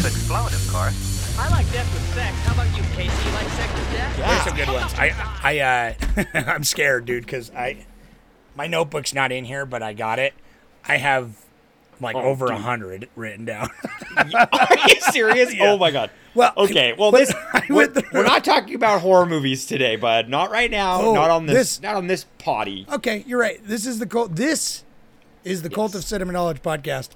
To 0.00 0.06
explode, 0.06 0.52
of 0.52 0.68
course. 0.72 1.36
I 1.38 1.48
like 1.50 1.70
death 1.72 1.92
with 1.94 2.14
sex. 2.14 2.36
How 2.44 2.54
about 2.54 2.76
you, 2.76 2.82
Casey? 2.94 3.28
You 3.28 3.34
like 3.34 3.48
sex 3.48 3.72
with 3.74 3.90
death? 3.92 4.18
Yeah. 4.18 4.28
There's 4.28 4.44
some 4.44 4.56
good 4.56 4.68
ones. 4.68 4.94
I 4.94 5.36
I 5.42 5.58
uh 6.44 6.44
I'm 6.52 6.64
scared, 6.64 7.04
dude, 7.06 7.24
because 7.24 7.50
I 7.52 7.86
my 8.54 8.66
notebook's 8.66 9.14
not 9.14 9.32
in 9.32 9.44
here, 9.44 9.64
but 9.66 9.82
I 9.82 9.92
got 9.94 10.18
it. 10.18 10.34
I 10.86 10.96
have 10.98 11.36
like 12.00 12.16
Oh, 12.16 12.20
over 12.22 12.46
a 12.46 12.58
hundred 12.58 13.08
written 13.16 13.44
down. 13.44 13.68
Are 14.16 14.88
you 14.88 15.00
serious? 15.12 15.54
Yeah. 15.54 15.70
Oh 15.72 15.78
my 15.78 15.90
god. 15.90 16.10
Well, 16.34 16.52
okay. 16.56 16.92
Well, 16.98 17.12
this 17.12 17.32
we're, 17.70 17.92
we're 18.12 18.24
not 18.24 18.44
talking 18.44 18.74
about 18.74 19.00
horror 19.00 19.26
movies 19.26 19.66
today, 19.66 19.94
bud. 19.96 20.28
Not 20.28 20.50
right 20.50 20.70
now. 20.70 21.00
Oh, 21.00 21.14
not 21.14 21.30
on 21.30 21.46
this, 21.46 21.54
this- 21.56 21.80
Not 21.82 21.94
on 21.94 22.08
this 22.08 22.26
potty. 22.38 22.86
Okay, 22.92 23.24
you're 23.26 23.38
right. 23.38 23.60
This 23.64 23.86
is 23.86 24.00
the 24.00 24.06
cult. 24.06 24.34
This 24.34 24.82
is 25.44 25.62
the 25.62 25.70
Cult 25.70 25.94
of 25.94 26.02
Cinema 26.04 26.32
Knowledge 26.32 26.60
podcast. 26.62 27.10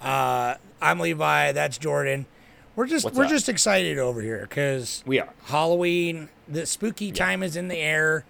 Uh, 0.00 0.54
I'm 0.82 0.98
Levi. 0.98 1.52
That's 1.52 1.78
Jordan. 1.78 2.26
We're 2.74 2.86
just 2.86 3.04
What's 3.04 3.16
we're 3.16 3.24
up? 3.24 3.30
just 3.30 3.48
excited 3.48 3.98
over 3.98 4.20
here 4.20 4.40
because 4.40 5.04
We 5.06 5.20
are. 5.20 5.32
Halloween. 5.44 6.28
The 6.48 6.66
spooky 6.66 7.12
time 7.12 7.42
is 7.42 7.54
in 7.54 7.68
the 7.68 7.76
air. 7.78 8.24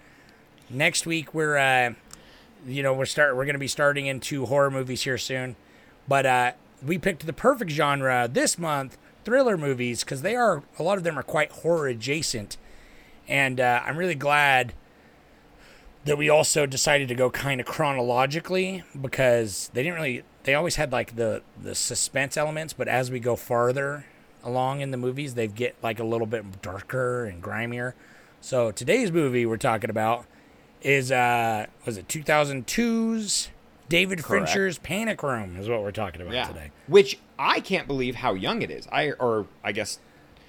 Next 0.69 1.05
week 1.07 1.33
we're 1.33 1.57
uh, 1.57 1.93
you 2.67 2.83
know 2.83 2.93
we're 2.93 3.05
start 3.05 3.35
we're 3.35 3.45
gonna 3.45 3.57
be 3.57 3.67
starting 3.67 4.05
into 4.05 4.45
horror 4.45 4.69
movies 4.69 5.01
here 5.03 5.17
soon, 5.17 5.55
but 6.07 6.25
uh, 6.27 6.51
we 6.85 6.97
picked 6.99 7.25
the 7.25 7.33
perfect 7.33 7.71
genre 7.71 8.29
this 8.31 8.59
month 8.59 8.97
thriller 9.25 9.57
movies 9.57 10.03
because 10.03 10.21
they 10.21 10.35
are 10.35 10.61
a 10.77 10.83
lot 10.83 10.97
of 10.99 11.03
them 11.03 11.17
are 11.17 11.23
quite 11.23 11.51
horror 11.51 11.87
adjacent, 11.87 12.57
and 13.27 13.59
uh, 13.59 13.81
I'm 13.83 13.97
really 13.97 14.15
glad 14.15 14.73
that 16.05 16.17
we 16.17 16.29
also 16.29 16.65
decided 16.65 17.07
to 17.07 17.15
go 17.15 17.29
kind 17.31 17.59
of 17.61 17.65
chronologically 17.65 18.83
because 18.99 19.71
they 19.73 19.81
didn't 19.83 19.95
really 19.95 20.23
they 20.43 20.53
always 20.55 20.75
had 20.75 20.91
like 20.91 21.15
the 21.15 21.41
the 21.61 21.75
suspense 21.75 22.37
elements 22.37 22.73
but 22.73 22.87
as 22.87 23.09
we 23.11 23.19
go 23.19 23.35
farther 23.35 24.05
along 24.43 24.81
in 24.81 24.91
the 24.91 24.97
movies 24.97 25.35
they 25.35 25.47
get 25.47 25.75
like 25.81 25.99
a 25.99 26.03
little 26.03 26.27
bit 26.27 26.61
darker 26.61 27.25
and 27.25 27.41
grimier 27.41 27.93
so 28.41 28.71
today's 28.71 29.11
movie 29.11 29.45
we're 29.45 29.57
talking 29.57 29.89
about 29.89 30.25
is 30.81 31.11
uh 31.11 31.65
was 31.85 31.97
it 31.97 32.07
2002's 32.09 33.49
david 33.89 34.23
Correct. 34.23 34.47
fincher's 34.49 34.77
panic 34.79 35.23
room 35.23 35.55
is 35.57 35.69
what 35.69 35.81
we're 35.81 35.91
talking 35.91 36.21
about 36.21 36.33
Yeah. 36.33 36.47
today 36.47 36.71
Which 36.87 37.19
I 37.39 37.59
can't 37.59 37.87
believe 37.87 38.15
how 38.15 38.35
young 38.35 38.61
it 38.61 38.69
is. 38.71 38.87
I 38.91 39.11
or 39.13 39.47
I 39.63 39.71
guess 39.71 39.99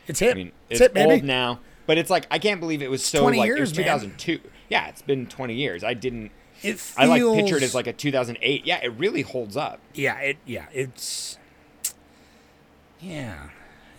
it's 0.06 0.20
hit 0.20 0.32
I 0.32 0.34
mean 0.34 0.52
it's, 0.68 0.80
it's, 0.80 0.92
baby 0.94 1.12
old 1.12 1.24
now, 1.24 1.60
but 1.86 1.98
it's 1.98 2.10
like 2.10 2.26
I 2.30 2.38
can't 2.38 2.60
believe 2.60 2.82
it 2.82 2.90
was 2.90 3.04
so 3.04 3.22
20 3.22 3.38
like 3.38 3.46
it 3.46 3.56
years, 3.56 3.70
was 3.70 3.78
man. 3.78 3.86
2002. 3.86 4.40
Yeah, 4.68 4.88
it's 4.88 5.02
been 5.02 5.26
20 5.26 5.54
years. 5.54 5.82
I 5.82 5.94
didn't. 5.94 6.30
It 6.64 6.78
feels, 6.80 6.94
I 6.96 7.04
like 7.06 7.22
pictured 7.22 7.62
as 7.62 7.74
like 7.74 7.86
a 7.86 7.92
2008. 7.92 8.64
Yeah, 8.66 8.80
it 8.82 8.92
really 8.98 9.22
holds 9.22 9.56
up. 9.56 9.80
yeah 9.94 10.18
it 10.18 10.36
yeah 10.46 10.66
it's 10.72 11.38
yeah 13.00 13.48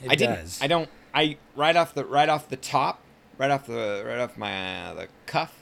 it 0.04 0.12
I 0.12 0.16
didn't. 0.16 0.58
I 0.62 0.68
don't. 0.68 0.90
I 1.14 1.38
right 1.56 1.76
off 1.76 1.94
the 1.94 2.04
right 2.06 2.28
off 2.28 2.50
the 2.50 2.58
top, 2.58 3.00
right 3.38 3.50
off 3.52 3.68
the 3.68 4.04
right 4.06 4.20
off 4.20 4.38
my 4.38 4.88
uh, 4.88 4.94
the 4.96 5.08
cuff. 5.26 5.54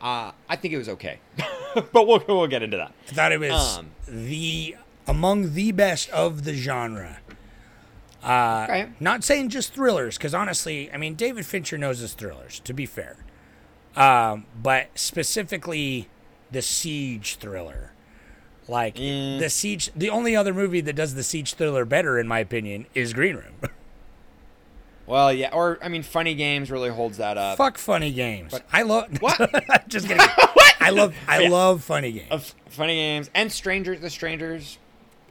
Uh, 0.00 0.32
I 0.48 0.56
think 0.56 0.74
it 0.74 0.78
was 0.78 0.88
okay, 0.88 1.18
but 1.92 2.06
we'll 2.06 2.22
we'll 2.28 2.46
get 2.46 2.62
into 2.62 2.76
that. 2.76 2.92
I 3.10 3.12
thought 3.12 3.32
it 3.32 3.40
was 3.40 3.78
Um, 3.78 3.90
the 4.06 4.76
among 5.06 5.54
the 5.54 5.72
best 5.72 6.10
of 6.10 6.44
the 6.44 6.54
genre. 6.54 7.18
Uh, 8.22 8.66
Okay. 8.68 8.88
Not 9.00 9.24
saying 9.24 9.48
just 9.48 9.74
thrillers, 9.74 10.16
because 10.16 10.32
honestly, 10.32 10.88
I 10.92 10.96
mean, 10.96 11.14
David 11.16 11.44
Fincher 11.44 11.76
knows 11.76 11.98
his 11.98 12.14
thrillers. 12.14 12.60
To 12.60 12.72
be 12.72 12.86
fair, 12.86 13.16
um, 13.96 14.46
but 14.62 14.88
specifically 14.94 16.08
the 16.50 16.62
siege 16.62 17.36
thriller, 17.36 17.92
like 18.68 18.96
Mm. 18.96 19.38
the 19.38 19.50
siege. 19.50 19.90
The 19.96 20.10
only 20.10 20.34
other 20.36 20.52
movie 20.54 20.80
that 20.82 20.94
does 20.94 21.14
the 21.14 21.22
siege 21.22 21.54
thriller 21.54 21.84
better, 21.84 22.18
in 22.18 22.26
my 22.28 22.38
opinion, 22.40 22.86
is 22.94 23.12
Green 23.12 23.36
Room. 23.36 23.54
Well, 25.04 25.32
yeah, 25.32 25.50
or 25.52 25.78
I 25.82 25.88
mean, 25.88 26.04
Funny 26.04 26.34
Games 26.34 26.70
really 26.70 26.88
holds 26.88 27.18
that 27.18 27.36
up. 27.36 27.58
Fuck 27.58 27.76
funny 27.76 28.12
games. 28.12 28.52
But, 28.52 28.64
I 28.72 28.82
love. 28.82 29.08
What? 29.20 29.36
just 29.88 30.06
kidding. 30.06 30.24
what? 30.24 30.74
I 30.80 30.90
love. 30.90 31.14
I 31.26 31.40
Yeah. 31.42 31.48
love 31.48 31.82
funny 31.82 32.12
games. 32.12 32.28
Of 32.30 32.54
Funny 32.68 32.94
Games 32.94 33.28
and 33.34 33.50
Strangers, 33.50 34.00
the 34.00 34.10
Strangers. 34.10 34.78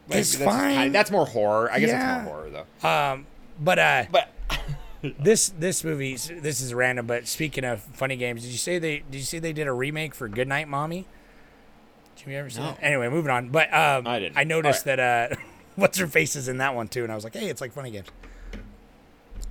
Like, 0.08 0.18
It's 0.20 0.36
that's 0.36 0.44
fine. 0.44 0.74
kinda- 0.74 0.90
that's 0.92 1.10
more 1.10 1.24
horror. 1.26 1.72
I 1.72 1.80
guess 1.80 1.88
Yeah. 1.88 2.16
it's 2.18 2.24
more 2.24 2.34
horror 2.34 2.50
though. 2.50 2.88
Um, 2.88 3.26
but 3.58 3.78
uh, 3.78 4.04
But 4.10 4.28
this 5.18 5.48
this 5.58 5.82
movie 5.84 6.14
this 6.16 6.60
is 6.60 6.72
random 6.72 7.06
but 7.06 7.26
speaking 7.26 7.64
of 7.64 7.80
funny 7.82 8.16
games 8.16 8.42
did 8.42 8.52
you 8.52 8.58
say 8.58 8.78
they 8.78 8.98
did 9.10 9.18
you 9.18 9.24
see 9.24 9.38
they 9.38 9.52
did 9.52 9.66
a 9.66 9.72
remake 9.72 10.14
for 10.14 10.28
goodnight 10.28 10.68
mommy? 10.68 11.06
Did 12.16 12.26
you 12.30 12.36
ever 12.36 12.50
see 12.50 12.60
No. 12.60 12.66
that? 12.66 12.78
Anyway 12.82 13.08
moving 13.08 13.30
on. 13.30 13.48
But 13.48 13.72
um 13.74 14.06
I 14.06 14.20
didn't. 14.20 14.36
i 14.38 14.44
noticed 14.44 14.86
All 14.86 14.96
that 14.96 15.32
uh 15.32 15.36
what's 15.76 15.98
her 15.98 16.06
face 16.06 16.36
is 16.36 16.46
in 16.48 16.58
that 16.58 16.74
one 16.74 16.86
too 16.88 17.02
and 17.02 17.10
i 17.10 17.14
was 17.14 17.24
like 17.24 17.34
hey 17.34 17.48
it's 17.48 17.60
like 17.60 17.72
funny 17.72 17.90
games. 17.90 18.08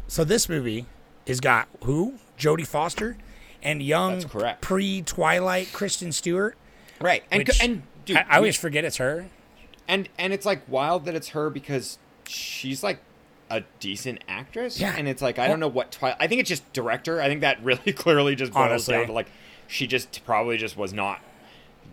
So 0.08 0.24
this 0.24 0.48
movie 0.50 0.86
has 1.28 1.40
got 1.40 1.68
who? 1.84 2.16
Jodie 2.38 2.68
foster 2.68 3.18
and 3.64 3.82
young 3.82 4.24
pre-twilight 4.62 5.72
kristen 5.72 6.12
stewart. 6.12 6.56
Right, 7.00 7.24
and 7.32 7.50
and 7.62 7.84
dude, 8.06 8.18
I, 8.18 8.26
I 8.30 8.36
always 8.38 8.58
forget 8.58 8.84
it's 8.84 8.98
her. 8.98 9.28
And 9.88 10.10
and 10.18 10.34
it's 10.34 10.46
like 10.46 10.62
wild 10.68 11.06
that 11.06 11.16
it's 11.16 11.30
her 11.30 11.50
because 11.50 11.98
she's 12.28 12.84
like 12.84 13.00
a 13.52 13.64
decent 13.80 14.24
actress. 14.28 14.80
Yeah. 14.80 14.96
and 14.98 15.08
it's 15.08 15.22
like 15.22 15.38
I 15.40 15.48
don't 15.48 15.60
know 15.60 15.68
what 15.68 15.92
Twilight. 15.92 16.18
I 16.20 16.28
think 16.28 16.40
it's 16.42 16.50
just 16.50 16.72
director. 16.74 17.22
I 17.22 17.28
think 17.28 17.42
that 17.42 17.64
really 17.64 17.94
clearly 17.94 18.36
just 18.36 18.54
boils 18.54 18.66
Honestly. 18.70 18.94
down 18.96 19.08
to 19.08 19.12
like 19.14 19.28
she 19.68 19.88
just 19.88 20.24
probably 20.26 20.58
just 20.58 20.76
was 20.78 20.94
not 20.94 21.20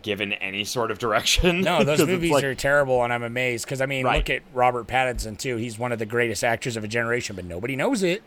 given 0.01 0.31
any 0.33 0.63
sort 0.63 0.91
of 0.91 0.97
direction. 0.99 1.61
No, 1.61 1.83
those 1.83 2.05
movies 2.05 2.31
like- 2.31 2.43
are 2.43 2.55
terrible, 2.55 3.03
and 3.03 3.11
I'm 3.11 3.23
amazed 3.23 3.65
because 3.65 3.81
I 3.81 3.85
mean, 3.85 4.05
Right. 4.05 4.17
look 4.17 4.29
at 4.29 4.41
Robert 4.53 4.87
Pattinson 4.87 5.37
too. 5.37 5.57
He's 5.57 5.77
one 5.77 5.91
of 5.91 5.99
the 5.99 6.05
greatest 6.05 6.43
actors 6.43 6.77
of 6.77 6.83
a 6.83 6.87
generation, 6.87 7.35
but 7.35 7.45
nobody 7.45 7.75
knows 7.75 8.01
it 8.03 8.23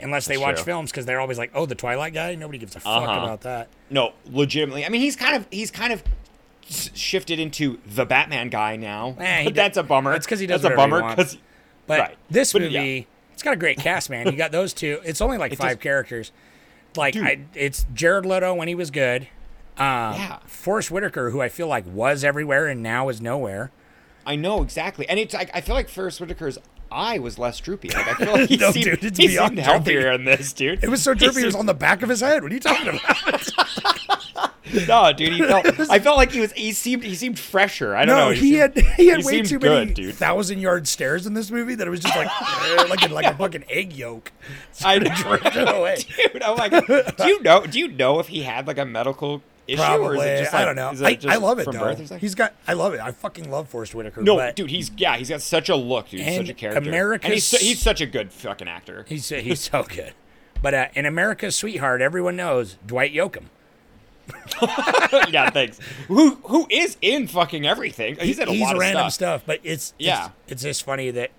unless 0.00 0.26
they 0.26 0.34
That's 0.34 0.42
watch 0.42 0.56
true. 0.56 0.64
films 0.64 0.90
because 0.90 1.06
they're 1.06 1.20
always 1.20 1.38
like, 1.38 1.52
"Oh, 1.54 1.66
the 1.66 1.76
Twilight 1.76 2.14
guy." 2.14 2.34
Nobody 2.34 2.58
gives 2.58 2.74
a 2.74 2.80
fuck 2.80 3.02
Uh-huh. 3.08 3.20
about 3.22 3.40
that. 3.42 3.68
no, 3.90 4.12
legitimately. 4.28 4.84
I 4.84 4.88
mean, 4.88 5.00
he's 5.02 5.14
kind 5.16 5.36
of 5.36 5.46
he's 5.52 5.70
kind 5.70 5.92
of 5.92 6.02
shifted 6.68 7.38
into 7.38 7.78
the 7.86 8.04
Batman 8.06 8.48
guy 8.48 8.76
now. 8.76 9.14
Eh, 9.18 9.44
but 9.44 9.54
that's 9.56 9.76
a 9.76 9.82
bummer. 9.82 10.12
That's 10.12 10.26
because 10.26 10.40
he 10.40 10.46
does 10.46 10.62
That's 10.62 10.72
a 10.72 10.76
bummer 10.76 11.08
because 11.08 11.36
But 11.86 11.98
Right. 12.00 12.16
this 12.30 12.52
But, 12.52 12.62
movie, 12.62 12.74
yeah. 12.74 13.32
it's 13.32 13.42
got 13.42 13.52
a 13.54 13.56
great 13.56 13.78
cast, 13.78 14.08
man. 14.10 14.26
You 14.26 14.32
got 14.36 14.52
those 14.52 14.72
two. 14.72 15.00
It's 15.04 15.20
only 15.20 15.38
like 15.38 15.52
It 15.54 15.56
five 15.58 15.72
just- 15.72 15.80
characters. 15.82 16.32
Like 16.96 17.16
I, 17.16 17.40
it's 17.54 17.86
Jared 17.92 18.24
Leto 18.24 18.54
when 18.54 18.68
he 18.68 18.74
was 18.76 18.90
good. 18.90 19.22
Um, 19.76 20.14
Yeah. 20.14 20.38
Forrest 20.46 20.90
Whitaker, 20.92 21.30
who 21.30 21.40
I 21.42 21.48
feel 21.48 21.66
like 21.66 21.84
was 21.86 22.22
everywhere 22.22 22.68
and 22.68 22.82
now 22.82 23.08
is 23.08 23.20
nowhere. 23.20 23.72
I 24.24 24.36
know 24.36 24.62
exactly, 24.62 25.06
and 25.08 25.18
it's 25.18 25.34
like 25.34 25.50
I 25.52 25.60
feel 25.60 25.74
like 25.74 25.88
Forrest 25.88 26.18
Whitaker's 26.20 26.56
eye 26.94 27.18
was 27.18 27.38
less 27.38 27.58
droopy. 27.60 27.88
Like 27.90 28.08
I 28.08 28.14
feel 28.14 28.32
like 28.38 28.48
he 28.48 28.56
No, 28.56 28.70
seemed, 28.70 28.84
dude, 28.84 29.04
it's 29.04 29.18
he 29.18 29.28
seemed 29.28 29.58
healthier 29.58 30.12
in 30.12 30.24
this, 30.24 30.52
dude. 30.52 30.82
It 30.84 30.88
was 30.88 31.02
so 31.02 31.14
drippy. 31.14 31.42
It 31.42 31.46
was 31.46 31.54
on 31.56 31.66
the 31.66 31.74
back 31.74 32.02
of 32.02 32.08
his 32.08 32.20
head. 32.20 32.42
What 32.42 32.52
are 32.52 32.54
you 32.54 32.60
talking 32.60 32.88
about? 32.88 33.50
No, 34.88 35.12
dude, 35.12 35.34
he 35.34 35.42
felt. 35.42 35.66
I 35.90 36.00
felt 36.00 36.16
like 36.16 36.32
he 36.32 36.40
was. 36.40 36.50
He 36.52 36.72
seemed. 36.72 37.04
He 37.04 37.14
seemed 37.14 37.38
fresher. 37.38 37.94
I 37.94 38.04
don't 38.06 38.16
no, 38.16 38.24
know. 38.26 38.30
he 38.34 38.40
seemed- 38.58 38.76
had 38.76 38.78
he 38.96 39.06
had 39.08 39.20
he 39.20 39.26
way 39.26 39.42
too 39.42 39.58
good, 39.60 39.70
many 39.88 39.92
dude. 39.94 40.14
thousand 40.14 40.58
yard 40.58 40.88
stares 40.88 41.26
in 41.26 41.34
this 41.34 41.50
movie 41.50 41.76
that 41.76 41.86
it 41.86 41.90
was 41.90 42.00
just 42.00 42.16
like 42.16 42.26
eh, 42.28 42.84
like 42.88 43.08
a, 43.08 43.12
like 43.14 43.26
a 43.26 43.34
fucking 43.36 43.64
egg 43.68 43.92
yolk. 43.92 44.32
I 44.84 44.94
away. 44.96 45.98
dude. 46.32 46.42
Oh 46.42 46.56
my 46.56 46.68
god. 46.70 46.86
Do 47.18 47.26
you 47.28 47.40
know? 47.42 47.64
Do 47.66 47.78
you 47.78 47.88
know 47.88 48.18
if 48.18 48.28
he 48.28 48.42
had 48.42 48.66
like 48.66 48.78
a 48.78 48.84
medical 48.86 49.42
issue 49.66 49.80
or 49.82 49.86
Probably, 49.86 50.18
is 50.28 50.40
it 50.40 50.42
just 50.44 50.54
I 50.54 50.64
don't 50.64 50.76
know. 50.76 50.92
I, 51.06 51.18
I 51.28 51.36
love 51.36 51.58
it 51.58 51.64
though. 51.66 51.72
birth 51.78 52.12
or? 52.12 52.18
He's 52.18 52.34
got. 52.34 52.54
I 52.66 52.72
love 52.74 52.94
it. 52.94 53.00
I 53.00 53.10
fucking 53.12 53.50
love 53.50 53.68
Forrest 53.68 53.94
Whitaker. 53.94 54.22
no, 54.22 54.36
but 54.36 54.56
dude. 54.56 54.70
He's 54.70 54.90
yeah. 54.96 55.16
He's 55.16 55.28
got 55.30 55.42
such 55.42 55.68
a 55.68 55.76
look, 55.76 56.08
dude. 56.10 56.20
Such 56.20 56.48
a 56.48 56.54
character. 56.54 57.12
And 57.14 57.32
he's 57.32 57.44
su- 57.46 57.56
he's 57.64 57.80
such 57.80 58.00
a 58.00 58.06
good 58.06 58.32
fucking 58.32 58.68
actor. 58.68 59.04
he's 59.08 59.28
he's 59.28 59.60
so 59.60 59.82
good. 59.84 60.12
But 60.62 60.74
uh, 60.74 60.86
in 60.94 61.04
America's 61.06 61.56
Sweetheart, 61.56 62.00
everyone 62.00 62.36
knows 62.36 62.78
Dwight 62.86 63.12
Yoakam. 63.12 63.44
yeah, 65.30 65.50
thanks. 65.50 65.78
Who 66.08 66.36
who 66.44 66.66
is 66.70 66.96
in 67.02 67.26
fucking 67.28 67.66
everything? 67.66 68.16
He's 68.16 68.38
in 68.38 68.48
a 68.48 68.52
he's 68.52 68.60
lot 68.62 68.74
of 68.74 68.80
random 68.80 69.10
stuff. 69.10 69.42
stuff. 69.42 69.42
but 69.46 69.60
it's 69.62 69.92
Yeah. 69.98 70.30
It's, 70.44 70.52
it's 70.52 70.62
just 70.62 70.82
funny 70.84 71.10
that 71.10 71.30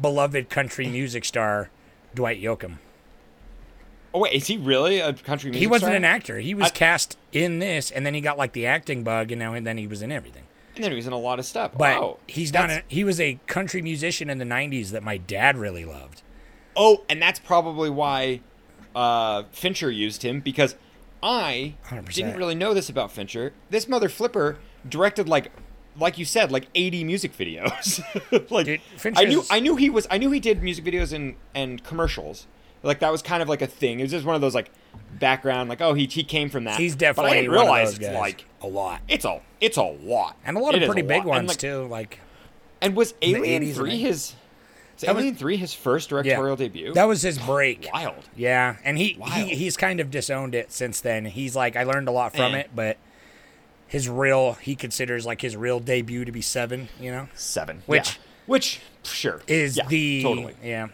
beloved 0.00 0.48
country 0.48 0.86
music 0.86 1.24
star 1.24 1.70
Dwight 2.14 2.40
Yoakam. 2.40 2.78
Oh 4.12 4.20
wait, 4.20 4.32
is 4.32 4.46
he 4.48 4.56
really 4.56 4.98
a 5.00 5.12
country 5.12 5.50
music 5.50 5.60
He 5.60 5.66
wasn't 5.66 5.88
star? 5.90 5.96
an 5.96 6.04
actor. 6.04 6.38
He 6.38 6.54
was 6.54 6.66
I- 6.66 6.70
cast 6.70 7.16
in 7.32 7.58
this, 7.60 7.90
and 7.90 8.04
then 8.04 8.14
he 8.14 8.20
got 8.20 8.36
like 8.38 8.52
the 8.52 8.66
acting 8.66 9.04
bug, 9.04 9.30
and 9.32 9.38
now 9.38 9.54
and 9.54 9.66
then 9.66 9.78
he 9.78 9.86
was 9.86 10.02
in 10.02 10.10
everything. 10.10 10.44
And 10.74 10.84
then 10.84 10.92
he 10.92 10.96
was 10.96 11.06
in 11.06 11.12
a 11.12 11.18
lot 11.18 11.38
of 11.38 11.44
stuff. 11.44 11.72
But 11.76 12.00
wow. 12.00 12.18
he's 12.26 12.50
done 12.50 12.68
That's- 12.68 12.84
He 12.88 13.04
was 13.04 13.20
a 13.20 13.38
country 13.46 13.82
musician 13.82 14.30
in 14.30 14.38
the 14.38 14.44
'90s 14.44 14.90
that 14.90 15.02
my 15.02 15.16
dad 15.16 15.56
really 15.56 15.84
loved. 15.84 16.22
Oh, 16.76 17.04
and 17.08 17.20
that's 17.20 17.38
probably 17.38 17.90
why 17.90 18.40
uh, 18.94 19.42
Fincher 19.52 19.90
used 19.90 20.22
him 20.22 20.40
because 20.40 20.74
I 21.22 21.74
100%. 21.88 22.14
didn't 22.14 22.36
really 22.36 22.54
know 22.54 22.72
this 22.74 22.88
about 22.88 23.12
Fincher. 23.12 23.52
This 23.68 23.86
mother 23.88 24.08
flipper 24.08 24.58
directed 24.88 25.28
like 25.28 25.52
like 25.98 26.16
you 26.16 26.24
said 26.24 26.50
like 26.50 26.66
80 26.74 27.04
music 27.04 27.36
videos. 27.36 28.00
like 28.50 28.66
Dude, 28.66 28.80
I 29.16 29.24
knew 29.24 29.44
I 29.50 29.60
knew 29.60 29.76
he 29.76 29.90
was 29.90 30.06
I 30.10 30.18
knew 30.18 30.30
he 30.30 30.40
did 30.40 30.62
music 30.62 30.84
videos 30.84 31.12
and 31.12 31.34
and 31.54 31.82
commercials. 31.84 32.46
Like 32.82 33.00
that 33.00 33.12
was 33.12 33.22
kind 33.22 33.42
of 33.42 33.48
like 33.48 33.62
a 33.62 33.66
thing. 33.66 34.00
It 34.00 34.04
was 34.04 34.10
just 34.12 34.24
one 34.24 34.34
of 34.34 34.40
those 34.40 34.54
like 34.54 34.70
background 35.18 35.68
like 35.68 35.80
oh 35.80 35.92
he 35.94 36.06
he 36.06 36.24
came 36.24 36.48
from 36.48 36.64
that. 36.64 36.78
He's 36.78 36.94
but 36.96 37.04
I 37.04 37.08
definitely 37.08 37.32
didn't 37.42 37.50
one 37.50 37.58
of 37.58 37.62
realize 37.64 37.88
those 37.90 37.98
it's 37.98 38.06
guys. 38.08 38.16
like 38.18 38.44
a 38.62 38.66
lot, 38.66 39.00
it's 39.08 39.24
a 39.24 39.40
it's 39.60 39.76
a 39.76 39.82
lot. 39.82 40.36
and 40.44 40.56
a 40.56 40.60
lot 40.60 40.74
It 40.74 40.82
of 40.82 40.86
pretty 40.88 41.02
big 41.02 41.24
lot. 41.24 41.36
And, 41.36 41.46
ones 41.46 41.48
like, 41.48 41.58
too. 41.58 41.86
Like 41.86 42.20
And 42.80 42.96
was 42.96 43.12
the 43.12 43.26
Alien 43.36 43.62
80s 43.62 43.66
and 43.66 43.74
3 43.76 43.96
his 43.98 44.10
was 44.10 44.34
That 45.02 45.14
was- 45.14 45.22
Alien 45.22 45.34
3 45.36 45.56
his 45.58 45.74
first 45.74 46.08
directorial 46.10 46.56
debut? 46.56 46.94
that 46.94 47.04
was 47.04 47.22
his 47.22 47.38
break. 47.38 47.88
wild. 47.92 48.28
Yeah, 48.36 48.76
and 48.84 48.96
he, 48.98 49.16
Wild. 49.18 49.32
he 49.32 49.54
he's 49.56 49.76
kind 49.76 50.00
of 50.00 50.10
disowned 50.10 50.54
it 50.54 50.72
since 50.72 51.00
then. 51.00 51.26
He's 51.26 51.54
like, 51.56 51.76
I 51.76 51.82
learned 51.84 52.08
a 52.08 52.12
lot 52.12 52.34
from 52.34 52.54
Eh. 52.54 52.60
it, 52.60 52.70
but 52.74 52.96
his 53.86 54.08
real 54.08 54.54
he 54.54 54.74
considers 54.74 55.26
like 55.26 55.40
his 55.42 55.56
real 55.56 55.80
debut 55.80 56.24
to 56.24 56.32
be 56.32 56.40
seven. 56.42 56.88
You 57.00 57.10
know, 57.12 57.28
7. 57.34 57.82
Which- 57.86 58.16
yeah. 58.16 58.22
which 58.46 58.80
sure 59.04 59.42
is 59.46 59.76
yeah, 59.76 59.86
the 59.88 60.22
totally. 60.22 60.54
yeah 60.62 60.88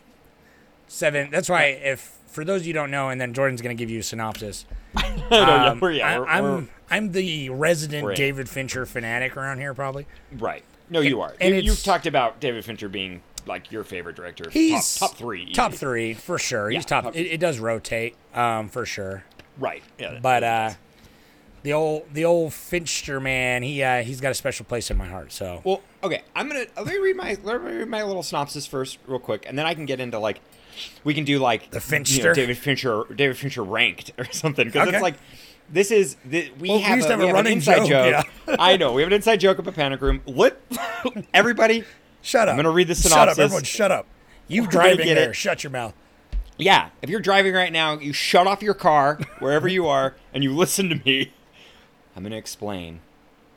seven. 0.88 1.31
That's 1.31 1.49
why 1.49 1.65
if 1.65 2.00
for 2.27 2.44
those 2.44 2.67
you 2.67 2.73
don't 2.73 2.91
know, 2.91 3.09
and 3.09 3.21
then 3.21 3.33
Jordan's 3.35 3.62
gonna 3.62 3.75
give 3.75 3.91
you 3.91 4.00
a 4.00 4.03
synopsis. 4.03 4.67
I 4.97 5.03
don't 5.09 5.31
know. 5.31 5.67
Um, 5.73 5.81
We're, 5.81 5.91
yeah, 5.93 6.09
I, 6.09 6.19
we're, 6.19 6.27
I'm 6.27 6.44
we're- 6.44 6.67
I'm 6.91 7.12
the 7.12 7.50
resident. 7.50 8.17
David 8.17 8.49
Fincher 8.49 8.87
fanatic 8.87 9.37
around 9.37 9.59
here, 9.59 9.75
probably. 9.75 10.06
right. 10.38 10.62
No, 10.88 11.00
you 11.00 11.21
are. 11.21 11.35
and 11.41 11.53
you, 11.56 11.62
you've 11.62 11.83
talked 11.83 12.06
about 12.06 12.38
David 12.38 12.65
Fincher 12.65 12.88
being 12.88 13.21
like 13.44 13.73
your 13.73 13.83
favorite 13.83 14.15
director. 14.15 14.49
He's 14.50 14.94
top, 14.99 15.11
top 15.11 15.19
three. 15.19 15.53
top 15.53 15.73
easy. 15.73 15.79
three 15.79 16.15
for 16.15 16.38
sure. 16.38 16.71
Yeah, 16.71 16.79
He's 16.79 16.87
top. 16.87 17.05
top- 17.05 17.17
It, 17.17 17.27
it 17.27 17.41
does 17.41 17.59
rotate, 17.59 18.15
um, 18.35 18.69
for 18.69 18.87
sure. 18.87 19.25
Right. 19.59 19.83
Yeah. 19.99 20.21
But 20.23 20.44
uh, 20.44 20.71
the 21.65 21.73
old 21.73 22.05
the 22.12 22.25
old 22.25 22.53
Fincher 22.53 23.19
man, 23.19 23.65
he 23.65 23.83
uh, 23.83 24.03
he's 24.05 24.21
got 24.21 24.31
a 24.31 24.35
special 24.35 24.65
place 24.65 24.88
in 24.91 24.97
my 24.97 25.06
heart. 25.09 25.33
So 25.33 25.61
well, 25.65 25.83
okay. 26.05 26.23
I'm 26.37 26.47
gonna 26.49 26.67
let 26.77 26.87
me 26.87 26.99
read 26.99 27.17
my 27.17 27.37
let 27.43 27.61
me 27.65 27.73
read 27.73 27.88
my 27.88 28.05
little 28.05 28.23
synopsis 28.23 28.67
first, 28.67 28.99
real 29.09 29.19
quick, 29.19 29.44
and 29.49 29.59
then 29.59 29.67
I 29.67 29.75
can 29.75 29.87
get 29.87 29.99
into 29.99 30.21
like 30.21 30.41
we 31.05 31.14
can 31.14 31.25
do 31.25 31.38
like 31.38 31.70
The 31.70 31.76
you 31.76 31.81
know, 31.81 31.81
Fincher? 31.81 32.34
David 32.34 32.58
Fincher, 32.58 33.05
David 33.14 33.37
Fincher 33.37 33.62
ranked 33.64 34.12
or 34.19 34.25
something 34.32 34.67
because 34.67 34.88
Okay. 34.88 34.96
it's 34.96 35.02
like. 35.02 35.17
This 35.69 35.90
is 35.90 36.17
the, 36.25 36.52
we 36.61 36.69
Well, 36.69 36.78
have, 36.78 36.96
used 36.99 37.08
a, 37.08 37.11
have 37.11 37.19
we 37.19 37.25
a 37.25 37.26
have 37.26 37.34
an 37.37 37.44
running 37.44 37.52
inside 37.55 37.87
joke, 37.88 38.25
joke. 38.46 38.56
I 38.61 38.76
know 38.76 38.93
we 38.93 39.02
have 39.02 39.08
an 39.11 39.17
inside 39.17 39.40
joke 39.40 39.58
up 39.58 39.67
at 39.67 39.75
Panic 39.75 40.00
Room. 40.00 40.23
Let 40.25 40.61
everybody 41.34 41.82
shut 42.23 42.46
up. 42.46 42.52
I'm 42.52 42.56
gonna 42.56 42.70
read 42.70 42.87
the 42.87 42.94
synopsis. 42.94 43.11
Shut 43.19 43.28
up, 43.31 43.38
everyone. 43.40 43.64
Shut 43.64 43.90
up. 43.90 44.06
You 44.46 44.62
We're 44.62 44.69
driving 44.69 45.06
there? 45.08 45.31
it. 45.31 45.34
Shut 45.34 45.64
your 45.64 45.73
mouth. 45.73 45.93
Yeah, 46.56 46.90
if 47.02 47.11
you're 47.11 47.19
driving 47.19 47.52
right 47.52 47.73
now, 47.73 47.99
you 47.99 48.12
shut 48.12 48.46
off 48.46 48.62
your 48.62 48.75
car 48.75 49.19
wherever 49.40 49.67
you 49.67 49.88
are 49.88 50.14
and 50.32 50.44
you 50.44 50.55
listen 50.55 50.88
to 50.88 51.00
me. 51.05 51.32
I'm 52.14 52.23
going 52.23 52.31
to 52.31 52.38
explain 52.38 53.00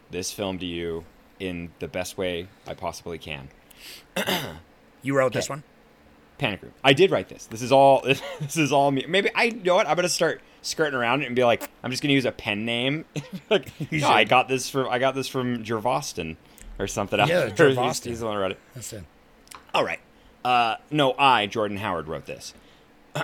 this 0.10 0.32
film 0.34 0.58
to 0.60 0.66
you 0.66 1.06
in 1.40 1.70
the 1.78 1.88
best 1.88 2.18
way 2.18 2.48
I 2.68 2.74
possibly 2.74 3.20
can. 3.20 3.50
You 5.04 5.16
wrote 5.16 5.32
this 5.34 5.48
one. 5.48 5.64
Panic 6.40 6.62
Room. 6.64 6.74
I 6.84 6.94
did 6.94 7.12
write 7.12 7.30
this. 7.30 7.46
This 7.46 7.62
is 7.62 7.72
all. 7.72 8.04
This 8.40 8.58
is 8.58 8.72
all 8.72 8.90
me. 8.90 9.06
Maybe 9.08 9.30
I 9.36 9.46
you 9.46 9.64
know 9.64 9.76
what 9.76 9.88
I'm 9.88 9.96
going 9.96 10.04
to 10.04 10.10
start 10.10 10.42
skirting 10.62 10.98
around 10.98 11.22
it 11.22 11.28
and 11.28 11.36
be 11.36 11.44
like, 11.44 11.70
I'm 11.84 11.92
just 11.92 12.02
going 12.02 12.10
to 12.10 12.14
use 12.16 12.26
a 12.26 12.32
pen 12.32 12.66
name. 12.66 13.06
like, 13.50 13.72
no, 13.92 14.08
I 14.08 14.24
got 14.24 14.48
this 14.48 14.70
from 14.70 14.90
I 14.90 15.00
got 15.00 15.16
this 15.16 15.28
from 15.28 15.64
Gervaston 15.64 16.38
or 16.80 16.88
something. 16.88 17.20
Yeah, 17.20 17.50
Gervaston. 17.50 18.08
He's 18.08 18.20
the 18.20 18.26
one 18.26 18.36
who 18.36 18.42
wrote 18.42 18.52
it. 18.52 18.60
That's 18.74 18.94
it. 18.94 19.04
All 19.74 19.84
right. 19.84 20.00
Uh, 20.44 20.76
no, 20.90 21.14
I, 21.20 21.46
Jordan 21.48 21.78
Howard, 21.78 22.08
wrote 22.08 22.26
this. 22.26 22.54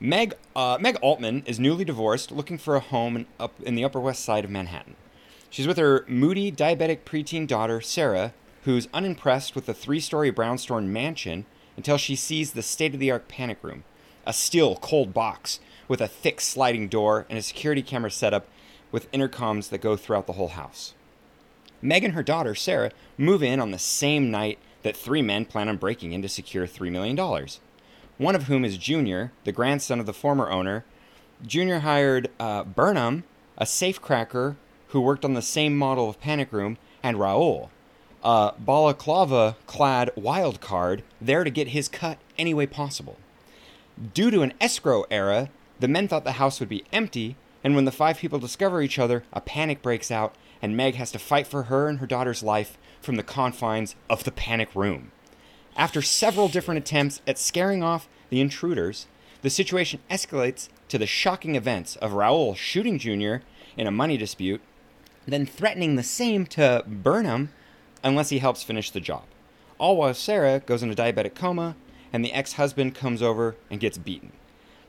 Meg, 0.00 0.34
uh, 0.54 0.78
Meg 0.80 0.98
Altman 1.02 1.42
is 1.46 1.58
newly 1.58 1.84
divorced, 1.84 2.30
looking 2.30 2.58
for 2.58 2.76
a 2.76 2.80
home 2.80 3.16
in, 3.16 3.26
up 3.38 3.54
in 3.62 3.74
the 3.74 3.84
Upper 3.84 4.00
West 4.00 4.24
Side 4.24 4.44
of 4.44 4.50
Manhattan. 4.50 4.96
She's 5.48 5.66
with 5.66 5.78
her 5.78 6.04
moody, 6.08 6.52
diabetic 6.52 7.00
preteen 7.04 7.46
daughter, 7.46 7.80
Sarah, 7.80 8.32
who's 8.64 8.88
unimpressed 8.92 9.54
with 9.54 9.66
the 9.66 9.74
three-story 9.74 10.30
brownstone 10.30 10.92
mansion 10.92 11.46
until 11.76 11.96
she 11.96 12.16
sees 12.16 12.52
the 12.52 12.62
state-of-the-art 12.62 13.28
panic 13.28 13.58
room, 13.62 13.84
a 14.26 14.32
still, 14.32 14.76
cold 14.76 15.14
box 15.14 15.60
with 15.88 16.00
a 16.00 16.08
thick 16.08 16.40
sliding 16.40 16.88
door 16.88 17.26
and 17.28 17.38
a 17.38 17.42
security 17.42 17.82
camera 17.82 18.10
setup 18.10 18.46
with 18.92 19.10
intercoms 19.12 19.70
that 19.70 19.80
go 19.80 19.96
throughout 19.96 20.26
the 20.26 20.34
whole 20.34 20.48
house. 20.48 20.94
Meg 21.82 22.04
and 22.04 22.14
her 22.14 22.22
daughter, 22.22 22.54
Sarah, 22.54 22.90
move 23.16 23.42
in 23.42 23.60
on 23.60 23.70
the 23.70 23.78
same 23.78 24.30
night 24.30 24.58
that 24.82 24.96
three 24.96 25.22
men 25.22 25.44
plan 25.44 25.68
on 25.68 25.76
breaking 25.76 26.12
in 26.12 26.22
to 26.22 26.28
secure 26.28 26.66
$3 26.66 26.90
million. 26.90 27.16
One 28.18 28.34
of 28.34 28.44
whom 28.44 28.64
is 28.64 28.76
Junior, 28.76 29.32
the 29.44 29.52
grandson 29.52 30.00
of 30.00 30.06
the 30.06 30.12
former 30.12 30.50
owner. 30.50 30.84
Junior 31.46 31.80
hired 31.80 32.30
uh, 32.38 32.64
Burnham, 32.64 33.24
a 33.56 33.64
safecracker 33.64 34.56
who 34.88 35.00
worked 35.00 35.24
on 35.24 35.34
the 35.34 35.42
same 35.42 35.76
model 35.76 36.08
of 36.08 36.20
Panic 36.20 36.52
Room, 36.52 36.76
and 37.02 37.18
Raoul, 37.18 37.70
Uh, 38.22 38.50
a 38.54 38.60
balaclava 38.60 39.56
clad 39.66 40.10
wild 40.14 40.60
card 40.60 41.02
there 41.20 41.42
to 41.42 41.50
get 41.50 41.68
his 41.68 41.88
cut 41.88 42.18
any 42.36 42.52
way 42.52 42.66
possible. 42.66 43.16
Due 44.12 44.30
to 44.30 44.42
an 44.42 44.52
escrow 44.60 45.04
era, 45.10 45.48
the 45.78 45.88
men 45.88 46.06
thought 46.06 46.24
the 46.24 46.32
house 46.32 46.60
would 46.60 46.68
be 46.68 46.84
empty, 46.92 47.36
and 47.64 47.74
when 47.74 47.86
the 47.86 47.92
five 47.92 48.18
people 48.18 48.38
discover 48.38 48.82
each 48.82 48.98
other, 48.98 49.24
a 49.32 49.40
panic 49.40 49.80
breaks 49.80 50.10
out, 50.10 50.34
and 50.60 50.76
Meg 50.76 50.96
has 50.96 51.10
to 51.12 51.18
fight 51.18 51.46
for 51.46 51.64
her 51.64 51.88
and 51.88 51.98
her 51.98 52.06
daughter's 52.06 52.42
life 52.42 52.76
from 53.00 53.16
the 53.16 53.22
confines 53.22 53.96
of 54.10 54.24
the 54.24 54.32
panic 54.32 54.74
room. 54.74 55.12
After 55.76 56.02
several 56.02 56.48
different 56.48 56.78
attempts 56.78 57.22
at 57.26 57.38
scaring 57.38 57.82
off 57.82 58.08
the 58.28 58.40
intruders, 58.40 59.06
the 59.40 59.48
situation 59.48 60.00
escalates 60.10 60.68
to 60.88 60.98
the 60.98 61.06
shocking 61.06 61.54
events 61.54 61.96
of 61.96 62.12
Raoul 62.12 62.54
shooting 62.54 62.98
Junior 62.98 63.42
in 63.78 63.86
a 63.86 63.90
money 63.90 64.18
dispute, 64.18 64.60
then 65.26 65.46
threatening 65.46 65.96
the 65.96 66.02
same 66.02 66.44
to 66.46 66.84
Burnham 66.86 67.50
unless 68.02 68.30
he 68.30 68.38
helps 68.38 68.62
finish 68.62 68.90
the 68.90 69.00
job. 69.00 69.24
All 69.78 69.96
while 69.96 70.14
Sarah 70.14 70.60
goes 70.60 70.82
into 70.82 71.00
diabetic 71.00 71.34
coma 71.34 71.76
and 72.12 72.24
the 72.24 72.32
ex 72.32 72.54
husband 72.54 72.94
comes 72.94 73.22
over 73.22 73.56
and 73.70 73.80
gets 73.80 73.98
beaten. 73.98 74.32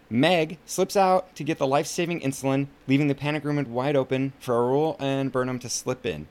Meg 0.10 0.58
slips 0.66 0.98
out 0.98 1.34
to 1.36 1.44
get 1.44 1.58
the 1.58 1.68
life 1.68 1.88
saving 1.88 2.20
insulin, 2.20 2.68
leaving 2.88 3.08
the 3.08 3.16
panic 3.16 3.46
room 3.46 3.72
wide 3.72 3.96
open 3.96 4.34
for 4.40 4.68
Raoul 4.68 4.98
and 5.00 5.32
Burnham 5.32 5.60
to 5.60 5.70
slip 5.70 6.06
in. 6.06 6.28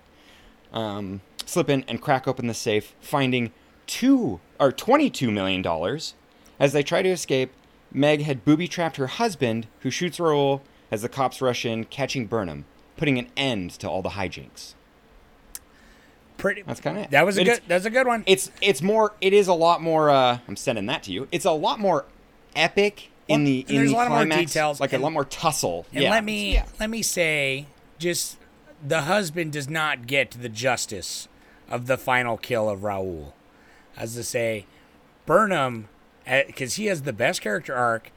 Um, 0.73 1.23
slip 1.47 1.71
in 1.71 1.85
and 1.89 2.03
crack 2.03 2.29
open 2.29 2.47
the 2.47 2.55
safe, 2.55 2.95
finding 3.01 3.53
two 3.87 4.41
or 4.59 4.71
twenty-two 4.71 5.31
million 5.31 5.63
dollars. 5.63 6.15
As 6.59 6.75
they 6.75 6.83
try 6.83 7.01
to 7.01 7.09
escape, 7.09 7.53
Meg 7.91 8.21
had 8.23 8.45
booby 8.45 8.69
trapped 8.69 8.97
her 8.97 9.07
husband, 9.07 9.67
who 9.81 9.91
shoots 9.91 10.21
Raoul 10.21 10.63
as 10.91 11.01
the 11.01 11.09
cops 11.09 11.41
rush 11.41 11.65
in, 11.65 11.85
catching 11.85 12.27
Burnham, 12.27 12.67
putting 12.97 13.19
an 13.19 13.29
end 13.37 13.71
to 13.71 13.89
all 13.89 14.03
the 14.03 14.11
hijinks. 14.11 14.75
Pretty. 16.41 16.63
That's 16.63 16.81
kind 16.81 16.97
of 16.99 17.05
it. 17.05 17.11
That 17.11 17.25
was 17.27 17.37
a 17.39 17.41
But 17.45 17.47
good. 17.47 17.61
That's 17.69 17.85
a 17.85 17.91
good 17.91 18.07
one. 18.07 18.25
It's 18.27 18.51
it's 18.61 18.83
more. 18.83 19.13
It 19.21 19.33
is 19.33 19.47
a 19.49 19.55
lot 19.55 19.81
more. 19.83 20.11
Uh, 20.11 20.39
I'm 20.49 20.57
sending 20.57 20.87
that 20.87 21.03
to 21.05 21.13
you. 21.13 21.29
It's 21.31 21.45
a 21.45 21.51
lot 21.53 21.79
more 21.79 22.07
epic 22.57 23.11
in 23.29 23.41
Well, 23.41 23.47
the 23.47 23.61
in 23.69 23.77
there's 23.77 23.91
the 23.91 23.95
a 23.95 23.99
lot 23.99 24.09
more 24.09 24.19
climax, 24.19 24.41
details, 24.53 24.81
like 24.81 24.93
and- 24.93 25.03
a 25.03 25.05
lot 25.05 25.13
more 25.13 25.25
tussle. 25.25 25.87
And 25.93 26.03
yeah. 26.05 26.11
let 26.11 26.25
me 26.25 26.55
Yeah. 26.55 26.65
let 26.81 26.91
me 26.91 27.03
say, 27.03 27.67
just 27.99 28.39
the 28.87 29.03
husband 29.03 29.53
does 29.53 29.69
not 29.69 30.07
get 30.07 30.31
the 30.33 30.49
justice 30.49 31.29
of 31.71 31.87
the 31.87 31.97
final 31.99 32.37
kill 32.37 32.69
of 32.69 32.83
Raoul. 32.83 33.35
As 33.97 34.15
to 34.15 34.25
say, 34.25 34.67
Burnham, 35.27 35.89
because 36.25 36.75
he 36.75 36.87
has 36.87 37.03
the 37.03 37.13
best 37.13 37.41
character 37.43 37.75
arc, 37.75 38.11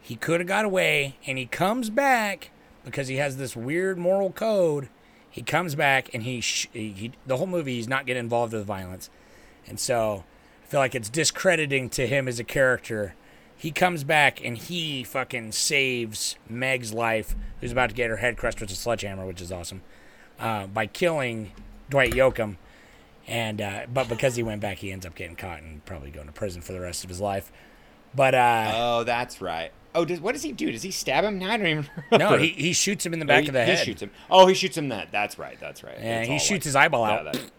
he 0.00 0.16
could 0.16 0.40
have 0.40 0.46
got 0.48 0.64
away, 0.64 1.16
and 1.26 1.36
he 1.36 1.46
comes 1.46 1.90
back 1.90 2.50
because 2.84 3.08
he 3.08 3.16
has 3.16 3.36
this 3.36 3.54
weird 3.54 3.98
moral 3.98 4.30
code. 4.30 4.88
He 5.36 5.42
comes 5.42 5.74
back, 5.74 6.08
and 6.14 6.22
he, 6.22 6.40
sh- 6.40 6.66
he, 6.72 6.92
he 6.92 7.12
the 7.26 7.36
whole 7.36 7.46
movie 7.46 7.74
he's 7.74 7.86
not 7.88 8.06
getting 8.06 8.20
involved 8.20 8.54
with 8.54 8.64
violence, 8.64 9.10
and 9.66 9.78
so 9.78 10.24
I 10.64 10.66
feel 10.66 10.80
like 10.80 10.94
it's 10.94 11.10
discrediting 11.10 11.90
to 11.90 12.06
him 12.06 12.26
as 12.26 12.40
a 12.40 12.44
character. 12.44 13.14
He 13.54 13.70
comes 13.70 14.02
back 14.02 14.42
and 14.42 14.56
he 14.56 15.04
fucking 15.04 15.52
saves 15.52 16.36
Meg's 16.48 16.94
life, 16.94 17.34
who's 17.60 17.70
about 17.70 17.90
to 17.90 17.94
get 17.94 18.08
her 18.08 18.16
head 18.16 18.38
crushed 18.38 18.62
with 18.62 18.70
a 18.70 18.74
sledgehammer, 18.74 19.26
which 19.26 19.42
is 19.42 19.52
awesome, 19.52 19.82
uh, 20.40 20.68
by 20.68 20.86
killing 20.86 21.52
Dwight 21.90 22.12
Yoakam. 22.12 22.56
And 23.26 23.60
uh, 23.60 23.86
but 23.92 24.08
because 24.08 24.36
he 24.36 24.42
went 24.42 24.62
back, 24.62 24.78
he 24.78 24.90
ends 24.90 25.04
up 25.04 25.14
getting 25.14 25.36
caught 25.36 25.60
and 25.60 25.84
probably 25.84 26.10
going 26.10 26.28
to 26.28 26.32
prison 26.32 26.62
for 26.62 26.72
the 26.72 26.80
rest 26.80 27.04
of 27.04 27.10
his 27.10 27.20
life. 27.20 27.52
But 28.14 28.34
uh, 28.34 28.70
Oh, 28.74 29.04
that's 29.04 29.42
right. 29.42 29.70
Oh, 29.96 30.04
does 30.04 30.20
what 30.20 30.32
does 30.32 30.42
he 30.42 30.52
do? 30.52 30.70
Does 30.70 30.82
he 30.82 30.90
stab 30.92 31.24
him? 31.24 31.38
No, 31.40 31.50
I 31.50 31.56
don't 31.56 31.66
even 31.66 31.88
remember. 32.12 32.36
no, 32.36 32.40
he, 32.40 32.48
he 32.50 32.72
shoots 32.72 33.04
him 33.04 33.12
in 33.12 33.18
the 33.18 33.24
Oh, 33.24 33.28
back 33.28 33.42
he, 33.42 33.48
of 33.48 33.54
the 33.54 33.64
he 33.64 33.70
head. 33.70 33.78
He 33.80 33.84
shoots 33.84 34.02
him. 34.02 34.10
Oh, 34.30 34.46
he 34.46 34.54
shoots 34.54 34.76
him. 34.76 34.90
That. 34.90 35.10
That's 35.10 35.38
right. 35.38 35.58
That's 35.58 35.82
right. 35.82 35.96
Yeah, 35.98 36.20
It's 36.20 36.28
he 36.28 36.38
shoots 36.38 36.50
like- 36.50 36.64
his 36.64 36.76
eyeball 36.76 37.06
yeah, 37.08 37.14
out. 37.14 37.32
that- 37.32 37.50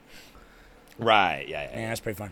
right. 1.00 1.46
Yeah. 1.48 1.64
Yeah. 1.72 1.80
Yeah, 1.80 1.88
that's 1.90 2.00
pretty 2.00 2.18
fun. 2.18 2.32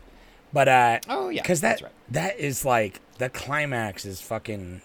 But 0.53 0.67
uh, 0.67 0.99
Oh, 1.09 1.29
yeah, 1.29 1.41
because 1.41 1.61
that 1.61 1.69
that's 1.69 1.81
right. 1.83 1.91
that 2.11 2.39
is 2.39 2.63
like 2.65 3.01
the 3.17 3.29
climax 3.29 4.05
is 4.05 4.21
fucking 4.21 4.81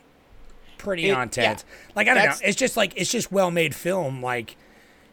pretty 0.79 1.09
It- 1.09 1.13
on 1.13 1.29
tense. 1.29 1.65
yeah. 1.69 1.93
Like 1.95 2.09
I 2.09 2.15
don't 2.15 2.25
know, 2.25 2.35
it's 2.43 2.57
just 2.57 2.77
like 2.77 2.93
it's 2.97 3.11
just 3.11 3.31
well 3.31 3.51
made 3.51 3.75
film. 3.75 4.23
Like 4.23 4.57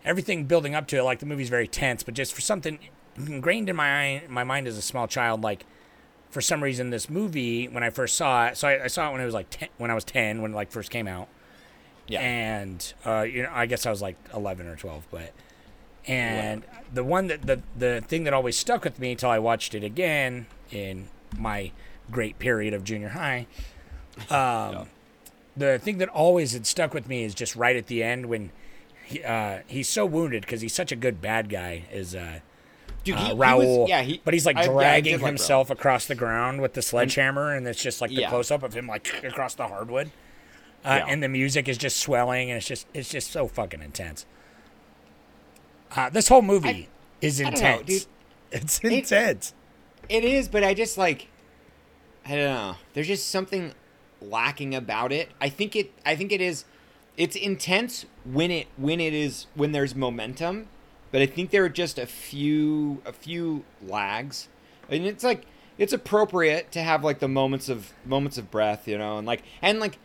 everything 0.03 0.45
building 0.45 0.73
up 0.73 0.87
to 0.87 0.97
it, 0.97 1.03
like 1.03 1.19
the 1.19 1.25
movie's 1.25 1.49
very 1.49 1.67
tense, 1.67 2.01
but 2.03 2.13
just 2.13 2.33
for 2.33 2.41
something 2.41 2.79
ingrained 3.17 3.69
in 3.69 3.75
my 3.75 4.23
my 4.29 4.43
mind 4.43 4.67
as 4.67 4.77
a 4.77 4.81
small 4.81 5.07
child, 5.07 5.41
like 5.41 5.65
for 6.29 6.41
some 6.41 6.63
reason, 6.63 6.89
this 6.89 7.09
movie 7.09 7.67
when 7.67 7.83
I 7.83 7.89
first 7.89 8.15
saw 8.15 8.47
it, 8.47 8.57
so 8.57 8.67
I, 8.67 8.83
I 8.85 8.87
saw 8.87 9.09
it 9.09 9.11
when 9.13 9.21
it 9.21 9.25
was 9.25 9.33
like 9.33 9.49
10, 9.49 9.69
when 9.77 9.91
I 9.91 9.93
was 9.93 10.03
ten, 10.03 10.41
when 10.41 10.51
it 10.51 10.55
like 10.55 10.71
first 10.71 10.91
came 10.91 11.07
out, 11.07 11.27
Yeah. 12.07 12.21
and 12.21 12.93
uh, 13.05 13.21
you 13.21 13.43
know, 13.43 13.51
I 13.53 13.65
guess 13.65 13.85
I 13.85 13.89
was 13.89 14.01
like 14.01 14.17
eleven 14.33 14.67
or 14.67 14.75
twelve, 14.75 15.07
but 15.11 15.31
and 16.05 16.63
the 16.93 17.03
one 17.03 17.27
that 17.27 17.41
the 17.45 17.61
the 17.77 18.01
thing 18.07 18.23
that 18.25 18.33
always 18.33 18.57
stuck 18.57 18.83
with 18.83 18.99
me 18.99 19.11
until 19.11 19.29
I 19.29 19.39
watched 19.39 19.75
it 19.75 19.83
again 19.83 20.47
in 20.71 21.09
my 21.37 21.71
great 22.11 22.39
period 22.39 22.73
of 22.73 22.83
junior 22.83 23.09
high. 23.09 23.47
Um, 24.31 24.87
the 25.55 25.77
thing 25.77 25.99
that 25.99 26.09
always 26.09 26.53
had 26.53 26.65
stuck 26.65 26.91
with 26.93 27.07
me 27.07 27.23
is 27.23 27.35
just 27.35 27.55
right 27.55 27.75
at 27.75 27.85
the 27.85 28.01
end 28.01 28.25
when 28.25 28.49
he, 29.05 29.23
uh, 29.23 29.59
he's 29.67 29.87
so 29.87 30.07
wounded 30.07 30.41
because 30.41 30.61
he's 30.61 30.73
such 30.73 30.91
a 30.91 30.95
good 30.95 31.21
bad 31.21 31.49
guy. 31.49 31.83
Is 31.91 32.15
uh, 32.15 32.39
Dude, 33.07 33.15
uh, 33.17 33.21
he, 33.23 33.27
he 33.29 33.33
Raoul? 33.33 33.79
was, 33.81 33.89
yeah, 33.89 34.01
he, 34.03 34.21
but 34.23 34.33
he's 34.33 34.45
like 34.45 34.55
I- 34.57 34.63
yeah, 34.63 34.67
dragging 34.71 35.13
like 35.19 35.25
himself 35.25 35.69
across 35.69 36.05
the 36.05 36.15
ground 36.15 36.61
with 36.61 36.73
the 36.73 36.81
sledgehammer, 36.81 37.53
and 37.55 37.67
it's 37.67 37.81
just 37.81 38.01
like 38.01 38.09
the 38.11 38.21
Yeah. 38.21 38.29
close 38.29 38.51
up 38.51 38.63
of 38.63 38.73
him 38.73 38.87
like 38.87 39.11
across 39.23 39.55
the 39.55 39.67
hardwood. 39.67 40.11
Uh, 40.85 40.99
Yeah. 40.99 41.05
And 41.11 41.23
the 41.23 41.27
music 41.27 41.67
is 41.67 41.77
just 41.77 41.97
swelling, 41.97 42.49
and 42.51 42.57
it's 42.57 42.67
just 42.67 42.87
it's 42.93 43.09
just 43.09 43.31
so 43.31 43.47
fucking 43.47 43.81
intense. 43.81 44.25
Uh, 45.95 46.09
this 46.09 46.27
whole 46.27 46.41
movie 46.41 46.89
is 47.21 47.39
I 47.41 47.45
know, 47.45 47.49
intense. 47.51 47.85
dude. 47.85 48.05
It's 48.49 48.79
intense. 48.79 49.53
It 50.07 50.23
is, 50.23 50.47
but 50.47 50.63
I 50.63 50.73
just 50.73 50.97
like 50.97 51.27
I 52.25 52.29
don't 52.29 52.39
know. 52.45 52.75
There's 52.93 53.07
just 53.07 53.27
something 53.29 53.73
lacking 54.21 54.73
about 54.73 55.11
it. 55.11 55.29
I 55.41 55.49
think 55.49 55.75
it 55.75 55.91
I 56.05 56.15
think 56.15 56.31
it 56.31 56.39
is 56.39 56.63
it's 57.17 57.35
intense 57.35 58.05
when 58.23 58.49
it 58.51 58.67
when 58.77 59.01
it 59.01 59.13
is 59.13 59.47
when 59.55 59.73
there's 59.73 59.95
momentum, 59.95 60.67
but 61.11 61.21
I 61.21 61.25
think 61.25 61.51
there 61.51 61.63
are 61.63 61.69
just 61.69 61.97
a 61.97 62.05
few 62.05 63.01
a 63.05 63.13
few 63.13 63.63
lags. 63.81 64.49
And 64.89 65.05
it's 65.05 65.23
like 65.23 65.45
it's 65.77 65.93
appropriate 65.93 66.71
to 66.71 66.81
have 66.81 67.03
like 67.03 67.19
the 67.19 67.27
moments 67.27 67.69
of 67.69 67.93
moments 68.05 68.37
of 68.37 68.49
breath, 68.51 68.87
you 68.87 68.97
know, 68.97 69.17
and 69.17 69.27
like 69.27 69.43
and 69.61 69.79
like 69.79 69.97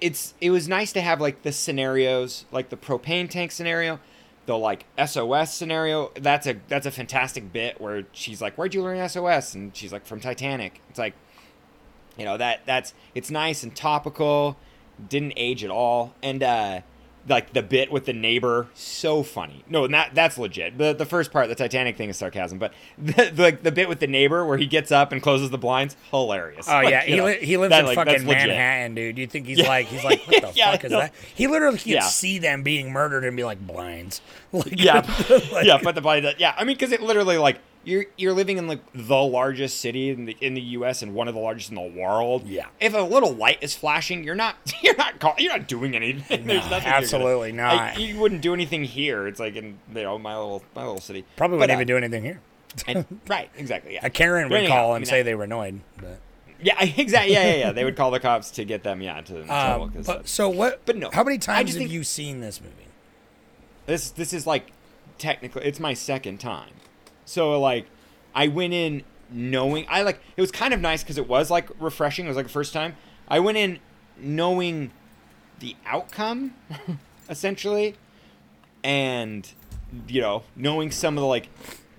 it's 0.00 0.34
it 0.40 0.50
was 0.50 0.68
nice 0.68 0.92
to 0.92 1.00
have 1.00 1.20
like 1.20 1.42
the 1.42 1.52
scenarios, 1.52 2.44
like 2.52 2.68
the 2.68 2.76
propane 2.76 3.28
tank 3.28 3.50
scenario, 3.50 4.00
the 4.46 4.56
like 4.56 4.84
SOS 5.04 5.52
scenario. 5.52 6.10
That's 6.14 6.46
a 6.46 6.56
that's 6.68 6.86
a 6.86 6.90
fantastic 6.90 7.52
bit 7.52 7.80
where 7.80 8.04
she's 8.12 8.40
like, 8.40 8.56
"Where'd 8.56 8.74
you 8.74 8.82
learn 8.82 9.06
SOS?" 9.08 9.54
and 9.54 9.76
she's 9.76 9.92
like, 9.92 10.06
"From 10.06 10.20
Titanic." 10.20 10.80
It's 10.88 10.98
like, 10.98 11.14
you 12.16 12.24
know 12.24 12.36
that 12.36 12.60
that's 12.64 12.94
it's 13.14 13.30
nice 13.30 13.62
and 13.62 13.74
topical, 13.74 14.56
didn't 15.08 15.34
age 15.36 15.64
at 15.64 15.70
all, 15.70 16.14
and 16.22 16.42
uh 16.42 16.80
like 17.28 17.52
the 17.52 17.62
bit 17.62 17.90
with 17.92 18.04
the 18.06 18.12
neighbor, 18.12 18.66
so 18.74 19.22
funny. 19.22 19.64
No, 19.68 19.86
that 19.88 20.14
that's 20.14 20.38
legit. 20.38 20.78
The 20.78 20.92
the 20.92 21.04
first 21.06 21.30
part, 21.32 21.48
the 21.48 21.54
Titanic 21.54 21.96
thing 21.96 22.08
is 22.08 22.16
sarcasm, 22.16 22.58
but 22.58 22.72
the 22.98 23.30
the, 23.32 23.58
the 23.62 23.72
bit 23.72 23.88
with 23.88 24.00
the 24.00 24.06
neighbor 24.06 24.44
where 24.46 24.58
he 24.58 24.66
gets 24.66 24.90
up 24.92 25.12
and 25.12 25.22
closes 25.22 25.50
the 25.50 25.58
blinds, 25.58 25.96
hilarious. 26.10 26.68
Oh 26.68 26.72
Like, 26.72 26.90
yeah, 26.90 27.02
he, 27.02 27.16
know, 27.16 27.24
li- 27.26 27.38
he 27.44 27.56
lives 27.56 27.70
that, 27.70 27.80
in 27.80 27.86
like, 27.86 27.94
fucking 27.96 28.26
legit. 28.26 28.48
Manhattan, 28.48 28.94
dude. 28.94 29.18
You 29.18 29.26
think 29.26 29.46
he's 29.46 29.58
Yeah. 29.58 29.68
like 29.68 29.86
he's 29.86 30.04
like 30.04 30.20
what 30.26 30.42
the 30.42 30.52
Yeah, 30.56 30.72
fuck 30.72 30.84
is 30.84 30.92
know. 30.92 31.00
that? 31.00 31.14
He 31.34 31.46
literally 31.46 31.78
could 31.78 31.86
Yeah. 31.86 32.00
see 32.02 32.38
them 32.38 32.62
being 32.62 32.90
murdered 32.92 33.24
and 33.24 33.36
be 33.36 33.44
like 33.44 33.64
blinds. 33.66 34.20
Like, 34.50 34.80
yeah, 34.82 35.02
like- 35.52 35.66
yeah, 35.66 35.78
but 35.82 35.94
the 35.94 36.00
body 36.00 36.22
that 36.22 36.40
yeah, 36.40 36.54
I 36.56 36.64
mean, 36.64 36.74
because 36.74 36.90
it 36.92 37.02
literally 37.02 37.36
like 37.36 37.58
you're 37.84 38.04
you're 38.16 38.32
living 38.32 38.58
in 38.58 38.66
like 38.66 38.80
the 38.94 39.16
largest 39.16 39.80
city 39.80 40.10
in 40.10 40.24
the 40.26 40.36
in 40.40 40.54
the 40.54 40.60
U.S. 40.60 41.00
and 41.02 41.14
one 41.14 41.28
of 41.28 41.34
the 41.34 41.40
largest 41.40 41.70
in 41.70 41.74
the 41.76 41.80
world. 42.00 42.46
Yeah. 42.46 42.66
if 42.80 42.94
a 42.94 42.98
little 42.98 43.32
light 43.32 43.58
is 43.62 43.74
flashing, 43.74 44.24
you're 44.24 44.34
not 44.34 44.56
you're 44.82 44.96
not 44.96 45.18
call, 45.20 45.34
you're 45.38 45.56
not 45.56 45.68
doing 45.68 45.94
anything. 45.96 46.46
There's 46.46 46.62
nothing 46.68 46.70
you're 46.72 46.80
gonna- 46.80 46.96
absolutely 46.96 47.52
not. 47.52 47.76
like, 47.76 47.98
you 47.98 48.18
wouldn't 48.18 48.42
do 48.42 48.52
anything 48.54 48.84
here. 48.84 49.26
It's 49.26 49.40
like 49.40 49.56
in 49.56 49.78
you 49.94 50.02
know 50.02 50.18
my 50.18 50.36
little 50.36 50.62
my 50.74 50.82
little 50.82 51.00
city. 51.00 51.24
probably 51.36 51.56
But, 51.58 51.70
wouldn't 51.70 51.78
uh, 51.78 51.80
even 51.80 51.86
do 51.86 51.96
anything 51.96 52.22
here. 52.24 52.40
and- 52.86 53.06
right, 53.28 53.50
exactly. 53.56 53.94
Yeah, 53.94 54.04
A 54.06 54.10
Karen 54.10 54.48
would 54.50 54.68
call 54.68 54.92
I 54.92 54.96
and 54.96 55.06
say 55.08 55.22
they 55.22 55.34
were 55.34 55.44
annoyed. 55.44 55.80
But, 55.96 56.18
Yeah, 56.60 56.74
exactly. 56.96 57.32
Yeah, 57.32 57.44
yeah, 57.50 57.54
yeah. 57.56 57.72
They 57.72 57.84
would 57.84 57.96
call 57.96 58.10
the 58.10 58.20
cops 58.20 58.50
to 58.52 58.64
get 58.64 58.82
them. 58.82 59.00
Yeah, 59.00 59.20
to 59.22 59.44
trouble. 59.44 59.84
um, 59.84 59.92
but 60.04 60.16
uh, 60.18 60.22
so 60.24 60.48
what? 60.48 60.84
but 60.84 60.96
no, 60.96 61.08
How 61.12 61.24
many 61.24 61.38
times 61.38 61.70
have 61.70 61.78
think- 61.78 61.90
you 61.90 62.02
seen 62.04 62.40
this 62.40 62.60
movie? 62.60 62.74
this 63.86 64.10
this 64.10 64.32
is 64.34 64.46
like 64.46 64.72
technically 65.16 65.64
it's 65.64 65.80
my 65.80 65.94
second 65.94 66.38
time 66.38 66.70
so 67.28 67.58
like 67.60 67.86
i 68.34 68.48
went 68.48 68.72
in 68.72 69.02
knowing 69.30 69.84
i 69.88 70.02
like 70.02 70.20
it 70.36 70.40
was 70.40 70.50
kind 70.50 70.72
of 70.72 70.80
nice 70.80 71.02
because 71.02 71.18
it 71.18 71.28
was 71.28 71.50
like 71.50 71.68
refreshing. 71.80 72.26
It 72.26 72.28
was 72.28 72.36
like 72.36 72.46
the 72.46 72.52
first 72.52 72.72
time. 72.72 72.96
I 73.26 73.40
went 73.40 73.58
in 73.58 73.80
knowing 74.16 74.92
the 75.58 75.76
outcome 75.84 76.54
essentially 77.28 77.96
and 78.84 79.52
you 80.06 80.20
know 80.20 80.44
knowing 80.54 80.90
some 80.90 81.16
of 81.18 81.22
the 81.22 81.26
like 81.26 81.48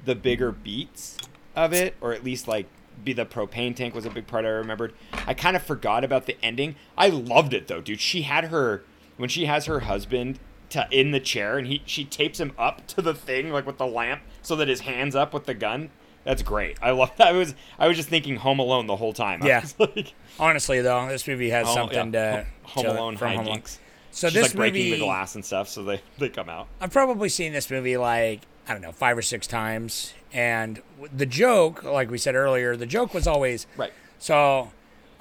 the 0.06 0.16
bigger 0.16 0.52
beats 0.52 1.18
of 1.56 1.74
it 1.74 1.96
or 2.00 2.14
at 2.14 2.24
least 2.24 2.48
like 2.48 2.68
be 3.04 3.14
the 3.14 3.26
propane 3.26 3.76
tank 3.76 3.94
was 3.94 4.06
a 4.06 4.10
big 4.10 4.28
part 4.28 4.46
i 4.46 4.50
remembered. 4.50 4.94
I 5.28 5.34
kind 5.34 5.56
of 5.56 5.64
forgot 5.64 6.04
about 6.04 6.26
the 6.26 6.38
ending. 6.44 6.76
I 6.98 7.10
loved 7.10 7.54
it 7.54 7.68
though 7.68 7.82
dude. 7.82 8.00
She 8.00 8.24
had 8.24 8.46
her 8.46 8.84
when 9.18 9.30
she 9.30 9.46
has 9.46 9.66
her 9.66 9.82
husband 9.82 10.40
to, 10.70 10.88
in 10.92 11.12
the 11.12 11.20
chair 11.20 11.58
and 11.58 11.68
he 11.68 11.82
she 11.86 12.06
tapes 12.06 12.40
him 12.40 12.52
up 12.58 12.86
to 12.88 13.02
the 13.02 13.14
thing 13.14 13.52
like 13.52 13.66
with 13.66 13.78
the 13.78 13.88
lamp 13.88 14.22
so 14.42 14.56
that 14.56 14.68
his 14.68 14.82
hands 14.82 15.16
up 15.16 15.34
with 15.34 15.46
the 15.46 15.54
gun 15.54 15.90
that's 16.24 16.42
great 16.44 16.78
i 16.82 16.92
love 16.92 17.12
that 17.18 17.28
i 17.30 17.32
was 17.32 17.56
i 17.80 17.88
was 17.88 17.98
just 17.98 18.10
thinking 18.10 18.36
home 18.36 18.60
alone 18.60 18.86
the 18.88 18.96
whole 18.96 19.14
time 19.14 19.42
Yeah. 19.44 19.66
like, 19.80 20.14
Honestly, 20.40 20.82
though, 20.82 21.08
this 21.08 21.28
movie 21.28 21.50
has 21.50 21.68
something 21.74 22.14
yeah, 22.14 22.44
to 22.44 22.46
Home 22.64 22.86
Alone 22.86 23.18
from 23.18 23.36
Home 23.36 23.46
Alone. 23.48 23.64
So 24.12 24.28
She's 24.28 24.34
this 24.34 24.44
like 24.48 24.56
breaking 24.56 24.86
movie, 24.86 25.00
the 25.00 25.06
glass 25.06 25.36
and 25.36 25.44
stuff, 25.44 25.68
so 25.68 25.84
they 25.84 26.02
they 26.18 26.30
come 26.30 26.48
out. 26.50 26.68
I've 26.80 26.92
probably 26.92 27.28
seen 27.30 27.52
this 27.52 27.70
movie 27.70 27.98
like 27.98 28.42
I 28.68 28.72
don't 28.74 28.82
know 28.82 28.92
five 28.94 29.18
or 29.18 29.22
six 29.22 29.48
times, 29.48 30.14
and 30.32 30.82
the 31.14 31.26
joke, 31.26 31.84
like 31.84 32.10
we 32.10 32.18
said 32.18 32.36
earlier, 32.36 32.78
the 32.78 32.86
joke 32.86 33.14
was 33.14 33.28
always 33.28 33.68
Right. 33.76 33.92
So, 34.18 34.72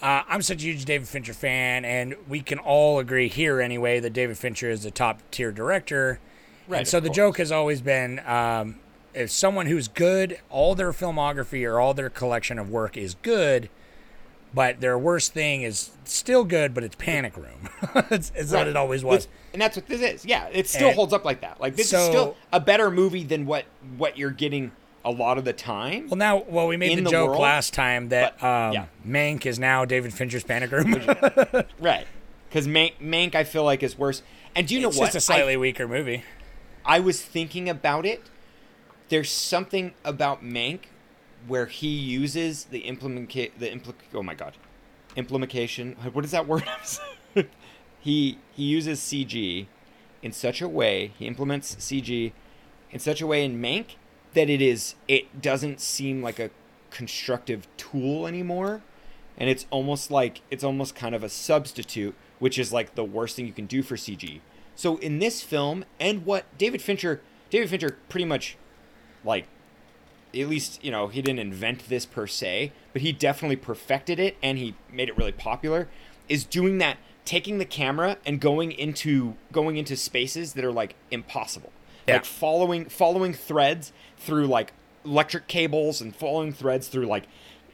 uh, 0.02 0.22
I'm 0.28 0.42
such 0.42 0.58
a 0.62 0.66
huge 0.66 0.84
David 0.84 1.08
Fincher 1.08 1.32
fan, 1.34 1.84
and 1.84 2.14
we 2.28 2.40
can 2.40 2.58
all 2.58 2.98
agree 2.98 3.28
here 3.28 3.60
anyway 3.60 4.00
that 4.00 4.12
David 4.12 4.38
Fincher 4.38 4.70
is 4.70 4.84
a 4.84 4.90
top 4.90 5.20
tier 5.30 5.50
director. 5.52 6.20
Right, 6.68 6.78
And 6.78 6.88
so 6.88 7.00
the 7.00 7.08
course. 7.08 7.16
joke 7.16 7.38
has 7.38 7.50
always 7.50 7.80
been 7.80 8.20
um, 8.26 8.76
if 9.14 9.30
someone 9.30 9.66
who's 9.66 9.88
good, 9.88 10.38
all 10.50 10.74
their 10.74 10.92
filmography 10.92 11.68
or 11.68 11.80
all 11.80 11.94
their 11.94 12.10
collection 12.10 12.58
of 12.58 12.70
work 12.70 12.96
is 12.96 13.14
good, 13.22 13.68
but 14.54 14.80
their 14.80 14.96
worst 14.98 15.32
thing 15.32 15.62
is 15.62 15.90
still 16.04 16.44
good, 16.44 16.74
but 16.74 16.84
it's 16.84 16.94
Panic 16.96 17.36
Room. 17.36 17.68
it's 18.10 18.30
it's 18.34 18.52
what 18.52 18.66
it 18.68 18.76
always 18.76 19.02
was. 19.04 19.24
It's- 19.24 19.28
and 19.54 19.62
that's 19.62 19.76
what 19.76 19.86
this 19.86 20.00
is. 20.02 20.24
Yeah, 20.26 20.46
it 20.52 20.68
still 20.68 20.88
And- 20.88 20.96
holds 20.96 21.12
up 21.12 21.24
like 21.24 21.40
that. 21.40 21.60
Like 21.60 21.74
this 21.74 21.88
So- 21.90 21.98
is 22.00 22.06
still 22.08 22.36
a 22.52 22.60
better 22.60 22.90
movie 22.90 23.24
than 23.24 23.46
what 23.46 23.64
what 23.96 24.16
you're 24.18 24.30
getting 24.30 24.70
a 25.08 25.10
lot 25.10 25.38
of 25.38 25.44
the 25.44 25.54
time. 25.54 26.08
Well, 26.08 26.18
now, 26.18 26.44
well, 26.46 26.66
we 26.66 26.76
made 26.76 26.98
the 26.98 27.02
the 27.02 27.10
joke 27.10 27.30
world, 27.30 27.40
last 27.40 27.72
time 27.72 28.10
that 28.10 28.38
but, 28.40 28.46
um, 28.46 28.72
yeah. 28.74 28.86
Mank 29.06 29.46
is 29.46 29.58
now 29.58 29.84
David 29.84 30.12
Fincher's 30.12 30.44
Panic 30.44 30.70
Room. 30.70 30.94
right. 31.80 32.06
Because 32.48 32.68
Mank, 32.68 32.92
Mank, 33.00 33.34
I 33.34 33.44
feel 33.44 33.64
like 33.64 33.82
is 33.82 33.96
worse. 33.96 34.22
And 34.54 34.68
do 34.68 34.74
you 34.74 34.80
know 34.80 34.88
it's 34.88 34.98
what? 34.98 35.06
just 35.06 35.16
a 35.16 35.20
slightly 35.20 35.54
I, 35.54 35.56
weaker 35.56 35.88
movie. 35.88 36.24
I 36.84 37.00
was 37.00 37.22
thinking 37.22 37.70
about 37.70 38.04
it. 38.04 38.22
There's 39.08 39.30
something 39.30 39.94
about 40.04 40.44
Mank 40.44 40.80
where 41.46 41.66
he 41.66 41.88
uses 41.88 42.64
the 42.64 42.80
implement 42.80 43.30
the 43.30 43.70
impl- 43.70 43.94
oh 44.12 44.22
my 44.22 44.34
god 44.34 44.54
implementation 45.16 45.94
what 46.12 46.24
is 46.24 46.32
that 46.32 46.46
word 46.46 46.64
he 48.00 48.38
he 48.52 48.62
uses 48.64 49.00
cg 49.00 49.66
in 50.20 50.32
such 50.32 50.60
a 50.60 50.68
way 50.68 51.12
he 51.18 51.26
implements 51.26 51.76
cg 51.76 52.32
in 52.90 52.98
such 52.98 53.20
a 53.20 53.26
way 53.26 53.44
in 53.44 53.60
mank 53.60 53.94
that 54.34 54.50
it 54.50 54.60
is 54.62 54.94
it 55.06 55.40
doesn't 55.40 55.80
seem 55.80 56.22
like 56.22 56.38
a 56.38 56.50
constructive 56.90 57.66
tool 57.76 58.26
anymore. 58.26 58.82
And 59.36 59.48
it's 59.48 59.66
almost 59.70 60.10
like 60.10 60.40
it's 60.50 60.64
almost 60.64 60.94
kind 60.94 61.14
of 61.14 61.22
a 61.22 61.28
substitute 61.28 62.14
which 62.38 62.58
is 62.58 62.72
like 62.72 62.94
the 62.94 63.04
worst 63.04 63.36
thing 63.36 63.46
you 63.46 63.52
can 63.52 63.66
do 63.66 63.82
for 63.82 63.96
cg 63.96 64.40
so 64.74 64.96
in 64.98 65.18
this 65.18 65.42
film 65.42 65.84
and 65.98 66.24
what 66.24 66.44
david 66.56 66.80
fincher 66.80 67.20
david 67.50 67.68
fincher 67.68 67.98
pretty 68.08 68.24
much 68.24 68.56
like 69.24 69.46
at 70.34 70.48
least 70.48 70.82
you 70.84 70.90
know 70.90 71.08
he 71.08 71.22
didn't 71.22 71.38
invent 71.38 71.88
this 71.88 72.06
per 72.06 72.26
se 72.26 72.72
but 72.92 73.02
he 73.02 73.12
definitely 73.12 73.56
perfected 73.56 74.18
it 74.18 74.36
and 74.42 74.58
he 74.58 74.74
made 74.90 75.08
it 75.08 75.16
really 75.16 75.32
popular 75.32 75.88
is 76.28 76.44
doing 76.44 76.78
that 76.78 76.98
taking 77.24 77.58
the 77.58 77.64
camera 77.64 78.16
and 78.24 78.40
going 78.40 78.72
into 78.72 79.34
going 79.52 79.76
into 79.76 79.96
spaces 79.96 80.54
that 80.54 80.64
are 80.64 80.72
like 80.72 80.94
impossible 81.10 81.72
Yeah. 82.08 82.14
like 82.16 82.24
following 82.24 82.86
following 82.86 83.32
threads 83.34 83.92
through 84.16 84.46
like 84.46 84.72
electric 85.04 85.46
cables 85.48 86.00
and 86.00 86.14
following 86.14 86.52
threads 86.52 86.88
through 86.88 87.06
like 87.06 87.24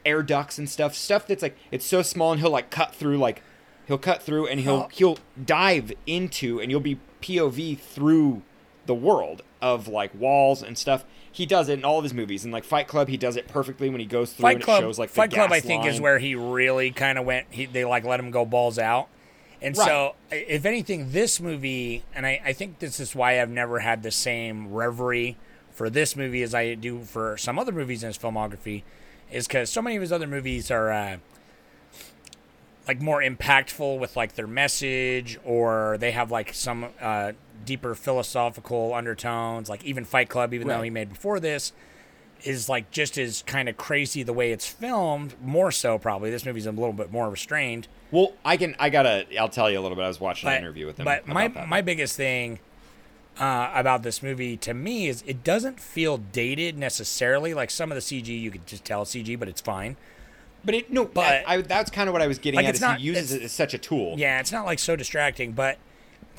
air 0.04 0.22
ducts 0.22 0.58
and 0.58 0.68
stuff 0.68 0.94
stuff 0.94 1.26
that's 1.26 1.42
like 1.42 1.56
it's 1.70 1.86
so 1.86 2.02
small 2.02 2.32
and 2.32 2.40
he'll 2.40 2.50
like 2.50 2.70
cut 2.70 2.94
through 2.94 3.16
like 3.16 3.42
he'll 3.86 3.96
cut 3.98 4.22
through 4.22 4.46
and 4.46 4.60
he'll 4.60 4.72
Oh. 4.84 4.88
he'll 4.92 5.18
dive 5.42 5.92
into 6.06 6.60
and 6.60 6.70
you'll 6.70 6.80
be 6.80 6.98
POV 7.22 7.78
through 7.78 8.42
the 8.86 8.94
world 8.94 9.42
of 9.62 9.88
like 9.88 10.14
walls 10.14 10.62
and 10.62 10.76
stuff. 10.76 11.04
He 11.32 11.46
does 11.46 11.68
it 11.70 11.78
in 11.78 11.84
all 11.84 11.98
of 11.98 12.04
his 12.04 12.12
movies. 12.14 12.44
In 12.44 12.50
like 12.50 12.64
Fight 12.64 12.86
Club, 12.86 13.08
he 13.08 13.16
does 13.16 13.36
it 13.36 13.48
perfectly 13.48 13.88
when 13.88 13.98
he 13.98 14.06
goes 14.06 14.32
through 14.34 14.42
Fight 14.42 14.56
and 14.56 14.64
Club, 14.64 14.82
it 14.82 14.86
shows 14.86 14.98
like 14.98 15.08
Fight 15.10 15.30
Club, 15.32 15.50
I 15.50 15.60
think, 15.60 15.86
is 15.86 16.00
where 16.00 16.18
he 16.18 16.34
really 16.34 16.90
kind 16.90 17.18
of 17.18 17.24
went. 17.24 17.46
He, 17.50 17.64
they 17.66 17.84
like 17.86 18.04
let 18.04 18.20
him 18.20 18.30
go 18.30 18.44
balls 18.44 18.78
out. 18.78 19.08
And 19.64 19.76
so, 19.76 20.14
if 20.30 20.66
anything, 20.66 21.12
this 21.12 21.40
movie, 21.40 22.02
and 22.14 22.26
I, 22.26 22.40
I 22.44 22.52
think 22.52 22.80
this 22.80 23.00
is 23.00 23.14
why 23.14 23.40
I've 23.40 23.50
never 23.50 23.78
had 23.78 24.02
the 24.02 24.10
same 24.10 24.72
reverie 24.72 25.36
for 25.72 25.88
this 25.88 26.14
movie 26.16 26.42
as 26.42 26.54
I 26.54 26.74
do 26.74 27.00
for 27.00 27.36
some 27.38 27.58
other 27.58 27.72
movies 27.72 28.02
in 28.02 28.08
his 28.08 28.18
filmography, 28.18 28.82
is 29.32 29.46
because 29.46 29.70
so 29.70 29.80
many 29.80 29.96
of 29.96 30.02
his 30.02 30.12
other 30.12 30.26
movies 30.26 30.70
are 30.70 30.92
uh, 30.92 31.16
like 32.86 33.00
more 33.00 33.22
impactful 33.22 33.98
with 33.98 34.16
like 34.16 34.34
their 34.34 34.46
message, 34.46 35.38
or 35.44 35.96
they 35.98 36.10
have 36.10 36.30
like 36.30 36.52
some 36.52 36.90
uh, 37.00 37.32
deeper 37.64 37.94
philosophical 37.94 38.92
undertones. 38.92 39.70
Like 39.70 39.82
even 39.84 40.04
Fight 40.04 40.28
Club, 40.28 40.52
even 40.52 40.68
though 40.68 40.82
he 40.82 40.90
made 40.90 41.08
before 41.08 41.40
this, 41.40 41.72
is 42.42 42.68
like 42.68 42.90
just 42.90 43.16
as 43.16 43.42
kind 43.46 43.68
of 43.68 43.76
crazy 43.76 44.22
the 44.22 44.32
way 44.32 44.52
it's 44.52 44.66
filmed. 44.68 45.34
More 45.42 45.70
so, 45.72 45.98
probably 45.98 46.30
this 46.30 46.44
movie's 46.44 46.66
a 46.66 46.72
little 46.72 46.92
bit 46.92 47.10
more 47.12 47.30
restrained. 47.30 47.88
Well, 48.10 48.32
I 48.44 48.56
can. 48.56 48.74
I 48.78 48.90
gotta. 48.90 49.26
I'll 49.38 49.48
tell 49.48 49.70
you 49.70 49.78
a 49.78 49.82
little 49.82 49.96
bit. 49.96 50.02
I 50.04 50.08
was 50.08 50.20
watching 50.20 50.48
an 50.48 50.58
interview 50.58 50.86
with 50.86 50.98
him. 50.98 51.04
But 51.04 51.26
my 51.26 51.48
that. 51.48 51.68
my 51.68 51.80
biggest 51.80 52.16
thing 52.16 52.58
uh, 53.40 53.70
about 53.74 54.02
this 54.02 54.22
movie 54.22 54.56
to 54.58 54.74
me 54.74 55.08
is 55.08 55.22
it 55.26 55.42
doesn't 55.42 55.80
feel 55.80 56.18
dated 56.18 56.78
necessarily. 56.78 57.54
Like 57.54 57.70
some 57.70 57.90
of 57.90 57.96
the 57.96 58.02
CG, 58.02 58.26
you 58.28 58.50
could 58.50 58.66
just 58.66 58.84
tell 58.84 59.04
CG, 59.04 59.38
but 59.38 59.48
it's 59.48 59.60
fine. 59.60 59.96
But 60.64 60.74
it 60.74 60.90
no. 60.92 61.04
But- 61.04 61.14
But 61.14 61.42
I, 61.46 61.60
that's 61.62 61.90
kind 61.90 62.08
of 62.08 62.12
what 62.12 62.22
I 62.22 62.26
was 62.26 62.38
getting 62.38 62.58
Like, 62.58 62.66
at. 62.66 62.70
it's 62.70 62.78
Is 62.78 62.82
not- 62.82 62.98
he 62.98 63.06
uses 63.06 63.32
it's- 63.32 63.42
it 63.42 63.44
as 63.46 63.52
such 63.52 63.74
a 63.74 63.78
tool. 63.78 64.14
Yeah, 64.18 64.38
it's 64.40 64.52
not 64.52 64.64
like 64.64 64.78
so 64.78 64.96
distracting, 64.96 65.52
but 65.52 65.78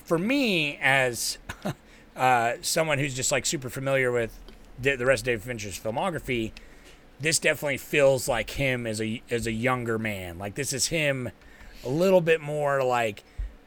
for 0.06 0.18
me 0.18 0.78
as 0.82 1.38
uh, 2.16 2.54
someone 2.62 3.00
who's 3.00 3.14
just 3.14 3.32
like 3.32 3.46
super 3.46 3.70
familiar 3.70 4.12
with 4.12 4.40
the 4.82 5.06
rest 5.06 5.22
of 5.22 5.26
David 5.26 5.44
Fincher's 5.44 5.80
filmography, 5.80 6.52
this 7.20 7.40
definitely 7.40 7.78
feels 7.78 8.28
like 8.28 8.52
him 8.52 8.86
as 8.86 9.02
a 9.02 9.22
as 9.30 9.48
a 9.48 9.52
younger 9.52 9.98
man. 9.98 10.38
Like 10.38 10.56
this 10.56 10.74
is 10.74 10.88
him 10.88 11.32
a 11.84 11.90
little 11.90 12.22
bit 12.22 12.42
more 12.42 12.84
like 12.84 13.24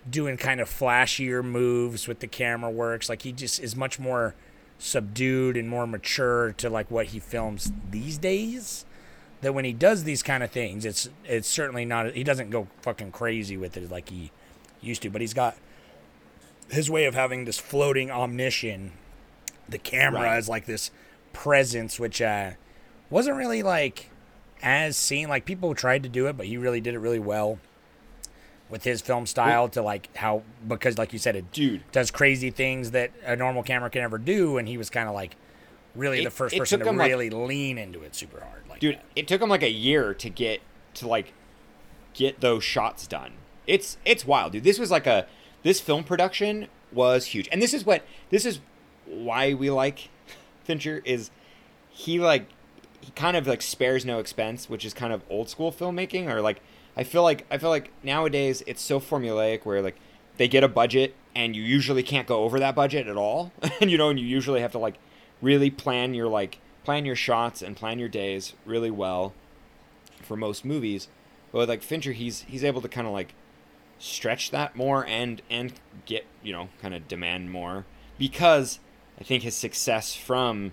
doing 0.08 0.36
kind 0.36 0.60
of 0.60 0.68
flashier 0.68 1.44
moves 1.44 2.08
with 2.08 2.20
the 2.20 2.26
camera 2.26 2.70
works. 2.70 3.08
Like 3.08 3.22
he 3.22 3.32
just 3.32 3.60
is 3.60 3.74
much 3.76 3.98
more 3.98 4.34
subdued 4.78 5.56
and 5.56 5.68
more 5.68 5.86
mature 5.86 6.52
to 6.52 6.70
like 6.70 6.90
what 6.90 7.06
he 7.06 7.18
films 7.18 7.72
these 7.90 8.18
days. 8.18 8.84
That 9.40 9.54
when 9.54 9.64
he 9.64 9.72
does 9.72 10.04
these 10.04 10.22
kind 10.22 10.42
of 10.42 10.50
things, 10.50 10.84
it's 10.84 11.08
it's 11.24 11.48
certainly 11.48 11.84
not. 11.84 12.14
He 12.14 12.24
doesn't 12.24 12.50
go 12.50 12.68
fucking 12.82 13.12
crazy 13.12 13.56
with 13.56 13.76
it 13.76 13.90
like 13.90 14.08
he 14.08 14.32
used 14.80 15.02
to, 15.02 15.10
but 15.10 15.20
he's 15.20 15.34
got 15.34 15.56
his 16.70 16.90
way 16.90 17.06
of 17.06 17.14
having 17.14 17.44
this 17.44 17.58
floating 17.58 18.10
omniscient. 18.10 18.92
The 19.68 19.78
camera 19.78 20.22
Right. 20.22 20.38
is 20.38 20.48
like 20.48 20.66
this 20.66 20.90
presence, 21.32 21.98
which 22.00 22.22
uh, 22.22 22.52
wasn't 23.10 23.37
really 23.37 23.62
like 23.62 24.10
as 24.62 24.96
seen. 24.96 25.28
Like 25.28 25.44
people 25.44 25.75
tried 25.75 26.02
to 26.04 26.08
do 26.08 26.26
it, 26.26 26.37
but 26.37 26.46
he 26.46 26.56
really 26.56 26.80
did 26.80 26.94
it 26.94 26.98
really 26.98 27.18
well 27.18 27.58
with 28.70 28.84
his 28.84 29.00
film 29.00 29.26
style. 29.26 29.68
to 29.70 29.82
like 29.82 30.14
how 30.16 30.42
because 30.66 30.98
like 30.98 31.12
you 31.12 31.18
said, 31.18 31.37
it 31.37 31.52
Dude. 31.52 31.82
does 31.92 32.10
crazy 32.10 32.50
things 32.50 32.90
that 32.92 33.10
a 33.25 33.37
normal 33.37 33.62
camera 33.62 33.90
can 33.90 34.02
never 34.02 34.18
do, 34.18 34.58
and 34.58 34.68
he 34.68 34.76
was 34.78 34.90
kind 34.90 35.08
of 35.08 35.14
like 35.14 35.37
really 35.94 36.20
It- 36.20 36.25
the 36.25 36.30
first 36.30 36.56
person 36.56 36.80
to 36.80 36.88
him, 36.88 36.96
like- 36.96 37.08
really 37.08 37.30
lean 37.30 37.78
into 37.78 38.02
it 38.02 38.14
super 38.14 38.40
hard. 38.40 38.62
Like 38.68 38.80
dude 38.80 38.96
that. 38.96 39.04
it 39.16 39.26
took 39.28 39.40
him 39.42 39.48
like 39.48 39.62
a 39.62 39.70
year 39.70 40.14
to 40.14 40.28
get 40.30 40.60
to 40.94 41.08
like 41.08 41.32
get 42.14 42.40
those 42.40 42.64
shots 42.64 43.06
done 43.06 43.32
it's 43.66 43.96
it's 44.04 44.25
wild 44.26 44.52
dude 44.52 44.64
this 44.64 44.78
was 44.78 44.90
like 44.90 45.06
a 45.06 45.26
this 45.62 45.80
film 45.80 46.02
production 46.02 46.66
was 46.92 47.26
huge 47.26 47.48
and 47.52 47.60
this 47.62 47.72
is 47.75 47.84
what 47.87 48.02
this 48.30 48.44
is 48.44 48.60
why 49.08 49.54
we 49.54 49.70
like 49.70 50.08
fincher 50.64 51.02
is 51.04 51.30
he 51.90 52.18
like 52.18 52.48
he 53.00 53.10
kind 53.12 53.36
of 53.36 53.46
like 53.46 53.62
spares 53.62 54.04
no 54.04 54.18
expense 54.18 54.68
which 54.68 54.84
is 54.84 54.92
kind 54.92 55.12
of 55.12 55.22
old 55.30 55.48
school 55.48 55.72
filmmaking 55.72 56.28
or 56.28 56.40
like 56.40 56.60
i 56.96 57.02
feel 57.02 57.22
like 57.22 57.46
i 57.50 57.58
feel 57.58 57.70
like 57.70 57.90
nowadays 58.02 58.62
it's 58.66 58.82
so 58.82 59.00
formulaic 59.00 59.64
where 59.64 59.80
like 59.80 59.96
they 60.38 60.48
get 60.48 60.64
a 60.64 60.68
budget 60.68 61.14
and 61.34 61.54
you 61.54 61.62
usually 61.62 62.02
can't 62.02 62.26
go 62.26 62.42
over 62.42 62.58
that 62.58 62.74
budget 62.74 63.06
at 63.06 63.16
all. 63.16 63.52
And 63.80 63.90
you 63.90 63.98
know 63.98 64.08
and 64.08 64.18
you 64.18 64.26
usually 64.26 64.60
have 64.60 64.72
to 64.72 64.78
like 64.78 64.96
really 65.42 65.70
plan 65.70 66.14
your 66.14 66.28
like 66.28 66.58
plan 66.84 67.04
your 67.04 67.16
shots 67.16 67.60
and 67.60 67.76
plan 67.76 67.98
your 67.98 68.08
days 68.08 68.54
really 68.64 68.90
well 68.90 69.34
for 70.22 70.36
most 70.36 70.64
movies. 70.64 71.08
But 71.52 71.58
with 71.58 71.68
like 71.68 71.82
fincher 71.82 72.12
he's 72.12 72.42
he's 72.42 72.64
able 72.64 72.80
to 72.80 72.88
kind 72.88 73.06
of 73.06 73.12
like 73.12 73.34
stretch 73.98 74.50
that 74.52 74.74
more 74.76 75.04
and 75.06 75.42
and 75.50 75.74
get 76.06 76.24
you 76.42 76.52
know 76.52 76.68
kind 76.80 76.94
of 76.94 77.06
demand 77.08 77.50
more 77.50 77.84
because 78.18 78.78
i 79.21 79.23
think 79.25 79.43
his 79.43 79.54
success 79.54 80.15
from 80.15 80.73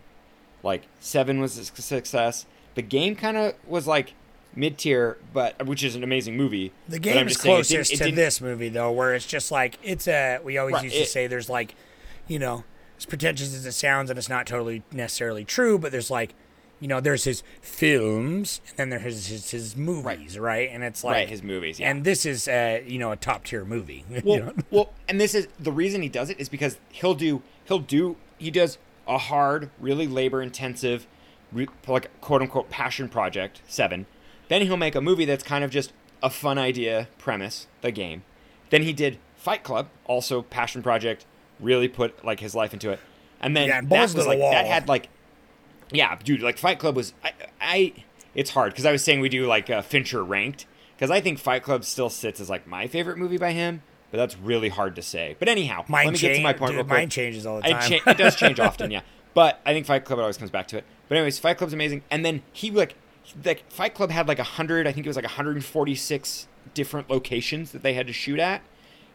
like 0.64 0.84
seven 1.00 1.40
was 1.40 1.58
a 1.58 1.66
success 1.66 2.46
the 2.76 2.82
game 2.82 3.16
kind 3.16 3.38
of 3.38 3.54
was 3.68 3.88
like 3.88 4.14
mid-tier 4.56 5.18
but 5.34 5.66
which 5.66 5.84
is 5.84 5.96
an 5.96 6.04
amazing 6.04 6.38
movie 6.38 6.72
The 6.88 7.00
game 7.00 7.28
is 7.28 7.34
just 7.34 7.42
saying 7.44 7.56
it 7.60 7.68
didn't- 7.68 7.68
closest 7.78 7.92
it 7.94 7.98
to 7.98 8.04
didn't- 8.06 8.16
this 8.16 8.42
movie 8.42 8.70
though, 8.70 8.92
where 8.92 9.14
it's 9.14 9.26
just 9.26 9.52
like 9.52 9.78
it's 9.84 10.08
a. 10.08 10.40
We 10.46 10.58
always 10.58 10.76
Right, 10.76 10.84
used 10.86 10.96
to 10.96 11.02
it- 11.02 11.08
say 11.10 11.28
there's 11.28 11.50
like, 11.50 11.76
you 12.28 12.40
know, 12.40 12.64
as 12.98 13.06
pretentious 13.06 13.54
as 13.54 13.66
it 13.66 13.74
sounds, 13.74 14.10
and 14.10 14.18
it's 14.18 14.30
not 14.30 14.48
totally 14.48 14.82
necessarily 14.94 15.44
true, 15.44 15.78
but 15.78 15.92
there's 15.92 16.10
like, 16.10 16.34
you 16.80 16.88
know, 16.88 17.02
there's 17.02 17.26
his 17.26 17.44
films, 17.62 18.62
and 18.78 18.78
then 18.78 19.02
there's 19.02 19.28
his 19.28 19.52
his 19.52 19.76
movies, 19.76 20.40
right? 20.40 20.70
And 20.72 20.84
it's 20.86 21.04
like 21.04 21.14
Right, 21.16 21.30
his 21.30 21.44
movies, 21.44 21.78
yeah. 21.80 21.92
And 21.92 22.06
this 22.06 22.26
is, 22.26 22.48
uh, 22.48 22.80
you 22.86 22.98
know, 22.98 23.12
a 23.12 23.18
top 23.18 23.44
tier 23.44 23.66
movie. 23.66 24.06
you 24.10 24.22
well, 24.24 24.40
know? 24.40 24.54
well, 24.72 24.94
and 25.10 25.20
this 25.20 25.36
is 25.36 25.50
the 25.60 25.72
reason 25.74 26.02
he 26.02 26.08
does 26.10 26.30
it 26.30 26.40
is 26.40 26.48
because 26.48 26.78
he'll 26.94 27.14
do 27.16 27.42
he'll 27.66 27.80
do 27.80 28.16
he 28.38 28.52
does 28.52 28.78
a 29.08 29.18
hard, 29.18 29.70
really 29.80 30.08
labor 30.08 30.42
intensive, 30.42 31.08
re, 31.52 31.68
like 31.88 32.10
quote 32.22 32.42
unquote 32.42 32.70
passion 32.70 33.10
project 33.10 33.62
seven. 33.68 34.06
Then 34.48 34.62
he'll 34.64 34.78
make 34.78 34.96
a 34.96 35.02
movie 35.02 35.26
that's 35.26 35.44
kind 35.44 35.64
of 35.64 35.72
just 35.72 35.94
a 36.22 36.30
fun 36.30 36.58
idea 36.58 37.08
premise, 37.18 37.68
the 37.82 37.92
game. 37.92 38.24
Then 38.70 38.84
he 38.84 38.94
did 38.94 39.20
Fight 39.36 39.64
Club, 39.64 39.90
also 40.06 40.42
passion 40.42 40.82
project, 40.82 41.26
really 41.60 41.88
put 41.88 42.24
like 42.24 42.40
his 42.40 42.56
life 42.56 42.74
into 42.74 42.92
it. 42.92 43.00
And 43.40 43.56
then 43.56 43.68
Yeah, 43.68 43.80
and 43.80 43.90
that 43.90 44.02
was 44.16 44.28
like 44.28 44.40
that 44.40 44.66
had 44.66 44.88
like 44.88 45.10
yeah, 45.92 46.18
dude, 46.24 46.42
like 46.42 46.58
Fight 46.58 46.80
Club 46.80 46.96
was 46.96 47.14
I, 47.24 47.34
I 47.62 47.94
it's 48.34 48.52
hard 48.52 48.72
because 48.72 48.86
I 48.86 48.92
was 48.92 49.04
saying 49.04 49.20
we 49.20 49.30
do 49.30 49.46
like 49.46 49.70
uh, 49.70 49.82
Fincher 49.82 50.24
ranked 50.24 50.66
because 50.96 51.12
I 51.12 51.22
think 51.22 51.40
Fight 51.40 51.64
Club 51.64 51.84
still 51.86 52.10
sits 52.10 52.40
as 52.40 52.50
like 52.50 52.68
my 52.68 52.88
favorite 52.88 53.18
movie 53.18 53.38
by 53.38 53.52
him, 53.52 53.82
but 54.16 54.22
that's 54.22 54.38
really 54.38 54.70
hard 54.70 54.96
to 54.96 55.02
say. 55.02 55.36
But 55.40 55.50
anyhow, 55.50 55.84
Mine 55.90 56.06
let 56.06 56.14
me 56.14 56.20
get 56.20 56.38
to 56.38 56.42
my 56.42 56.54
point. 56.54 56.72
dude, 56.72 56.78
real 56.78 56.86
quick. 56.86 57.10
changes 57.10 57.46
all 57.46 57.58
the 57.58 57.64
time. 57.64 57.82
cha- 57.82 58.12
it 58.12 58.18
does 58.18 58.36
change 58.38 58.60
often, 58.62 58.90
yeah. 58.92 59.02
But 59.34 59.60
I 59.66 59.74
think 59.74 59.86
Fight 59.86 60.06
Club 60.06 60.20
always 60.20 60.38
comes 60.38 60.52
back 60.52 60.70
to 60.70 60.78
it. 60.78 60.86
But 61.10 61.18
anyways, 61.18 61.38
Fight 61.38 61.58
Club's 61.58 61.74
amazing, 61.74 62.02
and 62.10 62.24
then 62.26 62.42
he 62.54 62.72
like 62.72 62.96
like 63.44 63.70
Fight 63.70 63.94
Club 63.94 64.12
had 64.12 64.28
like 64.30 64.40
a 64.40 64.44
hundred, 64.44 64.88
I 64.88 64.94
think 64.94 65.06
it 65.06 65.10
was 65.10 65.18
like 65.18 65.26
146 65.26 66.48
different 66.74 67.10
locations 67.10 67.72
that 67.72 67.84
they 67.84 67.94
had 67.94 68.08
to 68.08 68.14
shoot 68.14 68.40
at. 68.40 68.62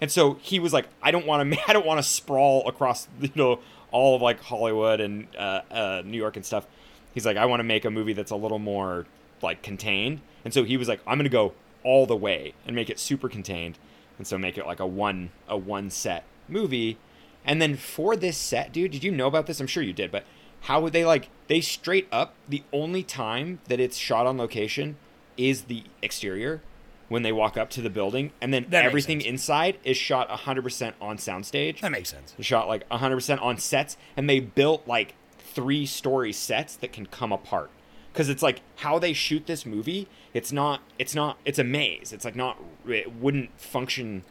And 0.03 0.11
so 0.11 0.35
he 0.43 0.59
was 0.59 0.73
like, 0.75 0.89
I 1.03 1.11
don't 1.11 1.27
want 1.27 1.51
to, 1.51 1.59
I 1.69 1.73
don't 1.73 1.87
want 1.87 1.99
to 1.99 2.03
sprawl 2.03 2.69
across, 2.69 3.09
you 3.21 3.31
know, 3.35 3.61
all 3.91 4.17
of 4.17 4.23
like 4.23 4.41
Hollywood 4.41 5.01
and 5.01 5.27
uh, 5.37 5.63
uh, 5.71 6.03
New 6.05 6.19
York 6.19 6.37
and 6.37 6.45
stuff. 6.45 6.67
He's 7.15 7.25
like, 7.25 7.39
I 7.39 7.47
want 7.47 7.61
to 7.61 7.65
make 7.65 7.85
a 7.85 7.91
movie 7.91 8.13
that's 8.13 8.31
a 8.31 8.37
little 8.37 8.59
more 8.59 9.07
like 9.43 9.63
contained. 9.63 10.21
And 10.45 10.53
so 10.53 10.65
he 10.65 10.77
was 10.77 10.89
like, 10.89 11.01
I'm 11.07 11.19
gonna 11.19 11.29
go 11.29 11.55
all 11.83 12.07
the 12.07 12.17
way 12.17 12.53
and 12.67 12.77
make 12.77 12.91
it 12.91 12.99
super 12.99 13.29
contained, 13.29 13.79
and 14.21 14.27
so 14.27 14.37
make 14.37 14.59
it 14.59 14.67
like 14.67 14.81
a 14.81 14.87
one 14.87 15.31
a 15.49 15.57
one 15.57 15.89
set 15.89 16.25
movie. 16.47 16.99
And 17.43 17.61
then 17.63 17.75
for 17.75 18.17
this 18.17 18.37
set, 18.37 18.71
dude, 18.71 18.91
did 18.91 19.03
you 19.03 19.11
know 19.11 19.27
about 19.27 19.47
this? 19.47 19.61
I'm 19.61 19.67
sure 19.67 19.83
you 19.83 19.95
did, 19.95 20.13
but 20.13 20.25
how 20.65 20.83
would 20.83 20.93
they 20.93 21.07
like 21.07 21.31
they 21.47 21.63
straight 21.63 22.07
up 22.13 22.35
the 22.47 22.63
only 22.71 23.03
time 23.03 23.61
that 23.69 23.81
it's 23.81 23.97
shot 23.97 24.27
on 24.27 24.37
location 24.37 24.97
is 25.39 25.63
the 25.63 25.85
exterior 26.03 26.61
when 27.09 27.23
they 27.23 27.33
walk 27.33 27.57
up 27.57 27.71
to 27.71 27.81
the 27.81 27.89
building, 27.89 28.31
and 28.43 28.53
then 28.53 28.67
That 28.69 28.85
everything 28.85 29.23
inside 29.23 29.79
is 29.85 29.97
shot 29.97 30.29
100% 30.29 30.93
on 31.01 31.17
soundstage. 31.17 31.81
that 31.81 31.91
makes 31.91 32.11
sense. 32.11 32.35
Shot 32.41 32.69
like 32.69 32.87
100% 32.91 33.41
on 33.43 33.57
sets, 33.57 33.97
and 34.19 34.29
they 34.29 34.39
built 34.39 34.87
like 34.87 35.15
three 35.39 35.87
story 35.87 36.33
sets 36.33 36.77
that 36.77 36.93
can 36.93 37.07
come 37.07 37.33
apart. 37.33 37.71
Because 38.13 38.29
it's 38.29 38.43
like 38.43 38.61
how 38.77 38.99
they 38.99 39.13
shoot 39.13 39.47
this 39.47 39.65
movie. 39.65 40.09
It's 40.35 40.51
not. 40.53 40.81
It's 40.99 41.15
not. 41.15 41.39
It's 41.45 41.59
a 41.59 41.65
maze. 41.65 42.13
It's 42.13 42.25
like 42.25 42.37
not. 42.37 42.59
It 42.89 43.13
wouldn't 43.15 43.59
function 43.61 44.25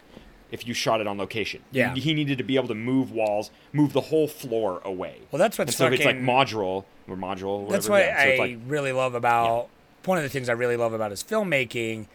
if 0.52 0.68
you 0.68 0.74
shot 0.74 1.00
it 1.00 1.08
on 1.08 1.18
location. 1.18 1.62
Yeah. 1.72 1.94
He 1.96 2.14
needed 2.14 2.38
to 2.40 2.44
be 2.44 2.56
able 2.56 2.68
to 2.70 2.76
move 2.76 3.12
walls, 3.12 3.52
move 3.72 3.94
the 3.94 4.02
whole 4.02 4.28
floor 4.28 4.82
away. 4.84 5.18
Well, 5.32 5.38
that's 5.40 5.58
what's 5.58 5.70
and 5.72 5.76
so 5.78 5.86
if 5.88 5.94
it's 5.94 6.06
like 6.06 6.16
fucking- 6.16 6.26
modular 6.26 6.84
or 7.08 7.16
module. 7.16 7.60
Whatever, 7.62 7.72
That's 7.72 7.90
what 7.90 8.02
yeah, 8.02 8.24
so 8.24 8.30
I 8.30 8.38
like, 8.38 8.58
really 8.68 8.92
love 8.92 9.14
about 9.16 9.70
one 10.06 10.18
of 10.18 10.24
the 10.24 10.30
things 10.30 10.50
I 10.50 10.54
really 10.54 10.76
love 10.78 10.94
about 10.94 11.12
his 11.12 11.24
filmmaking 11.24 12.08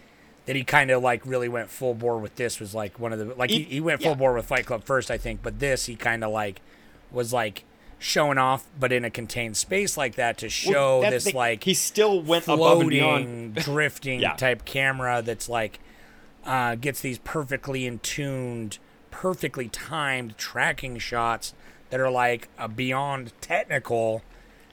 that 0.47 0.57
he 0.57 0.65
kind 0.65 0.91
of 0.91 1.03
like 1.03 1.25
really 1.25 1.49
went 1.49 1.71
full 1.71 1.95
bore 1.95 2.19
with 2.19 2.35
this 2.37 2.59
was 2.61 2.75
like 2.75 2.99
one 2.99 3.13
of 3.13 3.19
the 3.19 3.27
like 3.37 3.51
he, 3.51 3.59
He- 3.61 3.65
he 3.75 3.81
went 3.81 4.03
full 4.03 4.11
yeah. 4.13 4.17
bore 4.17 4.35
with 4.35 4.47
Fight 4.47 4.67
Club 4.67 4.85
first 4.85 5.11
I 5.11 5.17
think 5.19 5.41
but 5.43 5.59
this 5.61 5.87
he 5.87 5.95
kind 5.97 6.23
of 6.25 6.31
like 6.33 6.61
was 7.13 7.33
like 7.33 7.65
showing 7.99 8.39
off 8.39 8.67
but 8.79 8.93
in 8.93 9.05
a 9.05 9.11
contained 9.11 9.57
space 9.57 9.97
like 9.97 10.15
that 10.17 10.37
to 10.39 10.49
show 10.49 11.01
that's 11.01 11.25
this 11.25 11.33
the- 11.33 11.39
like 11.39 11.65
he 11.65 11.73
still 11.75 12.21
went 12.21 12.45
above 12.47 12.81
and 12.83 12.91
floating 12.91 13.53
drifting 13.55 14.21
Yeah. 14.21 14.35
type 14.35 14.65
camera 14.65 15.23
that's 15.23 15.49
like 15.49 15.79
uh, 16.45 16.75
gets 16.75 17.01
these 17.01 17.19
perfectly 17.21 17.87
in 17.87 17.99
tuned 18.01 18.79
perfectly 19.11 19.69
timed 19.69 20.37
tracking 20.37 20.99
shots 20.99 21.55
that 21.91 22.01
are 22.01 22.11
like 22.11 22.49
beyond 22.77 23.33
technical 23.41 24.23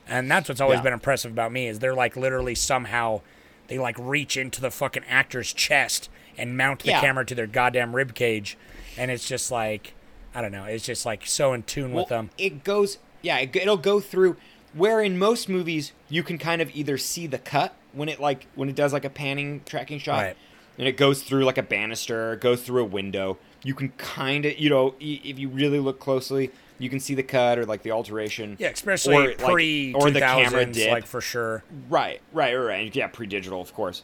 and 0.07 0.29
that's 0.29 0.49
what's 0.49 0.60
always 0.60 0.77
Yeah. 0.79 0.84
been 0.84 0.93
impressive 0.93 1.31
about 1.31 1.51
me 1.51 1.67
is 1.67 1.79
they're 1.79 1.93
like 1.95 2.17
literally 2.17 2.55
somehow 2.55 3.21
they 3.67 3.77
like 3.79 3.95
reach 3.97 4.36
into 4.36 4.60
the 4.60 4.71
fucking 4.71 5.03
actor's 5.07 5.53
chest 5.53 6.10
and 6.38 6.57
mount 6.57 6.81
the 6.81 6.89
Yeah. 6.89 6.99
camera 7.01 7.25
to 7.25 7.36
their 7.36 7.47
goddamn 7.47 7.95
rib 7.95 8.13
cage 8.15 8.57
and 8.97 9.10
it's 9.12 9.25
just 9.27 9.51
like 9.51 9.93
i 10.36 10.41
don't 10.41 10.51
know 10.51 10.65
it's 10.65 10.86
just 10.86 11.05
like 11.05 11.25
so 11.25 11.53
in 11.53 11.63
tune 11.63 11.93
with 11.93 12.10
them 12.10 12.31
It 12.38 12.63
goes, 12.65 12.97
yeah, 13.21 13.38
it, 13.39 13.55
it'll 13.55 13.77
go 13.77 13.99
through 13.99 14.36
where 14.73 15.01
in 15.01 15.17
most 15.19 15.49
movies 15.49 15.91
you 16.10 16.23
can 16.23 16.38
kind 16.38 16.62
of 16.62 16.73
either 16.75 16.97
see 16.97 17.27
the 17.27 17.38
cut 17.38 17.73
when 17.93 18.07
it 18.10 18.19
like 18.19 18.47
when 18.55 18.69
it 18.69 18.75
does 18.75 18.93
like 18.93 19.03
a 19.05 19.10
panning 19.10 19.62
tracking 19.65 19.99
shot 19.99 20.21
Right. 20.21 20.38
and 20.77 20.88
it 20.88 20.95
goes 20.97 21.23
through 21.23 21.43
like 21.45 21.57
a 21.57 21.63
banister, 21.63 22.36
goes 22.38 22.62
through 22.63 22.81
a 22.81 22.86
window. 22.86 23.38
You 23.63 23.75
can 23.75 23.89
kind 23.97 24.45
of, 24.45 24.57
you 24.57 24.69
know, 24.69 24.95
if 24.99 25.38
you 25.38 25.49
really 25.49 25.79
look 25.79 25.99
closely, 25.99 26.49
you 26.79 26.89
can 26.89 26.99
see 26.99 27.13
the 27.13 27.21
cut 27.21 27.60
or 27.60 27.65
like 27.65 27.84
the 27.84 27.91
alteration. 27.91 28.55
Yeah, 28.60 28.69
especially 28.69 29.15
or, 29.15 29.27
like- 29.27 29.38
pre 29.39 29.93
or 29.93 30.10
the 30.10 30.19
camera 30.19 30.65
dip. 30.65 30.91
like 30.91 31.05
for 31.05 31.21
sure. 31.21 31.63
Right, 31.89 32.21
right, 32.34 32.55
right, 32.55 32.65
right. 32.65 32.95
Yeah, 32.95 33.07
pre-digital, 33.07 33.62
of 33.62 33.73
course. 33.73 34.03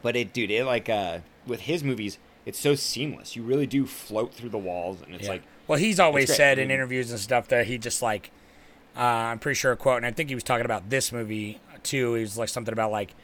But 0.00 0.16
it, 0.16 0.32
dude, 0.32 0.50
it 0.50 0.64
like 0.64 0.88
uh, 0.88 1.18
with 1.46 1.60
his 1.60 1.84
movies, 1.84 2.18
it's 2.46 2.58
so 2.58 2.74
seamless. 2.74 3.36
You 3.36 3.42
really 3.42 3.66
do 3.66 3.84
float 3.86 4.32
through 4.32 4.48
the 4.50 4.58
walls, 4.58 5.02
and 5.02 5.14
it's 5.14 5.24
Yeah. 5.24 5.30
like, 5.32 5.42
well, 5.72 5.80
he's 5.80 5.98
always 5.98 6.34
said 6.34 6.58
in 6.58 6.70
interviews 6.70 7.10
and 7.10 7.18
stuff 7.18 7.48
that 7.48 7.66
he 7.66 7.78
just 7.78 8.02
like, 8.02 8.30
uh, 8.94 9.00
I'm 9.00 9.38
pretty 9.38 9.54
sure 9.54 9.72
a 9.72 9.76
quote, 9.76 9.96
and 9.96 10.04
I 10.04 10.10
think 10.10 10.28
he 10.28 10.34
was 10.34 10.44
talking 10.44 10.66
about 10.66 10.90
this 10.90 11.12
movie 11.12 11.60
too. 11.82 12.12
He 12.12 12.20
was 12.20 12.36
like 12.36 12.50
something 12.50 12.74
about 12.74 12.90
like 12.90 13.14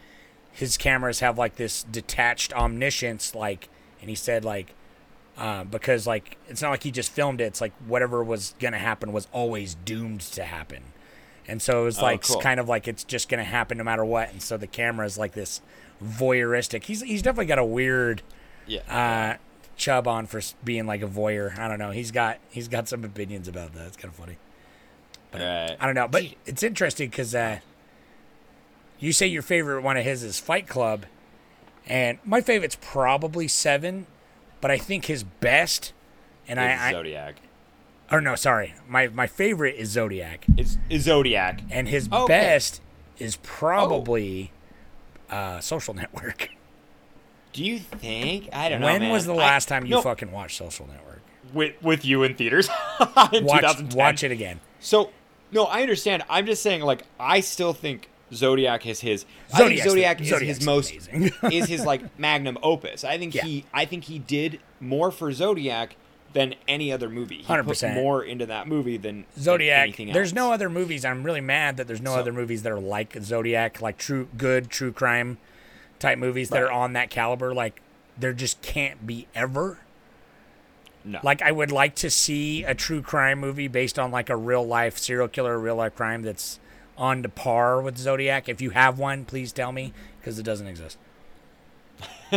his 0.50 0.78
cameras 0.78 1.20
have 1.20 1.36
like 1.36 1.56
this 1.56 1.82
detached 1.82 2.54
omniscience, 2.54 3.34
like, 3.34 3.68
and 4.00 4.08
he 4.08 4.16
said 4.16 4.46
like, 4.46 4.74
uh, 5.36 5.64
because 5.64 6.06
like 6.06 6.38
it's 6.48 6.62
not 6.62 6.70
like 6.70 6.84
he 6.84 6.90
just 6.90 7.12
filmed 7.12 7.42
it. 7.42 7.44
It's 7.44 7.60
like 7.60 7.74
whatever 7.86 8.24
was 8.24 8.54
gonna 8.58 8.78
happen 8.78 9.12
was 9.12 9.28
always 9.30 9.74
doomed 9.74 10.22
to 10.22 10.44
happen, 10.44 10.84
and 11.46 11.60
so 11.60 11.82
it 11.82 11.84
was 11.84 11.98
Oh, 11.98 12.02
like 12.04 12.22
cool. 12.22 12.40
kind 12.40 12.58
of 12.58 12.66
like 12.66 12.88
it's 12.88 13.04
just 13.04 13.28
gonna 13.28 13.44
happen 13.44 13.76
no 13.76 13.84
matter 13.84 14.06
what. 14.06 14.30
And 14.32 14.42
so 14.42 14.56
the 14.56 14.66
camera 14.66 15.04
is 15.04 15.18
like 15.18 15.32
this 15.32 15.60
voyeuristic. 16.02 16.84
He's 16.84 17.02
he's 17.02 17.20
definitely 17.20 17.44
got 17.44 17.58
a 17.58 17.64
weird 17.64 18.22
yeah, 18.66 18.80
uh, 18.88 19.36
Chubb 19.78 20.06
on 20.06 20.26
for 20.26 20.40
being 20.62 20.86
like 20.86 21.00
a 21.02 21.06
voyeur. 21.06 21.58
I 21.58 21.68
don't 21.68 21.78
know. 21.78 21.90
He's 21.92 22.10
got 22.10 22.38
he's 22.50 22.68
got 22.68 22.88
some 22.88 23.04
opinions 23.04 23.48
about 23.48 23.72
that. 23.74 23.86
It's 23.86 23.96
kind 23.96 24.12
of 24.12 24.18
funny. 24.18 24.36
But 25.30 25.40
Right. 25.40 25.76
I 25.80 25.86
don't 25.86 25.94
know. 25.94 26.08
But 26.08 26.24
it's 26.46 26.62
interesting 26.62 27.08
because 27.10 27.34
uh, 27.34 27.60
you 28.98 29.12
say 29.12 29.26
your 29.26 29.42
favorite 29.42 29.82
one 29.82 29.96
of 29.96 30.04
his 30.04 30.22
is 30.22 30.38
Fight 30.40 30.66
Club, 30.66 31.06
and 31.86 32.18
my 32.24 32.40
favorite's 32.40 32.76
probably 32.80 33.46
Seven, 33.48 34.06
but 34.60 34.70
I 34.70 34.78
think 34.78 35.04
his 35.06 35.22
best, 35.22 35.92
and 36.48 36.58
It's 36.58 36.80
I, 36.82 36.88
I 36.88 36.92
Zodiac. 36.92 37.36
or 38.10 38.20
no, 38.20 38.34
sorry, 38.34 38.74
my 38.88 39.08
my 39.08 39.26
favorite 39.26 39.76
is 39.76 39.90
Zodiac, 39.90 40.44
It's, 40.56 40.78
it's 40.90 41.04
Zodiac. 41.04 41.60
and 41.70 41.88
his 41.88 42.08
Okay. 42.12 42.26
best 42.26 42.80
is 43.18 43.36
probably 43.42 44.50
uh, 45.30 45.60
Social 45.60 45.94
Network. 45.94 46.50
Do 47.52 47.64
you 47.64 47.78
think? 47.78 48.48
I 48.52 48.68
don't 48.68 48.80
know. 48.80 48.86
when 48.86 49.00
man. 49.02 49.10
was 49.12 49.26
the 49.26 49.34
I- 49.34 49.36
last 49.36 49.68
time 49.68 49.84
you 49.86 49.92
no, 49.92 50.02
fucking 50.02 50.30
watched 50.32 50.58
Social 50.58 50.86
Network? 50.86 51.04
with 51.54 51.82
with 51.82 52.04
you 52.04 52.22
in 52.24 52.34
theaters 52.34 52.68
in 53.32 53.44
Watch 53.44 53.94
watch 53.94 54.22
it 54.22 54.30
again. 54.30 54.60
So, 54.80 55.10
no, 55.50 55.64
I 55.64 55.80
understand. 55.82 56.22
I'm 56.28 56.44
just 56.44 56.62
saying, 56.62 56.82
like, 56.82 57.04
I 57.18 57.40
still 57.40 57.72
think 57.72 58.10
Zodiac 58.34 58.86
is 58.86 59.00
his. 59.00 59.24
I 59.54 59.58
Zodiac's 59.58 59.82
think 59.82 59.84
the- 59.84 59.88
Zodiac 59.90 60.20
is 60.20 60.28
Zodiac's 60.28 60.58
his 60.58 60.66
most 60.66 60.92
is 61.52 61.66
his 61.68 61.84
like 61.86 62.18
magnum 62.18 62.58
opus. 62.62 63.02
I 63.02 63.16
think 63.18 63.34
Yeah. 63.34 63.44
he. 63.44 63.64
I 63.72 63.86
think 63.86 64.04
he 64.04 64.18
did 64.18 64.60
more 64.80 65.10
for 65.10 65.32
Zodiac 65.32 65.96
than 66.34 66.54
any 66.68 66.92
other 66.92 67.08
movie. 67.08 67.42
100%. 67.44 67.94
more 67.94 68.22
into 68.22 68.44
that 68.44 68.68
movie 68.68 68.98
than 68.98 69.24
than 69.34 69.42
Zodiac. 69.42 69.82
anything 69.84 70.12
There's 70.12 70.34
no 70.34 70.52
other 70.52 70.68
movies. 70.68 71.02
I'm 71.06 71.22
really 71.24 71.40
mad 71.40 71.78
that 71.78 71.86
there's 71.86 72.02
no 72.02 72.12
So- 72.12 72.20
other 72.20 72.32
movies 72.34 72.62
that 72.64 72.72
are 72.72 72.78
like 72.78 73.16
Zodiac, 73.22 73.80
like 73.80 73.96
true 73.96 74.28
good 74.36 74.68
true 74.68 74.92
crime 74.92 75.38
type 75.98 76.18
movies 76.18 76.50
that 76.50 76.62
are 76.62 76.72
on 76.72 76.92
that 76.94 77.10
caliber. 77.10 77.54
Like 77.54 77.80
there 78.16 78.32
just 78.32 78.60
can't 78.62 79.06
be 79.06 79.26
ever. 79.34 79.78
No. 81.04 81.20
Like 81.22 81.42
I 81.42 81.52
would 81.52 81.72
like 81.72 81.94
to 81.96 82.10
see 82.10 82.64
a 82.64 82.74
true 82.74 83.02
crime 83.02 83.38
movie 83.38 83.68
based 83.68 83.98
on 83.98 84.10
like 84.10 84.28
a 84.28 84.36
real 84.36 84.66
life 84.66 84.98
serial 84.98 85.28
killer, 85.28 85.58
real 85.58 85.76
life 85.76 85.94
crime 85.94 86.22
that's 86.22 86.58
on 86.96 87.22
to 87.22 87.28
par 87.28 87.80
with 87.80 87.96
Zodiac. 87.96 88.48
If 88.48 88.60
you 88.60 88.70
have 88.70 88.98
one, 88.98 89.24
please 89.24 89.52
tell 89.52 89.72
me 89.72 89.92
because 90.20 90.38
it 90.38 90.42
doesn't 90.42 90.66
exist. 90.66 90.98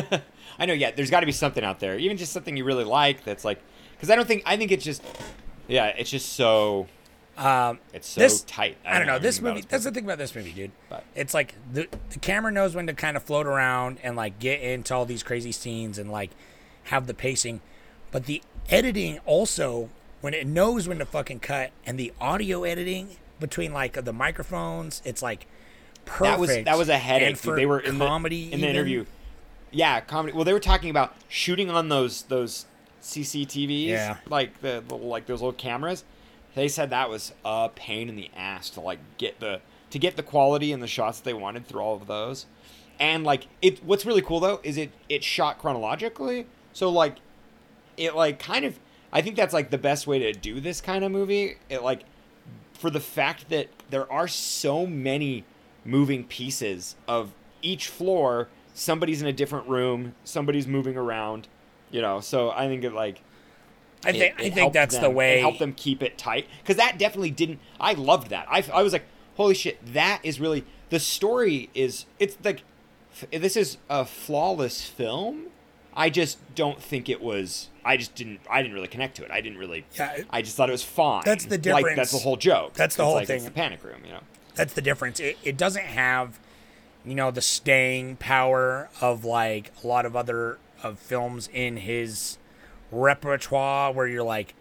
I 0.60 0.66
know. 0.66 0.74
Yeah, 0.74 0.92
there's 0.92 1.10
got 1.10 1.22
to 1.22 1.26
be 1.26 1.32
something 1.32 1.64
out 1.64 1.80
there, 1.80 1.98
even 1.98 2.18
just 2.18 2.32
something 2.32 2.56
you 2.56 2.64
really 2.64 2.84
like. 2.84 3.24
That's 3.24 3.44
like, 3.44 3.60
because 3.96 4.10
I 4.10 4.16
don't 4.16 4.28
think. 4.28 4.44
I 4.46 4.58
think 4.58 4.72
it's 4.72 4.86
just. 4.86 5.04
Yeah, 5.68 5.88
it's 5.88 6.10
just 6.10 6.34
so. 6.34 6.88
Um, 7.42 7.80
It's 7.94 8.08
so 8.08 8.22
this 8.22 8.42
tight. 8.44 8.78
I 8.86 8.98
don't 8.98 9.08
know. 9.08 9.20
This 9.20 9.42
movie. 9.42 9.64
That's 9.68 9.84
the 9.84 9.92
thing 9.92 10.04
about 10.06 10.18
this 10.20 10.36
movie, 10.36 10.52
dude. 10.52 10.72
But- 10.90 11.04
It's 11.16 11.34
like 11.34 11.56
the 11.74 11.88
the 12.12 12.20
camera 12.20 12.52
knows 12.52 12.76
when 12.76 12.88
to 12.88 12.94
kind 12.94 13.18
of 13.18 13.24
float 13.24 13.48
around 13.48 13.98
and 14.04 14.16
like 14.16 14.40
get 14.40 14.62
into 14.62 14.94
all 14.94 15.06
these 15.06 15.24
crazy 15.24 15.52
scenes 15.52 15.98
and 15.98 16.12
like 16.12 16.32
have 16.86 17.08
the 17.08 17.14
pacing, 17.14 17.62
but 18.12 18.26
the 18.26 18.42
editing 18.70 19.20
also 19.26 19.90
when 20.22 20.34
it 20.34 20.46
knows 20.46 20.88
when 20.88 21.00
to 21.00 21.06
fucking 21.06 21.40
cut 21.40 21.72
and 21.86 21.98
the 22.00 22.14
audio 22.22 22.64
editing 22.64 23.18
between 23.40 23.74
like 23.74 23.94
the 24.06 24.14
microphones, 24.14 25.02
it's 25.04 25.22
like 25.24 25.48
perfect. 26.06 26.24
That 26.32 26.40
was 26.40 26.50
that 26.66 26.78
was 26.78 26.90
a 26.90 26.98
headache. 26.98 27.38
for. 27.38 27.56
They 27.56 27.66
were 27.66 27.80
in 27.80 27.98
comedy 27.98 28.48
the 28.50 28.54
in 28.54 28.62
the 28.62 28.68
even, 28.68 28.76
interview. 28.76 29.06
Yeah, 29.72 30.00
comedy. 30.02 30.36
Well, 30.36 30.44
they 30.46 30.54
were 30.54 30.60
talking 30.60 30.90
about 30.92 31.16
shooting 31.28 31.72
on 31.72 31.90
those 31.90 32.24
those 32.24 32.66
CCTVs, 33.02 33.88
Yeah. 33.88 34.18
like 34.30 34.62
the 34.62 34.82
little, 34.82 35.00
like 35.08 35.26
those 35.26 35.42
little 35.42 35.54
cameras. 35.54 36.04
They 36.56 36.68
said 36.68 36.90
that 36.90 37.10
was 37.10 37.34
a 37.46 37.70
pain 37.74 38.10
in 38.10 38.16
the 38.16 38.30
ass 38.36 38.70
to 38.72 38.82
like 38.82 39.00
get 39.18 39.40
the 39.40 39.62
to 39.90 40.00
get 40.00 40.16
the 40.16 40.24
quality 40.24 40.72
and 40.72 40.82
the 40.82 40.88
shots 40.88 41.20
that 41.20 41.26
they 41.26 41.34
wanted 41.34 41.68
through 41.68 41.82
all 41.82 41.96
of 41.96 42.08
those. 42.08 42.46
And 43.00 43.24
like 43.24 43.48
it, 43.62 43.84
what's 43.84 44.06
really 44.06 44.22
cool 44.22 44.40
though 44.40 44.60
is 44.64 44.78
it 44.78 44.92
it 45.10 45.24
shot 45.24 45.60
chronologically, 45.60 46.46
so 46.74 46.90
like 46.90 47.18
it 47.98 48.16
like 48.16 48.40
kind 48.40 48.66
of 48.66 48.80
I 49.14 49.22
think 49.22 49.36
that's 49.36 49.54
like 49.54 49.70
the 49.70 49.78
best 49.78 50.08
way 50.08 50.20
to 50.20 50.34
do 50.34 50.60
this 50.60 50.82
kind 50.82 51.04
of 51.04 51.12
movie. 51.12 51.58
It 51.70 51.84
like 51.84 52.04
for 52.74 52.90
the 52.90 53.00
fact 53.00 53.50
that 53.50 53.68
there 53.90 54.12
are 54.12 54.28
so 54.28 54.88
many 54.88 55.46
moving 55.86 56.24
pieces 56.24 56.96
of 57.08 57.32
each 57.62 57.88
floor 57.88 58.48
somebody's 58.74 59.22
in 59.22 59.28
a 59.28 59.34
different 59.34 59.68
room 59.68 60.16
somebody's 60.24 60.66
moving 60.66 60.96
around 60.96 61.48
you 61.92 62.02
know 62.02 62.20
so 62.20 62.52
i 62.52 62.68
think 62.68 62.84
it 62.84 62.94
like 62.94 63.22
I 64.06 64.12
think 64.12 64.24
it 64.24 64.34
I 64.38 64.42
think 64.44 64.56
helped 64.56 64.74
that's 64.74 64.98
the 64.98 65.10
way. 65.10 65.38
it 65.38 65.42
helped 65.42 65.60
them 65.60 65.74
keep 65.74 66.02
it 66.02 66.18
tight 66.18 66.48
because 66.62 66.78
that 66.78 66.98
definitely 66.98 67.32
didn't 67.32 67.60
i 67.80 67.94
loved 67.94 68.30
that 68.30 68.48
I, 68.50 68.64
I 68.74 68.82
was 68.82 68.94
like 68.94 69.06
holy 69.38 69.54
shit 69.54 69.78
that 69.94 70.20
is 70.24 70.40
really 70.40 70.66
the 70.90 71.00
story 71.00 71.70
is 71.74 72.06
it's 72.20 72.38
like 72.44 72.64
f- 73.14 73.30
this 73.42 73.56
is 73.56 73.78
a 73.90 74.04
flawless 74.06 74.84
film 74.88 75.48
i 75.96 76.10
just 76.10 76.38
don't 76.56 76.82
think 76.82 77.10
it 77.10 77.22
was 77.22 77.70
i 77.86 77.96
just 77.98 78.16
didn't 78.16 78.40
i 78.50 78.62
didn't 78.62 78.74
really 78.74 78.88
connect 78.88 79.16
to 79.18 79.24
it 79.24 79.30
i 79.32 79.40
didn't 79.42 79.58
really 79.60 79.86
Yeah, 79.96 80.14
it- 80.14 80.28
i 80.32 80.42
just 80.42 80.56
thought 80.58 80.70
it 80.70 80.74
was 80.74 80.84
fine 80.84 81.22
That's 81.26 81.46
the 81.46 81.56
like 81.56 81.62
difference. 81.62 81.96
that's 81.98 82.12
the 82.12 82.18
whole 82.20 82.38
joke 82.38 82.74
That's 82.74 82.96
the 82.96 83.04
It's 83.04 83.06
whole 83.06 83.16
like, 83.16 83.30
it's 83.30 83.30
thing. 83.30 83.44
the 83.44 83.52
panic 83.52 83.84
room 83.84 84.02
you 84.06 84.12
know 84.14 84.22
that's 84.54 84.74
the 84.74 84.82
difference. 84.82 85.22
It, 85.22 85.38
it 85.46 85.56
doesn't 85.56 85.86
have, 85.86 86.38
you 87.06 87.16
know, 87.16 87.32
the 87.32 87.40
staying 87.42 88.18
power 88.18 88.90
of 89.00 89.24
like 89.24 89.72
a 89.82 89.88
lot 89.88 90.06
of 90.06 90.14
other 90.14 90.60
of 90.84 91.00
films 91.00 91.50
in 91.54 91.78
his 91.78 92.38
repertoire 92.92 93.92
where 93.92 94.08
you're 94.08 94.24
like 94.24 94.54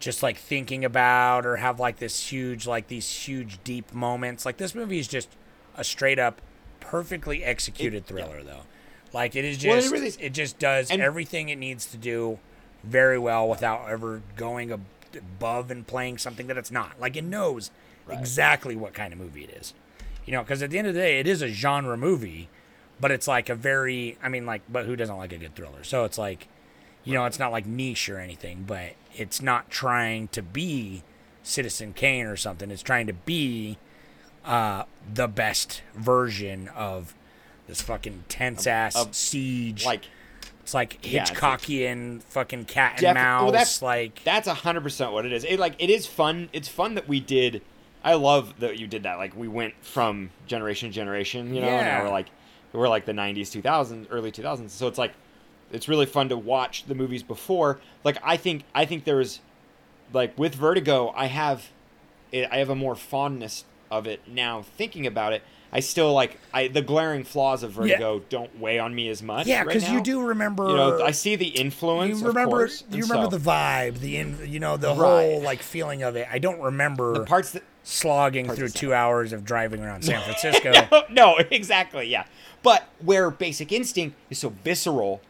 just 0.00 0.22
like 0.22 0.36
thinking 0.36 0.84
about 0.84 1.46
or 1.46 1.56
have 1.56 1.80
like 1.80 1.98
this 1.98 2.28
huge 2.30 2.66
like 2.66 2.88
these 2.88 3.08
huge 3.10 3.58
deep 3.64 3.92
moments. 3.92 4.44
Like 4.46 4.56
this 4.56 4.74
movie 4.74 4.98
is 4.98 5.08
just 5.08 5.28
a 5.76 5.84
straight 5.84 6.18
up 6.18 6.40
perfectly 6.80 7.42
executed 7.44 8.06
thriller 8.06 8.42
though. 8.42 8.62
Like 9.12 9.36
it 9.36 9.44
is 9.44 9.58
just 9.58 9.66
Well, 9.68 9.78
it, 9.78 9.84
it 9.84 9.90
really 9.90 10.26
is. 10.26 10.32
just 10.36 10.58
does 10.58 10.90
And- 10.90 11.00
everything 11.02 11.48
it 11.48 11.56
needs 11.56 11.86
to 11.86 11.96
do 11.96 12.38
very 12.82 13.18
well 13.18 13.48
without 13.48 13.88
ever 13.88 14.20
going 14.36 14.70
ab- 14.72 14.84
above 15.16 15.70
and 15.70 15.86
playing 15.86 16.18
something 16.18 16.46
that 16.48 16.56
it's 16.58 16.70
not. 16.70 17.00
Like 17.00 17.16
it 17.16 17.24
knows 17.24 17.70
exactly 18.10 18.76
what 18.76 18.92
kind 18.92 19.12
of 19.12 19.18
movie 19.18 19.44
it 19.44 19.50
is. 19.50 19.72
You 20.26 20.32
know, 20.32 20.42
because 20.42 20.62
at 20.62 20.70
the 20.70 20.78
end 20.78 20.88
of 20.88 20.94
the 20.94 21.00
day, 21.00 21.20
it 21.20 21.26
is 21.26 21.40
a 21.42 21.48
genre 21.48 21.96
movie, 21.96 22.48
but 23.00 23.10
it's 23.10 23.28
like 23.28 23.48
a 23.48 23.54
very, 23.54 24.16
I 24.22 24.28
mean, 24.28 24.44
like, 24.46 24.62
but 24.70 24.86
who 24.86 24.96
doesn't 24.96 25.16
like 25.16 25.32
a 25.32 25.38
good 25.38 25.54
thriller? 25.54 25.84
So 25.84 26.04
it's 26.04 26.16
like, 26.18 26.48
you 27.04 27.12
know, 27.14 27.24
it's 27.26 27.38
not 27.38 27.52
like 27.52 27.66
niche 27.66 28.08
or 28.08 28.18
anything, 28.18 28.64
but 28.66 28.92
it's 29.14 29.40
not 29.42 29.70
trying 29.70 30.28
to 30.28 30.42
be 30.42 31.02
Citizen 31.42 31.92
Kane 31.92 32.26
or 32.26 32.36
something. 32.36 32.70
It's 32.70 32.82
trying 32.82 33.06
to 33.06 33.12
be 33.12 33.78
uh, 34.44 34.84
the 35.12 35.28
best 35.28 35.82
version 35.94 36.68
of 36.68 37.14
this 37.66 37.80
fucking 37.80 38.24
tense 38.28 38.66
ass 38.66 38.96
siege. 39.12 39.84
like 39.86 40.04
it's 40.62 40.74
like 40.74 40.98
Yeah, 41.02 41.20
it's 41.22 41.30
Hitchcockian 41.30 42.22
fucking 42.22 42.64
cat 42.66 43.02
and 43.02 43.14
mouse. 43.14 43.42
well, 43.42 43.52
that's 43.52 43.82
like 43.82 44.22
that's 44.24 44.46
a 44.46 44.54
hundred 44.54 44.82
percent 44.82 45.12
what 45.12 45.26
it 45.26 45.32
is. 45.32 45.44
It 45.44 45.58
like 45.58 45.74
it 45.78 45.90
is 45.90 46.06
fun. 46.06 46.48
It's 46.52 46.68
fun 46.68 46.94
that 46.94 47.06
we 47.08 47.20
did. 47.20 47.62
I 48.02 48.14
love 48.14 48.60
that 48.60 48.78
you 48.78 48.86
did 48.86 49.02
that. 49.04 49.16
Like 49.18 49.34
we 49.36 49.48
went 49.48 49.74
from 49.82 50.30
generation 50.46 50.88
to 50.90 50.94
generation, 50.94 51.54
you 51.54 51.60
know. 51.60 51.68
And 51.68 51.86
Yeah. 51.86 51.98
now 51.98 52.04
we're 52.04 52.10
like 52.10 52.26
we're 52.72 52.88
like 52.88 53.04
the 53.06 53.12
'90s, 53.12 53.50
2000s, 53.62 54.06
early 54.10 54.32
2000s. 54.32 54.70
So 54.70 54.88
it's 54.88 54.98
like 54.98 55.12
it's 55.72 55.88
really 55.88 56.06
fun 56.06 56.28
to 56.28 56.36
watch 56.36 56.84
the 56.86 56.94
movies 56.94 57.22
before. 57.22 57.80
Like 58.04 58.18
I 58.22 58.36
think 58.36 58.64
I 58.74 58.84
think 58.84 59.04
there's 59.04 59.40
like 60.12 60.38
with 60.38 60.54
Vertigo, 60.54 61.12
I 61.16 61.26
have 61.26 61.70
I 62.32 62.56
have 62.58 62.70
a 62.70 62.74
more 62.74 62.94
fondness 62.96 63.64
of 63.90 64.06
it 64.06 64.20
now 64.26 64.62
thinking 64.62 65.06
about 65.06 65.32
it. 65.32 65.42
I 65.72 65.80
still 65.80 66.12
like 66.12 66.38
I 66.52 66.68
the 66.68 66.82
glaring 66.82 67.24
flaws 67.24 67.62
of 67.64 67.72
Vertigo 67.72 68.22
don't 68.28 68.60
weigh 68.60 68.78
on 68.78 68.94
me 68.94 69.08
as 69.08 69.22
much. 69.22 69.46
yeah, 69.48 69.58
right 69.58 69.66
because 69.66 69.88
you 69.90 70.00
do 70.00 70.22
remember. 70.22 70.68
You 70.68 70.76
know, 70.76 71.02
I 71.02 71.10
see 71.10 71.34
the 71.34 71.48
influence. 71.48 72.10
you 72.10 72.16
of 72.28 72.34
remember 72.34 72.56
course, 72.58 72.84
you 72.92 73.02
remember 73.02 73.30
so- 73.30 73.38
the 73.38 73.50
vibe, 73.50 73.98
the 73.98 74.18
in, 74.18 74.38
you 74.46 74.60
know 74.60 74.76
the 74.76 74.88
Right. 74.88 74.96
whole 74.96 75.40
like 75.42 75.62
feeling 75.62 76.02
of 76.04 76.14
it. 76.14 76.28
I 76.30 76.38
don't 76.38 76.60
remember 76.60 77.14
the 77.14 77.24
parts 77.24 77.50
that 77.52 77.64
slogging 77.82 78.46
Hard 78.46 78.56
to 78.56 78.60
through 78.60 78.68
say. 78.68 78.78
two 78.78 78.94
hours 78.94 79.32
of 79.32 79.44
driving 79.44 79.82
around 79.82 80.04
San 80.04 80.22
Francisco. 80.40 81.02
no, 81.10 81.38
exactly, 81.50 82.06
yeah. 82.08 82.24
But 82.62 82.84
where 83.04 83.30
Basic 83.30 83.72
Instinct 83.72 84.16
is 84.30 84.38
so 84.38 84.50
visceral, 84.50 85.20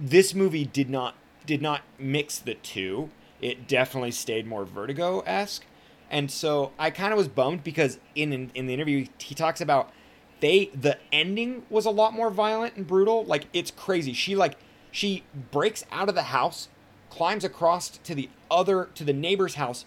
this 0.00 0.34
movie 0.34 0.64
did 0.64 0.88
not 0.88 1.14
did 1.46 1.60
not 1.60 1.82
mix 1.98 2.38
the 2.38 2.54
two. 2.54 3.10
It 3.40 3.68
definitely 3.68 4.10
stayed 4.10 4.46
more 4.46 4.64
Vertigo 4.64 5.20
esque, 5.20 5.64
and 6.10 6.30
so 6.30 6.72
I 6.78 6.90
kind 6.90 7.12
of 7.12 7.18
was 7.18 7.28
bummed 7.28 7.62
because 7.62 7.98
in, 8.14 8.32
in 8.32 8.50
in 8.54 8.66
the 8.66 8.74
interview 8.74 9.06
he 9.18 9.34
talks 9.34 9.60
about 9.60 9.92
they 10.40 10.70
the 10.74 10.98
ending 11.12 11.64
was 11.68 11.84
a 11.84 11.90
lot 11.90 12.14
more 12.14 12.30
violent 12.30 12.76
and 12.76 12.86
brutal. 12.86 13.24
Like 13.24 13.46
it's 13.52 13.70
crazy. 13.70 14.12
She 14.12 14.34
like 14.34 14.56
she 14.90 15.22
breaks 15.50 15.84
out 15.92 16.08
of 16.08 16.14
the 16.14 16.24
house, 16.24 16.68
climbs 17.10 17.44
across 17.44 17.90
to 17.90 18.14
the 18.14 18.30
other 18.50 18.88
to 18.94 19.04
the 19.04 19.12
neighbor's 19.12 19.54
house, 19.54 19.84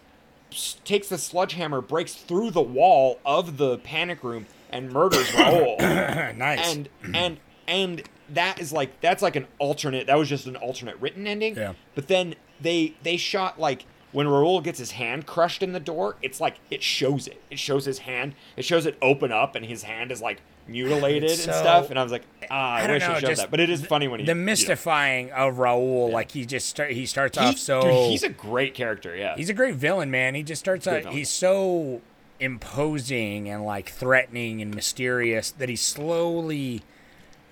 takes 0.83 1.09
the 1.09 1.17
sledgehammer, 1.17 1.81
breaks 1.81 2.13
through 2.13 2.51
the 2.51 2.61
wall 2.61 3.19
of 3.25 3.57
the 3.57 3.79
panic 3.79 4.23
room, 4.23 4.45
and 4.69 4.91
murders 4.91 5.33
Raoul. 5.33 5.77
nice. 5.79 6.73
and 6.73 6.89
and 7.13 7.39
and 7.67 8.03
that 8.33 8.59
is 8.59 8.71
like 8.73 8.99
that's 9.01 9.21
like 9.21 9.35
an 9.35 9.47
alternate. 9.59 10.07
That 10.07 10.17
was 10.17 10.29
just 10.29 10.45
an 10.45 10.55
alternate 10.55 10.97
written 10.99 11.27
ending. 11.27 11.55
Yeah. 11.55 11.73
But 11.95 12.07
then 12.07 12.35
they 12.61 12.95
they 13.03 13.17
shot 13.17 13.59
like 13.59 13.85
when 14.11 14.27
Raoul 14.27 14.61
gets 14.61 14.79
his 14.79 14.91
hand 14.91 15.25
crushed 15.25 15.63
in 15.63 15.73
the 15.73 15.79
door. 15.79 16.15
It's 16.21 16.39
like 16.39 16.57
it 16.69 16.83
shows 16.83 17.27
it. 17.27 17.41
It 17.49 17.59
shows 17.59 17.85
his 17.85 17.99
hand. 17.99 18.35
It 18.55 18.65
shows 18.65 18.85
it 18.85 18.97
open 19.01 19.31
up, 19.31 19.55
and 19.55 19.65
his 19.65 19.83
hand 19.83 20.11
is 20.11 20.21
like 20.21 20.41
mutilated 20.67 21.31
It's 21.31 21.45
and 21.45 21.55
stuff. 21.55 21.89
And 21.89 21.99
I 21.99 22.03
was 22.03 22.11
like, 22.11 22.23
ah, 22.49 22.75
I, 22.75 22.81
I 22.83 22.91
wish 22.91 23.01
know, 23.01 23.13
it 23.15 23.21
showed 23.21 23.37
that. 23.37 23.51
But 23.51 23.59
it 23.59 23.69
is 23.69 23.85
funny 23.85 24.07
when 24.07 24.19
he 24.19 24.25
the 24.25 24.31
you 24.31 24.35
know, 24.35 24.45
mystifying 24.45 25.31
of 25.31 25.59
Raoul, 25.59 26.11
like 26.11 26.31
he 26.31 26.45
just 26.45 26.69
start, 26.69 26.91
he 26.91 27.05
starts 27.05 27.37
he- 27.37 27.43
off 27.43 27.57
so 27.57 27.81
dude, 27.81 28.11
he's 28.11 28.23
a 28.23 28.29
great 28.29 28.73
character. 28.73 29.15
Yeah. 29.15 29.35
He's 29.35 29.49
a 29.49 29.53
great 29.53 29.75
villain, 29.75 30.11
man. 30.11 30.35
He 30.35 30.43
just 30.43 30.59
starts 30.59 30.87
out. 30.87 31.01
villain. 31.01 31.17
He's 31.17 31.29
so 31.29 32.01
imposing 32.39 33.49
and 33.49 33.65
like 33.65 33.89
threatening 33.89 34.61
and 34.61 34.73
mysterious 34.73 35.51
that 35.51 35.69
he 35.69 35.75
slowly 35.75 36.83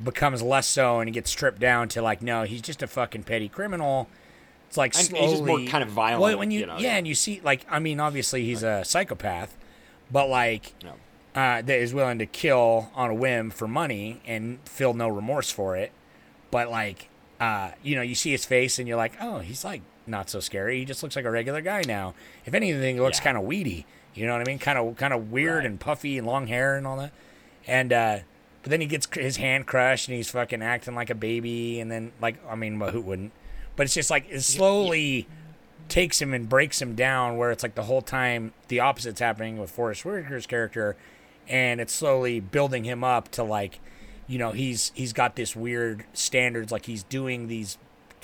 becomes 0.03 0.41
less 0.41 0.67
so, 0.67 0.99
and 0.99 1.07
he 1.07 1.13
gets 1.13 1.29
stripped 1.29 1.59
down 1.59 1.87
to 1.89 2.01
like, 2.01 2.21
no, 2.21 2.43
he's 2.43 2.61
just 2.61 2.81
a 2.83 2.87
fucking 2.87 3.23
petty 3.23 3.47
criminal. 3.49 4.07
It's 4.67 4.77
like 4.77 4.95
And 4.95 5.05
slowly. 5.05 5.21
he's 5.23 5.31
just 5.33 5.43
more 5.43 5.59
kind 5.67 5.83
of 5.83 5.89
violent, 5.89 6.21
Well, 6.21 6.37
when 6.39 6.51
you, 6.51 6.61
you 6.61 6.65
know, 6.65 6.77
yeah, 6.77 6.91
yeah. 6.91 6.97
and 6.97 7.07
you 7.07 7.15
see 7.15 7.41
like, 7.43 7.65
I 7.69 7.79
mean, 7.79 7.99
obviously 7.99 8.45
he's 8.45 8.63
a 8.63 8.83
psychopath, 8.85 9.57
but 10.11 10.27
like. 10.29 10.73
No. 10.83 10.93
Uh, 11.33 11.61
that 11.61 11.79
is 11.79 11.93
willing 11.93 12.19
to 12.19 12.25
kill 12.25 12.91
on 12.93 13.09
a 13.09 13.13
whim 13.13 13.49
for 13.51 13.65
money 13.65 14.19
and 14.27 14.59
feel 14.67 14.93
no 14.93 15.07
remorse 15.07 15.49
for 15.49 15.77
it, 15.77 15.93
but 16.51 16.69
like, 16.69 17.07
uh, 17.39 17.71
you 17.81 17.95
know, 17.95 18.01
you 18.01 18.15
see 18.15 18.31
his 18.31 18.43
face 18.43 18.79
and 18.79 18.85
you're 18.85 18.97
like, 18.97 19.13
oh, 19.21 19.39
he's 19.39 19.63
like 19.63 19.81
not 20.05 20.29
so 20.29 20.41
scary. 20.41 20.79
He 20.79 20.83
just 20.83 21.01
looks 21.03 21.15
like 21.15 21.23
a 21.23 21.31
regular 21.31 21.61
guy 21.61 21.83
now. 21.87 22.15
If 22.45 22.53
anything, 22.53 22.95
he 22.95 23.01
looks 23.01 23.19
Yeah. 23.19 23.23
kind 23.23 23.37
of 23.37 23.43
weedy. 23.43 23.85
You 24.13 24.25
know 24.27 24.33
what 24.33 24.41
I 24.41 24.43
mean? 24.43 24.59
Kind 24.59 24.77
of, 24.77 24.97
kind 24.97 25.13
of 25.13 25.31
weird 25.31 25.59
Right. 25.59 25.67
and 25.67 25.79
puffy 25.79 26.17
and 26.17 26.27
long 26.27 26.47
hair 26.47 26.75
and 26.75 26.85
all 26.85 26.97
that. 26.97 27.13
And 27.65 27.93
uh, 27.93 28.17
but 28.61 28.69
then 28.69 28.81
he 28.81 28.87
gets 28.87 29.07
his 29.13 29.37
hand 29.37 29.65
crushed 29.65 30.07
and 30.07 30.15
he's 30.15 30.29
fucking 30.29 30.61
acting 30.61 30.95
like 30.95 31.09
a 31.09 31.15
baby. 31.15 31.79
And 31.79 31.91
then 31.91 32.11
like, 32.21 32.35
I 32.47 32.55
mean, 32.55 32.77
well, 32.79 32.91
who 32.91 33.01
wouldn't? 33.01 33.31
But 33.75 33.85
it's 33.85 33.93
just 33.93 34.11
like 34.11 34.25
it 34.29 34.41
slowly 34.41 35.27
takes 35.87 36.21
him 36.21 36.33
and 36.33 36.47
breaks 36.47 36.81
him 36.81 36.95
down. 36.95 37.37
Where 37.37 37.51
it's 37.51 37.63
like 37.63 37.75
the 37.75 37.83
whole 37.83 38.01
time 38.01 38.53
the 38.67 38.79
opposite's 38.79 39.19
happening 39.19 39.57
with 39.57 39.71
Forrest 39.71 40.03
Whitaker's 40.03 40.45
character, 40.45 40.95
and 41.47 41.81
it's 41.81 41.93
slowly 41.93 42.39
building 42.39 42.83
him 42.83 43.03
up 43.03 43.29
to 43.31 43.43
like, 43.43 43.79
you 44.27 44.37
know, 44.37 44.51
he's 44.51 44.91
he's 44.93 45.13
got 45.13 45.35
this 45.35 45.55
weird 45.55 46.05
standards. 46.13 46.71
Like 46.71 46.85
he's 46.85 47.03
doing 47.03 47.47
these 47.47 47.77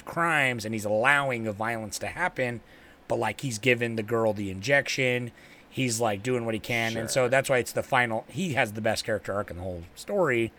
crimes 0.05 0.65
and 0.65 0.73
he's 0.73 0.85
allowing 0.85 1.43
the 1.43 1.51
violence 1.51 1.97
to 1.99 2.07
happen, 2.07 2.61
but 3.07 3.17
like 3.17 3.41
he's 3.41 3.57
given 3.57 3.95
the 3.95 4.03
girl 4.03 4.33
the 4.33 4.51
injection. 4.51 5.31
He's 5.77 5.99
like 5.99 6.23
doing 6.23 6.43
what 6.43 6.55
he 6.55 6.59
can, 6.59 6.97
and 6.97 7.07
so 7.07 7.29
that's 7.29 7.51
why 7.51 7.59
it's 7.59 7.71
the 7.71 7.83
final. 7.83 8.25
He 8.29 8.53
has 8.53 8.73
the 8.73 8.81
best 8.81 9.05
character 9.05 9.31
arc 9.31 9.51
in 9.51 9.57
the 9.57 9.63
whole 9.63 9.83
story, 9.93 10.51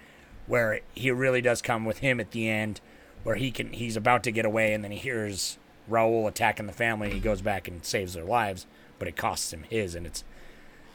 where 0.46 0.78
he 0.94 1.11
really 1.11 1.40
does 1.40 1.61
come 1.61 1.85
with 1.85 1.98
him 1.98 2.20
at 2.20 2.31
the 2.31 2.48
end, 2.48 2.81
where 3.24 3.35
he 3.35 3.50
can 3.50 3.72
he's 3.72 3.96
about 3.96 4.22
to 4.22 4.31
get 4.31 4.44
away, 4.44 4.72
and 4.72 4.85
then 4.85 4.92
he 4.92 4.98
hears 4.98 5.59
Raoul 5.88 6.28
attacking 6.28 6.68
the 6.68 6.72
family, 6.72 7.09
and 7.09 7.14
he 7.14 7.20
goes 7.20 7.42
back 7.42 7.66
and 7.66 7.85
saves 7.85 8.14
their 8.14 8.22
lives, 8.22 8.68
but 9.00 9.09
it 9.09 9.16
costs 9.16 9.52
him 9.52 9.64
his, 9.68 9.96
and 9.96 10.07
it's 10.07 10.22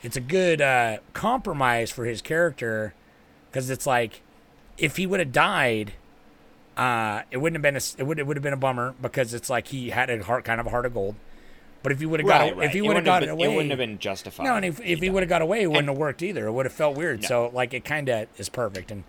it's 0.02 0.16
a 0.16 0.22
good 0.22 0.62
uh, 0.62 1.00
compromise 1.12 1.92
for 1.92 2.06
his 2.06 2.22
character, 2.22 2.94
because 3.52 3.70
it's 3.70 3.86
like 3.86 4.22
if 4.78 4.96
he 4.96 5.06
would 5.06 5.20
have 5.20 5.34
died, 5.34 5.96
uh, 6.78 7.24
it 7.30 7.40
wouldn't 7.40 7.58
have 7.58 7.62
been 7.62 7.76
a 7.76 8.02
it 8.02 8.08
would 8.08 8.20
it 8.20 8.26
would 8.26 8.38
have 8.38 8.44
been 8.44 8.54
a 8.54 8.58
bummer 8.58 8.96
because 9.02 9.34
it's 9.34 9.50
like 9.50 9.68
he 9.68 9.90
had 9.90 10.10
a 10.10 10.24
heart 10.24 10.46
kind 10.46 10.62
of 10.62 10.68
a 10.68 10.70
heart 10.70 10.86
of 10.86 10.94
gold. 10.94 11.16
But 11.84 11.92
if 11.92 12.00
he 12.00 12.06
would 12.06 12.22
have 12.22 12.28
got 12.28 12.42
Right, 12.42 12.56
right. 12.58 12.66
if 12.68 12.72
he 12.74 12.82
would 12.82 12.96
have 12.96 13.06
got 13.06 13.20
been- 13.20 13.30
away, 13.30 13.46
it 13.46 13.50
wouldn't 13.56 13.70
have 13.72 13.78
been 13.78 14.00
justified. 14.00 14.46
No, 14.46 14.56
and 14.56 14.64
if, 14.66 14.80
if 14.80 15.00
he 15.02 15.10
would 15.10 15.22
have 15.22 15.30
got 15.30 15.42
away, 15.42 15.62
it 15.64 15.68
wouldn't 15.68 15.90
have 15.90 15.98
worked 15.98 16.22
either. 16.22 16.48
It 16.48 16.52
would 16.54 16.66
have 16.66 16.74
felt 16.74 16.96
weird. 16.98 17.24
So 17.26 17.50
like 17.54 17.74
it 17.74 17.84
kind 17.86 18.08
of 18.10 18.28
is 18.38 18.48
perfect. 18.50 18.90
And 18.90 19.04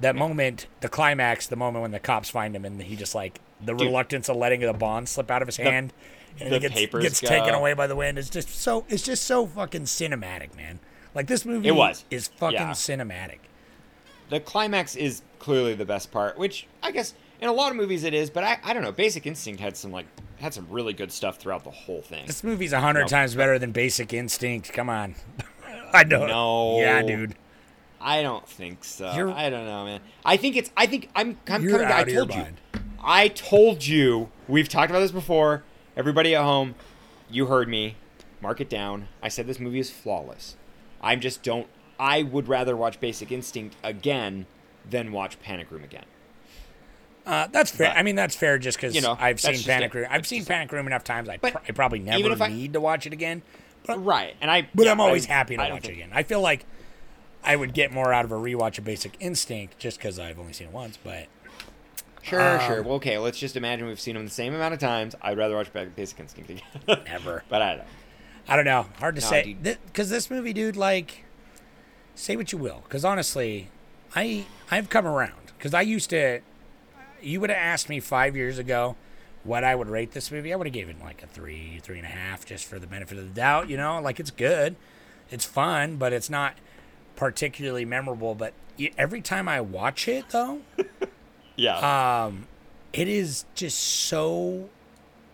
that 0.00 0.14
moment, 0.14 0.66
the 0.80 0.88
climax, 0.88 1.46
the 1.48 1.56
moment 1.56 1.82
when 1.82 1.90
the 1.90 1.98
cops 1.98 2.30
find 2.30 2.54
him, 2.54 2.64
and 2.64 2.80
he 2.80 2.94
just 2.96 3.14
like 3.14 3.40
the 3.60 3.74
reluctance 3.74 4.28
of 4.28 4.36
letting 4.36 4.60
the 4.60 4.72
bond 4.72 5.08
slip 5.08 5.30
out 5.30 5.42
of 5.42 5.48
his 5.48 5.56
hand, 5.56 5.92
and 6.38 6.52
the 6.52 6.56
it 6.56 6.60
gets, 6.60 6.74
papers 6.74 7.02
gets 7.02 7.20
taken 7.20 7.54
away 7.54 7.72
by 7.74 7.86
the 7.86 7.96
wind. 7.96 8.18
It's 8.18 8.30
just 8.30 8.50
so 8.50 8.84
it's 8.88 9.02
just 9.02 9.24
so 9.24 9.46
fucking 9.46 9.82
cinematic, 9.84 10.54
man. 10.56 10.78
Like 11.14 11.26
this 11.26 11.44
movie 11.44 11.68
It 11.68 11.72
was. 11.74 12.04
is 12.10 12.28
fucking 12.28 12.58
Yeah. 12.58 12.70
cinematic. 12.72 13.38
the 14.28 14.38
climax 14.40 14.94
is 14.96 15.22
clearly 15.38 15.72
the 15.74 15.84
best 15.84 16.10
part, 16.12 16.36
which 16.38 16.66
I 16.82 16.90
guess 16.90 17.14
in 17.40 17.48
a 17.48 17.52
lot 17.52 17.70
of 17.70 17.76
movies 17.76 18.04
it 18.04 18.12
is, 18.14 18.28
but 18.28 18.44
I, 18.44 18.58
I 18.64 18.72
don't 18.74 18.82
know. 18.82 18.92
Basic 18.92 19.26
Instinct 19.26 19.60
had 19.60 19.76
some 19.76 19.90
like 19.92 20.06
had 20.38 20.52
some 20.54 20.66
really 20.70 20.92
good 20.92 21.10
stuff 21.12 21.38
throughout 21.38 21.64
the 21.64 21.70
whole 21.70 22.02
thing. 22.02 22.26
This 22.26 22.44
movie's 22.44 22.72
a 22.72 22.80
hundred 22.80 23.08
times 23.08 23.34
better 23.34 23.58
than 23.58 23.72
Basic 23.72 24.12
Instinct. 24.12 24.72
Come 24.72 24.88
on, 24.88 25.14
I 25.92 26.04
don't 26.04 26.28
know. 26.28 26.76
No. 26.76 26.80
Yeah, 26.80 27.02
dude. 27.02 27.34
I 28.00 28.22
don't 28.22 28.46
think 28.48 28.84
so. 28.84 29.12
You're- 29.14 29.32
I 29.32 29.48
don't 29.50 29.64
know, 29.64 29.84
man. 29.84 30.00
I 30.24 30.36
think 30.36 30.56
it's. 30.56 30.70
I 30.76 30.86
think 30.86 31.08
I'm. 31.16 31.30
I'm 31.48 31.66
coming. 31.66 31.74
I 31.74 31.92
out 31.92 32.02
of 32.02 32.08
your 32.08 32.26
told 32.26 32.34
you. 32.34 32.42
mind. 32.42 32.60
I 33.02 33.28
told 33.28 33.86
you. 33.86 34.30
We've 34.48 34.68
talked 34.68 34.90
about 34.90 35.00
this 35.00 35.12
before. 35.12 35.62
Everybody 35.96 36.34
at 36.34 36.42
home, 36.42 36.74
you 37.30 37.46
heard 37.46 37.68
me. 37.68 37.96
Mark 38.40 38.60
it 38.60 38.68
down. 38.68 39.08
I 39.22 39.28
said 39.28 39.46
this 39.46 39.58
movie 39.58 39.78
is 39.80 39.90
flawless. 39.90 40.56
I'm 41.00 41.20
just 41.20 41.42
don't. 41.42 41.66
I 41.98 42.22
would 42.22 42.48
rather 42.48 42.76
watch 42.76 43.00
Basic 43.00 43.32
Instinct 43.32 43.74
again 43.82 44.46
than 44.88 45.10
watch 45.12 45.40
Panic 45.40 45.70
Room 45.70 45.82
again. 45.82 46.04
Uh, 47.26 47.48
that's 47.48 47.70
fair. 47.72 47.88
But, 47.90 47.98
I 47.98 48.02
mean, 48.04 48.14
that's 48.14 48.36
fair 48.36 48.56
just 48.58 48.78
because 48.78 48.94
you 48.94 49.00
know, 49.00 49.16
I've 49.18 49.40
seen 49.40 49.60
Panic 49.64 49.92
it. 49.94 49.98
Room. 49.98 50.06
I've 50.08 50.26
seen 50.26 50.44
Panic 50.44 50.70
Room 50.70 50.86
enough 50.86 51.02
times. 51.04 51.28
I, 51.28 51.38
pr- 51.38 51.58
I 51.68 51.72
probably 51.72 51.98
never 51.98 52.30
if 52.32 52.40
I- 52.40 52.48
need 52.48 52.72
to 52.74 52.80
watch 52.80 53.06
it 53.06 53.12
again. 53.12 53.42
But, 53.86 54.04
Right, 54.04 54.34
and 54.40 54.50
I. 54.50 54.68
but 54.74 54.86
yeah, 54.86 54.92
I'm 54.92 55.00
always 55.00 55.26
I- 55.28 55.32
happy 55.32 55.56
to 55.56 55.68
watch 55.70 55.88
it 55.88 55.92
again. 55.92 56.10
I 56.12 56.22
feel 56.24 56.40
like 56.40 56.64
I 57.44 57.54
would 57.56 57.72
get 57.74 57.92
more 57.92 58.12
out 58.12 58.24
of 58.24 58.32
a 58.32 58.36
rewatch 58.36 58.78
of 58.78 58.84
Basic 58.84 59.16
Instinct 59.20 59.78
just 59.78 59.98
because 59.98 60.18
I've 60.18 60.38
only 60.40 60.52
seen 60.52 60.68
it 60.68 60.72
once. 60.72 60.96
But 61.02 61.26
Sure, 62.22 62.40
Um, 62.40 62.66
sure. 62.66 62.82
Well, 62.82 62.94
okay, 62.94 63.18
let's 63.18 63.38
just 63.38 63.56
imagine 63.56 63.86
we've 63.86 64.00
seen 64.00 64.14
them 64.14 64.24
the 64.24 64.30
same 64.32 64.52
amount 64.52 64.74
of 64.74 64.80
times. 64.80 65.14
I'd 65.22 65.38
rather 65.38 65.54
watch 65.54 65.72
Ba- 65.72 65.86
Basic 65.94 66.18
Instinct 66.18 66.50
again. 66.50 66.62
Never. 67.06 67.44
But 67.48 67.62
I 67.62 67.68
don't 67.70 67.78
know. 67.78 67.84
I 68.48 68.56
don't 68.56 68.64
know. 68.64 68.86
Hard 68.98 69.14
to 69.16 69.20
No, 69.20 69.26
say. 69.28 69.56
Because 69.60 70.10
this 70.10 70.28
movie, 70.28 70.52
dude, 70.52 70.76
like, 70.76 71.24
say 72.16 72.34
what 72.36 72.50
you 72.50 72.58
will. 72.58 72.80
Because 72.82 73.04
honestly, 73.04 73.68
I 74.16 74.46
I've 74.72 74.88
come 74.90 75.06
around. 75.06 75.52
Because 75.56 75.72
I 75.74 75.82
used 75.82 76.10
to. 76.10 76.40
You 77.26 77.40
would 77.40 77.50
have 77.50 77.58
asked 77.58 77.88
me 77.88 78.00
five 78.00 78.36
years 78.36 78.58
ago 78.58 78.96
what 79.44 79.64
I 79.64 79.74
would 79.74 79.88
rate 79.88 80.12
this 80.12 80.30
movie. 80.30 80.52
I 80.52 80.56
would 80.56 80.66
have 80.66 80.74
given 80.74 80.98
like 81.00 81.22
a 81.22 81.26
three, 81.26 81.80
three 81.82 81.98
and 81.98 82.06
a 82.06 82.10
half, 82.10 82.44
just 82.46 82.64
for 82.66 82.78
the 82.78 82.86
benefit 82.86 83.18
of 83.18 83.24
the 83.28 83.34
doubt. 83.34 83.68
You 83.68 83.76
know, 83.76 84.00
like 84.00 84.18
it's 84.20 84.30
good, 84.30 84.76
it's 85.30 85.44
fun, 85.44 85.96
but 85.96 86.12
it's 86.12 86.30
not 86.30 86.54
particularly 87.16 87.84
memorable. 87.84 88.34
But 88.34 88.52
every 88.98 89.20
time 89.20 89.48
I 89.48 89.60
watch 89.60 90.08
it, 90.08 90.30
though, 90.30 90.60
Yeah. 91.56 92.24
Um, 92.26 92.46
it 92.92 93.08
is 93.08 93.44
just 93.54 93.78
so 93.78 94.68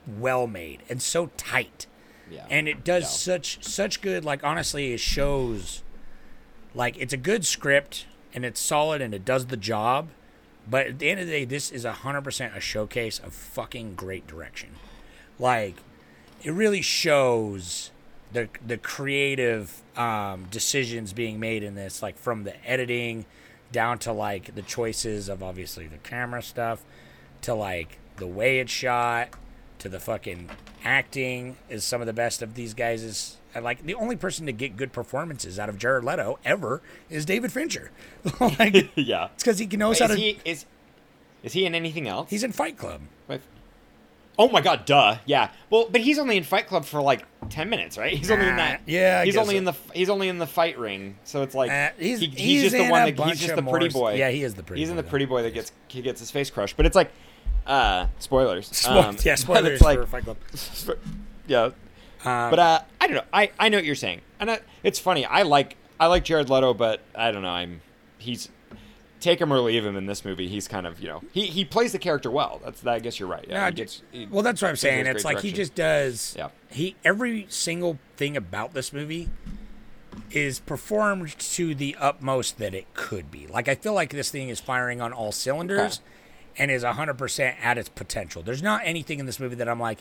well 0.07 0.47
made 0.47 0.83
and 0.89 1.01
so 1.03 1.27
tight 1.37 1.87
yeah. 2.31 2.45
and 2.51 2.69
it 2.69 2.83
does 2.85 3.03
Yeah. 3.05 3.09
such 3.37 3.63
such 3.65 4.01
good 4.01 4.25
like 4.25 4.43
honestly 4.43 4.93
it 4.93 4.99
shows 5.01 5.83
like 6.75 6.97
it's 6.99 7.13
a 7.13 7.17
good 7.17 7.47
script 7.47 8.07
and 8.35 8.45
it's 8.45 8.59
solid 8.61 9.01
and 9.01 9.15
it 9.15 9.25
does 9.25 9.47
the 9.47 9.57
job 9.57 10.09
but 10.69 10.87
at 10.87 10.99
the 10.99 11.11
end 11.11 11.21
of 11.21 11.27
the 11.27 11.33
day 11.33 11.45
this 11.45 11.71
is 11.71 11.85
a 11.85 11.93
100% 11.93 12.57
a 12.57 12.61
showcase 12.61 13.19
of 13.19 13.33
fucking 13.33 13.95
great 13.95 14.27
direction. 14.27 14.71
Like 15.39 15.77
it 16.43 16.53
really 16.53 16.83
shows 16.83 17.91
the 18.33 18.49
the 18.67 18.79
creative 18.79 19.83
um, 19.97 20.47
decisions 20.51 21.13
being 21.13 21.39
made 21.39 21.63
in 21.63 21.75
this 21.75 22.03
like 22.03 22.19
from 22.19 22.45
the 22.45 22.69
editing 22.69 23.27
down 23.71 23.99
to 23.99 24.13
like 24.13 24.55
the 24.55 24.63
choices 24.63 25.29
of 25.29 25.43
obviously 25.43 25.87
the 25.87 25.99
camera 25.99 26.43
stuff 26.43 26.85
to 27.41 27.55
like 27.55 27.99
the 28.17 28.27
way 28.27 28.59
it's 28.59 28.73
shot 28.73 29.31
to 29.79 29.89
the 29.89 30.01
fucking 30.01 30.49
acting 30.85 31.57
is 31.69 31.85
some 31.85 32.01
of 32.01 32.07
the 32.07 32.13
best 32.13 32.43
of 32.43 32.55
these 32.55 32.75
guys 32.75 33.39
like 33.61 33.85
the 33.85 33.95
only 33.95 34.17
person 34.17 34.47
to 34.47 34.53
get 34.53 34.77
good 34.77 34.93
performances 34.93 35.59
out 35.59 35.69
of 35.69 35.79
Jared 35.79 36.05
Leto 36.05 36.39
ever 36.45 36.83
is 37.11 37.25
David 37.25 37.53
Fincher. 37.53 37.91
like 38.41 38.91
yeah. 38.97 39.29
it's 39.35 39.43
because 39.45 39.59
he 39.59 39.67
knows 39.67 39.99
how 39.99 40.07
Is 40.07 40.11
to. 40.13 40.17
he 40.17 40.39
is 40.45 40.67
is 41.43 41.53
he 41.53 41.67
in 41.67 41.75
anything 41.75 42.07
else? 42.09 42.31
he's 42.31 42.45
in 42.45 42.53
Fight 42.53 42.77
Club. 42.79 43.01
Like- 43.29 43.41
Oh 44.39 44.49
my 44.49 44.63
god, 44.63 44.87
duh. 44.87 45.17
Yeah. 45.27 45.51
Well, 45.69 45.89
but 45.93 46.01
he's 46.01 46.19
only 46.19 46.39
in 46.39 46.43
Fight 46.43 46.67
Club 46.67 46.87
for 46.87 47.03
like 47.03 47.27
ten 47.51 47.69
minutes, 47.69 47.99
right? 47.99 48.15
He's 48.15 48.31
only 48.31 48.49
in 48.49 48.57
that. 48.57 48.81
Yeah, 48.87 49.19
I 49.21 49.25
he's 49.27 49.35
guess 49.35 49.43
only 49.43 49.55
so. 49.55 49.59
in 49.59 49.65
the 49.65 49.75
he's 49.93 50.09
only 50.09 50.29
in 50.29 50.39
the 50.39 50.47
fight 50.47 50.79
ring, 50.79 51.19
so 51.25 51.43
it's 51.43 51.55
like 51.55 51.71
Uh, 51.71 51.91
he's- 51.99 52.21
he- 52.21 52.29
he's 52.29 52.63
just 52.63 52.75
the 52.75 52.89
one 52.89 53.15
that 53.15 53.29
he's 53.29 53.41
just 53.41 53.55
the 53.55 53.63
pretty 53.63 53.91
boy. 53.91 54.15
yeah, 54.15 54.31
he 54.31 54.43
is 54.43 54.55
the 54.55 54.63
pretty 54.63 54.81
He's 54.81 54.89
in 54.89 54.97
the 54.97 55.03
pretty 55.03 55.27
boy 55.27 55.43
that 55.43 55.53
gets 55.53 55.71
he 55.89 56.01
gets 56.01 56.19
his 56.19 56.31
face 56.31 56.49
crushed, 56.49 56.79
but 56.79 56.87
it's 56.87 56.97
like 56.97 57.13
uh 57.67 58.07
spoilers. 58.21 58.71
Spo- 58.73 59.05
Um, 59.05 59.17
yeah, 59.23 59.35
spoilers 59.35 59.73
it's 59.75 59.83
like 59.83 59.99
for 59.99 60.07
Fight 60.07 60.25
Club. 60.25 60.39
yeah. 61.47 61.71
But 62.25 62.59
uh, 62.59 62.81
I 63.01 63.07
don't 63.07 63.17
know. 63.17 63.25
I, 63.33 63.51
I 63.59 63.69
know 63.69 63.79
what 63.79 63.85
you're 63.85 63.95
saying, 63.95 64.21
and 64.41 64.51
I, 64.51 64.61
it's 64.83 64.99
funny. 64.99 65.25
I 65.25 65.43
like 65.43 65.77
I 65.99 66.07
like 66.07 66.25
Jared 66.25 66.49
Leto, 66.51 66.75
but 66.75 67.01
I 67.15 67.31
don't 67.33 67.43
know. 67.43 67.49
I'm 67.51 67.81
he's 68.19 68.49
take 69.21 69.41
him 69.41 69.53
or 69.53 69.61
leave 69.61 69.87
him 69.87 69.97
in 69.97 70.07
this 70.07 70.25
movie. 70.25 70.49
He's 70.49 70.67
kind 70.67 70.87
of 70.87 71.01
you 71.01 71.09
know 71.09 71.23
he, 71.33 71.47
he 71.47 71.65
plays 71.65 71.93
the 71.93 71.99
character 71.99 72.31
well. 72.31 72.61
That's 72.65 72.85
I 72.87 72.99
guess 72.99 73.19
you're 73.21 73.29
right. 73.29 73.45
Yeah, 73.49 73.61
No, 73.61 73.67
he 73.67 73.73
gets- 73.73 74.03
he- 74.13 74.27
well, 74.27 74.43
that's 74.43 74.61
what 74.63 74.69
I'm 74.69 74.77
saying. 74.77 75.07
It's 75.07 75.25
like 75.25 75.41
he 75.41 75.53
just 75.53 75.75
does. 75.75 76.35
Yeah. 76.37 76.49
He 76.71 76.97
every 77.05 77.47
single 77.49 77.99
thing 78.17 78.37
about 78.37 78.75
this 78.75 78.93
movie 78.93 79.29
is 80.31 80.61
performed 80.61 81.39
to 81.39 81.75
the 81.75 81.97
utmost 81.99 82.59
that 82.59 82.75
it 82.75 82.93
could 82.95 83.31
be. 83.31 83.47
Like 83.47 83.69
I 83.69 83.75
feel 83.75 83.95
like 83.95 84.11
this 84.11 84.31
thing 84.31 84.49
is 84.49 84.61
firing 84.61 85.01
on 85.01 85.13
all 85.13 85.33
cylinders, 85.33 86.01
and 86.59 86.71
is 86.71 86.85
100 86.85 87.15
percent 87.15 87.57
at 87.63 87.79
its 87.79 87.89
potential. 87.89 88.43
There's 88.43 88.63
not 88.63 88.83
anything 88.85 89.19
in 89.21 89.27
this 89.27 89.39
movie 89.41 89.55
that 89.57 89.69
I'm 89.69 89.81
like, 89.81 89.99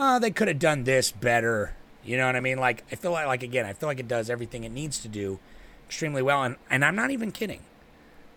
oh, 0.00 0.18
they 0.18 0.30
could 0.30 0.48
have 0.48 0.58
done 0.58 0.84
this 0.84 1.12
better. 1.12 1.74
You 2.04 2.16
know 2.16 2.26
what 2.26 2.36
I 2.36 2.40
mean? 2.40 2.58
Like 2.58 2.84
I 2.90 2.96
feel 2.96 3.12
like, 3.12 3.26
like 3.26 3.42
again, 3.42 3.66
I 3.66 3.72
feel 3.74 3.88
like 3.88 4.00
it 4.00 4.08
does 4.08 4.30
everything 4.30 4.64
it 4.64 4.72
needs 4.72 4.98
to 5.00 5.08
do 5.08 5.38
extremely 5.86 6.22
well, 6.22 6.42
and 6.42 6.56
and 6.70 6.84
I'm 6.84 6.96
not 6.96 7.10
even 7.10 7.30
kidding. 7.30 7.60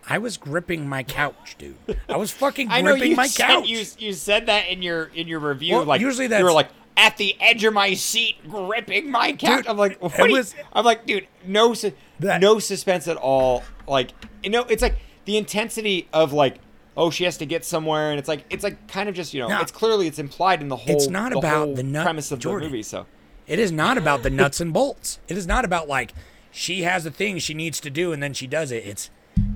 I 0.09 0.17
was 0.17 0.35
gripping 0.35 0.87
my 0.89 1.03
couch, 1.03 1.55
dude. 1.57 1.77
I 2.09 2.17
was 2.17 2.29
fucking 2.31 2.67
gripping 2.67 2.85
I 2.87 2.89
know 2.91 2.95
you 2.95 3.15
my 3.15 3.27
said, 3.27 3.47
couch. 3.47 3.67
You 3.67 3.85
you 3.97 4.11
said 4.13 4.47
that 4.47 4.67
in 4.67 4.81
your 4.81 5.05
in 5.15 5.27
your 5.27 5.39
review. 5.39 5.75
Well, 5.75 5.85
like 5.85 6.01
usually 6.01 6.25
you 6.25 6.29
that's- 6.29 6.43
were 6.43 6.51
like 6.51 6.69
at 6.97 7.17
the 7.17 7.35
edge 7.41 7.63
of 7.63 7.73
my 7.73 7.93
seat, 7.95 8.35
gripping 8.49 9.09
my 9.09 9.31
couch. 9.33 9.63
Dude, 9.63 9.67
I'm 9.67 9.77
like, 9.77 9.99
what 10.01 10.29
you- 10.29 10.35
was- 10.35 10.53
I'm 10.73 10.85
like, 10.85 11.07
dude, 11.07 11.27
no, 11.45 11.73
That- 12.19 12.39
no 12.41 12.59
suspense 12.59 13.07
at 13.07 13.17
all. 13.17 13.63
Like, 13.87 14.11
you 14.43 14.49
know, 14.51 14.63
it's 14.65 14.83
like 14.83 14.95
the 15.25 15.37
intensity 15.37 16.07
of 16.13 16.33
like, 16.33 16.57
oh, 16.95 17.09
she 17.09 17.23
has 17.23 17.37
to 17.37 17.45
get 17.45 17.65
somewhere, 17.65 18.11
and 18.11 18.19
it's 18.19 18.27
like, 18.29 18.45
it's 18.49 18.63
like 18.63 18.87
kind 18.87 19.09
of 19.09 19.15
just, 19.15 19.33
you 19.33 19.41
know, 19.41 19.47
No. 19.47 19.59
it's 19.61 19.71
clearly 19.71 20.07
it's 20.07 20.19
implied 20.19 20.61
in 20.61 20.67
the 20.69 20.75
whole. 20.75 20.95
It's 20.95 21.07
not 21.07 21.31
the 21.31 21.39
about 21.39 21.75
the 21.75 21.83
nut- 21.83 22.03
premise 22.03 22.31
of 22.31 22.39
Jordan. 22.39 22.67
the 22.67 22.71
movie. 22.71 22.83
So 22.83 23.05
It 23.47 23.59
is 23.59 23.71
not 23.71 23.97
about 23.97 24.23
the 24.23 24.29
nuts 24.29 24.61
and 24.61 24.71
bolts. 24.71 25.19
It 25.27 25.37
is 25.37 25.47
not 25.47 25.65
about 25.65 25.87
like 25.87 26.13
she 26.51 26.83
has 26.83 27.05
a 27.05 27.11
thing 27.11 27.39
she 27.39 27.53
needs 27.53 27.79
to 27.81 27.89
do 27.89 28.13
and 28.13 28.21
then 28.21 28.33
she 28.33 28.45
does 28.47 28.71
it. 28.71 28.85
It's 28.85 29.09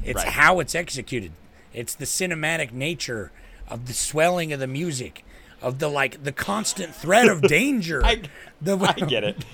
it's 0.04 0.23
Right. 0.23 0.34
how 0.34 0.60
it's 0.60 0.73
executed. 0.73 1.32
It's 1.73 1.93
the 1.93 2.06
cinematic 2.06 2.71
nature 2.71 3.32
of 3.69 3.86
the 3.86 3.93
swelling 3.93 4.52
of 4.52 4.60
the 4.60 4.65
music, 4.67 5.23
of 5.62 5.78
the 5.80 5.88
like 5.89 6.23
the 6.23 6.32
constant 6.32 6.95
threat 6.95 7.28
of 7.28 7.41
danger. 7.47 8.04
I, 8.04 8.23
the, 8.60 8.78
I 8.80 8.93
get 9.08 9.23
it. 9.23 9.45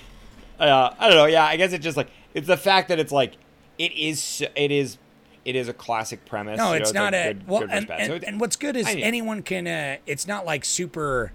Uh, 0.59 0.91
I 0.97 1.07
don't 1.09 1.17
know. 1.17 1.25
Yeah, 1.25 1.43
I 1.45 1.57
guess 1.57 1.73
it's 1.73 1.83
just 1.83 1.97
like 1.97 2.09
it's 2.33 2.47
the 2.47 2.55
fact 2.57 2.87
that 2.87 2.99
it's 2.99 3.11
like 3.11 3.33
it 3.77 3.91
is 3.91 4.41
it 4.55 4.71
is 4.71 4.97
it 5.45 5.55
is 5.55 5.67
a 5.67 5.73
classic 5.73 6.25
premise. 6.25 6.57
No, 6.57 6.73
you 6.73 6.79
know, 6.79 6.81
it's 6.81 6.93
not 6.93 7.13
a 7.13 7.33
good- 7.33 7.47
well, 7.47 7.61
good 7.61 7.69
and, 7.71 7.91
and, 7.91 8.07
So 8.07 8.27
and 8.27 8.39
what's 8.39 8.55
good 8.55 8.75
is 8.75 8.87
anyone 8.87 9.41
can. 9.43 9.67
Uh, 9.67 9.97
it's 10.05 10.27
not 10.27 10.45
like 10.45 10.65
super 10.65 11.33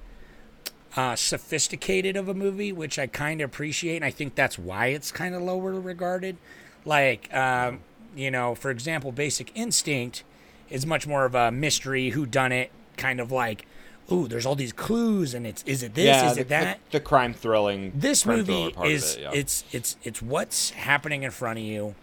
uh, 0.96 1.14
sophisticated 1.16 2.16
of 2.16 2.28
a 2.28 2.34
movie, 2.34 2.72
which 2.72 2.98
I 2.98 3.06
kind 3.06 3.40
of 3.40 3.50
appreciate, 3.50 3.96
and 3.96 4.04
I 4.04 4.10
think 4.10 4.34
that's 4.34 4.58
why 4.58 4.86
it's 4.86 5.12
kind 5.12 5.34
of 5.34 5.42
lower 5.42 5.72
regarded. 5.72 6.36
Like, 6.84 7.32
um, 7.34 7.80
you 8.16 8.30
know, 8.30 8.54
for 8.54 8.70
example, 8.70 9.12
Basic 9.12 9.52
Instinct 9.54 10.24
is 10.70 10.86
much 10.86 11.06
more 11.06 11.24
of 11.24 11.34
a 11.34 11.50
mystery, 11.50 12.10
who 12.10 12.26
done 12.26 12.52
it, 12.52 12.70
kind 12.96 13.20
of 13.20 13.30
like, 13.30 13.66
ooh, 14.10 14.26
there's 14.26 14.46
all 14.46 14.54
these 14.54 14.72
clues, 14.72 15.34
and 15.34 15.46
it's 15.46 15.62
is 15.64 15.82
it 15.82 15.94
this, 15.94 16.06
yeah, 16.06 16.30
is 16.30 16.34
the, 16.36 16.40
it 16.40 16.48
that? 16.48 16.78
The, 16.90 16.98
the 16.98 17.04
crime 17.04 17.34
thrilling. 17.34 17.92
this 17.94 18.22
crime 18.22 18.38
movie 18.38 18.52
thriller 18.52 18.70
part 18.70 18.86
of 18.86 18.92
is 18.92 19.16
it, 19.16 19.20
yeah. 19.22 19.30
it's 19.34 19.64
it's 19.72 19.96
it's 20.02 20.22
what's 20.22 20.70
happening 20.70 21.22
in 21.22 21.30
front 21.30 21.58
of 21.58 21.64
you 21.64 21.94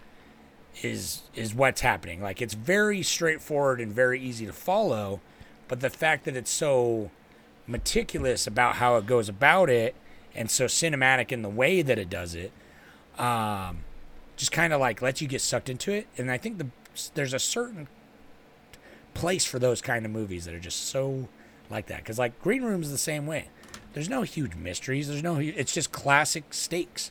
is 0.82 1.22
is 1.34 1.54
what's 1.54 1.80
happening. 1.80 2.22
Like 2.22 2.40
it's 2.42 2.54
very 2.54 3.02
straightforward 3.02 3.80
and 3.80 3.92
very 3.92 4.20
easy 4.20 4.46
to 4.46 4.52
follow 4.52 5.20
but 5.68 5.80
the 5.80 5.90
fact 5.90 6.24
that 6.26 6.36
it's 6.36 6.50
so 6.50 7.10
meticulous 7.66 8.46
about 8.46 8.76
how 8.76 8.96
it 8.96 9.04
goes 9.06 9.28
about 9.28 9.68
it 9.68 9.96
and 10.34 10.48
so 10.50 10.66
cinematic 10.66 11.32
in 11.32 11.42
the 11.42 11.48
way 11.48 11.82
that 11.82 11.98
it 11.98 12.08
does 12.08 12.36
it 12.36 12.52
um 13.18 13.78
just 14.36 14.52
kind 14.52 14.72
of 14.72 14.78
like 14.80 15.02
lets 15.02 15.20
you 15.22 15.26
get 15.26 15.40
sucked 15.40 15.68
into 15.68 15.92
it. 15.92 16.06
And 16.18 16.30
i 16.30 16.36
think 16.38 16.58
the 16.58 16.66
there's 17.14 17.32
a 17.34 17.38
certain 17.38 17.88
place 19.14 19.44
for 19.44 19.58
those 19.58 19.80
kind 19.80 20.04
of 20.04 20.10
movies 20.12 20.44
that 20.44 20.54
are 20.54 20.60
just 20.60 20.86
so 20.88 21.28
like 21.70 21.86
that. 21.86 21.98
Because 21.98 22.18
like 22.18 22.40
green 22.42 22.62
room 22.62 22.82
is 22.82 22.90
the 22.90 22.98
same 22.98 23.26
way. 23.26 23.48
There's 23.94 24.08
no 24.08 24.22
huge 24.22 24.54
mysteries. 24.54 25.08
There's 25.08 25.22
no 25.22 25.36
it's 25.38 25.72
just 25.74 25.90
classic 25.92 26.52
stakes. 26.54 27.10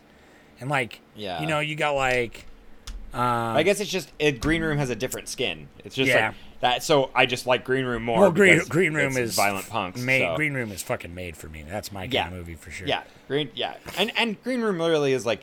And 0.60 0.70
like 0.70 1.02
Yeah. 1.16 1.42
you 1.42 1.48
know 1.48 1.60
you 1.60 1.76
got 1.76 1.92
like 1.94 2.46
Um, 3.16 3.56
I 3.58 3.64
guess 3.64 3.80
it's 3.80 3.90
just 3.90 4.12
it, 4.20 4.42
Green 4.42 4.62
Room 4.62 4.78
has 4.78 4.90
a 4.90 4.96
different 4.96 5.30
skin. 5.30 5.68
It's 5.84 5.96
just 5.96 6.10
Yeah. 6.10 6.28
like 6.28 6.36
that. 6.60 6.84
So 6.84 7.10
I 7.16 7.26
just 7.26 7.46
like 7.48 7.64
Green 7.64 7.86
Room 7.86 8.04
more. 8.04 8.20
well 8.20 8.32
green, 8.32 8.60
green 8.68 8.94
room 8.94 9.16
is 9.18 9.36
violent 9.36 9.70
punks. 9.70 10.02
made, 10.02 10.22
so. 10.22 10.36
green 10.36 10.54
room 10.54 10.72
is 10.72 10.84
fucking 10.84 11.16
made 11.16 11.38
for 11.38 11.48
me 11.48 11.64
that's 11.68 11.92
my 11.92 12.02
kind 12.02 12.14
yeah, 12.14 12.28
of 12.28 12.34
movie 12.34 12.56
for 12.56 12.72
sure 12.72 12.88
Yeah, 12.88 13.04
green. 13.28 13.50
Yeah, 13.56 13.76
and 13.98 14.12
and 14.18 14.42
Green 14.44 14.62
Room 14.62 14.80
literally 14.80 15.14
is 15.14 15.26
like. 15.26 15.42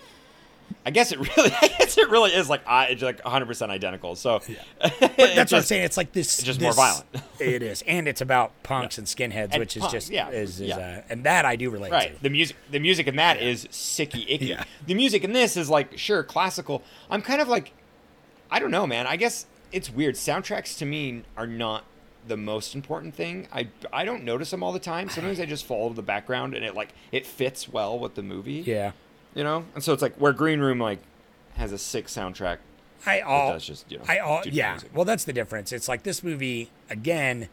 I 0.87 0.91
guess 0.91 1.13
it 1.13 1.19
really, 1.19 1.53
I 1.63 1.69
guess 1.79 1.97
it 1.99 2.09
really 2.11 2.33
is 2.33 2.49
like 2.49 2.67
I, 2.67 2.87
it's 2.87 3.03
like 3.03 3.23
100 3.25 3.47
percent 3.47 3.71
identical. 3.73 4.17
So 4.17 4.41
but 4.81 4.93
that's 4.99 5.53
what 5.53 5.59
I'm 5.59 5.63
saying. 5.65 5.85
It's 5.85 5.97
like 5.97 6.13
this. 6.13 6.39
it's 6.39 6.47
just 6.47 6.61
this- 6.61 6.65
more 6.65 6.73
violent. 6.75 7.07
it 7.41 7.63
is, 7.63 7.83
and 7.87 8.07
it's 8.09 8.21
about 8.21 8.53
punks 8.63 8.99
and 8.99 9.07
skinheads, 9.07 9.49
And 9.53 9.61
which 9.61 9.77
is 9.77 9.87
just 9.89 10.11
yeah, 10.11 10.31
is, 10.31 10.61
is 10.61 10.69
yeah. 10.69 10.77
Uh, 10.77 11.03
and 11.11 11.25
that 11.25 11.45
I 11.45 11.57
do 11.57 11.71
relate 11.71 11.93
Right. 11.93 12.17
to. 12.17 12.23
The 12.23 12.31
music 12.31 12.57
the 12.71 12.79
music 12.81 13.07
in 13.07 13.17
that 13.17 13.41
is 13.41 13.67
sicky 13.67 14.25
icky. 14.29 14.47
Yeah. 14.47 14.65
The 14.87 14.95
music 14.95 15.25
in 15.25 15.33
this 15.33 15.57
is 15.57 15.69
like 15.71 15.99
sure 15.99 16.23
classical. 16.23 16.83
I'm 17.11 17.23
kind 17.23 17.41
of 17.41 17.49
like 17.49 17.73
I 18.51 18.59
don't 18.59 18.71
know, 18.71 18.87
man. 18.87 19.07
I 19.07 19.17
guess 19.17 19.47
it's 19.73 19.91
weird. 19.91 20.15
Soundtracks 20.15 20.77
to 20.79 20.85
me 20.85 21.23
are 21.37 21.47
not 21.47 21.85
the 22.29 22.37
most 22.37 22.75
important 22.75 23.15
thing. 23.15 23.49
I 23.53 23.69
I 23.93 24.05
don't 24.05 24.23
notice 24.25 24.51
them 24.51 24.63
all 24.63 24.73
the 24.73 24.79
time. 24.79 25.09
Sometimes 25.09 25.41
I 25.41 25.47
just 25.47 25.65
follow 25.65 25.89
the 25.93 26.03
background 26.03 26.55
and 26.55 26.65
it 26.65 26.75
like 26.75 26.91
it 27.11 27.27
fits 27.27 27.69
well 27.69 27.99
with 27.99 28.15
the 28.15 28.23
movie. 28.23 28.63
Yeah, 28.65 28.93
You 29.35 29.45
know? 29.45 29.65
And 29.75 29.83
so 29.83 29.93
it's 29.93 30.03
like 30.03 30.15
where 30.17 30.33
Green 30.33 30.61
Room 30.61 30.79
like 30.79 30.99
has 31.57 31.73
a 31.73 31.79
sick 31.79 32.07
soundtrack. 32.07 32.59
I 33.05 33.21
all 33.21 33.53
does 33.53 33.67
just, 33.67 33.91
you 33.91 33.99
know, 33.99 34.05
I 34.09 34.19
all 34.19 34.43
yeah. 34.45 34.73
music. 34.73 34.91
Well, 34.95 35.05
that's 35.05 35.25
the 35.25 35.33
difference. 35.33 35.73
It's 35.73 35.89
like 35.89 36.03
this 36.03 36.23
movie 36.23 36.71
again. 36.89 37.49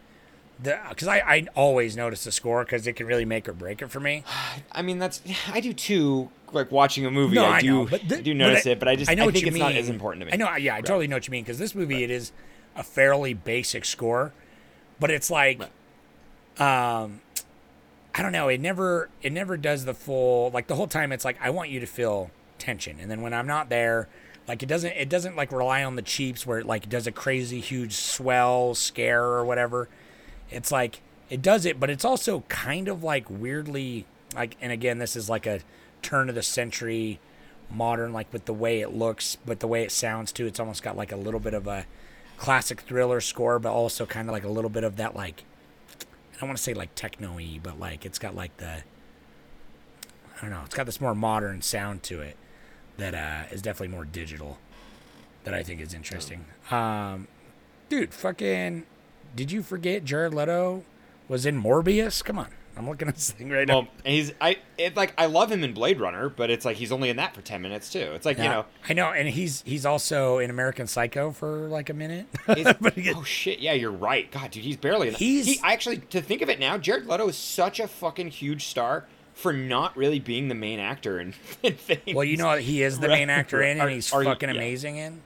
The 0.61 0.77
because 0.89 1.07
I, 1.07 1.19
I 1.19 1.47
always 1.55 1.95
notice 1.95 2.25
the 2.25 2.31
score 2.33 2.65
because 2.65 2.85
it 2.85 2.93
can 2.93 3.07
really 3.07 3.23
make 3.25 3.47
or 3.47 3.53
break 3.53 3.81
it 3.81 3.89
for 3.89 3.99
me. 3.99 4.23
I 4.71 4.81
mean 4.81 4.99
that's 4.99 5.21
I 5.51 5.59
do 5.59 5.73
too. 5.73 6.29
Like 6.51 6.71
watching 6.71 7.05
a 7.05 7.11
movie, 7.11 7.35
No, 7.35 7.45
I, 7.45 7.57
I 7.57 7.61
do 7.61 7.67
know, 7.67 7.85
but 7.85 8.01
I 8.11 8.21
do 8.21 8.33
notice 8.33 8.65
I- 8.65 8.71
it, 8.71 8.79
but 8.79 8.87
I 8.87 8.95
just 8.95 9.09
I 9.09 9.13
know 9.13 9.25
what 9.25 9.33
think 9.35 9.45
you 9.45 9.51
it's 9.51 9.59
not 9.59 9.69
mean. 9.69 9.77
as 9.77 9.89
important 9.89 10.21
to 10.21 10.25
me. 10.25 10.33
I 10.33 10.35
know, 10.35 10.55
yeah, 10.57 10.75
I 10.75 10.81
totally 10.81 11.07
know 11.07 11.15
what 11.15 11.27
you 11.27 11.31
mean 11.31 11.43
because 11.43 11.59
this 11.59 11.75
movie 11.75 12.03
it 12.03 12.09
is 12.09 12.31
a 12.75 12.81
fairly 12.83 13.33
basic 13.35 13.85
score, 13.85 14.33
but 14.99 15.11
it's 15.11 15.29
like, 15.29 15.61
um, 16.59 17.21
I 18.19 18.21
don't 18.21 18.33
know. 18.33 18.49
It 18.49 18.59
never 18.59 19.07
it 19.21 19.31
never 19.31 19.55
does 19.55 19.85
the 19.85 19.93
full 19.93 20.51
like 20.51 20.67
the 20.67 20.75
whole 20.75 20.87
time. 20.87 21.13
It's 21.13 21.23
like 21.23 21.37
I 21.41 21.51
want 21.51 21.69
you 21.69 21.79
to 21.79 21.85
feel 21.85 22.31
tension, 22.57 22.97
and 22.99 23.09
then 23.09 23.21
when 23.21 23.33
I'm 23.33 23.47
not 23.47 23.69
there, 23.69 24.09
like 24.45 24.61
it 24.61 24.65
doesn't 24.65 24.91
it 24.91 25.07
doesn't 25.07 25.37
like 25.37 25.53
rely 25.53 25.85
on 25.85 25.95
the 25.95 26.01
cheaps 26.01 26.45
where 26.45 26.59
it 26.59 26.65
like 26.65 26.89
does 26.89 27.07
a 27.07 27.13
crazy 27.13 27.61
huge 27.61 27.93
swell 27.93 28.75
scare 28.75 29.23
or 29.23 29.45
whatever. 29.45 29.87
It's 30.51 30.69
like 30.69 31.01
it 31.29 31.41
does 31.41 31.65
it, 31.65 31.79
but 31.79 31.89
it's 31.89 32.03
also 32.03 32.43
kind 32.49 32.89
of 32.89 33.05
like 33.05 33.29
weirdly 33.29 34.05
like. 34.35 34.57
And 34.59 34.73
again, 34.73 34.97
this 34.97 35.15
is 35.15 35.29
like 35.29 35.45
a 35.45 35.61
turn 36.01 36.27
of 36.27 36.35
the 36.35 36.43
century 36.43 37.21
modern, 37.71 38.11
like 38.11 38.33
with 38.33 38.43
the 38.43 38.53
way 38.53 38.81
it 38.81 38.93
looks, 38.93 39.37
but 39.45 39.61
the 39.61 39.67
way 39.67 39.83
it 39.83 39.93
sounds 39.93 40.33
too. 40.33 40.45
It's 40.45 40.59
almost 40.59 40.83
got 40.83 40.97
like 40.97 41.13
a 41.13 41.17
little 41.17 41.39
bit 41.39 41.53
of 41.53 41.67
a 41.67 41.85
classic 42.35 42.81
thriller 42.81 43.21
score, 43.21 43.59
but 43.59 43.71
also 43.71 44.05
kind 44.05 44.27
of 44.27 44.33
like 44.33 44.43
a 44.43 44.49
little 44.49 44.69
bit 44.69 44.83
of 44.83 44.97
that 44.97 45.15
like 45.15 45.45
I 46.39 46.43
don't 46.43 46.49
want 46.51 46.57
to 46.57 46.63
say 46.63 46.73
like 46.73 46.95
techno-y, 46.95 47.59
but 47.61 47.77
like 47.77 48.05
it's 48.05 48.17
got 48.17 48.33
like 48.33 48.55
the 48.57 48.83
I 50.37 50.41
don't 50.41 50.51
know, 50.51 50.61
it's 50.63 50.73
got 50.73 50.85
this 50.85 51.01
more 51.01 51.13
modern 51.13 51.61
sound 51.61 52.01
to 52.03 52.21
it 52.21 52.37
that 52.95 53.13
uh, 53.13 53.53
is 53.53 53.61
definitely 53.61 53.93
more 53.93 54.05
digital 54.05 54.57
that 55.43 55.53
I 55.53 55.63
think 55.63 55.81
is 55.81 55.93
interesting. 55.93 56.45
Um, 56.71 57.27
dude, 57.89 58.13
fucking, 58.13 58.85
did 59.35 59.51
you 59.51 59.61
forget 59.61 60.05
Jared 60.05 60.33
Leto 60.33 60.85
was 61.27 61.45
in 61.45 61.61
Morbius? 61.61 62.23
Come 62.23 62.39
on, 62.39 62.47
I'm 62.79 62.87
looking 62.87 63.09
at 63.09 63.15
this 63.15 63.31
thing 63.31 63.49
right 63.49 63.67
now. 63.67 63.79
Well, 63.81 63.87
he's 64.05 64.31
I 64.39 64.57
it 64.77 64.95
like 64.95 65.13
I 65.17 65.25
love 65.25 65.51
him 65.51 65.63
in 65.65 65.73
Blade 65.73 65.99
Runner, 65.99 66.29
but 66.29 66.49
it's 66.49 66.63
like 66.63 66.77
he's 66.77 66.93
only 66.93 67.09
in 67.09 67.17
that 67.17 67.35
for 67.35 67.41
ten 67.41 67.61
minutes 67.61 67.91
too. 67.91 67.99
It's 68.13 68.25
like 68.25 68.37
you 68.37 68.45
know, 68.45 68.65
I 68.87 68.93
know, 68.93 69.11
and 69.11 69.27
he's 69.27 69.61
he's 69.65 69.85
also 69.85 70.37
in 70.39 70.49
American 70.49 70.87
Psycho 70.87 71.31
for 71.31 71.67
like 71.67 71.89
a 71.89 71.93
minute. 71.93 72.27
he's- 72.55 72.73
But 72.81 72.93
he- 72.93 73.13
oh 73.13 73.23
shit, 73.23 73.59
yeah, 73.59 73.73
you're 73.73 73.91
right. 73.91 74.31
God, 74.31 74.51
dude, 74.51 74.63
he's 74.63 74.77
barely 74.77 75.09
in. 75.09 75.13
He's- 75.15 75.45
he 75.45 75.59
actually 75.61 75.97
to 75.97 76.21
think 76.21 76.41
of 76.41 76.47
it 76.49 76.57
now, 76.59 76.77
Jared 76.77 77.05
Leto 77.05 77.27
is 77.27 77.35
such 77.35 77.81
a 77.81 77.87
fucking 77.87 78.29
huge 78.29 78.65
star 78.67 79.05
for 79.33 79.51
not 79.51 79.95
really 79.97 80.19
being 80.19 80.47
the 80.47 80.55
main 80.55 80.79
actor 80.79 81.19
in, 81.19 81.33
in 81.63 81.73
things. 81.73 82.15
Well, 82.15 82.23
you 82.23 82.37
know 82.37 82.55
he 82.55 82.81
is 82.81 82.99
the 82.99 83.09
main 83.09 83.29
actor 83.29 83.61
in, 83.61 83.79
and 83.81 83.89
he's 83.91 84.13
are 84.13 84.23
you- 84.23 84.29
fucking 84.29 84.47
yeah. 84.49 84.55
amazing 84.55 84.95
in. 84.95 85.21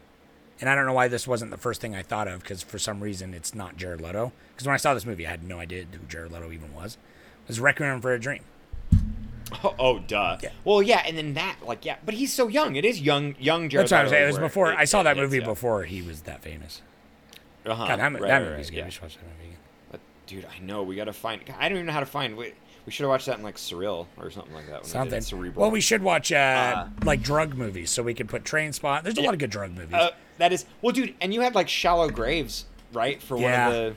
And 0.62 0.70
I 0.70 0.76
don't 0.76 0.86
know 0.86 0.93
why 0.93 1.08
this 1.10 1.28
wasn't 1.28 1.51
the 1.51 1.58
first 1.58 1.82
thing 1.82 1.93
I 1.95 2.04
thought 2.04 2.28
of, 2.28 2.41
because 2.41 2.64
for 2.64 2.80
some 2.80 3.01
reason 3.01 3.34
it's 3.34 3.54
not 3.54 3.76
Jared 3.76 3.99
Leto. 4.01 4.32
Because 4.54 4.66
when 4.66 4.74
I 4.74 4.78
saw 4.78 4.93
this 4.93 5.06
movie, 5.06 5.28
I 5.28 5.32
had 5.32 5.43
no 5.43 5.60
idea 5.60 5.84
who 5.91 5.97
Jared 6.08 6.32
Leto 6.32 6.51
even 6.51 6.74
was. 6.74 6.97
Was 7.47 7.59
Requiem 7.59 8.01
for 8.01 8.13
a 8.13 8.19
Dream. 8.19 8.41
Oh, 9.63 9.75
oh, 9.79 9.99
duh. 9.99 10.37
Yeah. 10.41 10.49
Well, 10.63 10.81
yeah, 10.81 11.03
and 11.05 11.17
then 11.17 11.33
that, 11.35 11.57
like, 11.65 11.85
yeah, 11.85 11.97
but 12.05 12.13
he's 12.15 12.33
so 12.33 12.47
young. 12.47 12.75
It 12.75 12.85
is 12.85 13.01
young, 13.01 13.35
young 13.39 13.69
Jared. 13.69 13.83
That's 13.85 13.91
what 13.91 14.01
I'm 14.01 14.09
saying. 14.09 14.23
It 14.23 14.27
was 14.27 14.39
before 14.39 14.71
it- 14.71 14.77
I 14.77 14.85
saw 14.85 15.03
that 15.03 15.17
movie 15.17 15.39
before 15.39 15.83
he 15.83 16.01
was 16.01 16.21
that 16.21 16.41
famous. 16.41 16.81
Uh-huh. 17.65 17.87
God, 17.87 17.99
that, 17.99 18.11
Right, 18.13 18.21
that 18.27 18.41
movie's 18.41 18.67
right, 18.67 18.71
good. 18.71 18.77
yeah. 18.77 18.85
We 18.85 18.91
should 18.91 19.01
watch 19.03 19.15
that 19.15 19.23
movie. 19.23 19.45
again. 19.49 19.57
But, 19.91 19.99
dude, 20.27 20.45
I 20.45 20.59
know 20.59 20.83
we 20.83 20.95
gotta 20.95 21.13
find. 21.13 21.41
I 21.57 21.69
don't 21.69 21.77
even 21.77 21.85
know 21.85 21.93
how 21.93 22.01
to 22.01 22.05
find. 22.05 22.35
We, 22.35 22.53
we 22.85 22.91
should 22.91 23.03
have 23.03 23.09
watched 23.09 23.27
that 23.27 23.37
in 23.37 23.43
like 23.43 23.55
Surreal 23.55 24.07
or 24.17 24.29
something 24.31 24.53
like 24.53 24.65
that. 24.67 24.81
When 24.81 24.89
Something. 24.89 25.21
Cerebral. 25.21 25.61
Well, 25.61 25.71
we 25.71 25.79
should 25.79 26.01
watch 26.03 26.31
uh, 26.33 26.87
like 27.05 27.21
drug 27.21 27.53
movies 27.53 27.89
so 27.89 28.03
we 28.03 28.13
can 28.13 28.27
put 28.27 28.43
Train 28.43 28.73
Spot. 28.73 29.01
There's 29.03 29.17
a 29.17 29.21
lot 29.21 29.33
of 29.33 29.39
good 29.39 29.49
drug 29.51 29.71
movies. 29.71 29.93
Uh, 29.93 30.09
that 30.39 30.51
is 30.51 30.65
well, 30.81 30.91
dude, 30.91 31.13
and 31.21 31.33
you 31.33 31.39
had 31.41 31.55
like 31.55 31.69
Shallow 31.69 32.09
Graves, 32.09 32.65
right? 32.91 33.21
For 33.23 33.37
Yeah. 33.37 33.67
one 33.67 33.75
of 33.77 33.95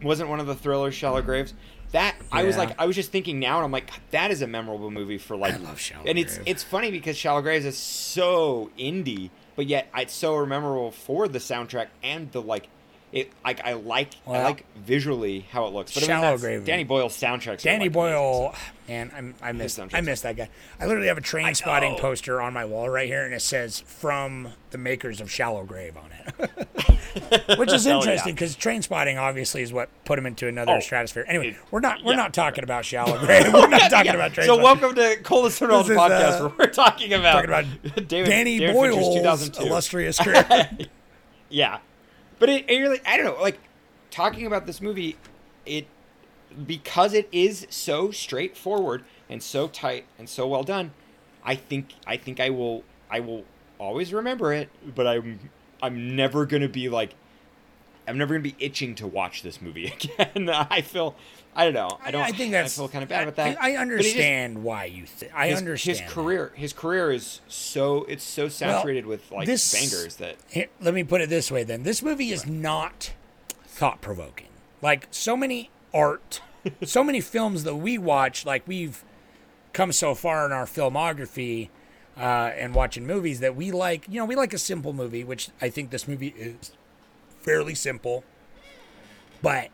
the 0.00 0.06
wasn't 0.06 0.30
one 0.30 0.40
of 0.40 0.46
the 0.46 0.54
thrillers 0.54 0.94
Shallow 0.94 1.20
Graves. 1.20 1.52
That 1.92 2.16
I 2.30 2.44
was 2.44 2.56
like, 2.56 2.74
I 2.78 2.86
was 2.86 2.96
just 2.96 3.12
thinking 3.12 3.38
now, 3.38 3.56
and 3.56 3.64
I'm 3.66 3.70
like, 3.70 3.90
that 4.10 4.30
is 4.30 4.40
a 4.42 4.46
memorable 4.46 4.90
movie 4.90 5.18
for 5.18 5.36
like. 5.36 5.54
I 5.54 5.58
love 5.58 5.78
Shallow 5.78 6.04
And 6.06 6.18
it's 6.18 6.40
it's 6.46 6.62
funny 6.62 6.90
because 6.90 7.16
Shallow 7.16 7.42
Graves 7.42 7.66
is 7.66 7.76
so 7.76 8.70
indie, 8.78 9.30
but 9.56 9.66
yet 9.66 9.88
it's 9.96 10.14
so 10.14 10.44
memorable 10.46 10.90
for 10.90 11.28
the 11.28 11.38
soundtrack 11.38 11.88
and 12.02 12.32
the 12.32 12.40
like. 12.42 12.68
It 13.12 13.30
like 13.44 13.60
I 13.62 13.74
like 13.74 14.14
I 14.26 14.42
like 14.42 14.64
visually 14.74 15.40
how 15.50 15.66
it 15.66 15.74
looks. 15.74 15.92
But 15.92 16.04
I 16.04 16.06
mean, 16.06 16.08
Shallow 16.22 16.36
that's- 16.38 16.64
Danny 16.66 16.84
Boyle's 16.84 17.14
soundtrack. 17.20 17.60
Danny 17.60 17.88
Boyle, 17.88 18.54
man, 18.88 19.10
I'm, 19.14 19.34
I 19.42 19.52
miss 19.52 19.78
I 19.78 20.00
miss 20.00 20.22
that 20.22 20.34
guy. 20.36 20.48
I 20.80 20.86
literally 20.86 21.08
have 21.08 21.18
a 21.18 21.22
Trainspotting 21.22 21.98
poster 21.98 22.40
on 22.40 22.54
my 22.54 22.64
wall 22.64 22.88
right 22.88 23.06
here, 23.06 23.22
and 23.26 23.34
it 23.34 23.42
says 23.42 23.80
"From 23.80 24.48
the 24.70 24.78
makers 24.78 25.20
of 25.20 25.30
Shallow 25.30 25.64
Grave" 25.64 25.94
on 25.98 26.10
it, 26.38 27.58
which 27.58 27.70
is 27.70 27.84
interesting 27.84 28.28
yeah. 28.30 28.34
because 28.34 28.56
Trainspotting 28.56 29.20
obviously 29.20 29.60
is 29.60 29.74
what 29.74 29.90
put 30.06 30.18
him 30.18 30.24
into 30.24 30.48
another 30.48 30.72
Oh, 30.72 30.80
stratosphere. 30.80 31.26
Anyway, 31.28 31.48
it- 31.48 31.56
we're 31.70 31.80
not 31.80 32.02
we're 32.02 32.12
yeah, 32.12 32.16
not 32.16 32.32
talking 32.32 32.64
about 32.64 32.86
Shallow 32.86 33.18
Grave. 33.26 33.52
We're 33.52 33.68
not 33.68 33.90
talking 33.90 34.06
Yeah. 34.06 34.14
about 34.14 34.32
train. 34.32 34.46
So 34.46 34.56
welcome 34.56 34.94
to 34.94 35.16
Colas 35.22 35.60
and 35.60 35.68
Rolls 35.68 35.86
podcast, 35.86 36.40
uh, 36.40 36.48
where 36.48 36.54
we're 36.66 36.72
talking 36.72 37.12
about 37.12 37.44
talking 37.44 37.50
about 37.50 38.08
David, 38.08 38.30
Danny 38.30 38.58
David 38.58 38.72
Boyle's 38.72 39.14
2002. 39.16 39.66
illustrious 39.66 40.18
career. 40.18 40.70
Yeah, 41.50 41.80
but 42.42 42.48
it, 42.48 42.66
really 42.68 42.98
I 43.06 43.16
don't 43.16 43.24
know 43.26 43.40
like 43.40 43.60
talking 44.10 44.46
about 44.46 44.66
this 44.66 44.80
movie, 44.80 45.16
it 45.64 45.86
because 46.66 47.14
it 47.14 47.28
is 47.30 47.68
so 47.70 48.10
straightforward 48.10 49.04
and 49.30 49.40
so 49.40 49.68
tight 49.68 50.06
and 50.18 50.28
so 50.28 50.48
well 50.48 50.64
done. 50.64 50.90
I 51.44 51.54
think 51.54 51.94
I 52.04 52.16
think 52.16 52.40
I 52.40 52.50
will 52.50 52.82
I 53.08 53.20
will 53.20 53.44
always 53.78 54.12
remember 54.12 54.52
it, 54.52 54.70
but 54.92 55.06
I'm 55.06 55.50
I'm 55.80 56.16
never 56.16 56.44
gonna 56.44 56.68
be 56.68 56.88
like 56.88 57.14
I'm 58.08 58.18
never 58.18 58.34
gonna 58.34 58.42
be 58.42 58.56
itching 58.58 58.96
to 58.96 59.06
watch 59.06 59.42
this 59.42 59.62
movie 59.62 59.86
again. 60.18 60.50
I 60.50 60.80
feel 60.80 61.14
I 61.54 61.64
don't 61.64 61.74
know 61.74 61.98
I 62.02 62.10
don't 62.10 62.22
I 62.22 62.30
think 62.32 62.52
that's. 62.52 62.78
I 62.78 62.80
feel 62.82 62.88
kind 62.88 63.02
of 63.02 63.08
bad 63.10 63.24
about 63.24 63.36
that. 63.36 63.62
I, 63.62 63.72
I 63.72 63.72
But 63.72 63.72
just- 63.72 63.80
understand 63.82 64.62
why 64.64 64.84
you 64.86 65.04
think. 65.06 65.32
I 65.34 65.48
his, 65.48 65.58
understand 65.58 65.98
his 65.98 66.06
that. 66.06 66.14
career 66.14 66.52
his 66.54 66.72
career 66.72 67.12
is 67.12 67.40
so 67.46 68.04
it's 68.04 68.24
so 68.24 68.48
saturated 68.48 69.04
with 69.06 69.30
like 69.30 69.46
this- 69.46 69.72
bangers 69.72 70.16
that 70.16 70.36
Here, 70.48 70.68
let 70.80 70.94
me 70.94 71.04
put 71.04 71.20
it 71.20 71.28
this 71.28 71.50
way 71.50 71.62
then. 71.64 71.82
This 71.82 72.02
movie 72.02 72.30
is 72.32 72.46
not 72.46 73.12
thought 73.66 74.00
provoking. 74.00 74.48
Like 74.80 75.08
so 75.10 75.36
many 75.36 75.70
art, 75.92 76.40
so 76.84 77.04
many 77.04 77.20
films 77.20 77.64
that 77.64 77.76
we 77.76 77.98
watch, 77.98 78.46
like 78.46 78.66
we've 78.66 79.04
come 79.74 79.92
so 79.92 80.14
far 80.14 80.44
in 80.46 80.52
our 80.52 80.64
filmography 80.66 81.68
uh, 82.16 82.20
and 82.56 82.74
watching 82.74 83.06
movies 83.06 83.40
that 83.40 83.56
we 83.56 83.70
like, 83.72 84.06
you 84.08 84.18
know, 84.18 84.24
we 84.24 84.36
like 84.36 84.52
a 84.52 84.58
simple 84.58 84.92
movie, 84.92 85.24
which 85.24 85.48
I 85.62 85.70
think 85.70 85.90
this 85.90 86.06
movie 86.08 86.34
is 86.36 86.72
fairly 87.40 87.74
simple. 87.74 88.22
But 89.40 89.68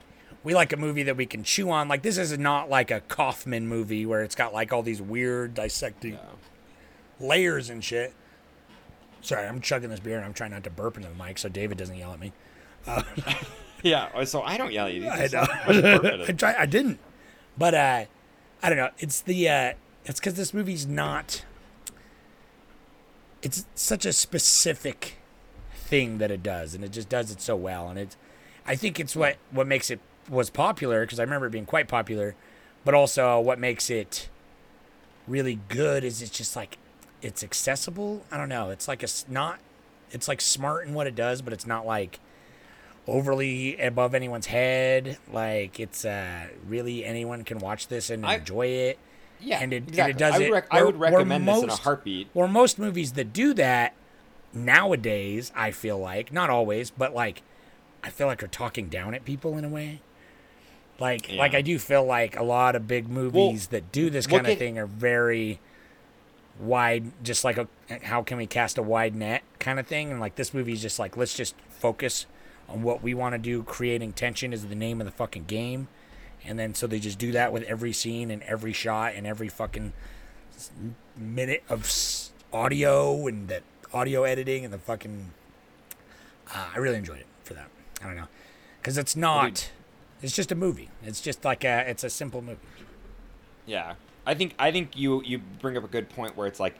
we 0.44 0.54
like 0.54 0.72
a 0.72 0.76
movie 0.76 1.02
that 1.04 1.16
we 1.16 1.26
can 1.26 1.42
chew 1.42 1.70
on. 1.70 1.88
Like 1.88 2.02
this 2.02 2.18
is 2.18 2.36
not 2.38 2.70
like 2.70 2.90
a 2.90 3.00
Kaufman 3.00 3.66
movie 3.68 4.06
where 4.06 4.22
it's 4.22 4.34
got 4.34 4.52
like 4.52 4.72
all 4.72 4.82
these 4.82 5.02
weird 5.02 5.54
dissecting 5.54 6.18
layers 7.20 7.70
and 7.70 7.82
shit. 7.82 8.14
Sorry, 9.20 9.46
I'm 9.46 9.60
chugging 9.60 9.90
this 9.90 10.00
beer 10.00 10.16
and 10.16 10.24
I'm 10.24 10.32
trying 10.32 10.52
not 10.52 10.64
to 10.64 10.70
burp 10.70 10.96
into 10.96 11.08
the 11.08 11.14
mic 11.14 11.38
so 11.38 11.48
David 11.48 11.78
doesn't 11.78 11.96
yell 11.96 12.12
at 12.12 12.20
me. 12.20 12.32
yeah. 13.82 14.24
So 14.24 14.42
I 14.42 14.56
don't 14.56 14.72
yell 14.72 14.86
at 14.86 14.94
you. 14.94 15.08
I 15.08 15.28
know. 15.32 15.46
I 16.28 16.32
try. 16.32 16.54
I 16.58 16.66
didn't, 16.66 16.98
but 17.56 17.74
uh, 17.74 18.04
I 18.62 18.68
don't 18.68 18.78
know. 18.78 18.90
It's 18.98 19.20
the 19.20 19.48
uh, 19.48 19.72
it's 20.04 20.20
because 20.20 20.34
this 20.34 20.54
movie's 20.54 20.86
not. 20.86 21.44
It's 23.42 23.66
such 23.74 24.04
a 24.04 24.12
specific 24.12 25.18
thing 25.74 26.18
that 26.18 26.30
it 26.30 26.42
does, 26.42 26.74
and 26.74 26.84
it 26.84 26.90
just 26.90 27.08
does 27.08 27.30
it 27.30 27.40
so 27.40 27.56
well, 27.56 27.88
and 27.88 27.98
it's. 27.98 28.16
I 28.66 28.76
think 28.76 29.00
it's 29.00 29.16
what 29.16 29.36
what 29.50 29.66
makes 29.66 29.90
it 29.90 30.00
was 30.28 30.50
popular 30.50 31.02
because 31.02 31.18
I 31.18 31.22
remember 31.22 31.46
it 31.46 31.50
being 31.50 31.66
quite 31.66 31.88
popular, 31.88 32.34
but 32.84 32.94
also 32.94 33.40
what 33.40 33.58
makes 33.58 33.90
it 33.90 34.28
really 35.26 35.60
good 35.68 36.04
is 36.04 36.22
it's 36.22 36.30
just 36.30 36.56
like 36.56 36.78
it's 37.22 37.42
accessible. 37.42 38.24
I 38.30 38.36
don't 38.36 38.48
know. 38.48 38.70
It's 38.70 38.88
like 38.88 39.02
a 39.02 39.08
not. 39.28 39.58
It's 40.10 40.28
like 40.28 40.40
smart 40.40 40.86
in 40.86 40.94
what 40.94 41.06
it 41.06 41.14
does, 41.14 41.42
but 41.42 41.52
it's 41.52 41.66
not 41.66 41.86
like 41.86 42.20
overly 43.06 43.78
above 43.78 44.14
anyone's 44.14 44.46
head. 44.46 45.18
Like 45.32 45.80
it's 45.80 46.04
uh 46.04 46.48
really 46.66 47.04
anyone 47.04 47.44
can 47.44 47.58
watch 47.58 47.88
this 47.88 48.10
and 48.10 48.24
I- 48.24 48.36
enjoy 48.36 48.66
it. 48.66 48.98
Yeah, 49.40 49.60
and 49.62 49.72
it, 49.72 49.96
and 49.96 50.10
it 50.10 50.18
does 50.18 50.34
I 50.34 50.38
would, 50.38 50.58
it. 50.58 50.64
I 50.68 50.82
would 50.82 50.98
recommend 50.98 51.46
this 51.46 51.62
in 51.62 51.70
a 51.70 51.76
heartbeat. 51.76 52.26
Or 52.34 52.48
most 52.48 52.76
movies 52.76 53.12
that 53.12 53.32
do 53.32 53.54
that 53.54 53.94
nowadays, 54.52 55.52
I 55.54 55.70
feel 55.70 55.96
like 55.96 56.32
not 56.32 56.50
always, 56.50 56.90
but 56.90 57.14
like 57.14 57.42
I 58.02 58.10
feel 58.10 58.26
like 58.26 58.42
are 58.42 58.48
talking 58.48 58.88
down 58.88 59.14
at 59.14 59.24
people 59.24 59.56
in 59.56 59.64
a 59.64 59.68
way. 59.68 60.00
Like 60.98 61.30
like 61.32 61.54
I 61.54 61.62
do 61.62 61.78
feel 61.78 62.04
like 62.04 62.36
a 62.36 62.42
lot 62.42 62.74
of 62.74 62.88
big 62.88 63.08
movies 63.08 63.68
that 63.68 63.92
do 63.92 64.10
this 64.10 64.26
kind 64.26 64.46
of 64.46 64.52
at- 64.52 64.58
thing 64.58 64.78
are 64.78 64.86
very 64.86 65.60
wide 66.58 67.12
just 67.22 67.44
like 67.44 67.56
a 67.56 67.68
how 68.02 68.20
can 68.22 68.36
we 68.36 68.44
cast 68.46 68.78
a 68.78 68.82
wide 68.82 69.14
net 69.14 69.42
kind 69.60 69.78
of 69.78 69.86
thing? 69.86 70.10
And 70.10 70.20
like 70.20 70.34
this 70.34 70.52
movie 70.52 70.72
is 70.72 70.82
just 70.82 70.98
like 70.98 71.16
let's 71.16 71.34
just 71.34 71.54
focus 71.70 72.26
on 72.68 72.82
what 72.82 73.02
we 73.02 73.14
want 73.14 73.34
to 73.34 73.38
do. 73.38 73.62
Creating 73.62 74.12
tension 74.12 74.52
is 74.52 74.66
the 74.66 74.74
name 74.74 75.00
of 75.00 75.04
the 75.04 75.12
fucking 75.12 75.44
game. 75.44 75.88
And 76.44 76.58
then 76.58 76.74
so 76.74 76.86
they 76.86 76.98
just 76.98 77.18
do 77.18 77.30
that 77.32 77.52
with 77.52 77.62
every 77.64 77.92
scene 77.92 78.30
and 78.30 78.42
every 78.42 78.72
shot 78.72 79.14
and 79.14 79.26
every 79.26 79.48
fucking 79.48 79.92
minute 81.16 81.62
of 81.68 81.88
audio 82.52 83.26
and 83.26 83.48
that 83.48 83.62
audio 83.92 84.24
editing 84.24 84.64
and 84.64 84.74
the 84.74 84.78
fucking 84.78 85.30
uh, 86.52 86.66
I 86.74 86.78
really 86.78 86.96
enjoyed 86.96 87.20
it 87.20 87.26
for 87.44 87.54
that. 87.54 87.68
I 88.02 88.06
don't 88.06 88.16
know. 88.16 88.28
Because 88.80 88.98
it's 88.98 89.14
not 89.16 89.70
it's 90.22 90.34
just 90.34 90.50
a 90.52 90.54
movie 90.54 90.88
it's 91.02 91.20
just 91.20 91.44
like 91.44 91.64
a 91.64 91.88
it's 91.88 92.04
a 92.04 92.10
simple 92.10 92.42
movie 92.42 92.58
Yeah, 93.66 93.94
I 94.26 94.34
think 94.34 94.54
I 94.58 94.70
think 94.72 94.96
you 94.96 95.22
you 95.24 95.38
bring 95.60 95.76
up 95.76 95.84
a 95.84 95.88
good 95.88 96.08
point 96.08 96.36
where 96.36 96.46
it's 96.46 96.58
like, 96.60 96.74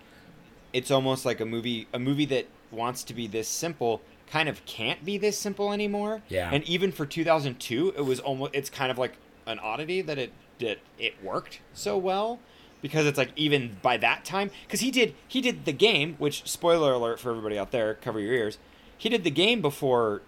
it's 0.73 0.91
almost 0.91 1.25
like 1.27 1.41
a 1.41 1.45
movie 1.45 1.87
a 1.93 1.99
movie 1.99 2.25
that 2.27 2.47
wants 2.71 3.05
to 3.05 3.15
be 3.15 3.27
this 3.27 3.49
simple 3.49 4.01
kind 4.31 4.49
of 4.49 4.65
can't 4.67 5.05
be 5.05 5.17
this 5.19 5.39
simple 5.39 5.73
anymore. 5.73 6.23
Yeah. 6.29 6.51
And 6.53 6.65
even 6.65 6.93
for 6.93 7.07
2002, 7.07 7.95
it 7.97 8.03
was 8.03 8.21
almost 8.21 8.55
it's 8.55 8.71
kind 8.71 8.91
of 8.91 8.99
like 8.99 9.15
an 9.47 9.59
oddity 9.59 10.01
that 10.03 10.19
it 10.19 10.33
that 10.61 10.79
it 10.99 11.23
worked 11.23 11.61
so 11.73 11.97
well 11.97 12.39
because 12.83 13.07
it's 13.07 13.19
like 13.19 13.33
even 13.37 13.77
by 13.83 13.97
that 13.97 14.25
time 14.25 14.51
because 14.67 14.81
he 14.81 14.91
did 14.91 15.15
he 15.27 15.41
did 15.41 15.65
the 15.65 15.73
game 15.73 16.15
which 16.19 16.49
spoiler 16.49 16.93
alert 16.93 17.19
for 17.21 17.31
everybody 17.31 17.59
out 17.59 17.71
there 17.71 17.95
cover 17.95 18.21
your 18.21 18.33
ears 18.35 18.59
he 18.97 19.09
did 19.09 19.25
the 19.25 19.31
game 19.31 19.61
before 19.63 20.21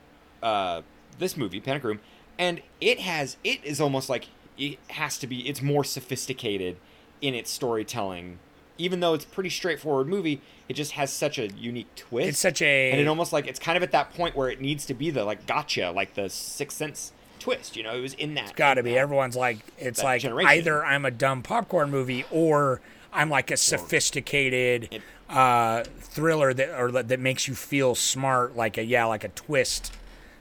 uh, 0.42 0.80
this 1.18 1.36
movie 1.36 1.60
Panic 1.60 1.84
Room 1.84 2.00
and 2.40 2.60
it 2.80 2.98
has 2.98 3.36
it 3.44 3.60
is 3.62 3.80
almost 3.80 4.08
like 4.08 4.26
it 4.58 4.78
has 4.88 5.16
to 5.18 5.26
be 5.28 5.48
it's 5.48 5.62
more 5.62 5.84
sophisticated 5.84 6.76
in 7.20 7.34
its 7.34 7.50
storytelling 7.50 8.38
even 8.78 9.00
though 9.00 9.12
it's 9.14 9.24
a 9.26 9.28
pretty 9.28 9.50
straightforward 9.50 10.08
movie 10.08 10.40
it 10.68 10.72
just 10.74 10.92
has 10.92 11.12
such 11.12 11.38
a 11.38 11.48
unique 11.48 11.94
twist 11.94 12.28
It's 12.30 12.38
such 12.38 12.62
a- 12.62 12.90
and 12.92 13.00
it 13.00 13.06
almost 13.06 13.32
like 13.32 13.46
it's 13.46 13.58
kind 13.60 13.76
of 13.76 13.82
at 13.82 13.92
that 13.92 14.12
point 14.14 14.34
where 14.34 14.48
it 14.48 14.60
needs 14.60 14.86
to 14.86 14.94
be 14.94 15.10
the 15.10 15.24
like 15.24 15.46
gotcha 15.46 15.92
like 15.94 16.14
the 16.14 16.28
sixth 16.30 16.76
sense 16.78 17.12
twist 17.38 17.76
you 17.76 17.82
know 17.82 17.94
it 17.94 18.00
was 18.00 18.14
in 18.14 18.34
that 18.34 18.44
It's 18.44 18.52
Got 18.52 18.74
to 18.74 18.82
be. 18.82 18.90
that- 18.92 18.98
Everyone's 18.98 19.36
like, 19.36 19.58
it's 19.78 20.02
like 20.02 20.22
generation. 20.22 20.50
either 20.50 20.84
I'm 20.84 21.04
a 21.06 21.10
dumb 21.10 21.42
popcorn 21.42 21.90
movie 21.90 22.24
or 22.30 22.80
I'm 23.12 23.30
like 23.30 23.50
a 23.50 23.56
sophisticated 23.56 24.88
It- 24.90 25.02
uh, 25.28 25.84
thriller 26.00 26.52
that 26.52 26.78
or 26.78 26.90
that 26.90 27.20
makes 27.20 27.46
you 27.48 27.54
feel 27.54 27.94
smart, 27.94 28.56
like 28.56 28.76
a 28.78 28.84
yeah, 28.84 29.04
like 29.04 29.22
a 29.24 29.28
twist 29.28 29.92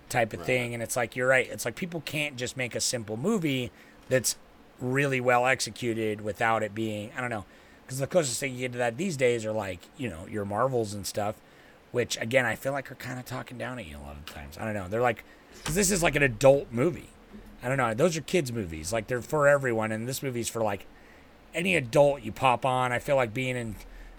type 0.09 0.33
of 0.33 0.43
thing. 0.43 0.73
And 0.73 0.81
it's 0.83 0.95
like 0.95 1.15
you're 1.15 1.27
right. 1.27 1.47
It's 1.49 1.65
like 1.65 1.75
people 1.75 2.01
can't 2.01 2.35
just 2.35 2.57
make 2.57 2.75
a 2.75 2.81
simple 2.81 3.17
movie 3.17 3.71
that's 4.07 4.35
really 4.79 5.19
well 5.19 5.45
executed 5.45 6.21
without 6.21 6.63
it 6.63 6.73
being 6.73 7.11
I 7.17 7.21
don't 7.21 7.29
know. 7.29 7.45
Because 7.85 7.99
the 7.99 8.07
closest 8.07 8.39
thing 8.39 8.53
you 8.53 8.59
get 8.59 8.73
to 8.73 8.77
that 8.77 8.97
these 8.97 9.17
days 9.17 9.45
are 9.45 9.51
like 9.51 9.79
you 9.97 10.09
know 10.09 10.27
your 10.27 10.45
Marvels 10.45 10.93
and 10.93 11.05
stuff, 11.05 11.35
which 11.91 12.17
again 12.21 12.45
I 12.45 12.55
feel 12.55 12.71
like 12.71 12.91
are 12.91 12.95
kind 12.95 13.19
of 13.19 13.25
talking 13.25 13.57
down 13.57 13.79
at 13.79 13.87
you 13.87 13.97
a 13.97 13.99
lot 13.99 14.15
of 14.15 14.25
times. 14.25 14.57
I 14.59 14.65
don't 14.65 14.73
know. 14.73 14.87
They're 14.87 15.01
like, 15.01 15.23
because 15.57 15.75
this 15.75 15.91
is 15.91 16.03
like 16.03 16.15
an 16.15 16.23
adult 16.23 16.67
movie. 16.71 17.09
I 17.61 17.67
don't 17.67 17.77
know. 17.77 17.93
Those 17.93 18.15
are 18.15 18.21
kids' 18.21 18.51
movies. 18.51 18.93
Like 18.93 19.07
they're 19.07 19.21
for 19.21 19.47
everyone, 19.47 19.91
and 19.91 20.07
this 20.07 20.23
movie's 20.23 20.49
for 20.49 20.61
like 20.61 20.85
any 21.53 21.75
adult 21.75 22.21
you 22.21 22.31
pop 22.31 22.65
on. 22.65 22.91
I 22.91 22.99
feel 22.99 23.15
like 23.15 23.33
being 23.33 23.57
in 23.57 23.75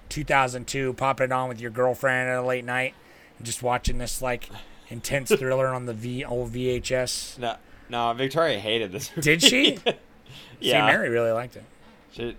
2002, 0.09 0.93
popping 0.95 1.27
it 1.27 1.33
on 1.33 1.49
with 1.49 1.61
your 1.61 1.71
girlfriend 1.71 2.29
at 2.29 2.39
a 2.39 2.43
late 2.43 2.65
night, 2.65 2.95
and 3.39 3.47
just 3.47 3.63
watching 3.63 3.99
this 3.99 4.21
like 4.21 4.51
intense 4.91 5.31
thriller 5.31 5.69
on 5.69 5.87
the 5.87 5.95
V 5.95 6.25
old 6.25 6.53
VHS. 6.53 7.39
no 7.39 7.57
no 7.89 8.13
victoria 8.13 8.59
hated 8.59 8.93
this 8.93 9.11
movie. 9.17 9.23
Did 9.23 9.43
she? 9.43 9.79
yeah 10.61 10.87
See, 10.87 10.93
Mary 10.93 11.09
really 11.09 11.33
liked 11.33 11.57
it. 11.57 11.65
She- 12.13 12.37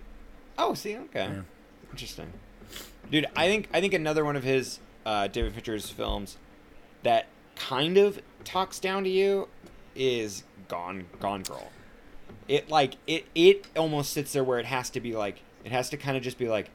Oh, 0.58 0.74
see, 0.74 0.96
okay, 0.96 1.30
interesting, 1.90 2.30
dude. 3.10 3.26
I 3.34 3.48
think 3.48 3.68
I 3.72 3.80
think 3.80 3.94
another 3.94 4.22
one 4.24 4.36
of 4.36 4.44
his 4.44 4.80
uh, 5.06 5.26
David 5.28 5.54
Fincher's 5.54 5.88
films 5.90 6.36
that 7.02 7.26
kind 7.56 7.96
of 7.96 8.20
talks 8.44 8.78
down 8.78 9.02
to 9.04 9.10
you 9.10 9.48
is 9.96 10.44
Gone 10.68 11.06
Gone 11.20 11.42
Girl. 11.42 11.72
It 12.48 12.68
like 12.68 12.96
it 13.06 13.24
it 13.34 13.66
almost 13.76 14.12
sits 14.12 14.34
there 14.34 14.44
where 14.44 14.58
it 14.58 14.66
has 14.66 14.90
to 14.90 15.00
be 15.00 15.14
like 15.14 15.42
it 15.64 15.72
has 15.72 15.88
to 15.90 15.96
kind 15.96 16.16
of 16.18 16.22
just 16.22 16.36
be 16.38 16.48
like, 16.48 16.70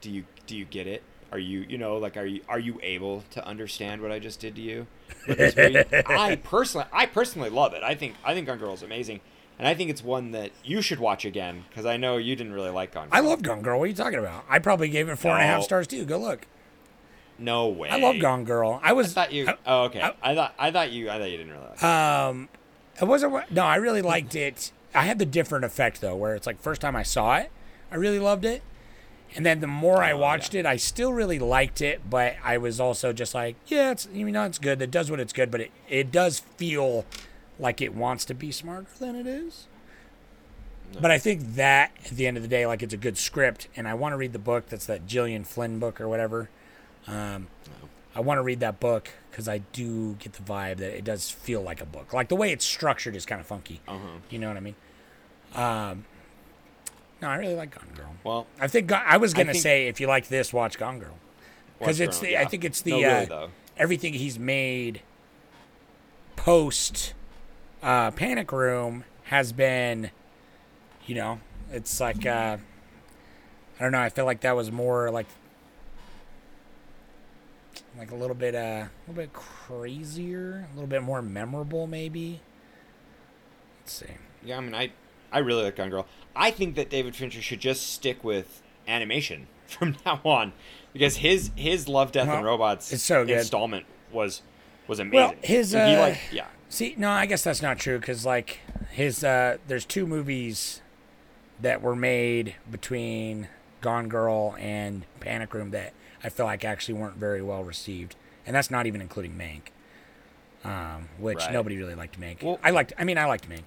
do 0.00 0.10
you 0.10 0.24
do 0.46 0.56
you 0.56 0.64
get 0.64 0.86
it? 0.86 1.02
Are 1.32 1.38
you 1.38 1.64
you 1.68 1.78
know 1.78 1.96
like 1.96 2.16
are 2.16 2.26
you 2.26 2.40
are 2.48 2.58
you 2.58 2.80
able 2.82 3.22
to 3.30 3.46
understand 3.46 4.02
what 4.02 4.10
I 4.10 4.18
just 4.18 4.40
did 4.40 4.56
to 4.56 4.60
you? 4.60 4.86
with 5.28 5.38
this 5.38 5.56
movie? 5.56 5.84
I 6.06 6.36
personally 6.36 6.86
I 6.92 7.06
personally 7.06 7.50
love 7.50 7.72
it. 7.74 7.82
I 7.82 7.94
think 7.94 8.16
I 8.24 8.34
think 8.34 8.46
Gone 8.46 8.58
Girl 8.58 8.74
is 8.74 8.82
amazing. 8.82 9.20
And 9.58 9.68
I 9.68 9.74
think 9.74 9.90
it's 9.90 10.02
one 10.02 10.30
that 10.30 10.52
you 10.64 10.80
should 10.80 10.98
watch 10.98 11.26
again 11.26 11.64
because 11.68 11.84
I 11.84 11.98
know 11.98 12.16
you 12.16 12.34
didn't 12.34 12.54
really 12.54 12.70
like 12.70 12.92
Gone 12.94 13.08
Girl. 13.10 13.16
I 13.16 13.20
love 13.20 13.42
Gone 13.42 13.60
Girl. 13.60 13.78
What 13.78 13.84
are 13.84 13.88
you 13.88 13.94
talking 13.94 14.18
about? 14.18 14.44
I 14.48 14.58
probably 14.58 14.88
gave 14.88 15.08
it 15.10 15.16
four 15.16 15.32
and 15.32 15.42
a 15.42 15.44
half 15.46 15.58
No. 15.58 15.64
stars 15.64 15.86
too. 15.86 16.04
Go 16.06 16.16
look. 16.18 16.46
No 17.38 17.68
way. 17.68 17.88
I 17.90 17.98
love 17.98 18.18
Gone 18.20 18.44
Girl. 18.44 18.80
I 18.82 18.90
I 18.90 18.92
was. 18.92 19.12
thought 19.12 19.32
you. 19.32 19.48
I- 19.48 19.56
oh, 19.66 19.82
okay. 19.84 20.00
I- 20.00 20.14
I, 20.22 20.34
thought. 20.34 20.54
I 20.58 20.70
thought 20.70 20.90
you. 20.92 21.10
I 21.10 21.18
thought 21.18 21.30
you 21.30 21.36
didn't 21.38 21.52
really. 21.52 21.66
Like. 21.68 21.82
Um, 21.82 22.48
it 23.00 23.04
wasn't. 23.06 23.50
No, 23.50 23.64
I 23.64 23.76
really 23.76 24.02
liked 24.02 24.34
it. 24.34 24.72
I 24.94 25.02
had 25.02 25.18
the 25.18 25.26
different 25.26 25.64
effect 25.64 26.00
though, 26.00 26.16
where 26.16 26.34
it's 26.34 26.46
like 26.46 26.60
first 26.60 26.80
time 26.80 26.96
I 26.96 27.02
saw 27.02 27.36
it, 27.36 27.50
I 27.92 27.96
really 27.96 28.18
loved 28.18 28.44
it, 28.44 28.62
and 29.36 29.44
then 29.46 29.60
the 29.60 29.66
more 29.66 30.02
I 30.02 30.12
Oh, 30.12 30.18
watched 30.18 30.54
yeah. 30.54 30.60
it, 30.60 30.66
I 30.66 30.76
still 30.76 31.12
really 31.12 31.38
liked 31.38 31.80
it, 31.80 32.08
but 32.08 32.34
I 32.44 32.58
was 32.58 32.80
also 32.80 33.12
just 33.12 33.34
like, 33.34 33.56
yeah, 33.66 33.90
it's 33.92 34.08
you 34.12 34.28
know 34.30 34.44
it's 34.44 34.58
good. 34.58 34.80
It 34.82 34.90
does 34.90 35.10
what 35.10 35.20
it's 35.20 35.32
good, 35.32 35.50
but 35.50 35.60
it 35.60 35.70
it 35.88 36.10
does 36.12 36.40
feel 36.56 37.04
like 37.58 37.80
it 37.80 37.94
wants 37.94 38.24
to 38.26 38.34
be 38.34 38.50
smarter 38.52 38.86
than 38.98 39.14
it 39.16 39.26
is. 39.26 39.66
But 41.00 41.12
I 41.12 41.18
think 41.18 41.54
that 41.54 41.92
at 42.04 42.10
the 42.12 42.26
end 42.26 42.36
of 42.36 42.42
the 42.42 42.48
day, 42.48 42.66
like 42.66 42.82
it's 42.82 42.94
a 42.94 42.96
good 42.96 43.16
script, 43.16 43.68
and 43.76 43.86
I 43.86 43.94
want 43.94 44.12
to 44.12 44.16
read 44.16 44.32
the 44.32 44.40
book. 44.40 44.68
That's 44.68 44.86
that 44.86 45.06
Gillian 45.06 45.44
Flynn 45.44 45.78
book 45.78 46.00
or 46.00 46.08
whatever. 46.08 46.48
Um, 47.06 47.46
I 48.14 48.20
want 48.20 48.38
to 48.38 48.42
read 48.42 48.58
that 48.60 48.80
book 48.80 49.08
because 49.30 49.46
I 49.48 49.58
do 49.58 50.14
get 50.18 50.32
the 50.32 50.42
vibe 50.42 50.78
that 50.78 50.96
it 50.96 51.04
does 51.04 51.30
feel 51.30 51.60
like 51.62 51.80
a 51.80 51.86
book. 51.86 52.12
Like 52.12 52.28
the 52.28 52.34
way 52.34 52.50
it's 52.50 52.64
structured 52.64 53.14
is 53.14 53.24
kind 53.24 53.40
of 53.40 53.46
funky. 53.46 53.80
Uh-huh. 53.86 54.18
You 54.30 54.40
know 54.40 54.48
what 54.48 54.56
I 54.56 54.60
mean? 54.60 54.74
Um, 55.54 56.04
no, 57.22 57.28
I 57.28 57.36
really 57.36 57.54
like 57.54 57.74
Gone 57.78 57.88
Girl. 57.94 58.14
Well, 58.24 58.46
I 58.60 58.66
think 58.68 58.86
Go- 58.88 58.94
I 58.96 59.16
was 59.18 59.32
gonna 59.34 59.52
think- 59.52 59.62
say 59.62 59.86
if 59.88 60.00
you 60.00 60.06
like 60.06 60.28
this, 60.28 60.52
watch 60.52 60.78
Gone 60.78 60.98
Girl 60.98 61.16
because 61.78 61.98
Watch 62.00 62.08
it's 62.08 62.16
Gone, 62.18 62.24
the 62.26 62.32
yeah. 62.32 62.40
I 62.42 62.44
think 62.46 62.64
it's 62.64 62.80
the 62.82 62.90
No, 62.92 62.96
uh, 62.98 63.00
really, 63.14 63.24
though. 63.26 63.50
everything 63.76 64.12
he's 64.14 64.38
made 64.38 65.02
post 66.36 67.14
uh, 67.82 68.10
Panic 68.10 68.52
Room 68.52 69.04
has 69.24 69.52
been, 69.52 70.10
you 71.06 71.14
know, 71.14 71.40
it's 71.72 72.00
like 72.00 72.24
uh, 72.26 72.56
I 73.78 73.82
don't 73.82 73.92
know. 73.92 74.00
I 74.00 74.08
feel 74.10 74.24
like 74.26 74.40
that 74.40 74.56
was 74.56 74.70
more 74.72 75.10
like 75.10 75.26
like 77.98 78.10
a 78.10 78.14
little 78.14 78.36
bit 78.36 78.54
uh, 78.54 78.58
a 78.58 78.90
little 79.08 79.22
bit 79.22 79.32
crazier, 79.32 80.66
a 80.70 80.74
little 80.74 80.88
bit 80.88 81.02
more 81.02 81.22
memorable, 81.22 81.86
maybe. 81.86 82.40
Let's 83.80 83.92
see. 83.92 84.06
yeah. 84.44 84.58
I 84.58 84.60
mean, 84.60 84.74
I. 84.74 84.92
I 85.32 85.38
really 85.38 85.62
like 85.62 85.76
Gone 85.76 85.90
Girl. 85.90 86.06
I 86.36 86.50
think 86.50 86.74
that 86.76 86.88
David 86.90 87.14
Fincher 87.16 87.42
should 87.42 87.60
just 87.60 87.92
stick 87.92 88.22
with 88.24 88.62
animation 88.86 89.46
from 89.66 89.96
now 90.06 90.20
on, 90.24 90.52
because 90.92 91.16
his 91.16 91.50
his 91.56 91.88
Love, 91.88 92.12
Death, 92.12 92.28
and 92.28 92.44
Robots 92.44 92.92
it's 92.92 93.02
so 93.02 93.24
good. 93.24 93.38
installment 93.38 93.86
was 94.12 94.42
was 94.86 94.98
amazing. 95.00 95.14
Well, 95.14 95.34
his 95.42 95.72
he 95.72 95.78
uh, 95.78 96.00
like 96.00 96.18
yeah. 96.32 96.46
See, 96.68 96.94
no, 96.96 97.10
I 97.10 97.26
guess 97.26 97.42
that's 97.42 97.62
not 97.62 97.78
true 97.78 97.98
because 97.98 98.24
like 98.24 98.60
his 98.90 99.24
uh, 99.24 99.58
there's 99.66 99.84
two 99.84 100.06
movies 100.06 100.82
that 101.60 101.82
were 101.82 101.96
made 101.96 102.54
between 102.70 103.48
Gone 103.80 104.08
Girl 104.08 104.54
and 104.58 105.04
Panic 105.20 105.52
Room 105.52 105.70
that 105.72 105.92
I 106.22 106.28
feel 106.28 106.46
like 106.46 106.64
actually 106.64 106.94
weren't 106.94 107.16
very 107.16 107.42
well 107.42 107.64
received, 107.64 108.14
and 108.46 108.54
that's 108.54 108.70
not 108.70 108.86
even 108.86 109.00
including 109.00 109.32
Mank, 109.36 109.70
um, 110.64 111.08
which 111.18 111.38
Right. 111.38 111.52
nobody 111.52 111.76
really 111.76 111.94
liked 111.94 112.20
Mank. 112.20 112.42
Well- 112.42 112.60
I 112.62 112.70
liked. 112.70 112.92
I 112.98 113.04
mean, 113.04 113.18
I 113.18 113.24
liked 113.26 113.48
Mank. 113.48 113.64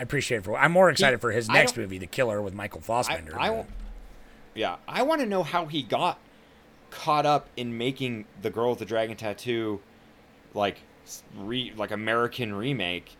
I 0.00 0.02
appreciate 0.02 0.38
it 0.38 0.44
for. 0.44 0.56
I'm 0.56 0.72
more 0.72 0.88
excited 0.88 1.20
for 1.20 1.30
his 1.30 1.46
next 1.50 1.76
movie, 1.76 1.98
The 1.98 2.06
Killer, 2.06 2.40
with 2.40 2.54
Michael 2.54 2.80
Fassbender. 2.80 3.38
I 3.38 3.50
but- 3.50 3.66
yeah, 4.54 4.76
I 4.88 5.02
want 5.02 5.20
to 5.20 5.26
know 5.26 5.42
how 5.42 5.66
he 5.66 5.82
got 5.82 6.18
caught 6.88 7.26
up 7.26 7.48
in 7.54 7.76
making 7.76 8.24
the 8.40 8.48
girl 8.48 8.70
with 8.70 8.78
the 8.78 8.86
dragon 8.86 9.14
tattoo, 9.16 9.80
like 10.54 10.78
re 11.36 11.74
like 11.76 11.90
American 11.90 12.54
remake, 12.54 13.14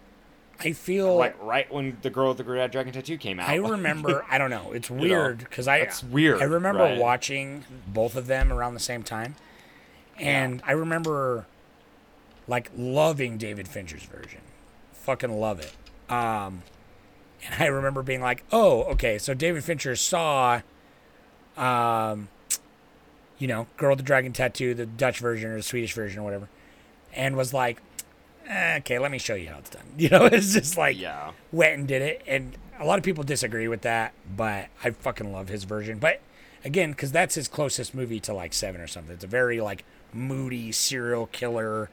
I 0.59 0.73
feel 0.73 1.17
like 1.17 1.37
right 1.43 1.71
when 1.71 1.99
the 2.01 2.09
girl 2.09 2.29
with 2.29 2.39
the 2.39 2.45
dragon 2.45 2.95
tattoo 2.95 3.19
came 3.19 3.39
out. 3.39 3.51
I 3.51 3.55
remember. 3.57 4.25
I 4.31 4.39
don't 4.39 4.51
know. 4.51 4.73
It's 4.73 4.91
weird 4.91 5.41
because 5.41 5.69
I. 5.69 5.79
It's 5.79 6.03
weird, 6.03 6.41
I 6.41 6.45
remember 6.45 6.85
right? 6.85 6.99
watching 6.99 7.65
both 7.87 8.17
of 8.17 8.27
them 8.27 8.51
around 8.51 8.73
the 8.73 8.81
same 8.81 9.03
time, 9.03 9.37
and 10.19 10.63
I 10.67 10.73
remember 10.73 11.45
like 12.49 12.71
loving 12.75 13.37
David 13.37 13.69
Fincher's 13.69 14.05
version. 14.05 14.41
Fucking 14.93 15.31
love 15.39 15.61
it. 15.61 15.73
Um, 16.11 16.63
and 17.47 17.55
I 17.59 17.67
remember 17.67 18.03
being 18.03 18.21
like, 18.21 18.45
"Oh, 18.53 18.83
okay." 18.85 19.17
So 19.19 19.33
David 19.33 19.65
Fincher 19.65 19.97
saw, 19.97 20.61
um, 21.57 22.29
you 23.39 23.47
know, 23.49 23.67
Girl 23.77 23.91
with 23.91 23.99
the 24.01 24.05
Dragon 24.05 24.33
Tattoo, 24.33 24.75
the 24.75 24.87
Dutch 24.87 25.19
version 25.21 25.51
or 25.51 25.57
the 25.57 25.63
Swedish 25.63 25.95
version 25.95 26.21
or 26.21 26.25
whatever, 26.25 26.49
and 27.15 27.37
was 27.37 27.55
like, 27.55 27.81
eh, 28.47 28.77
"Okay, 28.79 28.99
let 28.99 29.11
me 29.11 29.19
show 29.19 29.35
you 29.35 29.49
how 29.49 29.59
it's 29.59 29.71
done." 29.71 29.83
You 29.97 30.09
know, 30.11 30.27
it's 30.27 30.53
just 30.53 30.77
like 30.77 30.99
Yeah. 30.99 31.33
went 31.53 31.79
and 31.79 31.89
did 31.89 32.03
it. 32.03 32.23
And 32.27 32.57
a 32.79 32.85
lot 32.85 32.99
of 32.99 33.05
people 33.05 33.25
disagree 33.25 33.69
with 33.69 33.83
that, 33.83 34.13
but 34.37 34.67
I 34.85 34.91
fucking 34.91 35.33
love 35.33 35.49
his 35.49 35.65
version. 35.65 35.99
But 35.99 36.21
again, 36.65 36.91
because 36.91 37.13
that's 37.13 37.35
his 37.35 37.49
closest 37.49 37.95
movie 37.95 38.21
to 38.21 38.35
like 38.35 38.53
Seven 38.53 38.81
or 38.81 38.87
something. 38.87 39.15
It's 39.15 39.25
a 39.25 39.29
very 39.29 39.61
like 39.61 39.85
moody 40.13 40.73
serial 40.73 41.27
killer 41.27 41.89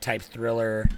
type 0.00 0.20
thriller 0.22 0.88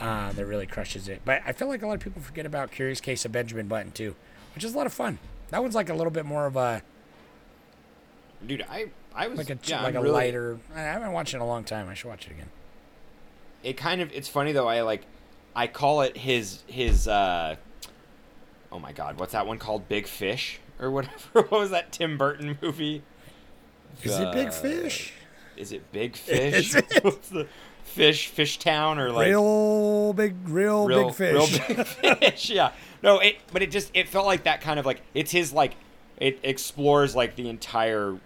uh, 0.00 0.32
that 0.32 0.46
really 0.46 0.66
crushes 0.66 1.08
it. 1.08 1.20
But 1.24 1.42
I 1.46 1.52
feel 1.52 1.68
like 1.68 1.82
a 1.82 1.86
lot 1.86 1.94
of 1.94 2.00
people 2.00 2.22
forget 2.22 2.46
about 2.46 2.70
Curious 2.70 3.00
Case 3.00 3.24
of 3.24 3.32
Benjamin 3.32 3.68
Button 3.68 3.92
too, 3.92 4.14
which 4.54 4.64
is 4.64 4.74
a 4.74 4.76
lot 4.76 4.86
of 4.86 4.92
fun. 4.92 5.18
That 5.50 5.62
one's 5.62 5.74
like 5.74 5.88
a 5.88 5.94
little 5.94 6.12
bit 6.12 6.24
more 6.24 6.46
of 6.46 6.56
a 6.56 6.82
dude. 8.46 8.64
I 8.70 8.90
I 9.14 9.28
was 9.28 9.38
like 9.38 9.50
a 9.50 9.58
yeah, 9.64 9.82
like 9.82 9.94
I'm 9.94 10.00
a 10.00 10.02
really- 10.02 10.14
lighter. 10.14 10.58
I 10.74 10.80
haven't 10.80 11.12
watched 11.12 11.34
it 11.34 11.36
in 11.38 11.42
a 11.42 11.46
long 11.46 11.64
time. 11.64 11.88
I 11.88 11.94
should 11.94 12.08
watch 12.08 12.26
it 12.26 12.32
again. 12.32 12.48
It 13.62 13.76
kind 13.76 14.00
of 14.00 14.12
it's 14.12 14.28
funny 14.28 14.52
though. 14.52 14.68
I 14.68 14.82
like 14.82 15.02
I 15.54 15.66
call 15.66 16.02
it 16.02 16.16
his 16.16 16.62
his. 16.66 17.06
uh 17.08 17.56
Oh 18.72 18.78
my 18.78 18.92
god, 18.92 19.18
what's 19.18 19.32
that 19.32 19.46
one 19.48 19.58
called? 19.58 19.88
Big 19.88 20.06
Fish 20.06 20.60
or 20.78 20.90
whatever. 20.90 21.16
what 21.32 21.50
was 21.50 21.70
that 21.70 21.90
Tim 21.92 22.16
Burton 22.16 22.56
movie? 22.62 23.02
Is 24.04 24.16
it 24.18 24.32
Big 24.32 24.46
The- 24.46 24.52
Fish? 24.52 25.12
Is 25.60 25.72
it 25.72 25.92
Big 25.92 26.16
Fish? 26.16 26.74
What's 27.02 27.28
the 27.28 27.46
Fish 27.84 28.28
Fish 28.28 28.58
Town 28.58 28.98
or 28.98 29.10
like 29.10 29.26
real 29.28 30.12
big, 30.12 30.34
real, 30.48 30.86
real 30.86 31.06
big 31.08 31.14
fish. 31.14 31.32
Real 31.68 31.76
big 31.76 31.86
fish. 31.86 32.50
Yeah. 32.50 32.72
No, 33.02 33.18
it 33.18 33.36
but 33.52 33.62
it 33.62 33.70
just 33.70 33.90
it 33.94 34.08
felt 34.08 34.26
like 34.26 34.44
that 34.44 34.60
kind 34.60 34.78
of 34.78 34.86
like 34.86 35.02
it's 35.14 35.30
his 35.32 35.52
like 35.52 35.74
it 36.18 36.38
explores 36.44 37.16
like 37.16 37.34
the 37.34 37.48
entire 37.48 38.16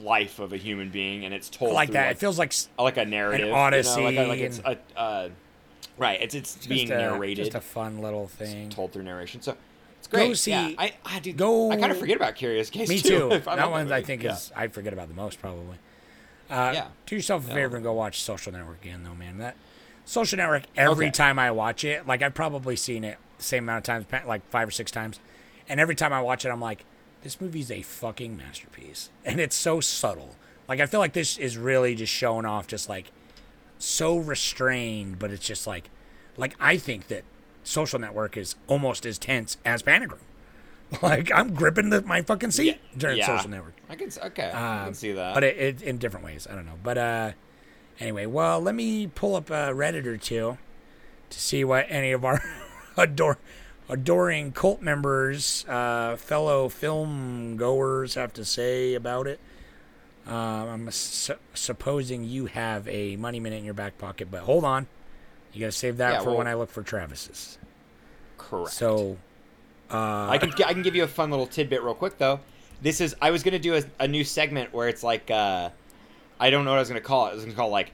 life 0.00 0.38
of 0.38 0.54
a 0.54 0.56
human 0.56 0.88
being 0.88 1.24
and 1.26 1.34
it's 1.34 1.50
I 1.52 1.56
told 1.56 1.72
like 1.74 1.90
that. 1.90 2.12
It 2.12 2.18
feels 2.18 2.38
like 2.38 2.54
like 2.78 2.96
a 2.96 3.04
narrative, 3.04 3.46
you 3.48 3.52
know, 3.52 3.58
odyssey 3.58 4.00
like, 4.02 4.16
like 4.28 4.38
it's 4.40 4.58
a 4.64 4.78
uh, 4.96 5.28
right. 5.98 6.18
It's 6.22 6.34
it's 6.34 6.66
being 6.66 6.90
a, 6.90 6.96
narrated, 6.96 7.44
Just 7.44 7.54
a 7.56 7.60
fun 7.60 8.00
little 8.00 8.26
thing. 8.26 8.70
told 8.70 8.92
through 8.92 9.02
narration. 9.02 9.42
So 9.42 9.54
it's 9.98 10.06
great. 10.08 10.28
Go 10.28 10.34
see- 10.34 10.52
yeah, 10.52 10.70
I 10.78 10.94
I, 11.04 11.18
do, 11.18 11.32
go- 11.34 11.70
I 11.70 11.76
kind 11.76 11.92
of 11.92 11.98
forget 11.98 12.16
about 12.16 12.36
Curious 12.36 12.70
Case. 12.70 12.88
Me 12.88 12.98
too. 12.98 13.28
too. 13.28 13.38
that 13.44 13.70
one 13.70 13.92
I 13.92 14.00
think 14.00 14.22
Yeah. 14.22 14.32
is 14.32 14.50
I 14.56 14.68
forget 14.68 14.94
about 14.94 15.08
the 15.08 15.14
most 15.14 15.40
probably. 15.42 15.76
Uh, 16.50 16.72
Yeah. 16.74 16.86
Do 17.06 17.14
yourself 17.16 17.48
a 17.48 17.54
favor 17.54 17.76
and 17.76 17.84
go 17.84 17.92
watch 17.92 18.22
Social 18.22 18.52
Network 18.52 18.82
again, 18.84 19.02
though, 19.04 19.14
man. 19.14 19.38
That 19.38 19.56
Social 20.04 20.36
Network. 20.36 20.64
Every 20.76 21.06
Okay. 21.06 21.12
time 21.12 21.38
I 21.38 21.50
watch 21.50 21.84
it, 21.84 22.06
like 22.06 22.22
I've 22.22 22.34
probably 22.34 22.76
seen 22.76 23.04
it 23.04 23.18
the 23.38 23.44
same 23.44 23.64
amount 23.64 23.88
of 23.88 24.06
times, 24.10 24.26
like 24.26 24.48
five 24.50 24.68
or 24.68 24.72
six 24.72 24.90
times, 24.90 25.20
and 25.68 25.78
every 25.80 25.94
time 25.94 26.12
I 26.12 26.20
watch 26.20 26.44
it, 26.44 26.48
I'm 26.50 26.60
like, 26.60 26.84
this 27.22 27.40
movie's 27.40 27.70
a 27.70 27.82
fucking 27.82 28.36
masterpiece, 28.36 29.10
and 29.24 29.40
it's 29.40 29.56
so 29.56 29.80
subtle. 29.80 30.36
Like 30.68 30.80
I 30.80 30.86
feel 30.86 31.00
like 31.00 31.12
this 31.12 31.38
is 31.38 31.56
really 31.56 31.94
just 31.94 32.12
showing 32.12 32.44
off, 32.46 32.66
just 32.66 32.88
like 32.88 33.10
so 33.78 34.16
restrained, 34.16 35.18
but 35.18 35.30
it's 35.30 35.46
just 35.46 35.66
like, 35.66 35.90
like 36.36 36.54
I 36.60 36.76
think 36.76 37.08
that 37.08 37.24
Social 37.64 37.98
Network 37.98 38.36
is 38.36 38.56
almost 38.66 39.04
as 39.06 39.18
tense 39.18 39.56
as 39.64 39.82
Panic 39.82 40.10
Room. 40.12 40.20
Like 41.02 41.30
I'm 41.32 41.54
gripping 41.54 41.90
the, 41.90 42.02
my 42.02 42.22
fucking 42.22 42.50
seat 42.50 42.78
during 42.98 43.18
Yeah. 43.18 43.36
Social 43.36 43.50
Network. 43.50 43.74
I 43.88 43.94
can 43.94 44.10
okay. 44.24 44.50
I 44.52 44.84
can 44.86 44.94
see 44.94 45.12
that. 45.12 45.34
But 45.34 45.44
it, 45.44 45.56
it 45.56 45.82
in 45.82 45.98
different 45.98 46.26
ways. 46.26 46.46
I 46.50 46.54
don't 46.54 46.66
know. 46.66 46.78
But 46.82 46.98
uh, 46.98 47.32
anyway, 48.00 48.26
well, 48.26 48.60
let 48.60 48.74
me 48.74 49.06
pull 49.06 49.36
up 49.36 49.50
a 49.50 49.70
Reddit 49.72 50.04
or 50.06 50.16
two 50.16 50.58
to 51.30 51.40
see 51.40 51.62
what 51.64 51.86
any 51.88 52.10
of 52.12 52.24
our 52.24 52.42
adore, 52.96 53.38
adoring 53.88 54.50
cult 54.52 54.82
members, 54.82 55.64
uh, 55.68 56.16
fellow 56.16 56.68
film 56.68 57.56
goers, 57.56 58.14
have 58.14 58.32
to 58.34 58.44
say 58.44 58.94
about 58.94 59.26
it. 59.28 59.38
Um, 60.26 60.34
I'm 60.34 60.90
su- 60.90 61.34
supposing 61.54 62.24
you 62.24 62.46
have 62.46 62.86
a 62.88 63.14
money 63.16 63.38
minute 63.40 63.56
in 63.58 63.64
your 63.64 63.74
back 63.74 63.96
pocket, 63.96 64.28
but 64.30 64.42
hold 64.42 64.64
on. 64.64 64.86
You 65.52 65.60
got 65.60 65.66
to 65.66 65.72
save 65.72 65.96
that 65.98 66.14
Yeah, 66.14 66.18
for 66.20 66.26
well- 66.30 66.38
when 66.38 66.46
I 66.48 66.54
look 66.54 66.70
for 66.70 66.82
Travis's. 66.82 67.58
Correct. 68.38 68.72
So, 68.72 69.18
I 69.96 70.38
can 70.38 70.52
I 70.64 70.72
can 70.72 70.82
give 70.82 70.94
you 70.94 71.04
a 71.04 71.08
fun 71.08 71.30
little 71.30 71.46
tidbit 71.46 71.82
real 71.82 71.94
quick 71.94 72.18
though. 72.18 72.40
This 72.82 73.00
is 73.00 73.14
I 73.20 73.30
was 73.30 73.42
gonna 73.42 73.58
do 73.58 73.76
a, 73.76 73.82
a 73.98 74.08
new 74.08 74.24
segment 74.24 74.72
where 74.72 74.88
it's 74.88 75.02
like 75.02 75.30
uh, 75.30 75.70
I 76.38 76.50
don't 76.50 76.64
know 76.64 76.70
what 76.70 76.76
I 76.76 76.80
was 76.80 76.88
gonna 76.88 77.00
call 77.00 77.26
it. 77.26 77.30
I 77.30 77.34
was 77.34 77.44
gonna 77.44 77.56
call 77.56 77.68
it 77.68 77.72
like 77.72 77.92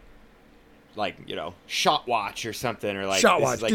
like 0.96 1.16
you 1.26 1.36
know 1.36 1.54
shot 1.66 2.06
watch 2.06 2.46
or 2.46 2.52
something 2.52 2.96
or 2.96 3.06
like 3.06 3.20
Shot 3.20 3.40
watch. 3.40 3.56
is 3.56 3.62
Like, 3.62 3.72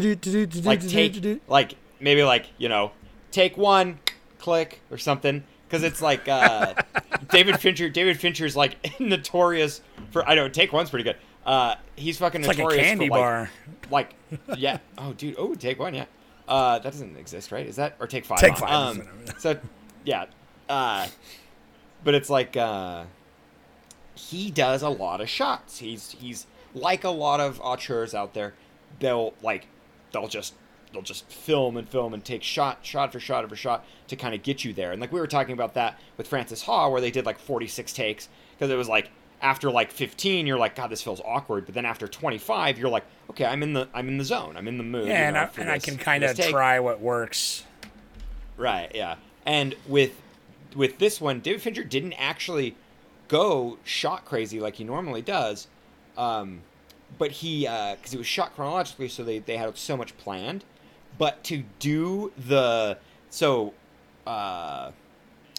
like 0.66 0.88
take 0.88 1.42
like 1.48 1.76
maybe 2.00 2.24
like 2.24 2.48
you 2.58 2.70
know 2.70 2.92
take 3.32 3.58
one 3.58 4.00
click 4.40 4.82
or 4.90 4.98
something 4.98 5.44
because 5.68 5.84
it's 5.84 6.02
like 6.02 6.28
uh, 6.28 6.74
David 7.30 7.60
Fincher. 7.60 7.90
David 7.90 8.20
Fincher's 8.20 8.56
like 8.56 8.78
notorious 9.00 9.82
for 10.12 10.28
I 10.28 10.36
don't 10.36 10.54
take 10.54 10.74
one's 10.74 10.90
pretty 10.90 11.04
good. 11.04 11.18
Uh, 11.46 11.76
he's 11.96 12.18
fucking 12.18 12.42
It's 12.42 12.48
like 12.48 12.60
a 12.60 12.76
candy 12.76 13.08
for, 13.08 13.12
like, 13.12 13.20
bar. 13.20 13.50
like 13.90 14.16
yeah 14.58 14.78
oh 14.98 15.14
dude 15.14 15.36
oh 15.40 15.56
take 15.56 15.80
one 15.80 15.96
yeah 15.96 16.06
uh 16.52 16.78
that 16.80 16.92
doesn't 16.92 17.16
exist 17.18 17.52
right? 17.52 17.66
Is 17.66 17.78
that 17.78 17.96
or 18.00 18.06
take 18.08 18.26
five 18.26 18.40
Take 18.40 18.54
on. 18.54 18.58
five, 18.60 19.00
um 19.00 19.08
so 19.40 19.58
yeah 20.04 20.26
uh 20.70 21.08
but 22.04 22.14
it's 22.14 22.30
like 22.30 22.56
uh 22.58 23.06
he 24.16 24.52
does 24.52 24.82
a 24.84 24.90
lot 24.90 25.22
of 25.22 25.30
shots. 25.30 25.80
He's 25.80 26.12
he's 26.12 26.46
like 26.76 27.04
a 27.04 27.10
lot 27.10 27.40
of 27.40 27.60
auteurs 27.62 28.14
out 28.14 28.34
there. 28.34 28.54
They'll 29.00 29.34
like 29.42 29.68
they'll 30.12 30.28
just 30.28 30.54
they'll 30.94 31.02
just 31.02 31.26
film 31.32 31.78
and 31.78 31.88
film 31.88 32.14
and 32.14 32.24
take 32.24 32.44
shot 32.44 32.80
shot 32.82 33.12
for 33.14 33.20
shot 33.20 33.48
for 33.48 33.56
shot 33.56 33.86
to 34.10 34.16
kind 34.16 34.36
of 34.36 34.44
get 34.44 34.64
you 34.66 34.74
there. 34.74 34.92
And 34.92 35.00
like 35.00 35.12
we 35.12 35.20
were 35.20 35.28
talking 35.28 35.54
about 35.54 35.74
that 35.76 36.00
with 36.18 36.28
Frances 36.28 36.64
Ha 36.64 36.90
where 36.90 37.02
they 37.02 37.12
did 37.12 37.26
like 37.26 37.40
46 37.40 37.94
takes 37.94 38.28
because 38.54 38.70
it 38.70 38.76
was 38.76 38.90
like 38.90 39.10
after 39.42 39.72
like 39.72 39.92
15 39.92 40.46
you're 40.46 40.58
like 40.58 40.76
god 40.76 40.90
this 40.90 41.02
feels 41.02 41.22
awkward 41.26 41.66
but 41.66 41.74
then 41.74 41.86
after 41.86 42.08
25 42.08 42.78
you're 42.78 42.90
like 42.90 43.04
okay 43.30 43.46
i'm 43.46 43.64
in 43.64 43.74
the 43.74 43.88
i'm 43.94 44.08
in 44.08 44.18
the 44.18 44.24
zone 44.24 44.56
i'm 44.56 44.68
in 44.68 44.78
the 44.78 44.84
mood 44.84 45.06
you 45.06 45.12
Yeah, 45.12 45.28
and, 45.28 45.38
I, 45.38 45.50
and 45.58 45.70
I 45.70 45.80
can 45.80 45.98
kind 45.98 46.24
of 46.24 46.38
try 46.38 46.80
what 46.80 47.02
works. 47.02 47.64
Right, 48.58 48.92
yeah. 48.94 49.16
And 49.46 49.76
with 49.88 50.12
with 50.76 51.00
this 51.00 51.20
one, 51.20 51.40
David 51.40 51.62
Fincher 51.62 51.84
didn't 51.84 52.14
actually 52.14 52.76
go 53.28 53.78
shot 53.84 54.26
crazy 54.26 54.60
like 54.60 54.76
he 54.76 54.84
normally 54.84 55.22
does. 55.22 55.68
Um, 56.18 56.62
but 57.18 57.32
he 57.32 57.62
because 57.62 58.14
it 58.14 58.18
was 58.18 58.28
shot 58.28 58.56
chronologically, 58.56 59.08
so 59.08 59.24
they, 59.24 59.40
they 59.40 59.58
had 59.58 59.78
so 59.78 59.98
much 59.98 60.16
planned. 60.18 60.64
But 61.18 61.44
to 61.46 61.64
do 61.80 62.32
the 62.38 62.98
so 63.30 63.74
uh, 64.28 64.92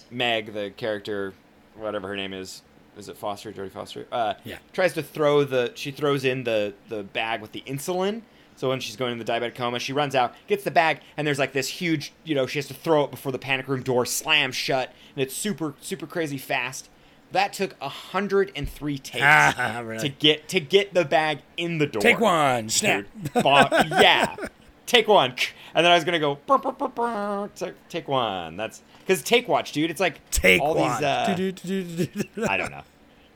Meg, 0.09 0.53
the 0.53 0.71
character, 0.77 1.33
whatever 1.75 2.07
her 2.07 2.15
name 2.15 2.33
is, 2.33 2.61
is 2.97 3.09
it 3.09 3.17
Foster, 3.17 3.51
Jodie 3.51 3.71
Foster? 3.71 4.05
Uh, 4.11 4.33
Yeah. 4.43 4.57
Tries 4.73 4.93
to 4.93 5.03
throw 5.03 5.43
the 5.43 5.71
she 5.75 5.91
throws 5.91 6.23
in 6.25 6.43
the 6.43 6.73
the 6.89 7.03
bag 7.03 7.41
with 7.41 7.51
the 7.51 7.61
insulin. 7.67 8.21
So 8.55 8.69
when 8.69 8.79
she's 8.79 8.95
going 8.95 9.11
in 9.13 9.17
the 9.17 9.25
diabetic 9.25 9.55
coma, 9.55 9.79
she 9.79 9.93
runs 9.93 10.13
out, 10.13 10.35
gets 10.45 10.63
the 10.63 10.69
bag, 10.69 10.99
and 11.17 11.25
there's 11.25 11.39
like 11.39 11.53
this 11.53 11.67
huge, 11.67 12.13
you 12.23 12.35
know, 12.35 12.45
she 12.45 12.59
has 12.59 12.67
to 12.67 12.75
throw 12.75 13.03
it 13.03 13.09
before 13.09 13.31
the 13.31 13.39
panic 13.39 13.67
room 13.67 13.81
door 13.81 14.05
slams 14.05 14.55
shut, 14.55 14.93
and 15.15 15.23
it's 15.23 15.33
super, 15.33 15.73
super 15.81 16.05
crazy 16.05 16.37
fast. 16.37 16.87
That 17.31 17.51
took 17.53 17.75
hundred 17.81 18.51
and 18.55 18.69
three 18.69 18.99
takes 18.99 19.23
Ah, 19.25 19.81
really? 19.83 20.01
to 20.07 20.09
get 20.09 20.47
to 20.49 20.59
get 20.59 20.93
the 20.93 21.03
bag 21.03 21.39
in 21.57 21.79
the 21.79 21.87
door. 21.87 21.99
Take 22.01 22.19
one, 22.19 22.69
snap. 22.69 23.05
Dude, 23.33 23.43
yeah, 23.89 24.35
take 24.85 25.07
one, 25.07 25.31
and 25.73 25.83
then 25.83 25.91
I 25.91 25.95
was 25.95 26.03
gonna 26.03 26.19
go 26.19 26.35
"Brr, 26.45 26.59
brr, 26.59 26.73
brr, 26.73 26.89
brr," 26.89 27.49
take, 27.55 27.73
take 27.89 28.07
one. 28.07 28.55
That's 28.55 28.83
because 29.05 29.21
take 29.23 29.47
watch, 29.47 29.71
dude. 29.71 29.89
It's 29.91 29.99
like 29.99 30.19
Take 30.31 30.61
all 30.61 30.75
one. 30.75 30.91
these. 30.91 31.03
Uh. 31.03 32.47
I 32.49 32.57
don't 32.57 32.71
know, 32.71 32.81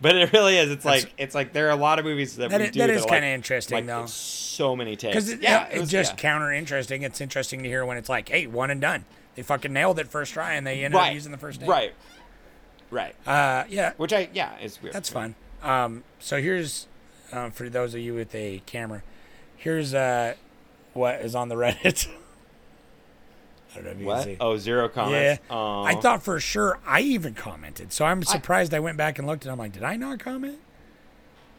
but 0.02 0.16
it 0.16 0.32
really 0.34 0.58
is. 0.58 0.72
It's 0.72 0.86
like 0.86 1.14
it's 1.18 1.36
like 1.36 1.54
there 1.54 1.68
are 1.68 1.72
a 1.72 1.76
lot 1.76 2.00
of 2.00 2.06
movies 2.06 2.36
that, 2.38 2.50
That 2.50 2.60
we 2.60 2.66
is- 2.68 2.72
do 2.72 2.80
that 2.80 2.88
that 2.88 2.94
is 2.96 3.06
kinda 3.06 3.16
like- 3.28 3.36
interesting, 3.36 3.76
like, 3.76 3.86
though. 3.86 4.06
So 4.08 4.76
many 4.76 4.96
takes. 4.96 5.14
Because 5.16 5.30
it, 5.30 5.42
yeah, 5.42 5.68
it's 5.68 5.82
was- 5.82 5.90
just 5.92 6.14
yeah. 6.14 6.18
counter 6.18 6.52
interesting. 6.52 7.04
It's 7.04 7.22
interesting 7.22 7.62
to 7.64 7.70
hear 7.70 7.86
when 7.86 7.98
it's 7.98 8.10
like, 8.10 8.30
hey, 8.30 8.48
one 8.48 8.72
and 8.72 8.82
done. 8.82 9.06
They 9.36 9.44
fucking 9.44 9.72
nailed 9.72 10.00
it 10.00 10.08
first 10.08 10.34
try 10.34 10.54
and 10.54 10.66
they 10.66 10.84
ended 10.84 10.98
right 10.98 11.10
up 11.10 11.14
using 11.14 11.32
the 11.32 11.38
first 11.38 11.60
take. 11.60 11.70
Right. 11.70 11.94
Right. 12.90 13.14
Uh, 13.28 13.66
yeah, 13.70 13.94
Which 13.98 14.14
I 14.14 14.30
yeah, 14.34 14.56
it's 14.62 14.82
weird. 14.82 14.96
that's 14.96 15.10
fun. 15.10 15.36
Um, 15.62 16.04
so 16.20 16.42
here's, 16.42 16.88
um, 17.32 17.52
for 17.52 17.70
those 17.70 17.94
of 17.94 18.00
you 18.00 18.14
with 18.16 18.34
a 18.34 18.62
camera, 18.66 19.04
here's 19.58 19.94
uh, 19.94 20.34
what 20.94 21.16
is 21.22 21.36
on 21.36 21.50
the 21.50 21.56
Reddit. 21.56 22.08
I 23.78 23.82
don't 23.82 23.86
know 23.86 23.92
if 23.92 23.98
you 24.00 24.06
can 24.06 24.16
What? 24.16 24.24
see. 24.24 24.38
Oh, 24.40 24.58
zero 24.58 24.84
yeah. 24.84 24.88
comments. 24.90 25.42
Oh. 25.50 25.84
I 25.84 25.96
thought 25.96 26.24
for 26.24 26.40
sure 26.40 26.80
I 26.86 27.02
even 27.02 27.34
commented. 27.34 27.94
So 27.94 28.06
I'm 28.06 28.24
surprised 28.24 28.74
I, 28.74 28.80
went 28.80 28.98
back 28.98 29.20
and 29.20 29.28
looked 29.28 29.44
and 29.46 29.52
I'm 29.52 29.58
like, 29.60 29.74
did 29.74 29.84
I 29.84 29.96
not 29.96 30.20
comment? 30.20 30.60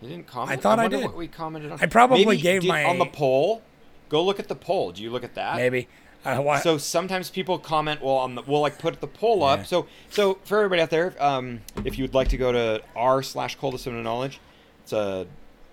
you 0.00 0.08
didn't 0.08 0.26
comment. 0.26 0.58
I 0.58 0.60
thought 0.60 0.78
I 0.78 0.82
wonder 0.82 0.96
did. 0.98 1.06
What 1.06 1.16
we 1.16 1.28
commented 1.28 1.72
on. 1.72 1.78
I 1.80 1.86
probably 1.86 2.24
Maybe 2.24 2.40
gave 2.40 2.60
did- 2.62 2.68
my- 2.68 2.84
on 2.84 2.98
the 2.98 3.06
poll. 3.06 3.62
Go 4.08 4.24
look 4.24 4.40
at 4.40 4.48
the 4.48 4.54
poll. 4.54 4.90
Do 4.92 5.02
you 5.02 5.10
look 5.10 5.24
at 5.24 5.34
that? 5.34 5.56
Maybe. 5.56 5.86
Uh, 6.24 6.38
why, 6.38 6.58
So 6.60 6.78
sometimes 6.78 7.30
people 7.30 7.58
comment. 7.58 8.02
Well, 8.02 8.14
on 8.16 8.34
the 8.34 8.42
we'll 8.46 8.60
like 8.60 8.78
put 8.78 9.00
the 9.00 9.06
poll 9.06 9.44
up. 9.44 9.60
Yeah. 9.60 9.64
So 9.64 9.86
so 10.10 10.38
for 10.44 10.58
everybody 10.58 10.82
out 10.82 10.90
there, 10.90 11.14
um, 11.22 11.60
if 11.84 11.98
you'd 11.98 12.14
like 12.14 12.28
to 12.28 12.36
go 12.36 12.50
to 12.52 12.82
r 12.96 13.22
slash 13.22 13.54
coldest 13.56 13.86
of 13.86 13.92
knowledge, 13.92 14.40
it's 14.82 14.92
a 14.92 15.26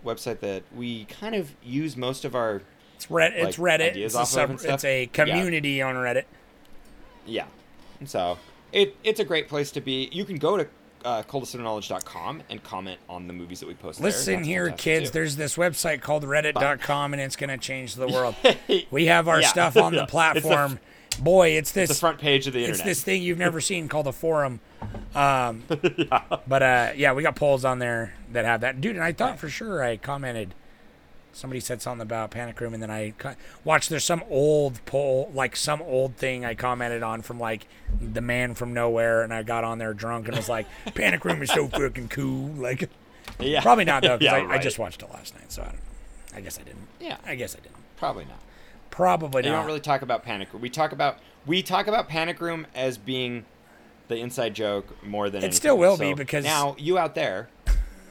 website 0.06 0.40
that 0.42 0.64
we 0.76 1.06
kind 1.06 1.34
of 1.34 1.56
use 1.64 1.98
most 1.98 2.26
of 2.26 2.36
our 2.36 2.62
it's, 3.06 3.12
Red, 3.12 3.34
it's 3.34 3.58
like, 3.60 3.80
Reddit. 3.82 3.96
It's 3.96 4.16
a, 4.16 4.26
sub, 4.26 4.52
it's 4.64 4.84
a 4.84 5.02
Yeah. 5.04 5.06
community 5.12 5.82
on 5.82 5.96
Reddit. 5.96 6.26
Yeah. 7.26 7.46
So 8.06 8.38
it 8.72 8.96
it's 9.04 9.20
a 9.20 9.24
great 9.26 9.48
place 9.48 9.72
to 9.72 9.82
be. 9.82 10.10
You 10.12 10.26
can 10.26 10.36
go 10.38 10.58
to 10.58 10.68
uh, 11.04 11.22
coldestofknowledge.com 11.24 12.42
and 12.50 12.64
comment 12.64 13.00
on 13.08 13.28
the 13.28 13.34
movies 13.34 13.60
that 13.60 13.68
we 13.68 13.76
post. 13.76 14.02
Listen 14.02 14.44
here, 14.44 14.72
kids. 14.72 15.10
too. 15.10 15.14
There's 15.14 15.36
this 15.36 15.56
website 15.56 16.02
called 16.02 16.24
Reddit.com, 16.24 17.14
and 17.14 17.22
it's 17.22 17.36
going 17.36 17.52
to 17.52 17.58
change 17.58 17.94
the 17.96 18.08
world. 18.08 18.36
we 18.92 19.06
have 19.06 19.28
our 19.28 19.42
Yeah. 19.42 19.48
stuff 19.48 19.78
on 19.78 19.94
Yeah. 19.94 20.00
the 20.00 20.04
It's 20.06 20.12
the- 20.12 20.12
platform. 20.12 20.80
Boy, 21.20 21.52
it's 21.52 21.72
this. 21.72 21.88
the 21.88 21.96
front 21.96 22.20
page 22.20 22.46
of 22.46 22.52
the 22.54 22.60
internet. 22.60 22.80
it's 22.80 22.86
this 22.86 23.02
thing 23.04 23.22
you've 23.22 23.38
never 23.38 23.62
seen 23.62 23.88
called 23.88 24.08
a 24.08 24.12
forum. 24.12 24.60
Um, 25.16 25.64
But 26.46 26.62
uh, 26.62 26.92
yeah, 26.98 27.14
we 27.14 27.24
got 27.24 27.36
polls 27.38 27.64
on 27.64 27.80
there 27.80 28.14
that 28.34 28.44
have 28.44 28.62
that, 28.62 28.82
dude. 28.82 28.96
And 28.98 29.04
I 29.04 29.14
thought 29.14 29.40
for 29.40 29.48
sure 29.48 29.82
I 29.82 29.96
commented. 29.96 30.54
Somebody 31.36 31.60
said 31.60 31.82
something 31.82 32.02
about 32.02 32.32
Panic 32.32 32.62
Room, 32.62 32.74
and 32.74 32.82
then 32.82 32.90
I 32.90 33.14
watched. 33.66 33.90
There's 33.90 34.06
some 34.06 34.24
old 34.30 34.80
poll, 34.86 35.30
like 35.34 35.58
some 35.58 35.82
old 35.82 36.16
thing 36.16 36.46
I 36.46 36.56
commented 36.56 37.04
on 37.04 37.22
from 37.24 37.42
like 37.42 37.68
the 38.00 38.22
man 38.22 38.56
from 38.56 38.74
nowhere, 38.74 39.22
and 39.22 39.34
I 39.34 39.44
got 39.44 39.66
on 39.66 39.78
there 39.78 39.94
drunk 39.94 40.30
and 40.30 40.38
was 40.38 40.48
like, 40.48 40.66
"Panic 40.96 41.26
Room 41.26 41.44
is 41.44 41.52
so 41.52 41.68
fucking 41.68 42.08
cool." 42.08 42.52
Like, 42.52 42.90
yeah. 43.38 43.62
probably 43.62 43.84
not 43.84 44.02
though, 44.02 44.18
because 44.18 44.34
yeah, 44.44 44.48
I, 44.48 44.54
I 44.54 44.58
just 44.60 44.80
watched 44.80 45.04
it 45.04 45.10
last 45.12 45.34
night, 45.36 45.52
so 45.52 45.62
I 45.64 45.66
don't 45.66 45.76
know. 45.76 45.82
I 46.38 46.42
guess 46.42 46.58
I 46.58 46.64
didn't. 46.64 46.88
Yeah. 47.02 47.18
I 47.26 47.36
guess 47.36 47.54
I 47.54 47.60
didn't. 47.60 47.76
Probably 47.98 48.24
not. 48.26 48.40
Probably 48.90 49.42
not. 49.42 49.46
We 49.46 49.52
not. 49.52 49.58
don't 49.58 49.66
really 49.66 49.80
talk 49.82 50.04
about 50.04 50.24
Panic 50.24 50.54
Room. 50.54 50.62
We 50.62 50.70
talk 50.70 50.94
about 50.94 51.20
we 51.46 51.62
talk 51.62 51.88
about 51.88 52.08
Panic 52.08 52.40
Room 52.40 52.66
as 52.74 52.98
being 52.98 53.46
the 54.08 54.16
inside 54.18 54.54
joke 54.54 55.04
more 55.04 55.30
than 55.30 55.44
It 55.44 55.54
still 55.54 55.78
will 55.78 55.98
be, 55.98 56.12
So 56.12 56.16
because- 56.16 56.46
now 56.46 56.76
you 56.78 56.98
out 56.98 57.16
there, 57.16 57.50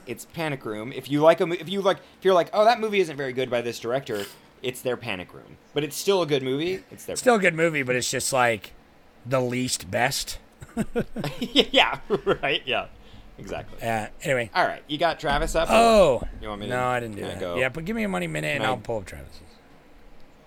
it's 0.07 0.25
Panic 0.27 0.65
Room. 0.65 0.93
If 0.93 1.11
you 1.11 1.21
like 1.21 1.41
a, 1.41 1.51
if 1.53 1.69
you 1.69 1.81
like, 1.83 1.99
if 2.19 2.25
you're 2.25 2.35
like, 2.35 2.51
oh, 2.53 2.65
that 2.65 2.81
movie 2.81 3.01
isn't 3.01 3.17
very 3.17 3.33
good 3.33 3.51
by 3.51 3.61
this 3.61 3.79
director, 3.79 4.25
it's 4.63 4.81
their 4.83 4.97
Panic 4.97 5.33
Room. 5.35 5.57
But 5.73 5.85
it's 5.85 5.97
still 5.97 6.23
a 6.23 6.27
good 6.27 6.43
movie. 6.43 6.83
It's 6.91 7.05
their 7.05 7.17
Still 7.17 7.35
a 7.37 7.39
good 7.39 7.55
movie, 7.55 7.83
but 7.83 7.97
it's 7.97 8.11
just 8.11 8.33
like 8.33 8.73
the 9.27 9.41
least 9.41 9.91
best. 9.91 10.39
yeah, 11.41 12.01
right, 12.43 12.63
yeah, 12.67 12.87
exactly. 13.39 13.81
Uh, 13.83 14.07
anyway. 14.23 14.51
All 14.55 14.67
right, 14.67 14.83
you 14.89 14.99
got 14.99 15.21
Travis 15.21 15.55
up. 15.55 15.69
Oh. 15.71 16.23
You 16.41 16.49
want 16.49 16.61
me 16.63 16.67
to- 16.69 16.73
No, 16.75 16.85
I 16.85 17.01
didn't 17.01 17.17
do 17.17 17.23
that. 17.23 17.39
go? 17.41 17.57
Yeah, 17.57 17.69
but 17.69 17.85
give 17.85 17.95
me 17.95 18.03
a 18.03 18.09
money 18.09 18.27
minute 18.27 18.57
and 18.57 18.65
I- 18.65 18.69
I'll 18.69 18.77
pull 18.79 18.99
up 18.99 19.05
Travis's. 19.07 19.41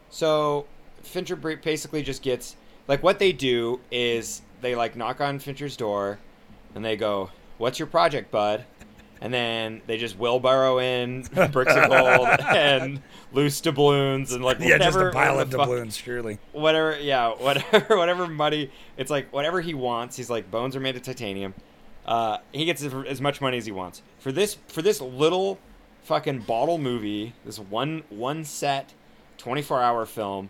So 0.09 0.65
Fincher 1.03 1.35
basically 1.35 2.01
just 2.03 2.21
gets 2.21 2.55
like 2.87 3.03
what 3.03 3.19
they 3.19 3.31
do 3.31 3.79
is 3.91 4.41
they 4.61 4.75
like 4.75 4.95
knock 4.95 5.21
on 5.21 5.39
Fincher's 5.39 5.77
door, 5.77 6.19
and 6.75 6.83
they 6.83 6.95
go, 6.95 7.29
"What's 7.57 7.79
your 7.79 7.87
project, 7.87 8.31
bud?" 8.31 8.65
And 9.21 9.33
then 9.33 9.81
they 9.87 9.97
just 9.97 10.17
wheelbarrow 10.17 10.79
in 10.79 11.21
bricks 11.51 11.73
of 11.75 11.89
gold 11.89 12.27
and 12.41 13.01
loose 13.33 13.59
doubloons 13.61 14.31
and 14.33 14.43
like 14.43 14.59
Yeah, 14.59 14.77
just 14.77 14.97
a 14.97 15.11
pile 15.11 15.39
of 15.39 15.49
the 15.49 15.57
fuck- 15.57 15.67
doubloons, 15.67 15.97
surely. 15.97 16.37
whatever 16.53 16.97
yeah 16.99 17.29
whatever 17.37 17.97
whatever 17.97 18.27
money 18.27 18.71
it's 18.97 19.09
like 19.11 19.31
whatever 19.33 19.59
he 19.61 19.73
wants 19.73 20.15
he's 20.17 20.29
like 20.29 20.49
bones 20.51 20.75
are 20.75 20.79
made 20.79 20.95
of 20.95 21.01
titanium. 21.01 21.53
Uh, 22.05 22.37
he 22.53 22.63
gets 22.65 22.81
as- 22.83 22.93
as 23.07 23.19
much 23.19 23.41
money 23.41 23.57
as 23.57 23.65
he 23.65 23.71
wants. 23.71 24.01
For 24.19 24.31
this 24.31 24.57
for 24.67 24.81
this 24.81 25.01
little 25.01 25.59
fucking 26.03 26.39
bottle 26.39 26.77
movie 26.77 27.33
this 27.43 27.59
one 27.59 28.03
one 28.09 28.43
set 28.45 28.93
24 29.39 29.81
hour 29.81 30.05
film 30.05 30.49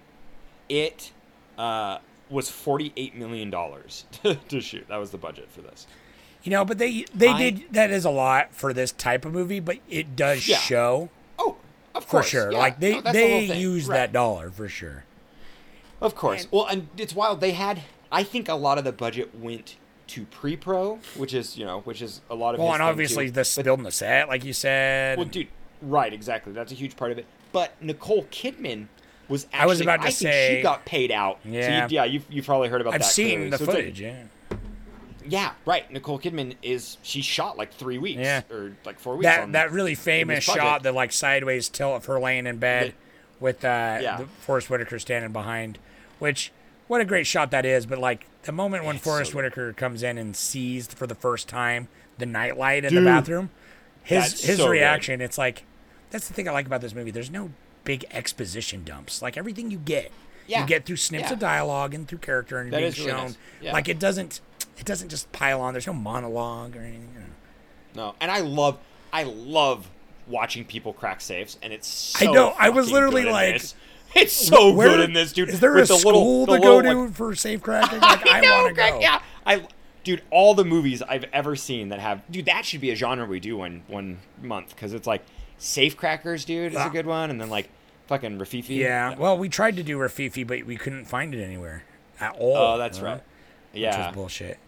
it 0.70 1.12
uh, 1.58 1.98
was 2.30 2.50
48 2.50 3.16
million 3.16 3.50
dollars 3.50 4.06
to 4.50 4.62
shoot. 4.62 4.86
That 4.90 4.98
was 4.98 5.12
the 5.12 5.18
budget 5.18 5.50
for 5.50 5.62
this 5.62 5.88
You 6.48 6.52
know, 6.52 6.64
but 6.64 6.78
they 6.78 7.04
they 7.14 7.28
I- 7.28 7.38
did 7.52 7.64
that 7.74 7.92
is 7.92 8.06
a 8.06 8.10
lot 8.10 8.54
for 8.54 8.72
this 8.72 8.94
type 8.94 9.26
of 9.26 9.34
movie, 9.34 9.60
but 9.60 9.80
it 9.90 10.16
does 10.16 10.48
Yeah. 10.48 10.56
show 10.60 11.10
oh 11.38 11.58
of 11.94 12.08
course, 12.08 12.28
for 12.28 12.30
sure. 12.32 12.52
yeah. 12.54 12.58
Like 12.58 12.80
they 12.80 12.94
No, 12.94 13.02
that's 13.02 13.18
the 13.18 13.22
they 13.22 13.48
thing. 13.50 13.60
use 13.60 13.86
Right. 13.90 13.98
that 13.98 14.14
dollar 14.14 14.50
for 14.50 14.70
sure. 14.70 15.04
Of 16.00 16.16
course. 16.16 16.48
well, 16.50 16.66
and 16.68 16.88
it's 16.98 17.14
wild. 17.14 17.42
They 17.42 17.52
had. 17.52 17.82
I 18.14 18.24
think 18.24 18.48
a 18.48 18.54
lot 18.54 18.78
of 18.78 18.86
the 18.86 18.94
budget 18.94 19.36
went 19.38 19.76
to 20.08 20.24
pre-pro, 20.28 21.00
which 21.18 21.34
is 21.34 21.58
you 21.58 21.66
know, 21.66 21.82
which 21.82 22.02
is 22.02 22.22
a 22.30 22.36
lot 22.36 22.54
of. 22.54 22.62
Well, 22.62 22.72
and 22.72 22.82
obviously 22.82 23.26
too. 23.26 23.32
the 23.32 23.54
But- 23.58 23.66
building 23.66 23.84
the 23.84 23.92
set, 23.92 24.30
like 24.30 24.46
you 24.46 24.54
said. 24.54 25.18
Well, 25.18 25.28
dude, 25.28 25.48
right, 25.82 26.14
exactly. 26.14 26.54
That's 26.54 26.72
a 26.72 26.76
huge 26.76 26.96
part 26.96 27.12
of 27.12 27.18
it. 27.18 27.26
But 27.52 27.74
Nicole 27.82 28.24
Kidman 28.32 28.88
was. 29.28 29.48
Actually, 29.48 29.60
I 29.60 29.66
was 29.66 29.82
about 29.82 29.96
to 29.98 30.08
I 30.08 30.12
think 30.12 30.32
say- 30.32 30.56
she 30.58 30.62
got 30.64 30.86
paid 30.86 31.12
out. 31.12 31.40
So 31.44 31.50
Yeah. 31.50 31.84
you, 31.90 31.96
yeah, 31.96 32.04
you've, 32.06 32.26
you've 32.30 32.46
probably 32.46 32.70
heard 32.70 32.80
about 32.80 32.94
I've 32.94 33.02
that. 33.02 33.06
seen 33.12 33.32
clearly. 33.32 33.50
the 33.50 33.58
So 33.58 33.64
it's 33.66 33.74
like- 33.74 33.78
footage. 33.84 34.00
yeah. 34.02 34.24
Yeah, 35.30 35.52
right. 35.66 35.90
Nicole 35.92 36.20
Kidman 36.20 36.56
is 36.62 36.98
she 37.04 37.22
shot 37.22 37.58
like 37.58 37.74
three 37.74 37.98
weeks 37.98 38.20
Yeah. 38.22 38.42
or 38.52 38.74
like 38.86 39.00
four 39.00 39.16
weeks. 39.18 39.26
That 39.26 39.42
on, 39.44 39.52
that 39.54 39.72
really 39.72 39.96
famous 39.96 40.44
shot, 40.44 40.84
the 40.84 40.92
like 40.92 41.12
sideways 41.12 41.70
tilt 41.70 41.96
of 41.98 42.06
her 42.06 42.20
laying 42.20 42.48
in 42.48 42.58
bed 42.58 42.90
The- 42.90 42.94
with 43.44 43.66
uh, 43.66 44.00
Yeah. 44.02 44.18
the 44.18 44.26
Forest 44.26 44.70
Whitaker 44.70 45.00
standing 45.00 45.32
behind, 45.32 45.80
which 46.20 46.52
what 46.88 47.02
a 47.02 47.06
great 47.06 47.28
shot 47.28 47.52
that 47.52 47.66
is. 47.66 47.86
But 47.86 48.00
like 48.00 48.26
the 48.44 48.52
moment 48.52 48.86
when 48.86 48.96
It's 48.96 49.04
Forest 49.04 49.32
so. 49.32 49.38
Whitaker 49.38 49.74
comes 49.74 50.04
in 50.04 50.18
and 50.18 50.36
sees 50.36 50.88
for 50.88 51.06
the 51.08 51.16
first 51.16 51.48
time 51.50 51.88
the 52.18 52.26
nightlight 52.26 52.86
in 52.86 52.92
Dude. 52.94 53.04
the 53.04 53.06
bathroom, 53.06 53.50
his 54.04 54.44
his 54.46 54.58
so 54.58 54.66
good. 54.66 54.72
reaction, 54.72 55.22
it's 55.22 55.38
like 55.38 55.64
that's 56.10 56.28
the 56.28 56.34
thing 56.34 56.48
I 56.48 56.52
like 56.52 56.66
about 56.66 56.82
this 56.82 56.96
movie. 56.96 57.12
There's 57.12 57.30
no 57.30 57.52
big 57.84 58.06
exposition 58.12 58.84
dumps. 58.84 59.22
Like 59.22 59.38
everything 59.38 59.70
you 59.72 59.78
get, 59.78 60.12
Yeah. 60.48 60.62
you 60.62 60.68
get 60.68 60.86
through 60.86 60.96
snips 60.98 61.26
Yeah. 61.28 61.34
of 61.34 61.40
dialogue 61.40 61.94
and 61.94 62.08
through 62.08 62.18
character 62.20 62.60
and 62.60 62.72
That 62.72 62.78
being 62.78 62.88
is 62.90 62.98
really 63.00 63.12
shown. 63.12 63.24
nice. 63.26 63.38
Yeah. 63.62 63.74
Like 63.74 63.88
it 63.90 64.00
doesn't 64.00 64.40
it 64.78 64.86
doesn't 64.86 65.10
just 65.10 65.32
pile 65.32 65.62
on. 65.62 65.74
There's 65.74 65.88
no 65.88 65.94
monologue 65.94 66.76
or 66.76 66.82
anything. 66.82 67.10
you 67.14 67.20
know. 67.20 67.26
No, 67.96 68.16
and 68.22 68.30
I 68.32 68.40
love, 68.42 68.78
I 69.12 69.24
love 69.24 69.90
watching 70.28 70.66
people 70.66 70.94
crack 70.94 71.20
safes, 71.22 71.58
and 71.64 71.74
it's 71.74 71.88
so 71.88 72.30
I 72.30 72.34
know, 72.34 72.56
I 72.60 72.70
was 72.70 72.92
literally 72.92 73.26
like, 73.26 73.54
this. 73.54 73.76
it's 74.16 74.34
so 74.34 74.74
Where- 74.74 74.90
good 74.90 75.00
in 75.02 75.14
this, 75.14 75.34
dude. 75.34 75.50
Is 75.50 75.60
there 75.60 75.74
With 75.74 75.86
a 75.90 75.94
the 75.94 76.00
school 76.00 76.44
little, 76.44 76.46
the 76.46 76.58
to 76.58 76.62
go 76.64 76.76
little, 76.78 76.92
to 76.94 77.00
like- 77.06 77.14
for 77.14 77.34
safe 77.36 77.62
cracking? 77.64 78.00
Like, 78.00 78.22
I, 78.30 78.42
know, 78.42 78.52
want 78.64 78.68
to 78.70 78.74
go. 78.76 79.00
Yeah, 79.00 79.22
I, 79.46 79.68
dude, 80.04 80.22
all 80.30 80.54
the 80.54 80.66
movies 80.66 81.02
I've 81.02 81.26
ever 81.34 81.56
seen 81.56 81.90
that 81.90 82.00
have, 82.00 82.22
dude, 82.30 82.46
that 82.46 82.66
should 82.66 82.82
be 82.82 82.92
a 82.92 82.96
genre 82.96 83.26
we 83.26 83.40
do 83.40 83.58
one 83.58 83.82
one 83.88 84.20
month 84.44 84.76
because 84.76 84.94
it's 84.94 85.08
like 85.08 85.24
Safe 85.58 85.98
Crackers, 85.98 86.46
dude, 86.46 86.74
is 86.74 86.78
Ah. 86.78 86.88
a 86.88 86.92
good 86.92 87.08
one, 87.08 87.32
and 87.32 87.42
then 87.42 87.50
like 87.50 87.70
fucking 88.08 88.38
Rififi. 88.38 88.78
Yeah. 88.78 89.16
Well, 89.18 89.38
we 89.40 89.50
tried 89.50 89.76
to 89.78 89.84
do 89.84 89.98
Rififi, 89.98 90.46
but 90.46 90.64
we 90.66 90.78
couldn't 90.78 91.06
find 91.06 91.34
it 91.34 91.44
anywhere 91.44 91.84
at 92.20 92.36
all. 92.38 92.56
Oh, 92.56 92.78
that's 92.78 93.00
right. 93.00 93.24
Which 93.72 93.82
Yeah. 93.82 94.08
was 94.08 94.16
bullshit. 94.16 94.60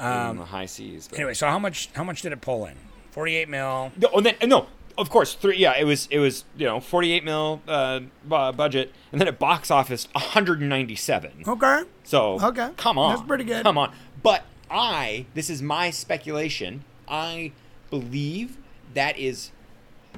In 0.00 0.36
the 0.38 0.44
high 0.46 0.66
seas. 0.66 1.08
but- 1.08 1.18
Anyway, 1.18 1.34
so 1.34 1.46
how 1.48 1.58
much? 1.58 1.90
How 1.94 2.04
much 2.04 2.22
did 2.22 2.32
it 2.32 2.40
pull 2.40 2.64
in? 2.66 2.74
Forty-eight 3.10 3.48
mil. 3.48 3.92
No, 3.96 4.08
and 4.16 4.26
then 4.26 4.34
no, 4.48 4.66
of 4.96 5.10
course, 5.10 5.34
three. 5.34 5.56
Yeah, 5.56 5.74
it 5.78 5.84
was 5.84 6.06
it 6.10 6.18
was 6.18 6.44
you 6.56 6.66
know 6.66 6.80
forty 6.80 7.12
eight 7.12 7.24
mil 7.24 7.60
uh, 7.66 8.00
budget, 8.28 8.92
and 9.12 9.20
then 9.20 9.28
at 9.28 9.38
box 9.38 9.70
office 9.70 10.06
one 10.12 10.22
hundred 10.24 10.60
and 10.60 10.68
ninety 10.68 10.96
seven. 10.96 11.32
Okay. 11.46 11.82
So 12.04 12.38
Okay. 12.40 12.70
come 12.76 12.98
on, 12.98 13.14
That's 13.16 13.26
pretty 13.26 13.44
good. 13.44 13.62
Come 13.64 13.78
on, 13.78 13.92
but 14.22 14.44
I 14.70 15.26
this 15.34 15.50
is 15.50 15.60
my 15.60 15.90
speculation. 15.90 16.84
I 17.08 17.52
believe 17.90 18.56
that 18.94 19.18
is 19.18 19.50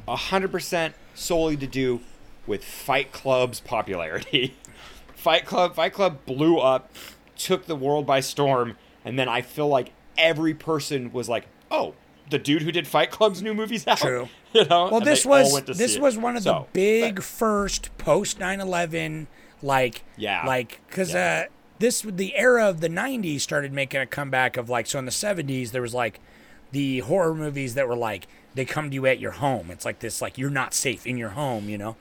hundred 0.06 0.52
percent 0.52 0.94
solely 1.14 1.56
to 1.56 1.66
do 1.66 2.00
with 2.46 2.62
Fight 2.64 3.12
Club's 3.12 3.60
popularity. 3.60 4.54
Fight 5.14 5.46
Club, 5.46 5.76
Fight 5.76 5.92
Club 5.92 6.18
blew 6.26 6.58
up, 6.58 6.92
took 7.36 7.66
the 7.66 7.76
world 7.76 8.04
by 8.04 8.18
storm, 8.20 8.76
and 9.04 9.18
then 9.18 9.28
I 9.28 9.42
feel 9.42 9.68
like 9.68 9.92
every 10.16 10.54
person 10.54 11.12
was 11.12 11.28
like, 11.28 11.46
"Oh, 11.70 11.94
the 12.30 12.38
dude 12.38 12.62
who 12.62 12.72
did 12.72 12.86
Fight 12.86 13.10
Club's 13.10 13.42
new 13.42 13.54
movie's 13.54 13.86
out." 13.86 13.98
True. 13.98 14.28
You 14.52 14.66
know. 14.66 14.84
Well, 14.88 14.96
and 14.98 15.06
this 15.06 15.24
was 15.24 15.62
this 15.64 15.92
see 15.92 15.96
it. 15.96 16.02
was 16.02 16.18
one 16.18 16.36
of 16.36 16.44
the 16.44 16.50
So, 16.50 16.68
big 16.74 17.22
first 17.22 17.88
post 17.96 18.38
9/11 18.38 19.26
like 19.62 20.04
Yeah. 20.18 20.44
like 20.46 20.80
because 20.88 21.14
Yeah. 21.14 21.44
uh, 21.46 21.50
this 21.78 22.02
the 22.02 22.36
era 22.36 22.68
of 22.68 22.80
the 22.82 22.90
90s 22.90 23.40
started 23.40 23.72
making 23.72 24.02
a 24.02 24.06
comeback 24.06 24.58
of 24.58 24.68
like 24.68 24.86
so 24.86 24.98
in 24.98 25.06
the 25.06 25.10
70s 25.10 25.70
there 25.70 25.80
was 25.80 25.94
like 25.94 26.20
the 26.70 26.98
horror 26.98 27.34
movies 27.34 27.72
that 27.76 27.88
were 27.88 27.96
like 27.96 28.26
they 28.54 28.66
come 28.66 28.90
to 28.90 28.94
you 28.94 29.06
at 29.06 29.18
your 29.20 29.30
home. 29.30 29.70
It's 29.70 29.86
like 29.86 30.00
this 30.00 30.20
like 30.20 30.36
you're 30.36 30.50
not 30.50 30.74
safe 30.74 31.06
in 31.06 31.16
your 31.16 31.30
home, 31.30 31.70
you 31.70 31.78
know. 31.78 31.96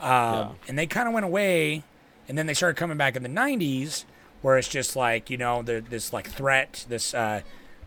Um, 0.00 0.10
Yeah. 0.10 0.48
And 0.68 0.78
they 0.78 0.86
kind 0.86 1.08
of 1.08 1.12
went 1.14 1.26
away, 1.26 1.82
and 2.28 2.38
then 2.38 2.46
they 2.46 2.54
started 2.54 2.76
coming 2.76 2.96
back 2.96 3.16
in 3.16 3.24
the 3.24 3.28
90s 3.28 4.04
where 4.42 4.58
it's 4.58 4.68
just 4.68 4.96
like 4.96 5.30
you 5.30 5.36
know 5.36 5.62
the, 5.62 5.80
this 5.88 6.12
like 6.12 6.28
threat, 6.28 6.84
this 6.88 7.14
uh, 7.14 7.40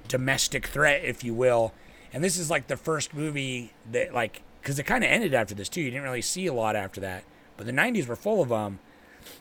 domestic 0.08 0.68
threat, 0.68 1.04
if 1.04 1.24
you 1.24 1.34
will. 1.34 1.74
And 2.12 2.24
this 2.24 2.38
is 2.38 2.50
like 2.50 2.68
the 2.68 2.78
first 2.78 3.14
movie 3.14 3.74
that 3.92 4.14
like 4.14 4.42
because 4.62 4.80
it 4.80 4.84
kind 4.84 5.04
of 5.04 5.10
ended 5.10 5.34
after 5.34 5.54
this 5.56 5.70
too. 5.70 5.82
You 5.82 5.92
didn't 5.92 6.04
really 6.04 6.22
see 6.22 6.48
a 6.48 6.54
lot 6.54 6.76
after 6.76 7.00
that, 7.02 7.24
but 7.58 7.66
the 7.66 7.72
'90s 7.74 8.08
were 8.08 8.16
full 8.16 8.42
of 8.42 8.50
them. 8.50 8.80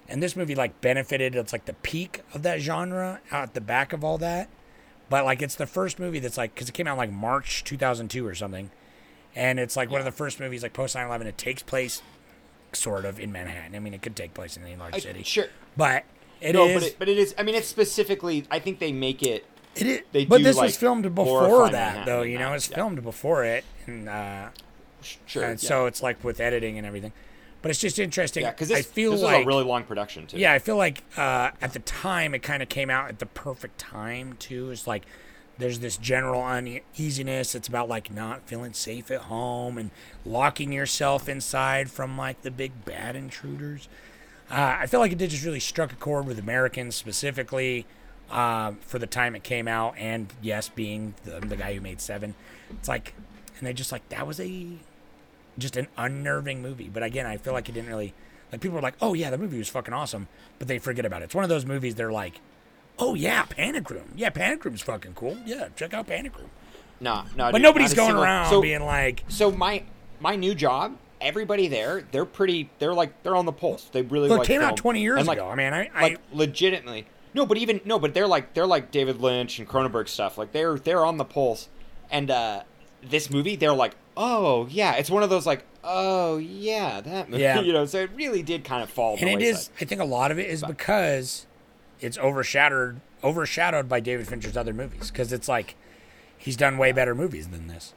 And 0.09 0.23
this 0.23 0.37
movie 0.37 0.55
like 0.55 0.81
benefited. 0.81 1.35
It's 1.35 1.53
like 1.53 1.65
the 1.65 1.73
peak 1.73 2.23
of 2.35 2.43
that 2.43 2.61
genre 2.61 3.21
out 3.31 3.43
at 3.45 3.55
the 3.55 3.61
back 3.61 3.93
of 3.93 4.05
all 4.05 4.19
that. 4.19 4.49
But 5.09 5.25
like 5.25 5.41
it's 5.41 5.55
the 5.55 5.67
first 5.67 5.99
movie 5.99 6.19
that's 6.19 6.37
like 6.37 6.55
because 6.55 6.69
it 6.69 6.73
came 6.73 6.87
out 6.87 6.99
like 6.99 7.11
March 7.11 7.65
2002 7.65 8.27
or 8.27 8.35
something, 8.35 8.71
and 9.35 9.59
it's 9.59 9.77
like 9.77 9.91
one 9.91 10.01
of 10.01 10.05
the 10.05 10.13
first 10.13 10.39
movies 10.39 10.63
like 10.63 10.75
post 10.75 10.95
9/11. 10.95 11.25
It 11.27 11.39
takes 11.39 11.63
place 11.63 12.03
sort 12.75 13.07
of 13.07 13.19
in 13.19 13.33
Manhattan. 13.33 13.75
I 13.75 13.79
mean, 13.79 13.95
it 13.95 14.03
could 14.03 14.15
take 14.15 14.35
place 14.35 14.59
in 14.59 14.63
any 14.65 14.77
large 14.77 14.95
I- 14.95 14.99
city, 14.99 15.23
Sure. 15.23 15.47
but 15.75 16.05
it 16.41 16.49
is. 16.49 16.53
no, 16.55 16.75
but 16.75 16.83
it, 16.83 16.97
but 16.99 17.09
it 17.09 17.19
is. 17.19 17.35
I 17.39 17.43
mean, 17.43 17.55
it's 17.55 17.69
specifically. 17.69 18.47
I 18.51 18.59
think 18.59 18.79
they 18.79 18.93
make 18.93 19.23
it. 19.23 19.47
It 19.77 19.87
is, 19.87 20.01
They 20.13 20.25
but 20.25 20.43
this 20.43 20.57
like, 20.57 20.67
was 20.67 20.77
filmed 20.77 21.15
before 21.15 21.71
that, 21.71 22.05
though. 22.05 22.23
You 22.23 22.39
know, 22.39 22.53
it's 22.55 22.69
yeah. 22.69 22.77
filmed 22.77 23.03
before 23.03 23.45
it, 23.45 23.65
and 23.87 24.09
uh, 24.09 24.49
Sure. 25.03 25.45
and 25.45 25.63
yeah. 25.63 25.69
so 25.69 25.87
it's 25.87 26.03
like 26.03 26.23
with 26.25 26.41
editing 26.41 26.79
and 26.79 26.87
everything. 26.87 27.13
But 27.61 27.71
it's 27.73 27.81
just 27.81 27.99
interesting. 27.99 28.45
yeah, 28.45 28.51
because 28.51 28.71
I 28.71 28.83
feel 28.83 29.13
this 29.13 29.23
like 29.23 29.45
a 29.45 29.47
really 29.47 29.65
long 29.65 29.85
production 29.85 30.27
too. 30.27 30.39
yeah, 30.39 30.53
I 30.53 30.59
feel 30.59 30.77
like 30.77 31.03
uh, 31.17 31.51
at 31.61 31.73
the 31.73 31.81
time 31.81 32.35
it 32.35 32.43
kind 32.43 32.63
of 32.63 32.69
came 32.69 32.89
out 32.89 33.09
at 33.09 33.19
the 33.19 33.27
perfect 33.27 33.79
time 33.79 34.35
too. 34.39 34.71
It's 34.71 34.87
like 34.87 35.05
there's 35.59 35.81
this 35.81 35.97
general 35.97 36.43
uneasiness. 36.43 37.55
It's 37.57 37.67
about 37.67 37.89
like 37.89 38.13
not 38.13 38.43
feeling 38.47 38.73
safe 38.75 39.11
at 39.11 39.23
home 39.23 39.77
and 39.77 39.91
locking 40.25 40.73
yourself 40.73 41.29
inside 41.29 41.91
from 41.91 42.17
like 42.17 42.43
the 42.43 42.51
big 42.53 42.85
bad 42.85 43.17
intruders. 43.17 43.89
Uh, 44.51 44.77
I 44.81 44.87
feel 44.87 45.01
like 45.01 45.13
it 45.13 45.19
did 45.19 45.31
just 45.31 45.45
really 45.45 45.61
struck 45.61 45.93
a 45.93 45.97
chord 45.97 46.27
with 46.27 46.39
Americans 46.39 46.97
specifically 46.97 47.85
um, 48.31 48.77
for 48.81 48.99
the 48.99 49.07
time 49.07 49.35
it 49.35 49.43
came 49.43 49.69
out, 49.69 49.95
and 49.99 50.33
yes, 50.43 50.69
being 50.69 51.15
the, 51.25 51.41
the 51.41 51.57
guy 51.57 51.75
who 51.75 51.81
made 51.81 52.01
Seven, 52.01 52.35
it's 52.71 52.89
like, 52.89 53.15
and 53.59 53.67
they 53.67 53.73
just 53.73 53.93
like 53.93 54.09
that 54.11 54.27
was 54.27 54.41
a 54.41 54.67
just 55.59 55.77
an 55.77 55.89
unnerving 55.97 56.63
movie. 56.63 56.89
But 56.89 57.03
again, 57.03 57.27
I 57.27 57.37
feel 57.37 57.53
like 57.53 57.69
it 57.69 57.73
didn't 57.73 57.89
really 57.91 58.15
like 58.53 58.61
people 58.61 58.77
were 58.77 58.83
like, 58.83 58.95
"Oh 59.01 59.15
yeah, 59.15 59.31
the 59.31 59.39
movie 59.39 59.59
was 59.59 59.69
fucking 59.69 59.93
awesome," 59.95 60.29
but 60.59 60.69
they 60.69 60.79
forget 60.79 61.05
about 61.05 61.23
it. 61.23 61.27
It's 61.27 61.35
one 61.35 61.45
of 61.45 61.51
those 61.51 61.67
movies 61.67 61.95
they're 61.95 62.13
like, 62.13 62.41
"Oh 62.99 63.15
yeah, 63.15 63.45
Panic 63.45 63.91
Room. 63.91 64.13
Yeah, 64.17 64.31
Panic 64.31 64.65
Room's 64.65 64.83
fucking 64.83 65.15
cool. 65.15 65.37
Yeah, 65.45 65.69
check 65.77 65.93
out 65.95 66.07
Panic 66.07 66.37
Room." 66.39 66.51
No, 67.01 67.23
no. 67.37 67.51
But 67.51 67.53
dude, 67.59 67.63
nobody's 67.63 67.95
going 67.95 68.09
single- 68.09 68.25
around 68.25 68.51
so, 68.51 68.61
being 68.63 68.85
like, 68.85 69.25
So 69.29 69.51
my 69.51 69.85
my 70.21 70.37
new 70.37 70.55
job, 70.55 70.97
everybody 71.21 71.69
there, 71.69 72.05
they're 72.13 72.25
pretty. 72.25 72.71
They're 72.79 72.95
like 72.95 73.23
they're 73.23 73.37
on 73.37 73.47
the 73.47 73.53
pulse. 73.53 73.85
They 73.93 74.03
really 74.03 74.29
"Well, 74.29 74.37
it 74.37 74.41
like 74.41 74.49
came 74.49 74.61
out 74.61 74.69
film. 74.71 74.77
20 74.77 75.01
years 75.01 75.19
And, 75.19 75.29
like, 75.29 75.39
ago." 75.39 75.49
I 75.49 75.55
mean, 75.55 75.73
I, 75.73 75.91
I 75.95 76.03
like 76.03 76.19
legitimately. 76.33 77.07
No, 77.35 77.47
but 77.47 77.59
even 77.59 77.81
no, 77.85 77.99
but 77.99 78.15
they're 78.15 78.27
like 78.27 78.55
they're 78.55 78.67
like 78.67 78.91
David 78.91 79.21
Lynch 79.21 79.59
and 79.59 79.69
Cronenberg 79.69 80.09
stuff. 80.09 80.39
Like 80.39 80.53
they're 80.53 80.79
they're 80.79 81.05
on 81.05 81.17
the 81.19 81.25
pulse. 81.25 81.69
And 82.11 82.31
uh 82.31 82.63
this 83.03 83.31
movie, 83.31 83.55
they're 83.55 83.73
like, 83.75 83.95
oh 84.17 84.67
yeah, 84.71 84.95
it's 84.95 85.11
one 85.11 85.23
of 85.23 85.31
those 85.31 85.47
like, 85.47 85.65
oh 85.85 86.39
yeah, 86.39 87.01
that 87.01 87.29
movie. 87.31 87.43
Yeah. 87.43 87.61
you 87.63 87.73
know, 87.73 87.85
so 87.85 87.99
it 88.01 88.11
really 88.15 88.43
did 88.43 88.65
kind 88.65 88.83
of 88.83 88.91
fall. 88.91 89.17
and 89.21 89.29
it 89.29 89.37
wayside. 89.37 89.43
is. 89.43 89.71
I 89.81 89.85
think 89.85 90.01
a 90.01 90.05
lot 90.05 90.31
of 90.31 90.39
it 90.39 90.49
is 90.49 90.65
because 90.65 91.47
it's 92.01 92.19
overshadowed 92.19 93.01
overshadowed 93.23 93.89
by 93.89 94.01
David 94.01 94.27
Fincher's 94.27 94.57
other 94.57 94.73
movies 94.73 95.11
because 95.11 95.33
it's 95.33 95.49
like 95.49 95.77
he's 96.37 96.57
done 96.57 96.79
way 96.79 96.93
better 96.93 97.15
movies 97.15 97.49
than 97.49 97.67
this. 97.69 97.95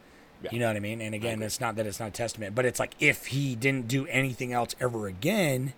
You 0.50 0.60
know 0.60 0.68
what 0.68 0.76
I 0.76 0.80
mean? 0.80 1.02
And 1.02 1.14
again, 1.14 1.42
it's 1.42 1.60
not 1.62 1.76
that 1.76 1.86
it's 1.86 2.00
not 2.00 2.10
a 2.10 2.12
testament, 2.12 2.56
but 2.56 2.66
it's 2.66 2.80
like 2.80 2.96
if 3.00 3.28
he 3.28 3.56
didn't 3.56 3.88
do 3.88 4.08
anything 4.08 4.54
else 4.54 4.76
ever 4.80 5.08
again 5.08 5.74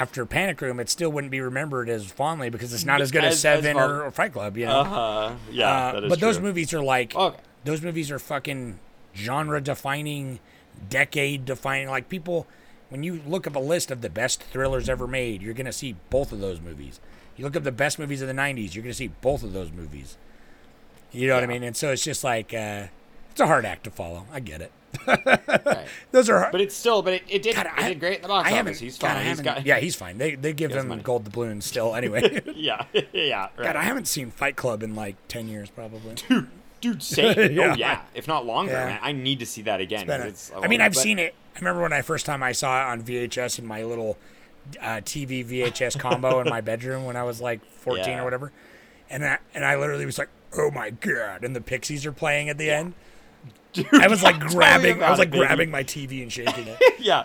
after 0.00 0.24
Panic 0.24 0.60
Room, 0.60 0.80
it 0.80 0.88
still 0.88 1.10
wouldn't 1.12 1.30
be 1.30 1.40
remembered 1.40 1.88
as 1.88 2.06
fondly 2.10 2.48
because 2.50 2.72
it's 2.72 2.84
not 2.84 3.00
as 3.00 3.10
good 3.10 3.24
as, 3.24 3.32
As- 3.34 3.44
as 3.44 3.62
Seven 3.64 3.76
fond- 3.76 3.92
or, 3.92 4.04
or 4.04 4.10
Fight 4.10 4.32
Club. 4.32 4.56
You 4.56 4.66
know, 4.66 4.78
Uh-huh. 4.80 5.34
Yeah, 5.50 5.68
Uh, 5.68 5.92
that 5.92 6.04
is 6.04 6.08
but 6.10 6.20
those 6.20 6.40
movies 6.40 6.72
are 6.72 6.82
like 6.82 7.14
Okay. 7.14 7.38
those 7.64 7.82
movies 7.82 8.10
are 8.10 8.18
fucking 8.18 8.78
genre 9.14 9.60
defining, 9.60 10.40
decade 10.88 11.44
defining. 11.44 11.88
Like 11.90 12.08
people, 12.08 12.46
when 12.88 13.02
you 13.02 13.20
look 13.26 13.46
up 13.46 13.54
a 13.54 13.60
list 13.60 13.90
of 13.90 14.00
the 14.00 14.08
best 14.10 14.42
thrillers 14.42 14.88
ever 14.88 15.06
made, 15.06 15.42
you're 15.42 15.54
gonna 15.54 15.72
see 15.72 15.94
both 16.10 16.32
of 16.32 16.40
those 16.40 16.60
movies. 16.60 16.98
You 17.36 17.44
look 17.44 17.56
up 17.56 17.62
the 17.62 17.72
best 17.72 17.98
movies 17.98 18.22
of 18.22 18.28
the 18.28 18.34
'90s, 18.34 18.74
you're 18.74 18.82
gonna 18.82 18.94
see 18.94 19.08
both 19.08 19.42
of 19.42 19.52
those 19.52 19.70
movies. 19.70 20.16
You 21.12 21.28
know 21.28 21.34
what 21.34 21.44
I 21.44 21.46
mean? 21.46 21.62
And 21.62 21.76
so 21.76 21.92
it's 21.92 22.02
just 22.04 22.24
like 22.24 22.54
uh, 22.54 22.84
it's 23.32 23.40
a 23.40 23.46
hard 23.46 23.64
act 23.64 23.84
to 23.84 23.90
follow. 23.90 24.26
I 24.32 24.40
get 24.40 24.60
it. 24.60 24.72
Right. 25.06 25.86
Those 26.12 26.28
are. 26.28 26.38
hard. 26.40 26.52
But 26.52 26.60
it's 26.60 26.74
still, 26.76 27.02
but 27.02 27.14
it, 27.14 27.22
it 27.28 27.42
did, 27.42 27.54
God, 27.56 27.66
it 27.66 27.72
I- 27.76 27.88
did 27.88 28.00
great 28.00 28.16
in 28.16 28.22
the 28.22 28.28
box 28.28 28.46
I 28.46 28.50
office. 28.50 28.56
haven't. 28.56 28.78
He's 28.78 28.98
God, 28.98 29.08
fine. 29.08 29.16
I 29.16 29.22
He's 29.28 29.40
got, 29.40 29.66
yeah, 29.66 29.78
he's 29.80 29.96
fine. 29.96 30.18
They 30.18 30.34
they 30.34 30.52
give 30.52 30.70
him 30.72 30.88
money. 30.88 31.02
gold 31.02 31.24
doubloons 31.24 31.64
still. 31.64 31.94
Anyway, 32.02 32.42
yeah, 32.54 32.84
yeah. 33.12 33.40
Right. 33.56 33.64
God, 33.64 33.76
I 33.76 33.82
haven't 33.82 34.06
seen 34.06 34.30
Fight 34.30 34.56
Club 34.56 34.82
in 34.82 34.94
like 34.94 35.16
ten 35.28 35.48
years 35.48 35.70
probably. 35.70 36.14
Dude, 36.80 37.02
same. 37.02 37.52
Yeah. 37.52 37.72
Oh 37.72 37.76
yeah, 37.76 38.00
if 38.14 38.26
not 38.28 38.44
longer, 38.44 38.72
Yeah. 38.72 38.86
man. 38.86 38.98
I 39.02 39.12
need 39.12 39.38
to 39.40 39.46
see 39.46 39.62
that 39.62 39.80
again. 39.80 40.06
been 40.06 40.20
a- 40.20 40.24
It's- 40.26 40.50
I 40.56 40.68
mean, 40.68 40.80
I've 40.80 40.94
but- 40.94 41.00
seen 41.02 41.18
it. 41.18 41.34
I 41.54 41.58
remember 41.58 41.82
when 41.82 41.92
I 41.92 42.02
first 42.02 42.24
time 42.26 42.42
I 42.42 42.52
saw 42.52 42.80
it 42.82 42.92
on 42.92 43.02
VHS 43.02 43.58
in 43.58 43.66
my 43.66 43.82
little 43.82 44.16
uh, 44.80 45.00
TV 45.04 45.44
VHS 45.44 45.98
combo 45.98 46.40
in 46.40 46.48
my 46.48 46.60
bedroom 46.60 47.04
when 47.04 47.14
I 47.16 47.22
was 47.24 47.40
like 47.40 47.64
14 47.64 48.04
Yeah. 48.04 48.20
or 48.20 48.24
whatever, 48.24 48.52
and 49.10 49.24
I, 49.24 49.38
and 49.54 49.64
I 49.64 49.76
literally 49.76 50.06
was 50.06 50.18
like, 50.18 50.28
"Oh 50.56 50.70
my 50.70 50.90
god!" 50.90 51.44
And 51.44 51.54
the 51.54 51.60
Pixies 51.60 52.04
are 52.06 52.12
playing 52.12 52.48
at 52.48 52.58
the 52.58 52.70
end. 52.70 52.94
I 53.92 54.08
was 54.08 54.22
like 54.22 54.38
grabbing, 54.40 55.02
I 55.02 55.10
was 55.10 55.18
like 55.18 55.28
it, 55.28 55.38
grabbing 55.38 55.70
my 55.70 55.82
TV 55.82 56.22
and 56.22 56.30
shaking 56.32 56.66
it. 56.68 56.78
yeah. 56.98 57.24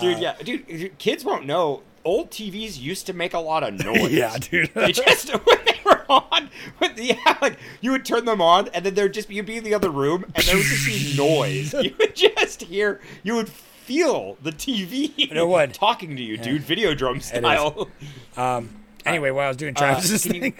dude. 0.00 0.18
Yeah, 0.18 0.34
dude, 0.42 0.66
dude, 0.66 0.98
Kids 0.98 1.24
won't 1.24 1.46
know. 1.46 1.82
Old 2.04 2.30
TVs 2.30 2.80
used 2.80 3.06
to 3.06 3.12
make 3.12 3.34
a 3.34 3.38
lot 3.40 3.64
of 3.64 3.74
noise. 3.84 4.12
Yeah, 4.12 4.36
dude. 4.38 4.70
They 4.74 4.92
just 4.92 5.28
when 5.44 5.58
they 5.64 5.80
were 5.84 6.04
on, 6.08 6.50
when, 6.78 6.92
yeah, 6.96 7.36
like 7.42 7.58
you 7.80 7.90
would 7.92 8.04
turn 8.04 8.24
them 8.26 8.40
on, 8.40 8.68
and 8.68 8.84
then 8.86 8.94
there'd 8.94 9.12
just 9.14 9.28
you'd 9.30 9.46
be 9.46 9.56
in 9.56 9.64
the 9.64 9.74
other 9.74 9.90
room, 9.90 10.24
and 10.34 10.44
there 10.44 10.54
would 10.56 10.64
just 10.66 10.86
be 10.86 11.14
noise. 11.16 11.72
You 11.72 11.94
would 11.98 12.14
just 12.14 12.62
hear, 12.62 13.00
you 13.24 13.34
would 13.34 13.48
feel 13.48 14.36
the 14.42 14.52
TV 14.52 15.12
It 15.16 15.46
would. 15.48 15.74
talking 15.74 16.14
to 16.16 16.22
you, 16.22 16.36
dude, 16.36 16.62
Videodrome 16.62 17.22
style. 17.22 17.88
Um. 18.36 18.68
Anyway, 19.04 19.30
while 19.30 19.46
I 19.46 19.48
was 19.48 19.56
doing 19.56 19.74
Uh, 19.76 19.80
Travis's 19.80 20.26
you- 20.26 20.32
thing. 20.40 20.54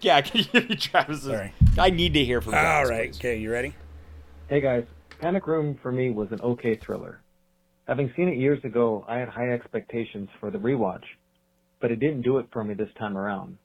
yeah, 0.00 0.20
can 0.22 0.38
you 0.40 0.44
hear 0.60 0.76
Travis's? 0.76 1.24
Sorry. 1.24 1.52
I 1.78 1.90
need 1.90 2.14
to 2.14 2.24
hear 2.24 2.40
from. 2.40 2.54
All 2.54 2.60
Travis, 2.60 2.90
right. 2.90 3.10
please. 3.12 3.18
Okay, 3.20 3.36
you 3.38 3.50
ready? 3.52 3.74
Hey 4.54 4.60
guys, 4.60 4.84
Panic 5.20 5.48
Room 5.48 5.80
for 5.82 5.90
me 5.90 6.10
was 6.10 6.28
an 6.30 6.40
okay 6.40 6.76
thriller. 6.76 7.20
Having 7.88 8.12
seen 8.14 8.28
it 8.28 8.38
years 8.38 8.62
ago, 8.62 9.04
I 9.08 9.18
had 9.18 9.28
high 9.28 9.50
expectations 9.52 10.28
for 10.38 10.52
the 10.52 10.58
rewatch, 10.58 11.02
but 11.80 11.90
it 11.90 11.98
didn't 11.98 12.22
do 12.22 12.38
it 12.38 12.46
for 12.52 12.62
me 12.62 12.74
this 12.74 12.94
time 12.96 13.18
around. 13.18 13.58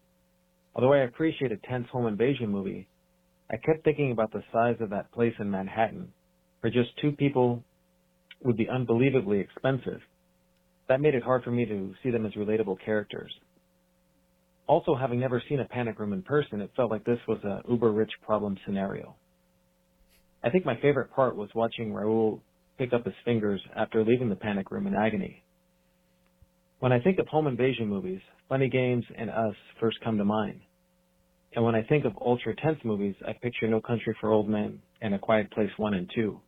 Although 0.74 0.94
I 0.94 1.04
appreciate 1.04 1.52
a 1.52 1.58
tense 1.58 1.86
home 1.92 2.08
invasion 2.08 2.50
movie, 2.50 2.88
I 3.52 3.58
kept 3.58 3.84
thinking 3.84 4.12
about 4.12 4.32
the 4.32 4.42
size 4.52 4.78
of 4.80 4.90
that 4.90 5.12
place 5.12 5.36
in 5.40 5.52
Manhattan, 5.52 6.12
where 6.62 6.74
just 6.74 6.90
two 7.00 7.12
people 7.12 7.64
would 8.44 8.58
be 8.58 8.68
unbelievably 8.68 9.40
expensive. 9.40 10.02
That 10.88 11.02
made 11.02 11.14
it 11.14 11.22
hard 11.22 11.44
for 11.44 11.52
me 11.52 11.66
to 11.66 11.94
see 12.02 12.10
them 12.10 12.26
as 12.26 12.34
relatable 12.34 12.78
characters. 12.84 13.32
Also, 14.66 14.96
having 14.96 15.20
never 15.20 15.40
seen 15.50 15.60
a 15.60 15.66
panic 15.66 16.00
room 16.00 16.14
in 16.14 16.24
person, 16.24 16.62
it 16.62 16.72
felt 16.76 16.90
like 16.90 17.04
this 17.04 17.20
was 17.28 17.44
a 17.44 17.62
uber 17.70 17.92
rich 17.92 18.14
problem 18.26 18.58
scenario. 18.66 19.16
I 20.44 20.50
think 20.50 20.66
my 20.66 20.80
favorite 20.82 21.12
part 21.12 21.36
was 21.36 21.50
watching 21.54 21.94
Raoul 21.94 22.42
pick 22.78 22.94
up 22.94 23.06
his 23.06 23.14
fingers 23.26 23.62
after 23.76 24.04
leaving 24.06 24.30
the 24.30 24.36
panic 24.36 24.72
room 24.72 24.88
in 24.88 24.96
agony. 24.96 25.44
When 26.80 26.94
I 26.94 27.00
think 27.00 27.20
of 27.20 27.28
home 27.28 27.48
invasion 27.48 27.88
movies, 27.88 28.22
Funny 28.48 28.70
Games 28.70 29.04
and 29.18 29.30
Us 29.30 29.56
first 29.82 29.98
come 30.02 30.18
to 30.18 30.26
mind. 30.26 30.62
And 31.56 31.66
when 31.66 31.76
I 31.76 31.84
think 31.84 32.06
of 32.06 32.14
ultra 32.22 32.56
tense 32.56 32.80
movies, 32.86 33.16
I 33.28 33.34
picture 33.34 33.68
No 33.68 33.82
Country 33.82 34.16
for 34.22 34.32
Old 34.32 34.48
Men 34.48 34.80
and 35.02 35.14
A 35.14 35.20
Quiet 35.20 35.52
Place 35.52 35.72
1 35.76 35.94
and 35.94 36.10
2. 36.16 36.40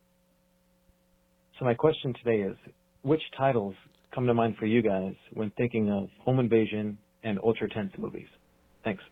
So 1.58 1.64
my 1.64 1.74
question 1.74 2.14
today 2.14 2.42
is, 2.42 2.56
which 3.02 3.20
titles 3.36 3.74
come 4.14 4.26
to 4.26 4.34
mind 4.34 4.56
for 4.58 4.66
you 4.66 4.80
guys 4.80 5.14
when 5.34 5.50
thinking 5.56 5.90
of 5.90 6.08
home 6.24 6.38
invasion 6.38 6.96
and 7.24 7.38
ultra 7.42 7.68
tense 7.68 7.92
movies? 7.98 8.28
Thanks. 8.84 9.02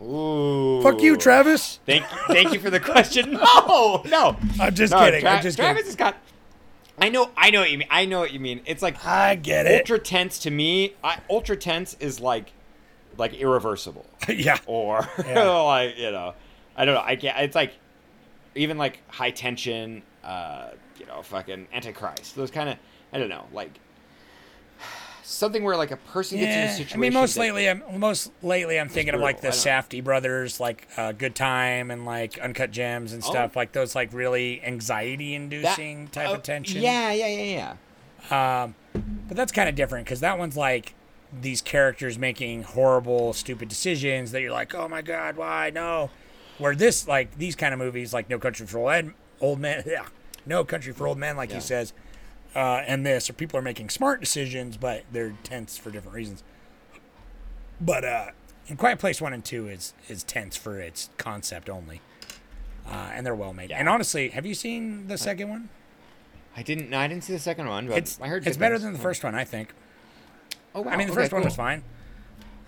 Ooh. 0.00 0.80
Fuck 0.82 1.00
you, 1.02 1.16
Travis. 1.16 1.78
Thank 1.86 2.02
you, 2.10 2.18
thank 2.28 2.52
you 2.52 2.60
for 2.60 2.70
the 2.70 2.80
question. 2.80 3.32
No, 3.66 4.02
no. 4.06 4.36
I'm 4.60 4.74
just 4.74 4.92
No, 4.92 5.00
kidding. 5.00 5.20
Tra- 5.20 5.30
I'm 5.32 5.42
just 5.42 5.56
kidding. 5.58 5.72
Travis 5.74 5.82
kidding. 5.94 6.06
has 6.06 6.14
got. 6.14 6.16
I 6.98 7.08
know, 7.08 7.30
I 7.36 7.50
know 7.50 7.60
what 7.60 7.70
you 7.70 7.78
mean. 7.78 7.88
I 7.90 8.04
know 8.04 8.20
what 8.20 8.32
you 8.32 8.40
mean. 8.40 8.60
It's 8.66 8.82
like 8.82 9.04
I 9.04 9.34
get 9.34 9.66
it. 9.66 9.80
ultra 9.80 9.98
tense 9.98 10.38
to 10.40 10.50
me. 10.50 10.94
I, 11.02 11.18
ultra 11.30 11.56
tense 11.56 11.96
is 12.00 12.20
like, 12.20 12.52
like 13.16 13.34
irreversible, 13.34 14.06
yeah. 14.28 14.58
or 14.66 15.08
Yeah. 15.26 15.42
like 15.50 15.96
you 15.98 16.10
know, 16.10 16.34
I 16.76 16.84
don't 16.84 16.94
know. 16.94 17.02
I 17.04 17.16
can't. 17.16 17.38
It's 17.40 17.54
like, 17.54 17.72
even 18.54 18.78
like 18.78 19.00
high 19.08 19.30
tension. 19.30 20.02
Uh, 20.22 20.68
you 20.98 21.06
know, 21.06 21.22
fucking 21.22 21.68
Antichrist. 21.72 22.36
Those 22.36 22.50
kind 22.50 22.68
of. 22.68 22.76
I 23.12 23.18
don't 23.18 23.28
know, 23.28 23.44
like 23.52 23.78
something 25.22 25.62
where 25.62 25.76
like 25.76 25.90
a 25.90 25.96
person 25.96 26.38
gets 26.38 26.54
in 26.54 26.62
a 26.62 26.72
situation. 26.72 26.98
I 26.98 27.00
mean, 27.00 27.12
most 27.12 27.34
that- 27.34 27.40
lately, 27.40 27.68
I'm 27.68 27.82
most 27.98 28.32
lately 28.42 28.78
I'm 28.78 28.88
thinking 28.88 29.14
of 29.14 29.20
like 29.20 29.36
the 29.36 29.48
brutal, 29.48 29.58
Safdie 29.58 30.04
brothers, 30.04 30.60
like 30.60 30.88
uh, 30.96 31.12
Good 31.12 31.34
Time 31.34 31.90
and 31.90 32.04
like 32.04 32.38
Uncut 32.38 32.70
Gems 32.70 33.12
and 33.12 33.22
stuff, 33.22 33.56
like 33.56 33.72
those 33.72 33.94
like 33.94 34.12
really 34.12 34.62
anxiety-inducing 34.62 36.08
type 36.08 36.28
oh, 36.28 36.34
of 36.34 36.42
tension. 36.42 36.82
Yeah, 36.82 37.12
yeah, 37.12 37.26
yeah, 37.28 37.76
yeah. 38.30 38.68
but 39.28 39.36
that's 39.36 39.52
kind 39.52 39.68
of 39.68 39.74
different 39.74 40.04
because 40.06 40.20
that 40.20 40.38
one's 40.38 40.56
like 40.56 40.94
these 41.40 41.62
characters 41.62 42.18
making 42.18 42.62
horrible, 42.62 43.32
stupid 43.32 43.68
decisions 43.68 44.32
that 44.32 44.42
you're 44.42 44.52
like, 44.52 44.74
oh 44.74 44.88
my 44.88 45.02
god, 45.02 45.36
why 45.36 45.70
no? 45.74 46.10
Where 46.58 46.74
this 46.74 47.08
like 47.08 47.38
these 47.38 47.56
kind 47.56 47.72
of 47.72 47.78
movies, 47.80 48.12
like 48.12 48.28
No 48.28 48.38
Country 48.38 48.66
for 48.66 48.78
Old 48.78 48.90
Men, 48.90 49.14
old 49.40 49.58
men, 49.60 49.82
yeah, 49.86 50.06
No 50.44 50.64
Country 50.64 50.92
for 50.92 51.06
Old 51.06 51.18
Men, 51.18 51.36
like 51.36 51.50
Yeah. 51.50 51.56
he 51.56 51.60
says, 51.62 51.92
uh, 52.54 52.82
and 52.86 53.04
this, 53.06 53.28
or 53.30 53.32
people 53.32 53.58
are 53.58 53.62
making 53.62 53.88
smart 53.90 54.20
decisions, 54.20 54.76
but 54.76 55.04
they're 55.12 55.34
tense 55.42 55.76
for 55.78 55.90
different 55.90 56.14
reasons. 56.16 56.42
But 57.80 58.04
uh, 58.04 58.26
in 58.68 58.76
Quiet 58.76 58.98
Place 58.98 59.20
One 59.20 59.32
and 59.32 59.44
Two 59.44 59.68
is 59.68 59.94
is 60.08 60.22
tense 60.22 60.56
for 60.56 60.78
its 60.80 61.10
concept 61.18 61.68
only, 61.68 62.00
uh, 62.86 63.10
and 63.14 63.26
they're 63.26 63.34
well 63.34 63.52
made. 63.52 63.70
And 63.72 63.88
honestly, 63.88 64.28
have 64.30 64.46
you 64.46 64.54
seen 64.54 65.08
the 65.08 65.18
second 65.18 65.48
one? 65.48 65.68
I 66.56 66.62
didn't. 66.62 66.90
No, 66.90 66.98
I 66.98 67.08
didn't 67.08 67.24
see 67.24 67.32
the 67.32 67.38
second 67.38 67.66
one. 67.68 67.88
But 67.88 67.98
It's 67.98 68.20
I 68.20 68.28
heard 68.28 68.46
it's 68.46 68.56
better 68.56 68.74
things. 68.76 68.84
than 68.84 68.92
the 68.92 68.98
first 68.98 69.24
one, 69.24 69.34
I 69.34 69.44
think. 69.44 69.72
Oh, 70.74 70.82
wow. 70.82 70.92
I 70.92 70.96
mean, 70.96 71.06
the 71.06 71.12
okay, 71.12 71.22
first 71.22 71.32
one 71.32 71.42
was 71.44 71.56
fine. 71.56 71.82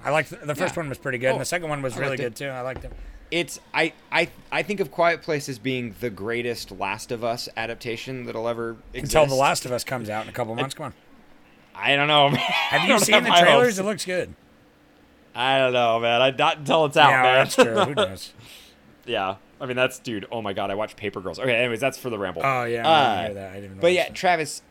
I 0.02 0.10
liked 0.10 0.30
the, 0.30 0.36
the 0.36 0.54
first 0.54 0.74
Yeah. 0.74 0.80
one 0.80 0.88
was 0.88 0.98
pretty 0.98 1.18
good, 1.18 1.28
and 1.28 1.36
Oh, 1.36 1.38
the 1.38 1.44
second 1.44 1.68
one 1.68 1.80
was 1.82 1.94
I 1.96 2.00
really 2.00 2.10
liked 2.10 2.20
it. 2.20 2.24
good 2.24 2.36
too. 2.36 2.48
I 2.48 2.60
liked 2.62 2.84
it. 2.84 2.92
It's 3.30 3.58
I 3.72 3.92
I 4.12 4.28
I 4.52 4.62
think 4.62 4.80
of 4.80 4.90
Quiet 4.90 5.22
Place 5.22 5.48
as 5.48 5.58
being 5.58 5.94
the 6.00 6.10
greatest 6.10 6.70
Last 6.70 7.10
of 7.10 7.24
Us 7.24 7.48
adaptation 7.56 8.26
that'll 8.26 8.46
ever 8.48 8.76
exist. 8.92 9.14
Until 9.16 9.26
The 9.34 9.40
Last 9.40 9.64
of 9.64 9.72
Us 9.72 9.82
comes 9.84 10.08
out 10.08 10.24
in 10.24 10.28
a 10.28 10.32
couple 10.32 10.54
months. 10.54 10.74
Come 10.74 10.86
on. 10.86 10.94
I 11.74 11.96
don't 11.96 12.06
know. 12.08 12.28
Man. 12.28 12.36
Have 12.38 12.88
you 12.88 12.98
seen 13.00 13.24
the 13.24 13.30
trailers? 13.30 13.66
hopes. 13.76 13.78
It 13.78 13.84
looks 13.84 14.04
good. 14.04 14.34
I 15.34 15.58
don't 15.58 15.72
know, 15.72 15.98
man. 15.98 16.22
I 16.22 16.30
not 16.30 16.58
until 16.58 16.84
it's 16.84 16.96
out, 16.96 17.10
yeah, 17.10 17.22
man. 17.22 17.34
that's 17.44 17.54
true. 17.56 17.74
Who 17.80 17.94
knows? 17.96 18.32
yeah. 19.04 19.36
I 19.60 19.66
mean, 19.66 19.76
that's 19.76 19.98
dude. 19.98 20.26
Oh 20.30 20.40
my 20.42 20.52
god, 20.52 20.70
I 20.70 20.74
watched 20.74 20.96
Paper 20.96 21.20
Girls. 21.20 21.38
Okay, 21.40 21.54
anyways, 21.54 21.80
that's 21.80 21.98
for 21.98 22.10
the 22.10 22.18
ramble. 22.18 22.42
Oh 22.44 22.64
yeah, 22.64 22.86
I 22.88 22.92
Uh, 22.92 23.16
didn't 23.22 23.24
hear 23.26 23.34
that. 23.42 23.50
I 23.52 23.54
didn't. 23.60 23.74
Know. 23.76 23.80
But 23.80 23.92
yeah, 23.92 24.04
that. 24.04 24.14
Travis, 24.14 24.62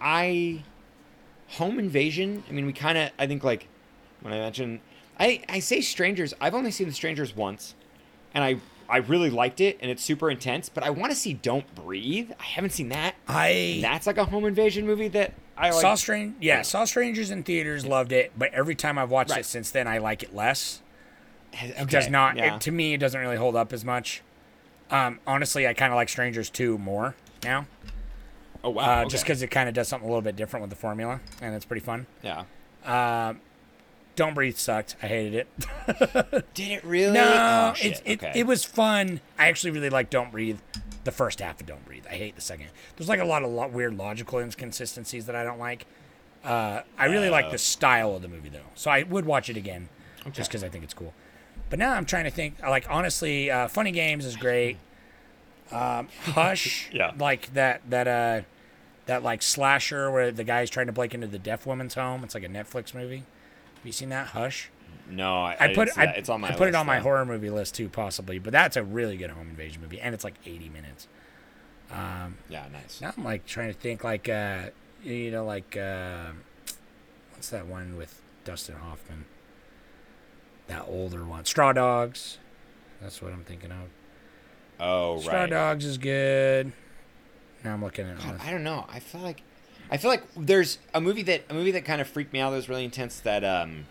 I 0.00 0.62
home 1.48 1.78
invasion. 1.78 2.44
I 2.48 2.52
mean, 2.52 2.64
we 2.66 2.72
kind 2.72 2.96
of. 2.96 3.10
I 3.18 3.26
think 3.26 3.44
like 3.44 3.68
when 4.22 4.32
I 4.32 4.38
mentioned, 4.38 4.80
I 5.20 5.42
I 5.48 5.58
say 5.58 5.80
strangers. 5.82 6.32
I've 6.40 6.54
only 6.54 6.70
seen 6.70 6.86
the 6.86 6.94
strangers 6.94 7.36
once, 7.36 7.74
and 8.36 8.44
I 8.44 8.56
I 8.88 8.98
really 8.98 9.30
liked 9.30 9.60
it, 9.60 9.78
and 9.80 9.90
it's 9.90 10.02
super 10.04 10.30
intense. 10.30 10.68
But 10.68 10.84
I 10.84 10.90
want 10.90 11.10
to 11.10 11.16
see 11.18 11.32
Don't 11.32 11.74
Breathe. 11.74 12.30
I 12.38 12.44
haven't 12.44 12.70
seen 12.70 12.90
that. 12.90 13.16
I 13.26 13.80
That's 13.82 14.06
like 14.06 14.18
a 14.18 14.24
home 14.26 14.44
invasion 14.44 14.86
movie 14.86 15.08
that 15.08 15.32
I 15.56 15.70
like. 15.70 15.80
saw 15.80 15.94
strange. 15.96 16.36
Yeah, 16.40 16.62
saw 16.62 16.84
Strangers 16.84 17.32
in 17.32 17.42
theaters. 17.42 17.84
Loved 17.84 18.12
it, 18.12 18.30
but 18.38 18.52
every 18.54 18.76
time 18.76 18.98
I've 18.98 19.10
watched 19.10 19.30
Right. 19.32 19.40
it 19.40 19.46
since 19.46 19.72
then, 19.72 19.88
I 19.88 19.98
like 19.98 20.22
it 20.22 20.34
less. 20.34 20.82
Okay, 21.54 21.74
It 21.78 21.88
does 21.88 22.08
not. 22.10 22.36
Yeah. 22.36 22.56
It, 22.56 22.60
to 22.62 22.70
me, 22.70 22.94
it 22.94 22.98
doesn't 22.98 23.18
really 23.20 23.38
hold 23.38 23.56
up 23.56 23.72
as 23.72 23.84
much. 23.84 24.22
Um, 24.90 25.18
honestly, 25.26 25.66
I 25.66 25.72
kind 25.74 25.90
of 25.92 25.96
like 25.96 26.08
Strangers 26.08 26.48
2 26.50 26.78
more 26.78 27.16
now, 27.42 27.66
oh 28.62 28.70
wow. 28.70 28.98
uh, 28.98 29.00
okay. 29.00 29.08
just 29.08 29.24
because 29.24 29.42
it 29.42 29.48
kind 29.48 29.68
of 29.68 29.74
does 29.74 29.88
something 29.88 30.06
a 30.08 30.12
little 30.12 30.22
bit 30.22 30.36
different 30.36 30.60
with 30.62 30.70
the 30.70 30.76
formula, 30.76 31.20
and 31.42 31.54
it's 31.56 31.64
pretty 31.64 31.84
fun. 31.84 32.06
Yeah. 32.22 32.44
Don't 34.16 34.34
Breathe 34.34 34.56
sucked. 34.56 34.96
I 35.02 35.06
hated 35.06 35.34
it. 35.34 36.44
Did 36.54 36.70
it 36.72 36.84
really? 36.84 37.12
No, 37.12 37.72
Oh, 37.72 37.78
it's 37.80 38.00
it, 38.04 38.22
okay. 38.22 38.32
it 38.34 38.46
was 38.46 38.64
fun. 38.64 39.20
I 39.38 39.46
actually 39.48 39.70
really 39.70 39.90
like 39.90 40.10
Don't 40.10 40.32
Breathe. 40.32 40.58
The 41.04 41.12
first 41.12 41.38
half 41.40 41.60
of 41.60 41.66
Don't 41.66 41.84
Breathe. 41.86 42.04
I 42.10 42.14
hate 42.14 42.34
the 42.34 42.40
second. 42.42 42.66
There's 42.96 43.08
like 43.08 43.20
a 43.20 43.24
lot 43.24 43.44
of 43.44 43.50
lo- 43.50 43.68
weird 43.68 43.96
logical 43.96 44.40
inconsistencies 44.40 45.26
that 45.26 45.36
I 45.36 45.44
don't 45.44 45.60
like. 45.60 45.86
Uh, 46.44 46.80
I 46.98 47.06
really 47.06 47.30
like 47.30 47.50
the 47.52 47.58
style 47.58 48.16
of 48.16 48.22
the 48.22 48.28
movie 48.28 48.48
though, 48.48 48.58
so 48.74 48.90
I 48.90 49.04
would 49.04 49.24
watch 49.24 49.48
it 49.48 49.56
again 49.56 49.88
just 50.32 50.50
because 50.50 50.64
I 50.64 50.68
think 50.68 50.82
it's 50.82 50.94
cool. 50.94 51.14
But 51.70 51.78
now 51.78 51.92
I'm 51.92 52.06
trying 52.06 52.24
to 52.24 52.30
think. 52.30 52.60
Like 52.60 52.86
honestly, 52.90 53.50
uh, 53.50 53.68
Funny 53.68 53.92
Games 53.92 54.24
is 54.24 54.34
great. 54.36 54.78
Um, 55.72 56.08
Hush, 56.24 56.88
Yeah. 56.92 57.12
like 57.18 57.52
that 57.54 57.82
that 57.90 58.08
uh 58.08 58.40
that 59.06 59.22
like 59.22 59.42
slasher 59.42 60.10
where 60.10 60.30
the 60.32 60.44
guy's 60.44 60.70
trying 60.70 60.86
to 60.86 60.92
break 60.92 61.14
into 61.14 61.26
the 61.26 61.38
deaf 61.38 61.66
woman's 61.66 61.94
home. 61.94 62.24
It's 62.24 62.34
like 62.34 62.44
a 62.44 62.48
Netflix 62.48 62.94
movie. 62.94 63.24
Have 63.86 63.90
you 63.90 63.92
seen 63.92 64.08
that? 64.08 64.26
Hush. 64.26 64.68
No, 65.08 65.44
I, 65.44 65.56
I 65.60 65.72
put 65.72 65.96
I, 65.96 66.06
it's 66.06 66.28
on 66.28 66.40
my 66.40 66.48
I 66.48 66.56
put 66.56 66.66
it 66.66 66.74
on 66.74 66.86
my 66.86 66.98
horror 66.98 67.24
movie 67.24 67.50
list 67.50 67.76
too, 67.76 67.88
possibly. 67.88 68.40
But 68.40 68.52
that's 68.52 68.76
a 68.76 68.82
really 68.82 69.16
good 69.16 69.30
home 69.30 69.48
invasion 69.48 69.80
movie, 69.80 70.00
and 70.00 70.12
it's 70.12 70.24
like 70.24 70.34
80 70.44 70.70
minutes. 70.70 71.06
Yeah, 71.88 72.64
nice. 72.72 73.00
Now 73.00 73.14
I'm 73.16 73.22
like 73.22 73.46
trying 73.46 73.72
to 73.72 73.78
think, 73.78 74.02
like 74.02 74.28
uh, 74.28 74.70
you 75.04 75.30
know, 75.30 75.44
like 75.44 75.76
uh, 75.76 76.32
what's 77.30 77.50
that 77.50 77.68
one 77.68 77.96
with 77.96 78.20
Dustin 78.42 78.74
Hoffman? 78.74 79.26
That 80.66 80.86
older 80.88 81.24
one, 81.24 81.44
Straw 81.44 81.72
Dogs. 81.72 82.38
That's 83.00 83.22
what 83.22 83.32
I'm 83.32 83.44
thinking 83.44 83.70
of. 83.70 83.88
Oh, 84.80 85.20
Straw 85.20 85.42
right. 85.42 85.50
Dogs 85.50 85.84
is 85.84 85.96
good. 85.96 86.72
Now 87.62 87.74
I'm 87.74 87.84
looking 87.84 88.08
at. 88.08 88.18
God, 88.18 88.40
I 88.44 88.50
don't 88.50 88.64
know. 88.64 88.84
I 88.92 88.98
feel 88.98 89.20
like 89.20 89.42
I 89.90 89.96
feel 89.98 90.10
like 90.10 90.24
there's 90.36 90.78
a 90.94 91.00
movie 91.00 91.22
that 91.22 91.44
a 91.48 91.54
movie 91.54 91.70
that 91.72 91.84
kind 91.84 92.00
of 92.00 92.08
freaked 92.08 92.32
me 92.32 92.40
out 92.40 92.50
that 92.50 92.56
was 92.56 92.68
really 92.68 92.84
intense 92.84 93.20
that 93.20 93.44
um 93.44 93.86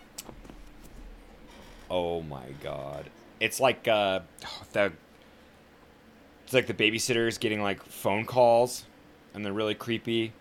Oh 1.89 2.21
my 2.21 2.47
god. 2.61 3.09
It's 3.39 3.59
like 3.59 3.87
uh 3.87 4.19
the 4.73 4.91
it's 6.43 6.53
like 6.53 6.67
the 6.67 6.73
babysitters 6.73 7.39
getting 7.39 7.61
like 7.61 7.83
phone 7.83 8.25
calls 8.25 8.85
and 9.33 9.45
they're 9.45 9.53
really 9.53 9.75
creepy. 9.75 10.33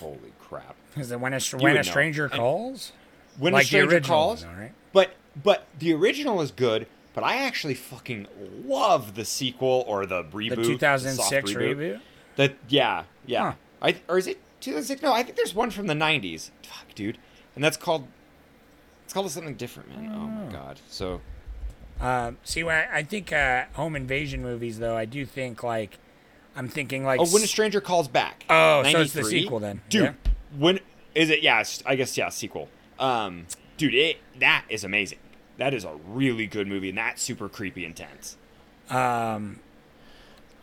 Holy 0.00 0.32
crap. 0.40 0.76
Is 0.96 1.10
it 1.10 1.20
when 1.20 1.32
a 1.34 1.38
You 1.38 1.58
when 1.58 1.72
a 1.72 1.76
know. 1.76 1.82
stranger 1.82 2.24
And- 2.26 2.34
calls? 2.34 2.92
When 3.36 3.52
like 3.52 3.64
a 3.64 3.66
stranger 3.66 3.98
the 3.98 4.06
calls, 4.06 4.44
one, 4.46 4.56
right? 4.56 4.72
but 4.92 5.14
but 5.42 5.66
the 5.80 5.92
original 5.92 6.40
is 6.40 6.52
good, 6.52 6.86
but 7.14 7.24
I 7.24 7.38
actually 7.42 7.74
fucking 7.74 8.28
love 8.64 9.16
the 9.16 9.24
sequel 9.24 9.84
or 9.88 10.06
the 10.06 10.22
reboot, 10.22 10.50
The 10.50 10.62
2006 10.62 11.50
soft 11.50 11.58
reboot. 11.58 12.00
The 12.36 12.54
yeah, 12.68 13.04
yeah. 13.26 13.54
I 13.82 13.96
or 14.08 14.18
is 14.18 14.26
it 14.26 14.38
2006? 14.60 15.02
No, 15.02 15.12
I 15.12 15.22
think 15.22 15.36
there's 15.36 15.54
one 15.54 15.70
from 15.70 15.86
the 15.86 15.94
90s. 15.94 16.50
Fuck, 16.62 16.94
dude, 16.94 17.18
and 17.54 17.62
that's 17.62 17.76
called. 17.76 18.06
It's 19.04 19.12
called 19.12 19.30
something 19.30 19.54
different, 19.54 19.90
man. 19.90 20.10
Oh 20.14 20.26
my 20.26 20.50
god. 20.52 20.80
So 20.88 21.20
Um, 22.00 22.38
see, 22.42 22.62
I, 22.64 22.98
I 22.98 23.02
think 23.02 23.32
uh, 23.32 23.64
home 23.74 23.94
invasion 23.96 24.42
movies, 24.42 24.78
though, 24.78 24.96
I 24.96 25.04
do 25.04 25.24
think 25.26 25.62
like 25.62 25.98
I'm 26.56 26.68
thinking 26.68 27.04
like 27.04 27.20
Oh, 27.20 27.26
when 27.26 27.42
a 27.42 27.46
stranger 27.46 27.80
calls 27.80 28.08
back. 28.08 28.44
Oh, 28.48 28.82
so 28.84 29.00
it's 29.00 29.12
the 29.12 29.24
sequel 29.24 29.58
then. 29.60 29.82
dude. 29.90 30.02
Yeah. 30.04 30.12
When 30.58 30.80
is 31.14 31.30
it? 31.30 31.42
Yeah, 31.42 31.62
I 31.86 31.94
guess 31.96 32.16
yeah, 32.16 32.28
sequel. 32.30 32.68
Um, 32.98 33.46
dude, 33.76 33.94
it 33.94 34.16
that 34.38 34.64
is 34.68 34.84
amazing. 34.84 35.18
That 35.58 35.74
is 35.74 35.84
a 35.84 35.94
really 36.06 36.46
good 36.46 36.66
movie, 36.66 36.88
and 36.88 36.98
that's 36.98 37.22
super 37.22 37.48
creepy 37.48 37.84
intense. 37.84 38.36
Um, 38.90 39.60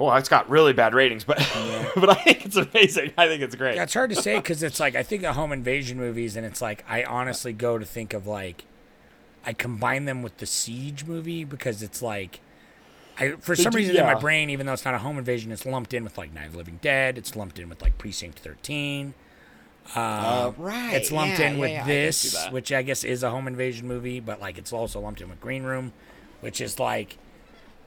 Well, 0.01 0.15
it's 0.17 0.29
got 0.29 0.49
really 0.49 0.73
bad 0.73 0.95
ratings, 0.95 1.23
but 1.23 1.37
but 1.95 2.09
I 2.09 2.15
think 2.15 2.45
it's 2.45 2.55
amazing. 2.55 3.13
I 3.17 3.27
think 3.27 3.43
it's 3.43 3.55
great. 3.55 3.75
yeah, 3.75 3.83
it's 3.83 3.93
hard 3.93 4.09
to 4.09 4.15
say 4.15 4.37
because 4.37 4.63
it's 4.63 4.79
like 4.79 4.95
I 4.95 5.03
think 5.03 5.23
of 5.23 5.35
home 5.35 5.51
invasion 5.51 5.97
movies, 5.97 6.35
and 6.35 6.45
it's 6.45 6.61
like 6.61 6.83
I 6.89 7.03
honestly 7.03 7.53
go 7.53 7.77
to 7.77 7.85
think 7.85 8.13
of 8.13 8.25
like 8.25 8.65
I 9.45 9.53
combine 9.53 10.05
them 10.05 10.23
with 10.23 10.37
the 10.37 10.47
Siege 10.47 11.05
movie 11.05 11.43
because 11.43 11.83
it's 11.83 12.01
like 12.01 12.39
I 13.19 13.33
for 13.33 13.55
some 13.55 13.73
reason 13.73 13.95
in 13.95 14.03
my 14.03 14.15
brain, 14.15 14.49
even 14.49 14.65
though 14.65 14.73
it's 14.73 14.85
not 14.85 14.95
a 14.95 14.99
home 14.99 15.19
invasion, 15.19 15.51
it's 15.51 15.67
lumped 15.67 15.93
in 15.93 16.03
with 16.03 16.17
like 16.17 16.33
Night 16.33 16.47
of 16.47 16.53
the 16.53 16.57
Living 16.57 16.79
Dead. 16.81 17.17
It's 17.19 17.35
lumped 17.35 17.59
in 17.59 17.69
with 17.69 17.81
like 17.83 17.99
Precinct 17.99 18.39
Thirteen. 18.39 19.13
Uh, 19.95 20.51
right. 20.57 20.93
It's 20.93 21.11
lumped 21.11 21.39
yeah, 21.39 21.47
in 21.47 21.55
yeah, 21.55 21.59
with 21.59 21.71
yeah, 21.71 21.83
I 21.83 21.87
this, 21.87 22.31
that. 22.33 22.53
which 22.53 22.71
I 22.71 22.81
guess 22.81 23.03
is 23.03 23.23
a 23.23 23.29
home 23.29 23.47
invasion 23.47 23.87
movie, 23.87 24.19
but 24.19 24.41
like 24.41 24.57
it's 24.57 24.73
also 24.73 24.99
lumped 24.99 25.21
in 25.21 25.29
with 25.29 25.41
Green 25.41 25.63
Room, 25.63 25.93
which 26.39 26.59
is 26.59 26.79
like 26.79 27.17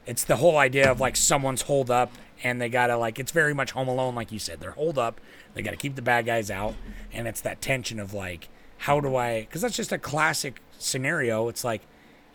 it's 0.07 0.24
the 0.24 0.36
whole 0.36 0.59
idea 0.59 0.90
of 0.90 1.00
like 1.00 1.16
someone's 1.16 1.62
holed 1.62 1.90
up 1.90 2.12
and 2.42 2.61
they 2.61 2.68
gotta 2.68 2.96
like 2.96 3.18
it's 3.18 3.32
very 3.32 3.55
much 3.55 3.72
Home 3.72 3.88
Alone, 3.88 4.14
like 4.14 4.32
you 4.32 4.38
said. 4.38 4.61
They're 4.61 4.72
holed 4.72 4.98
up, 4.98 5.20
they 5.55 5.62
gotta 5.62 5.76
keep 5.76 5.94
the 5.94 6.02
bad 6.02 6.26
guys 6.26 6.50
out, 6.50 6.74
and 7.12 7.26
it's 7.26 7.40
that 7.40 7.61
tension 7.61 7.98
of 7.98 8.12
like, 8.12 8.48
how 8.78 9.00
do 9.00 9.16
I? 9.16 9.40
Because 9.40 9.62
that's 9.62 9.76
just 9.76 9.92
a 9.92 9.98
classic 9.98 10.61
scenario. 10.78 11.48
It's 11.48 11.64
like 11.64 11.82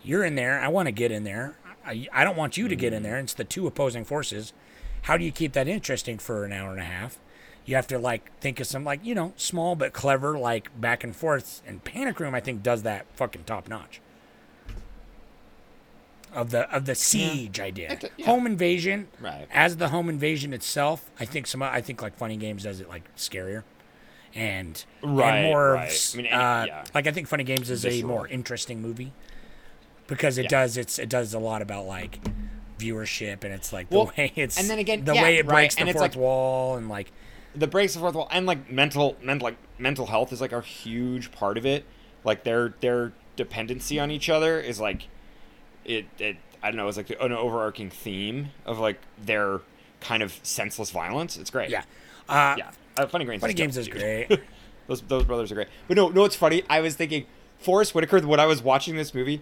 you're 0.02 0.24
in 0.24 0.34
there, 0.34 0.60
I 0.60 0.68
want 0.68 0.86
to 0.86 0.92
get 0.92 1.12
in 1.12 1.24
there, 1.24 1.56
I, 1.84 2.08
I 2.12 2.24
don't 2.24 2.36
want 2.36 2.56
you 2.56 2.68
to 2.68 2.76
get 2.76 2.92
in 2.92 3.02
there. 3.02 3.18
It's 3.18 3.34
the 3.34 3.44
two 3.44 3.66
opposing 3.66 4.04
forces. 4.04 4.52
How 5.02 5.16
do 5.16 5.24
you 5.24 5.32
keep 5.32 5.52
that 5.54 5.68
interesting 5.68 6.18
for 6.18 6.44
an 6.44 6.52
hour 6.52 6.70
and 6.72 6.80
a 6.80 6.84
half? 6.84 7.18
You 7.64 7.76
have 7.76 7.86
to 7.88 7.98
like 7.98 8.36
think 8.40 8.60
of 8.60 8.66
some 8.66 8.84
like 8.84 9.04
you 9.04 9.14
know 9.14 9.32
small 9.36 9.76
but 9.76 9.92
clever 9.92 10.38
like 10.38 10.78
back 10.80 11.04
and 11.04 11.14
forth. 11.14 11.62
And 11.66 11.84
Panic 11.84 12.18
Room, 12.20 12.34
I 12.34 12.40
think, 12.40 12.62
does 12.62 12.82
that 12.82 13.06
fucking 13.14 13.44
top 13.44 13.68
notch. 13.68 14.00
Of 16.32 16.50
the 16.50 16.70
of 16.74 16.84
the 16.84 16.94
siege 16.94 17.58
idea, 17.58 17.92
It- 17.94 18.12
yeah. 18.16 18.26
home 18.26 18.46
invasion, 18.46 19.08
Right. 19.20 19.48
As 19.52 19.76
the 19.78 19.88
home 19.88 20.08
invasion 20.08 20.52
itself, 20.52 21.10
I 21.18 21.24
think 21.24 21.46
some 21.48 21.62
I 21.62 21.80
think 21.80 22.00
like 22.02 22.16
Funny 22.16 22.36
Games 22.36 22.62
does 22.62 22.80
it 22.80 22.88
like 22.88 23.02
scarier, 23.16 23.64
and 24.34 24.84
Right, 25.02 25.38
and 25.38 25.46
more 25.48 25.72
right. 25.72 25.88
of 25.90 26.14
I 26.14 26.16
mean, 26.22 26.26
uh, 26.32 26.64
yeah. 26.68 26.84
like 26.94 27.06
I 27.08 27.10
think 27.12 27.26
Funny 27.26 27.42
Games 27.44 27.68
is 27.68 27.84
a 27.84 28.02
more 28.04 28.28
interesting 28.28 28.80
movie 28.80 29.12
because 30.06 30.38
it 30.38 30.44
Yeah. 30.44 30.48
does 30.50 30.76
it's 30.76 30.98
it 31.00 31.08
does 31.08 31.34
a 31.34 31.38
lot 31.40 31.62
about 31.62 31.86
like 31.86 32.20
viewership 32.78 33.44
and 33.44 33.52
it's 33.52 33.72
like 33.72 33.90
the 33.90 33.96
Well, 33.96 34.12
way 34.16 34.32
it's 34.36 34.58
and 34.58 34.70
then 34.70 34.78
again, 34.78 35.04
the 35.04 35.14
yeah, 35.14 35.22
way 35.22 35.36
it 35.38 35.46
right, 35.46 35.54
breaks 35.54 35.74
the 35.74 35.84
fourth 35.86 35.96
like- 35.96 36.16
wall 36.16 36.76
and 36.76 36.88
like 36.88 37.10
the 37.54 37.66
breaks 37.66 37.94
the 37.94 38.00
fourth 38.00 38.14
wall 38.14 38.28
and 38.30 38.46
like 38.46 38.70
mental 38.70 39.16
mental 39.22 39.46
like 39.46 39.56
mental 39.78 40.06
health 40.06 40.32
is 40.32 40.40
like 40.40 40.52
a 40.52 40.60
huge 40.60 41.32
part 41.32 41.58
of 41.58 41.66
it 41.66 41.84
like 42.24 42.44
their 42.44 42.74
their 42.80 43.12
dependency 43.36 43.98
on 43.98 44.10
each 44.10 44.30
other 44.30 44.60
is 44.60 44.78
like 44.78 45.08
it 45.84 46.06
it 46.18 46.36
i 46.62 46.70
don't 46.70 46.76
know 46.76 46.88
it's 46.88 46.96
like 46.96 47.10
an 47.20 47.32
overarching 47.32 47.90
theme 47.90 48.48
of 48.66 48.78
like 48.78 49.00
their 49.22 49.60
kind 50.00 50.22
of 50.22 50.38
senseless 50.42 50.90
violence 50.90 51.36
it's 51.36 51.50
great 51.50 51.70
yeah 51.70 51.82
uh 52.28 52.54
yeah 52.58 52.70
uh, 52.96 53.06
funny 53.06 53.24
games 53.24 53.40
Funny 53.40 53.52
is 53.52 53.56
Games 53.56 53.74
dope, 53.76 53.80
is 53.82 53.86
dude. 53.88 53.96
great. 54.28 54.40
those 54.88 55.00
those 55.02 55.24
brothers 55.24 55.50
are 55.52 55.54
great 55.54 55.68
but 55.88 55.96
no 55.96 56.08
no 56.08 56.24
it's 56.24 56.36
funny 56.36 56.62
i 56.68 56.80
was 56.80 56.94
thinking 56.96 57.26
forest 57.58 57.94
whitaker 57.94 58.20
when 58.26 58.40
i 58.40 58.46
was 58.46 58.62
watching 58.62 58.96
this 58.96 59.14
movie 59.14 59.40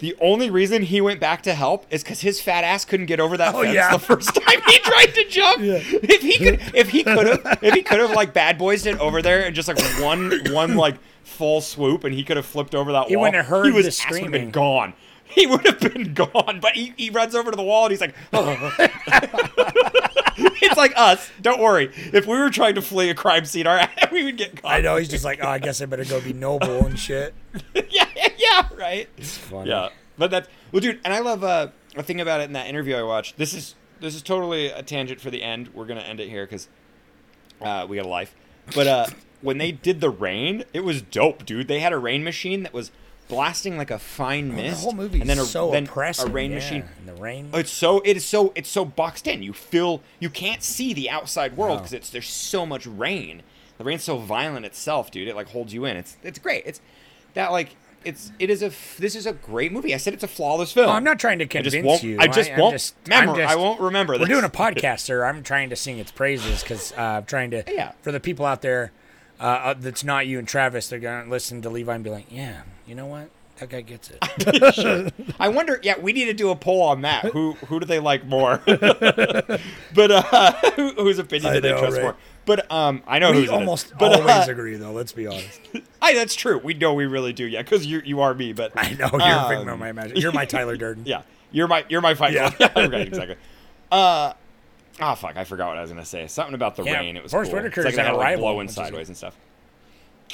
the 0.00 0.14
only 0.20 0.48
reason 0.48 0.82
he 0.82 1.00
went 1.00 1.18
back 1.18 1.42
to 1.42 1.54
help 1.54 1.84
is 1.90 2.04
because 2.04 2.20
his 2.20 2.40
fat 2.40 2.62
ass 2.62 2.84
couldn't 2.84 3.06
get 3.06 3.18
over 3.18 3.36
that 3.36 3.52
Oh, 3.52 3.62
fence 3.62 3.74
yeah. 3.74 3.90
the 3.92 3.98
first 3.98 4.32
time 4.32 4.60
he 4.68 4.78
tried 4.84 5.06
to 5.06 5.24
jump. 5.28 5.58
If 5.60 6.22
he 6.22 6.38
could, 6.38 6.60
if 6.72 6.90
he 6.90 7.02
could 7.02 7.26
have, 7.26 7.58
if 7.64 7.74
he 7.74 7.82
could 7.82 7.98
have 7.98 8.12
like 8.12 8.32
bad 8.32 8.58
boys 8.58 8.86
it 8.86 8.96
over 9.00 9.22
there 9.22 9.44
and 9.44 9.56
just 9.56 9.66
like 9.66 9.76
one, 10.00 10.38
one 10.52 10.76
like 10.76 10.94
full 11.24 11.60
swoop, 11.60 12.04
and 12.04 12.14
he 12.14 12.22
could 12.22 12.36
have 12.36 12.46
flipped 12.46 12.76
over 12.76 12.92
that 12.92 13.08
He 13.08 13.16
wall. 13.16 13.24
wouldn't 13.24 13.38
have 13.44 13.46
heard 13.46 13.66
he 13.66 13.72
was 13.72 13.86
the 13.86 13.88
ass 14.06 14.10
would 14.12 14.20
have 14.20 14.26
screaming. 14.28 14.50
gone. 14.52 14.94
He 15.38 15.46
would 15.46 15.64
have 15.66 15.80
been 15.80 16.14
gone, 16.14 16.58
but 16.60 16.72
he, 16.72 16.94
he 16.96 17.10
runs 17.10 17.34
over 17.34 17.50
to 17.50 17.56
the 17.56 17.62
wall 17.62 17.84
and 17.84 17.92
he's 17.92 18.00
like, 18.00 18.14
"It's 20.62 20.76
like 20.76 20.92
us. 20.96 21.30
Don't 21.40 21.60
worry. 21.60 21.92
If 21.94 22.26
we 22.26 22.36
were 22.36 22.50
trying 22.50 22.74
to 22.76 22.82
flee 22.82 23.10
a 23.10 23.14
crime 23.14 23.44
scene, 23.44 23.66
our 23.66 23.88
we 24.12 24.24
would 24.24 24.36
get 24.36 24.60
caught." 24.60 24.72
I 24.72 24.80
know 24.80 24.96
he's 24.96 25.08
just 25.08 25.24
like 25.24 25.40
oh 25.42 25.48
I 25.48 25.58
guess 25.58 25.80
I 25.80 25.86
better 25.86 26.04
go 26.04 26.20
be 26.20 26.32
noble 26.32 26.86
and 26.86 26.98
shit. 26.98 27.34
yeah, 27.74 28.06
yeah, 28.36 28.68
right. 28.76 29.08
funny. 29.20 29.70
Yeah, 29.70 29.90
but 30.16 30.30
that's 30.30 30.48
well, 30.72 30.80
dude. 30.80 31.00
And 31.04 31.12
I 31.12 31.20
love 31.20 31.44
uh, 31.44 31.68
a 31.96 32.02
thing 32.02 32.20
about 32.20 32.40
it 32.40 32.44
in 32.44 32.52
that 32.54 32.66
interview 32.66 32.96
I 32.96 33.02
watched. 33.02 33.36
This 33.38 33.54
is 33.54 33.74
this 34.00 34.14
is 34.14 34.22
totally 34.22 34.68
a 34.68 34.82
tangent 34.82 35.20
for 35.20 35.30
the 35.30 35.42
end. 35.42 35.68
We're 35.74 35.86
gonna 35.86 36.00
end 36.00 36.20
it 36.20 36.28
here 36.28 36.46
because 36.46 36.68
uh, 37.60 37.86
we 37.88 37.96
got 37.96 38.06
a 38.06 38.08
life. 38.08 38.34
But 38.74 38.86
uh, 38.86 39.06
when 39.40 39.58
they 39.58 39.72
did 39.72 40.00
the 40.00 40.10
rain, 40.10 40.64
it 40.72 40.80
was 40.80 41.02
dope, 41.02 41.44
dude. 41.46 41.68
They 41.68 41.80
had 41.80 41.92
a 41.92 41.98
rain 41.98 42.24
machine 42.24 42.62
that 42.64 42.72
was 42.72 42.90
blasting 43.28 43.76
like 43.76 43.90
a 43.90 43.98
fine 43.98 44.54
mist. 44.54 44.66
Oh, 44.66 44.70
the 44.70 44.82
whole 44.82 44.92
movie 44.92 45.20
and 45.20 45.28
then 45.28 45.38
a, 45.38 45.42
is 45.42 45.50
so 45.50 45.70
then 45.70 45.84
oppressive. 45.84 46.28
A 46.30 46.32
rain 46.32 46.50
yeah, 46.50 46.56
machine. 46.56 46.84
and 46.98 47.08
the 47.08 47.20
rain. 47.20 47.50
It's 47.54 47.70
so 47.70 48.00
it 48.04 48.16
is 48.16 48.24
so 48.24 48.52
it's 48.54 48.68
so 48.68 48.84
boxed 48.84 49.26
in. 49.26 49.42
You 49.42 49.52
feel 49.52 50.02
you 50.18 50.30
can't 50.30 50.62
see 50.62 50.92
the 50.94 51.10
outside 51.10 51.56
world 51.56 51.76
No. 51.76 51.78
because 51.80 51.92
it's 51.92 52.10
there's 52.10 52.28
so 52.28 52.64
much 52.66 52.86
rain. 52.86 53.42
The 53.78 53.84
rain's 53.84 54.02
so 54.04 54.18
violent 54.18 54.66
itself, 54.66 55.10
dude. 55.10 55.28
It 55.28 55.36
like 55.36 55.48
holds 55.48 55.72
you 55.72 55.84
in. 55.84 55.96
It's 55.96 56.16
it's 56.22 56.38
great. 56.38 56.64
It's 56.66 56.80
that 57.34 57.52
like 57.52 57.76
it's 58.04 58.32
it 58.38 58.48
is 58.48 58.62
a 58.62 58.72
this 59.00 59.14
is 59.14 59.26
a 59.26 59.32
great 59.32 59.72
movie. 59.72 59.92
I 59.92 59.98
said 59.98 60.14
it's 60.14 60.24
a 60.24 60.28
flawless 60.28 60.72
film. 60.72 60.88
Oh, 60.88 60.92
I'm 60.92 61.04
not 61.04 61.18
trying 61.18 61.38
to 61.40 61.44
I 61.44 61.48
convince 61.48 61.74
just 61.84 62.02
you. 62.02 62.16
I 62.18 62.26
just 62.28 62.50
I'm 62.50 62.58
won't 62.58 62.74
just- 62.74 62.94
remember. 63.06 63.36
Just- 63.36 63.52
I 63.52 63.56
won't 63.56 63.80
remember. 63.80 64.12
We're 64.14 64.18
this. 64.20 64.28
doing 64.28 64.44
a 64.44 64.48
podcast, 64.50 65.00
sir. 65.00 65.24
I'm 65.24 65.42
trying 65.42 65.70
to 65.70 65.76
sing 65.76 65.98
its 65.98 66.10
praises 66.10 66.62
because 66.62 66.92
uh, 66.92 67.00
I'm 67.00 67.24
trying 67.24 67.50
to. 67.50 67.64
Yeah. 67.68 67.92
For 68.02 68.10
the 68.12 68.20
people 68.20 68.46
out 68.46 68.62
there, 68.62 68.92
uh, 69.40 69.42
uh, 69.42 69.74
that's 69.78 70.04
not 70.04 70.26
you 70.26 70.38
and 70.38 70.48
Travis, 70.48 70.88
they're 70.88 70.98
gonna 70.98 71.28
listen 71.30 71.62
to 71.62 71.70
Levi 71.70 71.94
and 71.94 72.04
be 72.04 72.10
like, 72.10 72.26
"Yeah, 72.30 72.62
you 72.86 72.94
know 72.94 73.06
what? 73.06 73.30
That 73.58 73.70
guy 73.70 73.80
gets 73.80 74.10
it." 74.10 74.74
Sure. 74.74 75.08
I 75.40 75.48
wonder. 75.48 75.80
Yeah, 75.82 75.98
we 75.98 76.12
need 76.12 76.26
to 76.26 76.34
do 76.34 76.50
a 76.50 76.56
poll 76.56 76.82
on 76.82 77.02
that. 77.02 77.24
Who 77.26 77.52
who 77.66 77.80
do 77.80 77.86
they 77.86 77.98
like 78.00 78.24
more? 78.26 78.62
but 78.66 80.10
uh, 80.10 80.52
who, 80.76 80.90
whose 80.92 81.18
opinion 81.18 81.52
I 81.52 81.54
do 81.56 81.60
they 81.60 81.70
know, 81.70 81.78
trust 81.80 81.96
right? 81.96 82.02
more? 82.02 82.16
But 82.46 82.70
um, 82.72 83.02
I 83.06 83.18
know 83.18 83.30
we 83.32 83.40
who's 83.40 83.50
almost 83.50 83.92
But, 83.98 84.20
always 84.20 84.48
uh, 84.48 84.50
agree, 84.50 84.76
though. 84.76 84.92
Let's 84.92 85.12
be 85.12 85.26
honest. 85.26 85.60
I, 86.00 86.14
that's 86.14 86.34
true. 86.34 86.58
We 86.58 86.72
know 86.74 86.94
we 86.94 87.04
really 87.06 87.32
do. 87.32 87.44
Yeah, 87.44 87.62
because 87.62 87.84
you 87.84 88.00
you 88.04 88.20
are 88.20 88.32
me. 88.34 88.52
But 88.52 88.72
I 88.74 88.92
know 88.94 89.10
you're 89.12 89.20
a 89.20 89.48
figment 89.48 89.70
of 89.70 89.78
my 89.78 89.90
imagination. 89.90 90.22
You're 90.22 90.32
my 90.32 90.46
Tyler 90.46 90.76
Durden. 90.76 91.04
Yeah, 91.04 91.22
you're 91.52 91.68
my 91.68 91.84
you're 91.88 92.00
my 92.00 92.14
fight. 92.14 92.32
Yeah. 92.32 92.50
Yeah, 92.58 92.70
right, 92.74 93.06
exactly. 93.06 93.36
Uh, 93.90 94.32
oh 95.00 95.14
fuck, 95.14 95.36
I 95.36 95.44
forgot 95.44 95.68
what 95.68 95.78
I 95.78 95.82
was 95.82 95.90
gonna 95.90 96.04
say. 96.04 96.26
Something 96.26 96.54
about 96.54 96.76
the 96.76 96.84
Yeah, 96.84 96.94
rain. 96.98 97.16
It 97.16 97.22
was 97.22 97.32
Forest 97.32 97.50
cool. 97.52 97.60
Whitaker's 97.60 97.84
it's 97.86 97.96
like 97.96 98.06
an 98.06 98.12
had, 98.12 98.18
like, 98.18 98.38
blowing 98.38 98.68
sideways 98.68 99.08
and 99.08 99.16
stuff. 99.16 99.36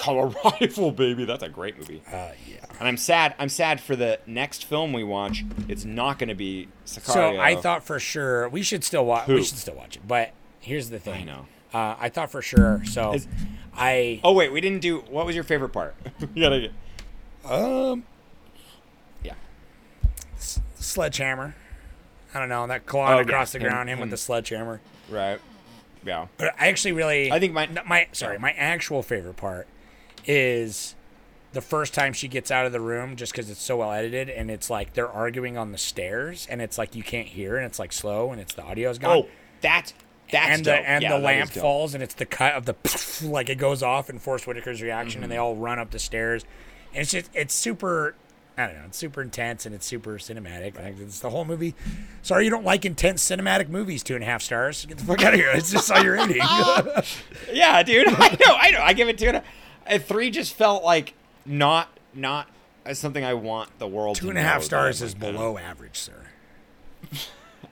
Oh, 0.06 0.32
Arrival, 0.60 0.90
baby, 0.90 1.24
that's 1.24 1.42
a 1.44 1.48
great 1.48 1.78
movie. 1.78 2.02
Uh, 2.08 2.30
yeah. 2.48 2.56
And 2.80 2.88
I'm 2.88 2.96
sad. 2.96 3.34
I'm 3.38 3.48
sad 3.48 3.80
for 3.80 3.94
the 3.94 4.18
next 4.26 4.64
film 4.64 4.92
we 4.92 5.04
watch. 5.04 5.44
It's 5.68 5.84
not 5.84 6.18
going 6.18 6.30
to 6.30 6.34
be 6.34 6.66
Sicario. 6.84 7.12
So 7.12 7.38
I 7.38 7.54
thought 7.54 7.84
for 7.84 8.00
sure 8.00 8.48
we 8.48 8.62
should 8.62 8.82
still 8.82 9.06
watch. 9.06 9.28
We 9.28 9.42
should 9.44 9.56
still 9.58 9.76
watch 9.76 9.94
it. 9.94 10.02
But 10.06 10.32
here's 10.58 10.90
the 10.90 10.98
thing. 10.98 11.22
I 11.22 11.24
know. 11.24 11.46
Uh, 11.72 11.94
I 12.00 12.08
thought 12.08 12.32
for 12.32 12.42
sure. 12.42 12.82
So 12.86 13.14
Is- 13.14 13.28
I 13.76 14.20
Oh 14.24 14.32
wait, 14.32 14.50
we 14.52 14.60
didn't 14.60 14.80
do. 14.80 14.98
What 15.08 15.26
was 15.26 15.34
your 15.36 15.44
favorite 15.44 15.70
part? 15.70 15.94
you 16.34 16.42
gotta 16.42 16.60
get. 16.60 17.50
um 17.50 18.04
Yeah. 19.22 19.34
sledgehammer. 20.76 21.54
I 22.34 22.40
don't 22.40 22.48
know 22.48 22.66
that 22.66 22.84
clawing 22.86 23.12
Oh, 23.12 23.16
yeah, 23.18 23.22
across 23.22 23.52
the 23.52 23.60
ground, 23.60 23.88
him, 23.88 24.00
with 24.00 24.10
the 24.10 24.16
sledgehammer. 24.16 24.80
Right. 25.08 25.38
Yeah. 26.04 26.26
But 26.36 26.54
I 26.58 26.68
actually 26.68 26.92
really, 26.92 27.30
I 27.32 27.38
think 27.38 27.52
my- 27.54 27.68
my 27.86 28.08
sorry, 28.12 28.38
my 28.38 28.52
actual 28.52 29.02
favorite 29.02 29.36
part 29.36 29.66
is 30.26 30.94
the 31.52 31.60
first 31.60 31.94
time 31.94 32.12
she 32.12 32.26
gets 32.28 32.50
out 32.50 32.66
of 32.66 32.72
the 32.72 32.80
room, 32.80 33.16
just 33.16 33.32
because 33.32 33.48
it's 33.50 33.62
so 33.62 33.76
well 33.78 33.92
edited, 33.92 34.28
and 34.28 34.50
it's 34.50 34.68
like 34.68 34.94
they're 34.94 35.08
arguing 35.10 35.56
on 35.56 35.72
the 35.72 35.78
stairs, 35.78 36.46
and 36.50 36.60
it's 36.60 36.76
like 36.78 36.94
you 36.94 37.02
can't 37.02 37.28
hear, 37.28 37.56
and 37.56 37.64
it's 37.64 37.78
like 37.78 37.92
slow, 37.92 38.32
and 38.32 38.40
it's 38.40 38.54
the 38.54 38.62
audio's 38.64 38.98
gone. 38.98 39.18
Oh, 39.24 39.28
that's 39.60 39.94
that's 40.32 40.48
and 40.56 40.64
the 40.64 40.72
dope. 40.72 40.84
and 40.86 41.02
Yeah, 41.02 41.10
the 41.16 41.18
lamp 41.18 41.50
falls, 41.50 41.94
and 41.94 42.02
it's 42.02 42.14
the 42.14 42.26
cut 42.26 42.54
of 42.54 42.66
the 42.66 42.74
like 43.28 43.48
it 43.48 43.56
goes 43.58 43.82
off, 43.82 44.08
and 44.08 44.20
Forest 44.20 44.46
Whitaker's 44.46 44.82
reaction, 44.82 45.22
and 45.22 45.30
they 45.30 45.36
Mm-hmm. 45.36 45.44
all 45.44 45.56
run 45.56 45.78
up 45.78 45.90
the 45.90 45.98
stairs, 45.98 46.44
and 46.92 47.02
it's 47.02 47.12
just 47.12 47.30
it's 47.34 47.54
super. 47.54 48.14
I 48.56 48.66
don't 48.66 48.76
know. 48.76 48.82
It's 48.86 48.98
super 48.98 49.20
intense 49.20 49.66
and 49.66 49.74
it's 49.74 49.84
super 49.84 50.16
cinematic. 50.18 50.76
Like, 50.80 50.98
it's 51.00 51.18
the 51.18 51.30
whole 51.30 51.44
movie. 51.44 51.74
Sorry, 52.22 52.44
you 52.44 52.50
don't 52.50 52.64
like 52.64 52.84
intense 52.84 53.28
cinematic 53.28 53.68
movies. 53.68 54.02
Two 54.04 54.14
and 54.14 54.22
a 54.22 54.26
half 54.26 54.42
stars. 54.42 54.86
Get 54.86 54.98
the 54.98 55.04
fuck 55.04 55.22
out 55.24 55.34
of 55.34 55.40
here. 55.40 55.50
It's 55.52 55.72
just 55.72 55.90
all 55.90 56.02
you're 56.02 56.14
rating. 56.14 56.40
Yeah, 57.52 57.82
dude. 57.82 58.06
I 58.08 58.28
know. 58.30 58.54
I 58.56 58.70
know. 58.70 58.80
I 58.80 58.92
give 58.92 59.08
it 59.08 59.18
two 59.18 59.26
and 59.26 59.36
a, 59.38 59.44
a 59.86 59.98
three. 59.98 60.30
Just 60.30 60.54
felt 60.54 60.84
like 60.84 61.14
not 61.44 61.88
not 62.14 62.48
as 62.84 62.98
something 62.98 63.24
I 63.24 63.34
want 63.34 63.76
the 63.78 63.88
world. 63.88 64.16
Two 64.16 64.28
and 64.28 64.38
a 64.38 64.42
half 64.42 64.62
stars 64.62 65.02
is 65.02 65.14
like, 65.14 65.22
uh, 65.22 65.32
below 65.32 65.58
average, 65.58 65.96
sir. 65.98 66.26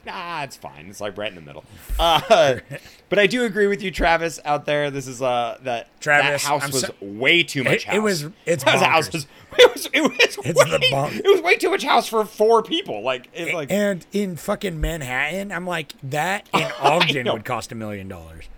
Nah, 0.06 0.42
it's 0.42 0.56
fine. 0.56 0.86
It's 0.88 1.00
like 1.00 1.16
right 1.16 1.28
in 1.28 1.34
the 1.34 1.40
middle. 1.40 1.64
Uh, 1.98 2.56
but 3.08 3.18
I 3.18 3.26
do 3.26 3.44
agree 3.44 3.66
with 3.66 3.82
you, 3.82 3.90
Travis, 3.90 4.40
out 4.44 4.66
there. 4.66 4.90
This 4.90 5.06
is 5.06 5.20
uh 5.22 5.58
that 5.62 5.88
Travis, 6.00 6.42
that 6.42 6.48
house 6.48 6.64
I'm 6.64 6.70
was 6.70 6.80
so- 6.82 6.94
way 7.00 7.42
too 7.42 7.64
much 7.64 7.72
It- 7.74 7.84
house. 7.84 7.96
it 7.96 7.98
was- 8.00 8.26
it's 8.46 8.64
that 8.64 8.82
house 8.82 9.12
was 9.12 9.26
it 9.58 9.72
was 9.72 9.86
it 9.92 10.00
was 10.02 10.12
It's 10.18 10.36
way, 10.38 10.70
the 10.70 10.78
bonk- 10.92 11.16
it 11.18 11.26
was 11.26 11.40
way 11.42 11.56
too 11.56 11.70
much 11.70 11.82
house 11.84 12.08
for 12.08 12.24
four 12.24 12.62
people. 12.62 13.02
Like 13.02 13.28
it's 13.34 13.52
like 13.52 13.70
and 13.70 14.04
in 14.12 14.36
fucking 14.36 14.80
Manhattan, 14.80 15.52
I'm 15.52 15.66
like 15.66 15.92
that 16.02 16.48
in 16.54 16.66
Ogden 16.80 17.30
would 17.32 17.44
cost 17.44 17.70
a 17.72 17.74
million 17.74 18.08
dollars. 18.08 18.48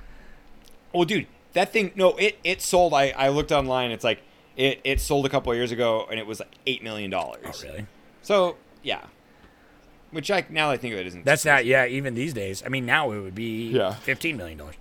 Oh, 0.93 1.05
dude, 1.05 1.27
that 1.55 1.73
thing. 1.73 1.91
No, 1.97 2.11
it 2.17 2.39
it 2.45 2.63
sold. 2.63 2.95
I 2.95 3.11
I 3.11 3.29
looked 3.29 3.51
online. 3.53 3.91
It's 3.91 4.05
like 4.05 4.21
it 4.57 4.81
it 4.85 5.01
sold 5.01 5.27
a 5.27 5.29
couple 5.29 5.51
of 5.51 5.57
years 5.59 5.73
ago, 5.73 6.07
and 6.09 6.21
it 6.21 6.27
was 6.27 6.39
like 6.41 6.53
eight 6.67 6.83
million 6.85 7.11
dollars. 7.11 7.65
Oh, 7.65 7.69
really? 7.69 7.87
So 8.23 8.57
yeah, 8.85 9.01
which 10.15 10.31
I 10.31 10.45
now 10.49 10.71
I 10.71 10.77
think 10.79 10.95
of 10.95 11.01
it 11.01 11.07
isn't. 11.09 11.25
That's 11.25 11.45
not. 11.45 11.67
Yeah, 11.67 11.87
even 11.87 12.15
these 12.15 12.33
days. 12.33 12.63
I 12.65 12.69
mean, 12.71 12.87
now 12.87 13.11
it 13.13 13.21
would 13.21 13.35
be 13.35 13.69
Yeah. 13.71 13.93
fifteen 13.95 14.37
million 14.37 14.57
dollars. 14.59 14.77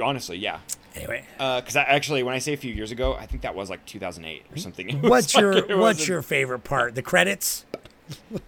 honestly, 0.00 0.36
yeah. 0.38 0.58
Anyway, 0.94 1.24
uh, 1.38 1.60
Because 1.60 1.74
I 1.76 1.82
actually, 1.84 2.22
when 2.22 2.34
I 2.34 2.38
say 2.38 2.52
a 2.52 2.56
few 2.58 2.72
years 2.72 2.92
ago, 2.92 3.14
I 3.14 3.24
think 3.24 3.42
that 3.42 3.54
was 3.54 3.70
like 3.70 3.84
2008 3.86 4.44
or 4.52 4.58
something. 4.58 4.90
It 4.90 4.96
what's 5.02 5.34
like- 5.34 5.40
your 5.40 5.52
it 5.52 5.78
what's 5.78 6.06
your 6.06 6.20
favorite 6.22 6.60
part? 6.64 6.94
The 6.94 7.02
credits? 7.02 7.64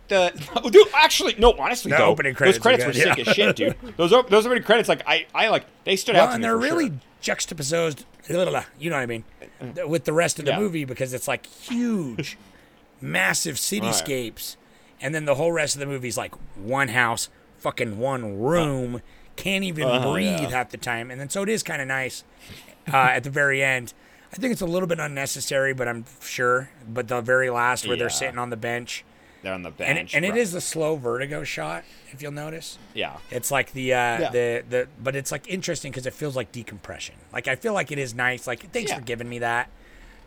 the 0.08 0.32
oh, 0.62 0.68
dude? 0.68 0.86
Actually, 0.94 1.36
no. 1.38 1.52
Honestly, 1.58 1.90
The 1.90 1.96
though, 1.96 2.04
opening 2.06 2.34
credits 2.34 2.58
those 2.58 2.62
credits 2.62 2.84
are 2.84 2.88
were 2.88 2.92
good, 2.92 3.16
sick 3.16 3.24
yeah. 3.24 3.30
as 3.30 3.34
shit, 3.36 3.56
dude. 3.56 3.76
Those 3.96 4.12
op- 4.12 4.28
those 4.28 4.44
opening 4.44 4.62
credits, 4.62 4.90
like 4.90 5.02
I 5.06 5.26
I 5.34 5.48
like 5.48 5.64
they 5.84 5.96
stood 5.96 6.16
Well, 6.16 6.26
out 6.26 6.32
and 6.34 6.42
me 6.42 6.48
they're 6.48 6.56
for 6.58 6.62
really 6.62 6.88
sure. 6.88 6.98
juxtaposed. 7.22 8.04
blah, 8.28 8.42
blah, 8.42 8.50
blah, 8.50 8.64
You 8.78 8.90
know 8.90 8.96
what 8.96 9.02
I 9.02 9.06
mean? 9.06 9.24
Uh, 9.82 9.88
with 9.88 10.04
the 10.04 10.12
rest 10.12 10.38
of 10.38 10.44
the 10.44 10.50
Yeah. 10.50 10.58
movie 10.58 10.84
because 10.84 11.14
it's 11.14 11.26
like 11.28 11.46
huge, 11.46 12.36
massive 13.00 13.56
cityscapes, 13.56 14.56
and 15.04 15.14
then 15.14 15.24
the 15.24 15.36
whole 15.36 15.52
rest 15.52 15.76
of 15.76 15.80
the 15.80 15.86
movie's 15.86 16.16
like 16.16 16.34
one 16.56 16.88
house, 16.88 17.28
fucking 17.58 17.98
one 17.98 18.40
room, 18.40 19.02
can't 19.36 19.62
even 19.62 19.84
Uh-huh, 19.84 20.12
breathe 20.12 20.40
yeah. 20.40 20.50
half 20.50 20.70
the 20.70 20.76
time, 20.78 21.10
and 21.12 21.20
then 21.20 21.28
so 21.28 21.42
it 21.42 21.48
is 21.48 21.62
kind 21.62 21.80
of 21.80 21.86
nice 21.86 22.24
uh, 22.92 22.96
at 22.96 23.22
the 23.22 23.30
very 23.30 23.62
end. 23.62 23.92
I 24.32 24.36
think 24.36 24.50
it's 24.52 24.60
a 24.62 24.66
little 24.66 24.88
bit 24.88 24.98
unnecessary, 24.98 25.72
but 25.74 25.86
I'm 25.86 26.04
sure. 26.20 26.70
But 26.88 27.06
the 27.06 27.20
very 27.20 27.50
last 27.50 27.86
where 27.86 27.96
they're 27.96 28.10
sitting 28.10 28.38
on 28.38 28.50
the 28.50 28.56
bench, 28.56 29.04
They're 29.42 29.52
on 29.54 29.62
the 29.62 29.70
bench, 29.70 30.12
and 30.14 30.24
it 30.24 30.30
right. 30.30 30.38
is 30.38 30.50
the 30.52 30.60
slow 30.60 30.96
vertigo 30.96 31.44
shot, 31.44 31.84
if 32.10 32.20
you'll 32.20 32.32
notice. 32.32 32.78
yeah. 32.94 33.18
It's 33.30 33.50
like 33.52 33.72
the 33.72 33.92
uh, 33.94 33.96
Yeah. 33.96 34.30
the 34.30 34.64
the, 34.68 34.88
but 35.00 35.14
it's 35.14 35.30
like 35.30 35.46
interesting 35.48 35.92
because 35.92 36.06
it 36.06 36.14
feels 36.14 36.34
like 36.34 36.50
decompression. 36.50 37.14
Like 37.32 37.46
I 37.46 37.54
feel 37.54 37.74
like 37.74 37.92
it 37.92 37.98
is 37.98 38.12
nice. 38.14 38.46
Like 38.48 38.72
thanks 38.72 38.90
Yeah. 38.90 38.96
for 38.98 39.02
giving 39.04 39.28
me 39.28 39.38
that 39.40 39.68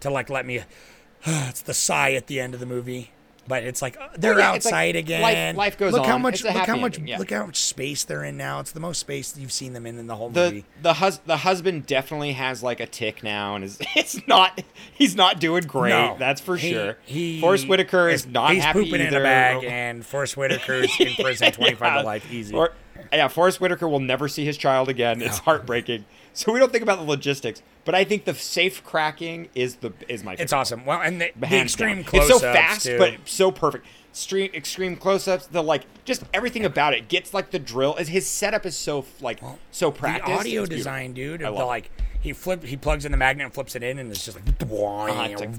to 0.02 0.10
like 0.10 0.30
let 0.30 0.46
me. 0.46 0.62
it's 1.26 1.62
the 1.64 1.74
sigh 1.74 2.14
at 2.14 2.28
the 2.28 2.40
end 2.40 2.54
of 2.54 2.60
the 2.62 2.66
movie, 2.66 3.12
but 3.48 3.64
it's 3.64 3.82
like 3.82 3.98
uh, 4.00 4.10
they're 4.18 4.38
yeah, 4.38 4.54
it's 4.56 4.66
like 4.66 4.74
outside 4.74 4.96
life- 4.96 5.04
again. 5.04 5.56
life 5.56 5.78
goes 5.78 5.94
look 5.94 6.06
how 6.06 6.16
on. 6.16 6.22
much 6.22 6.36
It's 6.36 6.44
a 6.44 6.48
look 6.54 6.68
how 6.68 6.76
much 6.76 6.96
ending, 6.96 7.08
yeah. 7.08 7.18
look 7.18 7.32
how 7.32 7.46
much 7.46 7.58
space 7.60 8.04
they're 8.04 8.24
in 8.24 8.38
now. 8.38 8.60
It's 8.60 8.72
the 8.72 8.80
most 8.80 9.00
space 9.00 9.38
you've 9.38 9.52
seen 9.52 9.74
them 9.74 9.86
in 9.86 9.98
in 9.98 10.08
the 10.08 10.16
whole 10.16 10.30
The 10.30 10.46
movie. 10.46 10.66
the 10.82 10.94
hus- 10.94 11.20
the 11.26 11.38
husband 11.38 11.86
definitely 11.86 12.34
has 12.34 12.62
like 12.62 12.80
a 12.80 12.86
tick 12.86 13.24
now, 13.24 13.56
and 13.56 13.64
is 13.64 13.78
it's 13.96 14.26
not 14.28 14.62
he's 14.94 15.16
not 15.16 15.40
doing 15.40 15.64
great. 15.64 15.90
No, 15.92 16.16
that's 16.20 16.42
for 16.42 16.58
he- 16.58 16.72
sure. 16.74 16.98
He 17.06 17.40
Forest 17.42 17.68
Whitaker 17.68 18.10
is 18.10 18.28
not 18.28 18.54
he's 18.54 18.64
happy 18.64 18.84
pooping 18.84 19.02
either. 19.02 19.08
in 19.08 19.16
a 19.16 19.24
bag, 19.24 19.64
and 19.64 20.06
Forest 20.06 20.36
Whitaker's 20.38 20.92
in 21.00 21.14
prison 21.24 21.52
twenty 21.52 21.76
five 21.76 21.96
Yeah. 21.96 22.02
to 22.02 22.06
life 22.06 22.32
easy. 22.32 22.56
Or, 22.56 22.74
yeah, 23.12 23.28
Forest 23.28 23.60
Whitaker 23.62 23.88
will 23.88 24.00
never 24.00 24.28
see 24.28 24.46
his 24.46 24.58
child 24.58 24.90
again. 24.90 25.22
It's 25.22 25.40
heartbreaking. 25.40 26.06
So 26.34 26.52
we 26.52 26.60
don't 26.60 26.72
think 26.72 26.84
about 26.84 27.00
the 27.00 27.06
logistics, 27.06 27.62
but 27.84 27.96
I 27.96 28.04
think 28.04 28.26
the 28.26 28.34
safe 28.36 28.84
cracking 28.84 29.50
is 29.56 29.78
the 29.78 29.92
is 30.08 30.24
my. 30.24 30.36
it's 30.38 30.54
awesome. 30.54 30.86
Well, 30.86 31.02
and 31.02 31.20
the, 31.22 31.32
the 31.40 31.60
extreme 31.62 32.04
close 32.04 32.30
It's 32.30 32.40
so 32.40 32.54
fast, 32.54 32.86
too. 32.86 32.98
but 33.00 33.16
so 33.26 33.52
perfect. 33.52 33.86
Extreme, 34.12 34.52
extreme 34.56 34.96
close-ups. 34.96 35.48
The 35.48 35.62
like, 35.64 35.84
just 36.04 36.24
everything 36.34 36.66
about 36.66 36.94
it 36.96 37.08
gets 37.08 37.34
like 37.36 37.52
the 37.52 37.60
drill. 37.60 37.96
Is 37.98 38.08
His 38.08 38.26
setup 38.28 38.66
is 38.66 38.76
so 38.76 39.06
like 39.22 39.40
so 39.72 39.92
practiced. 39.92 40.28
The 40.28 40.34
audio 40.34 40.62
It's 40.64 40.70
beautiful. 40.70 40.78
design, 40.78 41.14
dude, 41.14 41.44
I 41.44 41.48
of 41.50 41.56
the 41.56 41.62
it. 41.62 41.66
like 41.66 41.92
he 42.20 42.34
flip 42.34 42.64
he 42.64 42.78
plugs 42.78 43.06
in 43.06 43.12
the 43.12 43.18
magnet 43.18 43.46
and 43.46 43.54
flips 43.54 43.76
it 43.76 43.84
in 43.84 44.00
and 44.00 44.10
it's 44.12 44.26
just 44.26 44.38
like, 44.38 44.46
ah, 44.72 45.26
it's 45.26 45.42
like- 45.42 45.52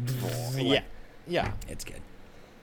yeah, 0.57 0.83
yeah. 1.27 1.53
it's 1.69 1.85
good. 1.85 2.01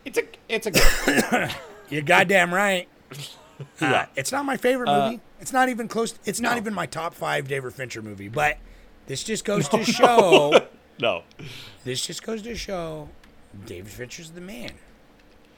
It's 0.06 0.18
a 0.18 0.24
it's 0.50 0.68
a 0.68 0.72
good. 0.72 1.52
You're 1.90 2.02
goddamn 2.02 2.54
right. 2.54 2.88
Uh, 3.60 3.64
Yeah. 3.82 4.06
it's 4.16 4.32
not 4.32 4.46
my 4.46 4.58
favorite 4.58 4.90
Uh, 4.90 5.10
movie. 5.12 5.22
It's 5.40 5.54
not 5.54 5.70
even 5.70 5.88
close. 5.88 6.18
It's 6.26 6.40
not 6.42 6.58
even 6.58 6.74
my 6.74 6.86
top 6.86 7.14
five 7.14 7.48
David 7.48 7.74
Fincher 7.74 8.02
movie. 8.02 8.28
But 8.28 8.58
this 9.08 9.24
just 9.24 9.46
goes 9.46 9.70
to 9.70 9.84
show. 10.00 10.68
no, 11.00 11.24
this 11.84 12.06
just 12.06 12.24
goes 12.24 12.42
to 12.42 12.56
show, 12.56 13.10
David 13.66 13.92
Fincher's 13.92 14.32
the 14.32 14.42
man. 14.42 14.72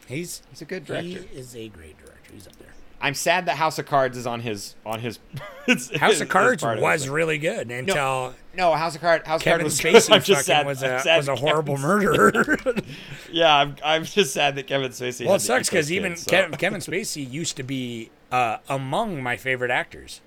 He's 0.07 0.41
he's 0.49 0.61
a 0.61 0.65
good 0.65 0.85
director. 0.85 1.07
he 1.07 1.15
is 1.37 1.55
a 1.55 1.67
great 1.69 1.97
director. 1.97 2.33
He's 2.33 2.47
up 2.47 2.55
there. 2.57 2.73
I'm 2.99 3.13
sad 3.13 3.45
that 3.45 3.57
House 3.57 3.77
of 3.77 3.85
Cards 3.85 4.17
is 4.17 4.25
on 4.25 4.39
his 4.41 4.75
on 4.85 4.99
his. 4.99 5.19
it's- 5.67 5.95
House 5.99 6.13
is- 6.13 6.21
of 6.21 6.29
Cards 6.29 6.63
part 6.63 6.77
of 6.77 6.83
was 6.83 7.05
it. 7.05 7.11
really 7.11 7.37
good 7.37 7.69
until 7.69 8.33
no 8.55 8.73
House 8.73 8.95
of 8.95 9.01
Cards. 9.01 9.27
House 9.27 9.43
Kevin 9.43 9.67
Cards 9.67 9.83
was 9.83 9.93
Spacey. 10.09 10.11
I'm 10.15 10.21
just 10.23 10.45
sad. 10.45 10.65
was 10.65 10.81
a 10.81 10.99
sad 11.01 11.17
was 11.17 11.27
a 11.27 11.35
horrible 11.35 11.75
Spacey- 11.75 11.81
murderer. 11.83 12.75
yeah, 13.31 13.55
I'm, 13.55 13.75
I'm 13.85 14.03
just 14.03 14.33
sad 14.33 14.55
that 14.55 14.65
Kevin 14.67 14.91
Spacey. 14.91 15.21
Well, 15.25 15.33
had 15.33 15.41
it 15.41 15.43
sucks 15.45 15.69
because 15.69 15.91
even 15.91 16.15
so. 16.15 16.29
Kevin, 16.29 16.57
Kevin 16.57 16.81
Spacey 16.81 17.29
used 17.31 17.55
to 17.57 17.63
be 17.63 18.09
uh, 18.31 18.57
among 18.67 19.21
my 19.21 19.37
favorite 19.37 19.71
actors. 19.71 20.21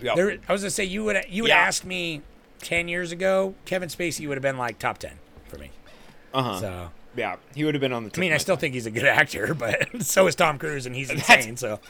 Yeah. 0.00 0.14
There, 0.14 0.36
I 0.46 0.52
was 0.52 0.60
gonna 0.60 0.70
say 0.70 0.84
you 0.84 1.04
would 1.04 1.24
you 1.28 1.42
would 1.44 1.48
Yeah. 1.48 1.56
ask 1.58 1.84
me 1.84 2.20
ten 2.58 2.86
years 2.88 3.12
ago, 3.12 3.54
Kevin 3.64 3.88
Spacey 3.88 4.28
would 4.28 4.36
have 4.36 4.42
been 4.42 4.58
like 4.58 4.78
top 4.78 4.98
ten 4.98 5.12
for 5.48 5.56
me. 5.56 5.70
Uh-huh. 6.34 6.60
So 6.60 6.90
yeah, 7.16 7.36
he 7.54 7.64
would 7.64 7.74
have 7.74 7.80
been 7.80 7.92
on 7.92 8.04
the. 8.04 8.10
I 8.16 8.20
mean, 8.20 8.32
I 8.32 8.38
still 8.38 8.56
think 8.56 8.74
he's 8.74 8.86
a 8.86 8.90
good 8.90 9.04
actor, 9.06 9.54
but 9.54 10.02
so 10.02 10.26
is 10.26 10.34
Tom 10.34 10.58
Cruise, 10.58 10.86
and 10.86 10.94
he's 10.94 11.10
insane. 11.10 11.56
So 11.56 11.80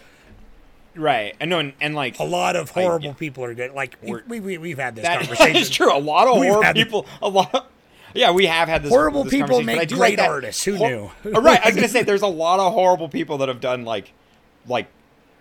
right. 0.95 1.35
I 1.41 1.45
know, 1.45 1.59
and, 1.59 1.73
and 1.81 1.95
like 1.95 2.19
a 2.19 2.25
lot 2.25 2.57
of 2.57 2.71
I- 2.77 2.83
horrible 2.83 3.09
yeah. 3.09 3.13
people 3.15 3.45
are 3.45 3.55
good. 3.55 3.73
Like 3.73 3.97
we, 4.03 4.21
we, 4.29 4.41
we 4.41 4.59
we've 4.59 4.79
had 4.79 4.97
this 4.97 5.05
that 5.05 5.21
conversation. 5.21 5.57
is 5.57 5.71
true. 5.71 5.97
A 5.97 5.99
lot 5.99 6.29
of 6.29 6.39
We've 6.41 6.51
horrible 6.51 6.73
people. 6.75 7.07
A 7.23 7.29
lot. 7.29 7.55
Of, 7.55 7.65
yeah, 8.15 8.31
we 8.31 8.47
have 8.47 8.69
had 8.69 8.83
this. 8.83 8.91
Horrible 8.91 9.25
this 9.25 9.33
people 9.33 9.63
make 9.63 9.79
I 9.79 9.85
do 9.85 9.97
great 9.97 10.19
like 10.19 10.29
artists. 10.29 10.65
Who 10.65 10.77
Hor- 10.77 10.89
knew? 10.89 11.11
Uh, 11.25 11.41
right. 11.43 11.61
I 11.63 11.69
was 11.69 11.77
gonna 11.77 11.89
say 11.89 12.03
there's 12.03 12.23
a 12.23 12.27
lot 12.27 12.61
of 12.61 12.73
horrible 12.73 13.09
people 13.09 13.39
that 13.39 13.49
have 13.49 13.61
done 13.61 13.85
like, 13.85 14.13
like, 14.67 14.89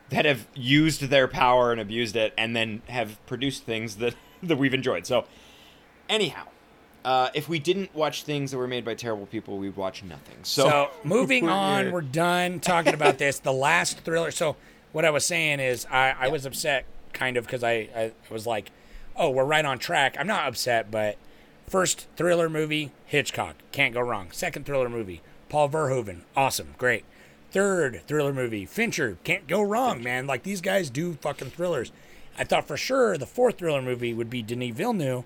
that 0.10 0.26
have 0.26 0.46
used 0.56 1.04
their 1.04 1.28
power 1.28 1.72
and 1.72 1.80
abused 1.80 2.16
it, 2.16 2.34
and 2.38 2.56
then 2.56 2.82
have 2.90 3.24
produced 3.28 3.64
things 3.64 3.98
that 3.98 4.16
that 4.44 4.58
we've 4.58 4.74
enjoyed. 4.74 5.06
So, 5.08 5.26
anyhow. 6.10 6.48
Uh, 7.06 7.30
if 7.36 7.48
we 7.48 7.60
didn't 7.60 7.94
watch 7.96 8.24
things 8.24 8.50
that 8.52 8.58
were 8.58 8.68
made 8.68 8.84
by 8.84 8.96
terrible 8.96 9.28
people, 9.28 9.58
we'd 9.60 9.76
watch 9.76 10.04
nothing. 10.04 10.38
So, 10.44 10.64
So, 10.68 10.90
moving 11.04 11.46
we're 11.46 11.52
on, 11.52 11.84
here. 11.84 11.94
we're 11.94 12.02
done 12.02 12.60
talking 12.60 12.96
about 12.96 13.20
this. 13.20 13.38
The 13.40 13.54
last 13.54 14.00
thriller. 14.00 14.32
So 14.32 14.56
what 14.92 15.06
I 15.06 15.12
was 15.12 15.24
saying 15.26 15.60
is 15.60 15.86
I, 15.92 16.16
I 16.20 16.28
was 16.30 16.46
upset 16.48 16.86
kind 17.14 17.38
of 17.38 17.46
because 17.46 17.64
I, 17.64 17.90
I 17.96 18.12
was 18.32 18.48
like, 18.48 18.72
oh, 19.16 19.30
we're 19.30 19.46
right 19.46 19.64
on 19.64 19.78
track. 19.78 20.16
I'm 20.20 20.26
not 20.26 20.48
upset, 20.48 20.90
but 20.90 21.18
first 21.70 22.08
thriller 22.18 22.50
movie, 22.50 22.92
Hitchcock. 23.06 23.56
Can't 23.72 23.94
go 23.94 24.02
wrong. 24.02 24.30
Second 24.32 24.66
thriller 24.66 24.90
movie, 24.90 25.22
Paul 25.48 25.70
Verhoeven. 25.70 26.22
Awesome. 26.36 26.74
Great. 26.80 27.06
Third 27.52 28.02
thriller 28.08 28.34
movie, 28.34 28.66
Fincher. 28.66 29.18
Can't 29.24 29.48
go 29.48 29.62
wrong, 29.62 30.02
man. 30.04 30.26
Like 30.26 30.42
these 30.42 30.60
guys 30.60 30.90
do 30.90 31.14
fucking 31.22 31.52
thrillers. 31.52 31.92
I 32.38 32.44
thought 32.44 32.68
for 32.68 32.76
sure 32.78 33.16
the 33.18 33.28
fourth 33.28 33.60
thriller 33.60 33.82
movie 33.84 34.14
would 34.14 34.30
be 34.30 34.42
Denis 34.42 34.74
Villeneuve 34.76 35.24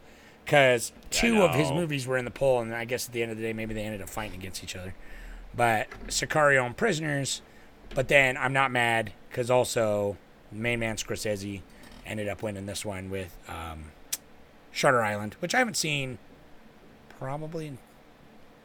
because 0.49 0.91
two 1.11 1.43
of 1.43 1.53
his 1.53 1.69
movies 1.71 2.07
were 2.07 2.17
in 2.17 2.26
the 2.26 2.31
poll, 2.31 2.59
and 2.59 2.73
I 2.73 2.84
guess 2.84 3.07
at 3.07 3.13
the 3.13 3.21
end 3.21 3.31
of 3.31 3.38
the 3.38 3.43
day, 3.43 3.53
maybe 3.53 3.76
they 3.76 3.84
ended 3.84 4.01
up 4.01 4.09
fighting 4.09 4.39
against 4.39 4.63
each 4.63 4.76
other. 4.76 4.95
But 5.55 5.89
Sicario 6.07 6.65
and 6.65 6.76
Prisoners, 6.76 7.43
but 7.93 8.07
then 8.07 8.35
I'm 8.35 8.51
not 8.51 8.71
mad 8.71 9.13
because 9.30 9.51
also 9.51 10.17
main 10.51 10.80
man 10.80 10.95
Scorsese 10.95 11.61
ended 12.03 12.27
up 12.27 12.41
winning 12.41 12.65
this 12.65 12.84
one 12.84 13.11
with 13.11 13.38
um, 13.47 13.91
Shutter 14.71 15.03
Island, 15.03 15.35
which 15.39 15.53
I 15.53 15.59
haven't 15.59 15.77
seen 15.77 16.17
probably 17.19 17.67
in 17.67 17.77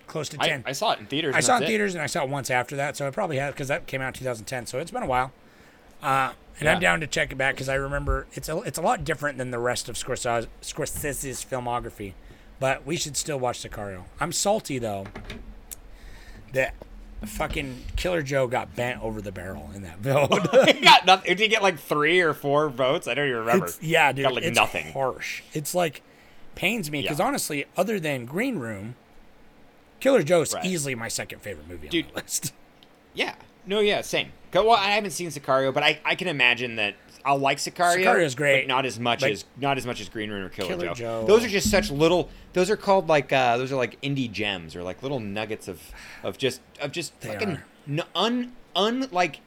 close 0.06 0.30
to 0.30 0.38
I, 0.40 0.48
10. 0.48 0.64
I 0.66 0.72
saw 0.72 0.92
it 0.92 1.00
in 1.00 1.06
theaters. 1.06 1.34
I 1.34 1.40
saw 1.40 1.54
it 1.54 1.56
in 1.56 1.60
that's 1.60 1.68
theaters 1.68 1.94
and 1.94 2.02
I 2.02 2.06
saw 2.06 2.22
it 2.22 2.30
once 2.30 2.50
after 2.50 2.76
that, 2.76 2.96
so 2.96 3.06
I 3.06 3.10
probably 3.10 3.36
had 3.36 3.52
because 3.52 3.68
that 3.68 3.86
came 3.86 4.00
out 4.00 4.08
in 4.08 4.14
2010, 4.14 4.64
so 4.64 4.78
it's 4.78 4.90
been 4.90 5.02
a 5.02 5.06
while. 5.06 5.32
Uh, 6.02 6.32
and 6.60 6.68
I'm 6.68 6.80
down 6.80 7.00
to 7.00 7.06
check 7.06 7.32
it 7.32 7.36
back 7.36 7.54
because 7.54 7.68
I 7.68 7.74
remember 7.74 8.26
it's 8.34 8.48
a 8.48 8.58
it's 8.58 8.78
a 8.78 8.82
lot 8.82 9.04
different 9.04 9.38
than 9.38 9.50
the 9.50 9.58
rest 9.58 9.88
of 9.88 9.96
Scorsese, 9.96 10.46
Scorsese's 10.62 11.44
filmography, 11.44 12.12
but 12.60 12.86
we 12.86 12.96
should 12.96 13.16
still 13.16 13.38
watch 13.38 13.60
Sicario. 13.62 14.04
I'm 14.20 14.30
salty 14.32 14.78
though 14.78 15.06
that 16.52 16.74
fucking 17.24 17.82
Killer 17.96 18.22
Joe 18.22 18.46
got 18.46 18.76
bent 18.76 19.02
over 19.02 19.20
the 19.20 19.32
barrel 19.32 19.70
in 19.74 19.82
that 19.82 19.98
vote. 20.00 20.28
it. 20.52 20.76
he 20.76 20.84
got 20.84 21.06
nothing. 21.06 21.28
Did 21.28 21.40
he 21.40 21.48
get 21.48 21.62
like 21.62 21.78
three 21.78 22.20
or 22.20 22.34
four 22.34 22.68
votes? 22.68 23.08
I 23.08 23.14
don't 23.14 23.26
even 23.28 23.40
remember. 23.40 23.66
It's- 23.66 23.82
yeah, 23.82 24.12
dude, 24.12 24.24
Got 24.24 24.34
like 24.34 24.44
it's 24.44 24.56
nothing. 24.58 24.92
harsh. 24.92 25.42
It's 25.52 25.74
like 25.74 26.02
pains 26.54 26.90
me 26.90 27.02
because 27.02 27.18
Yeah. 27.18 27.26
honestly, 27.26 27.64
other 27.76 27.98
than 27.98 28.26
Green 28.26 28.58
Room, 28.58 28.94
Killer 30.00 30.22
Joe's 30.22 30.54
Right. 30.54 30.64
easily 30.64 30.94
my 30.94 31.08
second 31.08 31.40
favorite 31.40 31.66
movie 31.68 31.88
Dude, 31.88 32.04
on 32.06 32.10
the 32.14 32.20
list. 32.20 32.52
Yeah. 33.14 33.34
No, 33.66 33.80
yeah, 33.80 34.00
same. 34.02 34.32
Well, 34.52 34.70
I 34.70 34.90
haven't 34.92 35.10
seen 35.10 35.30
Sicario, 35.30 35.74
but 35.74 35.82
I, 35.82 35.98
I 36.04 36.14
can 36.14 36.28
imagine 36.28 36.76
that 36.76 36.94
I'll 37.24 37.38
like 37.38 37.58
Sicario. 37.58 38.04
Sicario's 38.04 38.34
great. 38.34 38.62
but 38.62 38.68
not 38.68 38.86
as 38.86 39.00
much 39.00 39.22
Like- 39.22 39.32
as 39.32 39.44
not 39.56 39.78
as 39.78 39.86
much 39.86 40.00
as 40.00 40.08
Green 40.08 40.30
Room 40.30 40.44
or 40.44 40.48
Killer, 40.48 40.68
Killer 40.68 40.86
Joe. 40.88 40.94
Joe. 40.94 41.24
Those 41.26 41.44
are 41.44 41.48
just 41.48 41.70
such 41.70 41.90
little. 41.90 42.28
Those 42.52 42.70
are 42.70 42.76
called 42.76 43.08
like 43.08 43.32
uh, 43.32 43.56
those 43.56 43.72
are 43.72 43.76
like 43.76 44.00
indie 44.02 44.30
gems 44.30 44.76
or 44.76 44.82
like 44.82 45.02
little 45.02 45.18
nuggets 45.20 45.66
of 45.66 45.80
of 46.22 46.38
just 46.38 46.60
of 46.80 46.92
just 46.92 47.18
They 47.20 47.28
fucking 47.30 47.58
n- 47.88 48.02
un 48.14 48.52
un 48.76 49.08
like 49.10 49.40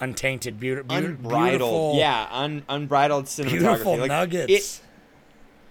untainted, 0.00 0.58
beauti- 0.58 0.86
beau- 0.86 0.96
unbridled, 0.96 1.50
beautiful, 1.50 1.94
yeah, 1.98 2.28
un, 2.30 2.62
unbridled 2.68 3.26
cinematography. 3.26 3.48
beautiful 3.58 3.96
like, 3.98 4.08
nuggets. 4.08 4.52
It, 4.52 4.80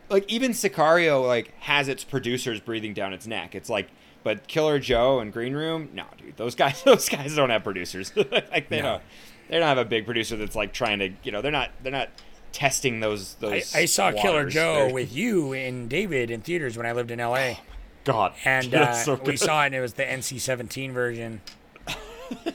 like 0.09 0.31
even 0.31 0.51
Sicario, 0.51 1.25
like 1.25 1.53
has 1.59 1.87
its 1.87 2.03
producers 2.03 2.59
breathing 2.59 2.93
down 2.93 3.11
its 3.13 3.25
neck. 3.27 3.55
It's 3.55 3.69
like, 3.69 3.89
but 4.27 4.45
Killer 4.45 4.77
Joe 4.77 5.21
and 5.21 5.31
Green 5.31 5.53
Room, 5.53 5.87
no, 5.93 6.03
dude, 6.17 6.35
those 6.35 6.53
guys, 6.53 6.83
those 6.85 7.07
guys 7.07 7.33
don't 7.33 7.49
have 7.49 7.63
producers. 7.63 8.11
like 8.31 8.67
they 8.67 8.81
No. 8.81 8.83
don't, 8.83 9.03
they 9.47 9.57
don't 9.57 9.67
have 9.67 9.77
a 9.77 9.85
big 9.85 10.03
producer 10.05 10.35
that's 10.35 10.53
like 10.53 10.73
trying 10.73 10.99
to, 10.99 11.11
you 11.23 11.31
know, 11.31 11.41
they're 11.41 11.49
not, 11.49 11.69
they're 11.81 11.93
not 11.93 12.09
testing 12.51 12.99
those 12.99 13.37
I, 13.41 13.45
those. 13.45 13.73
I 13.75 13.85
saw 13.85 14.11
Killer. 14.11 14.49
Joe 14.49 14.73
They're- 14.87 14.93
with 14.93 15.13
you 15.15 15.53
and 15.53 15.89
David 15.89 16.29
in 16.29 16.41
theaters 16.41 16.75
when 16.75 16.85
I 16.85 16.91
lived 16.91 17.09
in 17.09 17.21
L.A. 17.21 17.61
God, 18.03 18.33
and 18.43 18.75
uh, 18.75 18.91
so 18.93 19.15
we 19.15 19.37
saw 19.37 19.63
it 19.63 19.67
and 19.67 19.75
it 19.75 19.79
was 19.79 19.93
the 19.93 20.03
NC-17 20.03 20.91
version, 20.91 21.39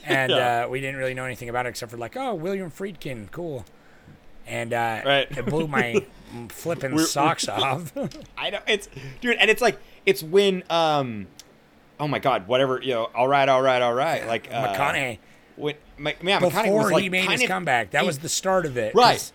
and 0.05 0.29
Yeah. 0.31 0.65
uh, 0.65 0.69
we 0.69 0.79
didn't 0.79 0.97
really 0.97 1.15
know 1.15 1.25
anything 1.25 1.49
about 1.49 1.65
it 1.65 1.69
except 1.69 1.91
for 1.91 1.97
like, 1.97 2.15
oh, 2.15 2.35
William 2.35 2.69
Friedkin, 2.69 3.31
cool, 3.31 3.65
and 4.45 4.73
uh, 4.73 5.01
Right. 5.03 5.27
it 5.35 5.47
blew 5.47 5.67
my 5.67 6.05
flipping 6.49 6.99
socks 6.99 7.47
off. 7.47 7.91
I 8.37 8.51
know 8.51 8.59
it's 8.67 8.89
dude, 9.21 9.37
and 9.37 9.49
it's 9.49 9.61
like 9.63 9.79
it's 10.05 10.21
when 10.21 10.63
um, 10.69 11.25
oh 11.99 12.07
my 12.07 12.19
god, 12.19 12.47
whatever 12.47 12.79
you 12.81 12.93
know, 12.93 13.05
all 13.15 13.27
right, 13.27 13.47
all 13.47 13.61
right, 13.61 13.81
all 13.81 13.93
right, 13.93 14.25
like 14.27 14.47
uh, 14.51 14.73
McConaughey. 14.73 15.19
When 15.55 15.75
Ma- 15.97 16.11
yeah, 16.23 16.39
McConaughey 16.39 16.63
Before 16.63 16.77
was 16.83 16.91
like 16.91 17.03
he 17.03 17.09
made 17.09 17.29
his 17.29 17.41
of- 17.43 17.47
comeback, 17.47 17.91
that 17.91 18.01
he- 18.01 18.07
was 18.07 18.19
the 18.19 18.29
start 18.29 18.65
of 18.65 18.77
it. 18.77 18.95
Right. 18.95 19.31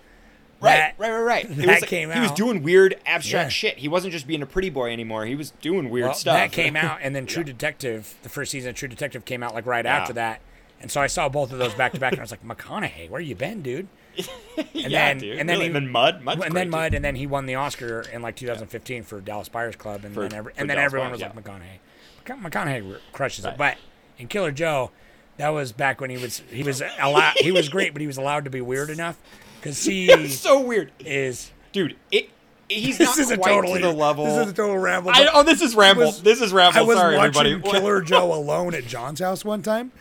Right, 0.61 0.75
that- 0.77 0.95
right, 0.99 1.13
right, 1.13 1.21
right. 1.23 1.45
It 1.45 1.49
that 1.59 1.67
was 1.69 1.81
like- 1.83 1.85
came 1.91 2.11
He 2.11 2.19
was 2.19 2.33
doing 2.33 2.65
weird 2.65 2.97
abstract 3.07 3.47
Yeah. 3.47 3.49
shit. 3.51 3.79
He 3.79 3.87
wasn't 3.87 4.13
just 4.13 4.27
being 4.27 4.43
a 4.43 4.47
pretty 4.47 4.71
boy 4.71 4.93
anymore. 4.93 5.25
He 5.25 5.37
was 5.37 5.53
doing 5.61 5.89
weird 5.89 6.07
Well, 6.07 6.15
stuff. 6.15 6.35
that 6.35 6.51
came 6.51 6.75
out, 6.77 6.99
and 7.01 7.15
then 7.15 7.27
True 7.27 7.45
Detective, 7.45 8.17
the 8.25 8.29
first 8.29 8.51
season 8.51 8.71
of 8.71 8.75
True 8.75 8.89
Detective 8.89 9.25
came 9.25 9.45
out 9.45 9.55
like 9.55 9.67
right 9.67 9.85
Yeah. 9.85 9.97
after 9.97 10.13
that, 10.15 10.41
and 10.81 10.91
so 10.91 11.01
I 11.01 11.07
saw 11.07 11.29
both 11.29 11.53
of 11.53 11.59
those 11.59 11.75
back 11.75 11.93
to 11.93 12.01
back, 12.01 12.13
and 12.13 12.21
I 12.21 12.25
was 12.25 12.31
like, 12.31 12.45
McConaughey, 12.45 13.09
where 13.11 13.21
you 13.21 13.35
been, 13.35 13.63
dude? 13.63 13.89
And 14.57 14.67
yeah, 14.93 15.09
then, 15.09 15.19
dude. 15.19 15.39
and 15.39 15.49
then 15.49 15.55
Really, 15.59 15.71
he, 15.71 15.77
and 15.77 15.77
then 15.77 15.89
Mud, 15.93 16.23
Mud's 16.23 16.43
and 16.45 16.55
then. 16.55 16.71
Mud, 16.71 16.93
and 16.95 17.05
then 17.05 17.15
he 17.15 17.27
won 17.29 17.47
the 17.47 17.55
Oscar 17.55 18.01
in 18.13 18.21
like 18.23 18.35
2015 18.35 19.05
for 19.05 19.21
Dallas 19.21 19.49
Buyers 19.49 19.77
Club, 19.77 20.05
and 20.05 20.13
For- 20.13 20.23
then 20.23 20.35
every, 20.35 20.53
and 20.57 20.69
then 20.69 20.77
Dallas 20.77 20.87
everyone 20.89 21.11
Buyers, 21.11 21.23
was 21.23 21.37
like. 21.37 21.45
McConaughey. 21.45 22.43
McCona- 22.43 22.51
McConaughey 22.83 22.97
crushes 23.13 23.45
Right. 23.45 23.53
it, 23.55 23.59
but 23.59 23.77
in 24.19 24.27
Killer 24.27 24.51
Joe, 24.51 24.91
that 25.37 25.51
was 25.51 25.71
back 25.71 26.01
when 26.01 26.11
he 26.11 26.17
was 26.17 26.43
he 26.51 26.65
was 26.65 26.83
allowed 27.01 27.35
he 27.37 27.53
was 27.53 27.69
great, 27.69 27.93
but 27.93 28.01
he 28.01 28.07
was 28.09 28.17
allowed 28.19 28.45
to 28.45 28.51
be 28.51 28.61
weird 28.61 28.91
enough 28.91 29.17
because 29.61 29.85
he 29.85 30.27
so 30.29 30.61
weird, 30.61 30.91
is 30.99 31.53
dude. 31.73 31.95
It 32.11 32.29
he's 32.69 32.99
this 32.99 33.11
not 33.17 33.19
is 33.21 33.31
a 33.31 33.37
totally 33.37 33.81
to 33.81 33.87
the 33.87 33.93
level. 33.93 34.25
This 34.25 34.47
is 34.47 34.53
a 34.53 34.55
total 34.55 34.79
ramble. 34.79 35.13
I, 35.15 35.29
oh, 35.33 35.45
this 35.45 35.63
is 35.63 35.77
ramble. 35.77 36.07
was- 36.07 36.23
this 36.23 36.41
is 36.41 36.53
ramble. 36.53 36.81
I 36.81 36.83
was 36.83 36.97
Sorry, 36.99 37.17
watching 37.17 37.47
everybody. 37.47 37.71
Killer 37.79 38.01
Joe 38.03 38.35
alone 38.35 38.75
at 38.75 38.85
John's 38.89 39.21
house 39.21 39.45
one 39.45 39.63
time, 39.63 39.93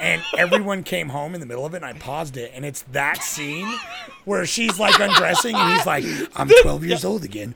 and 0.00 0.22
everyone 0.36 0.82
came 0.82 1.10
home 1.10 1.34
in 1.34 1.40
the 1.40 1.46
middle 1.46 1.64
of 1.64 1.74
it, 1.74 1.78
and 1.78 1.84
I 1.86 1.92
paused 1.92 2.36
it, 2.36 2.52
and 2.54 2.64
it's 2.64 2.82
that 2.92 3.22
scene 3.22 3.68
where 4.24 4.44
she's 4.46 4.78
like 4.78 4.98
undressing, 4.98 5.54
and 5.54 5.74
he's 5.76 5.86
like, 5.86 6.04
"I'm 6.36 6.48
12 6.62 6.84
years 6.84 7.04
old 7.04 7.24
again," 7.24 7.54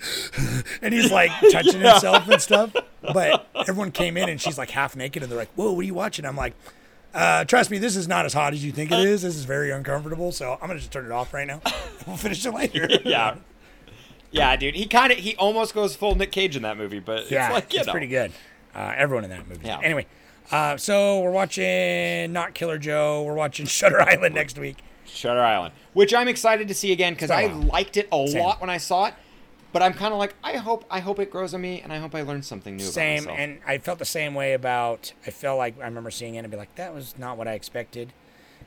and 0.82 0.94
he's 0.94 1.10
like 1.10 1.30
touching 1.50 1.80
himself 1.80 2.28
and 2.28 2.40
stuff. 2.40 2.74
But 3.02 3.48
everyone 3.54 3.90
came 3.92 4.16
in, 4.16 4.28
and 4.28 4.40
she's 4.40 4.58
like 4.58 4.70
half 4.70 4.94
naked, 4.96 5.22
and 5.22 5.30
they're 5.30 5.38
like, 5.38 5.52
"Whoa, 5.54 5.72
what 5.72 5.80
are 5.80 5.82
you 5.84 5.94
watching?" 5.94 6.24
I'm 6.24 6.36
like. 6.36 6.54
Uh, 7.16 7.44
trust 7.44 7.70
me, 7.70 7.78
this 7.78 7.94
is 7.94 8.08
not 8.08 8.26
as 8.26 8.32
hot 8.32 8.52
as 8.54 8.64
you 8.64 8.72
think 8.72 8.90
it 8.90 8.98
is. 8.98 9.22
This 9.22 9.36
is 9.36 9.44
very 9.44 9.70
uncomfortable, 9.70 10.32
so 10.32 10.54
I'm 10.60 10.66
gonna 10.66 10.80
just 10.80 10.90
turn 10.90 11.04
it 11.04 11.12
off 11.12 11.32
right 11.32 11.46
now. 11.46 11.60
We'll 12.08 12.16
finish 12.16 12.44
it 12.44 12.50
later. 12.52 12.88
yeah, 13.04 13.36
yeah, 14.32 14.56
dude. 14.56 14.74
He 14.74 14.86
kind 14.86 15.12
of 15.12 15.18
he 15.18 15.36
almost 15.36 15.74
goes 15.74 15.94
full 15.94 16.16
Nick 16.16 16.32
Cage 16.32 16.56
in 16.56 16.62
that 16.62 16.76
movie, 16.76 16.98
but 16.98 17.30
Yeah, 17.30 17.46
it's 17.46 17.54
like 17.54 17.72
you 17.72 17.78
it's 17.78 17.86
know. 17.86 17.92
pretty 17.92 18.08
good. 18.08 18.32
Uh, 18.74 18.92
everyone 18.96 19.22
in 19.22 19.30
that 19.30 19.46
movie. 19.48 19.64
Yeah. 19.64 19.78
Anyway, 19.80 20.06
uh, 20.50 20.76
so 20.76 21.20
we're 21.20 21.30
watching 21.30 22.32
not 22.32 22.54
Killer 22.54 22.78
Joe. 22.78 23.22
We're 23.22 23.34
watching 23.34 23.66
Shutter 23.66 24.00
Island 24.00 24.34
next 24.34 24.58
week. 24.58 24.78
Shutter 25.06 25.40
Island, 25.42 25.74
which 25.92 26.14
I'm 26.14 26.28
excited 26.28 26.68
to 26.68 26.74
see 26.74 26.90
again 26.92 27.14
because 27.14 27.30
I 27.30 27.42
been 27.48 27.50
a 27.52 27.58
while. 27.58 27.66
liked 27.68 27.96
it 27.96 28.08
a 28.12 28.26
Same. 28.28 28.42
lot 28.42 28.60
when 28.60 28.70
I 28.70 28.78
saw 28.78 29.06
it. 29.06 29.14
But 29.72 29.82
I'm 29.82 29.92
kind 29.92 30.12
of 30.12 30.18
like, 30.20 30.36
I 30.44 30.56
hope, 30.58 30.84
I 30.88 31.00
hope 31.00 31.18
it 31.18 31.32
grows 31.32 31.52
on 31.52 31.60
me, 31.60 31.80
and 31.80 31.92
I 31.92 31.98
hope 31.98 32.14
I 32.14 32.22
learn 32.22 32.42
something 32.42 32.76
new 32.76 32.84
Same, 32.84 33.24
about 33.24 33.32
myself. 33.32 33.38
and 33.40 33.58
I 33.66 33.78
felt 33.78 33.98
the 33.98 34.04
same 34.04 34.32
way 34.32 34.52
about. 34.52 35.12
I 35.26 35.30
felt 35.30 35.58
like 35.58 35.80
I 35.80 35.84
remember 35.84 36.12
seeing 36.12 36.36
it 36.36 36.38
and 36.38 36.50
be 36.50 36.56
like, 36.56 36.72
that 36.76 36.94
was 36.94 37.18
not 37.18 37.36
what 37.36 37.48
I 37.48 37.54
expected. 37.54 38.12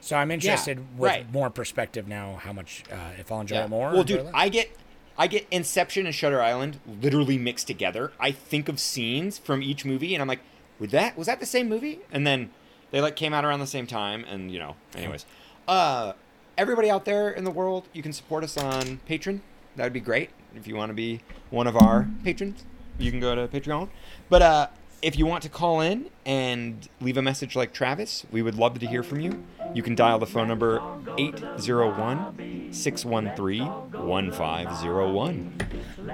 So 0.01 0.17
I'm 0.17 0.31
interested 0.31 0.79
with 0.97 1.09
right. 1.09 1.31
more 1.31 1.49
perspective 1.49 2.09
now. 2.09 2.39
How 2.43 2.51
much 2.51 2.83
uh, 2.91 3.11
if 3.17 3.31
I'll 3.31 3.39
enjoy 3.39 3.55
Yeah. 3.55 3.65
it 3.65 3.69
more? 3.69 3.93
Well, 3.93 4.03
dude. 4.03 4.29
I 4.33 4.49
get, 4.49 4.69
I 5.17 5.27
get 5.27 5.47
Inception 5.49 6.05
and 6.05 6.13
Shutter 6.13 6.41
Island 6.41 6.81
literally 7.01 7.37
mixed 7.37 7.67
together. 7.67 8.11
I 8.19 8.31
think 8.31 8.67
of 8.67 8.77
scenes 8.77 9.37
from 9.37 9.63
each 9.63 9.85
movie, 9.85 10.13
and 10.13 10.21
I'm 10.21 10.27
like, 10.27 10.41
would 10.79 10.91
that 10.91 11.17
was 11.17 11.27
that 11.27 11.39
the 11.39 11.45
same 11.45 11.67
movie? 11.69 11.99
And 12.11 12.25
then 12.25 12.51
they 12.91 13.01
like 13.01 13.15
came 13.15 13.33
out 13.33 13.43
around 13.45 13.59
the 13.59 13.67
same 13.67 13.87
time, 13.87 14.25
and 14.29 14.51
you 14.51 14.59
know, 14.59 14.75
anyways, 14.95 15.25
uh, 15.67 16.13
everybody 16.57 16.89
out 16.89 17.05
there 17.05 17.29
in 17.29 17.43
the 17.43 17.51
world, 17.51 17.87
you 17.93 18.01
can 18.01 18.13
support 18.13 18.43
us 18.43 18.57
on 18.57 18.99
Patreon. 19.09 19.41
That 19.75 19.83
would 19.83 19.93
be 19.93 19.99
great 19.99 20.29
if 20.55 20.67
you 20.67 20.75
want 20.75 20.89
to 20.89 20.93
be 20.93 21.21
one 21.49 21.67
of 21.67 21.75
our 21.75 22.07
patrons. 22.23 22.65
You 22.97 23.11
can 23.11 23.19
go 23.19 23.35
to 23.35 23.47
Patreon, 23.47 23.89
but 24.29 24.41
uh. 24.41 24.67
If 24.99 25.15
you 25.15 25.27
want 25.27 25.43
to 25.43 25.49
call 25.49 25.79
in 25.79 26.09
and 26.27 26.87
leave 27.01 27.15
a 27.17 27.21
message 27.21 27.55
like 27.55 27.73
Travis, 27.73 28.25
we 28.31 28.41
would 28.43 28.55
love 28.55 28.77
to 28.79 28.85
hear 28.85 29.01
from 29.01 29.21
you. 29.21 29.43
You 29.73 29.81
can 29.81 29.95
dial 29.95 30.19
the 30.19 30.25
phone 30.27 30.47
number 30.49 30.81
801 31.17 32.69
613 32.73 33.63
1501. 33.65 35.53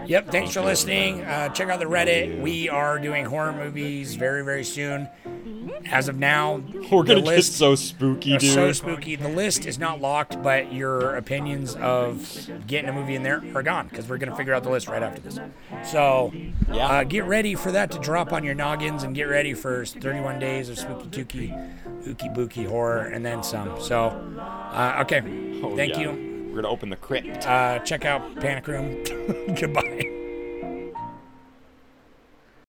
Yep. 0.07 0.29
Thanks 0.31 0.53
for 0.53 0.61
listening. 0.61 1.21
Uh, 1.21 1.49
check 1.49 1.69
out 1.69 1.79
the 1.79 1.85
Reddit. 1.85 2.39
We 2.41 2.69
are 2.69 2.99
doing 2.99 3.25
horror 3.25 3.53
movies 3.53 4.15
very, 4.15 4.43
very 4.43 4.63
soon. 4.63 5.07
As 5.91 6.07
of 6.07 6.17
now, 6.17 6.61
We're 6.91 7.03
gonna 7.03 7.15
get 7.21 7.25
list 7.25 7.53
so 7.57 7.75
spooky, 7.75 8.37
dude. 8.37 8.53
so 8.53 8.71
spooky. 8.71 9.15
The 9.15 9.27
list 9.29 9.65
is 9.65 9.77
not 9.77 9.99
locked, 10.01 10.41
but 10.41 10.71
your 10.73 11.15
opinions 11.15 11.75
of 11.75 12.49
getting 12.67 12.89
a 12.89 12.93
movie 12.93 13.15
in 13.15 13.23
there 13.23 13.43
are 13.53 13.63
gone 13.63 13.87
because 13.87 14.07
we're 14.07 14.17
gonna 14.17 14.35
figure 14.35 14.53
out 14.53 14.63
the 14.63 14.69
list 14.69 14.87
right 14.87 15.03
after 15.03 15.21
this. 15.21 15.39
So, 15.83 16.31
Yeah. 16.71 16.87
uh, 16.87 17.03
get 17.03 17.25
ready 17.25 17.55
for 17.55 17.71
that 17.71 17.91
to 17.91 17.99
drop 17.99 18.31
on 18.33 18.43
your 18.43 18.55
noggins, 18.55 19.03
and 19.03 19.13
get 19.13 19.23
ready 19.25 19.53
for 19.53 19.85
31 20.03 20.37
days 20.37 20.67
of 20.69 20.77
spooky 20.77 21.07
tooky, 21.09 21.47
ooky 22.05 22.33
booky 22.35 22.65
horror, 22.65 23.03
and 23.05 23.25
then 23.25 23.41
some. 23.41 23.79
So, 23.79 24.07
uh, 24.37 24.97
okay, 25.01 25.21
Oh, 25.63 25.77
thank 25.77 25.93
yeah. 25.93 25.99
you. 26.11 26.49
We're 26.49 26.55
gonna 26.61 26.67
open 26.67 26.89
the 26.89 26.97
crypt. 26.97 27.47
Uh, 27.47 27.79
check 27.79 28.03
out 28.03 28.35
Panic 28.35 28.67
Room. 28.67 29.01
Goodbye. 29.55 30.09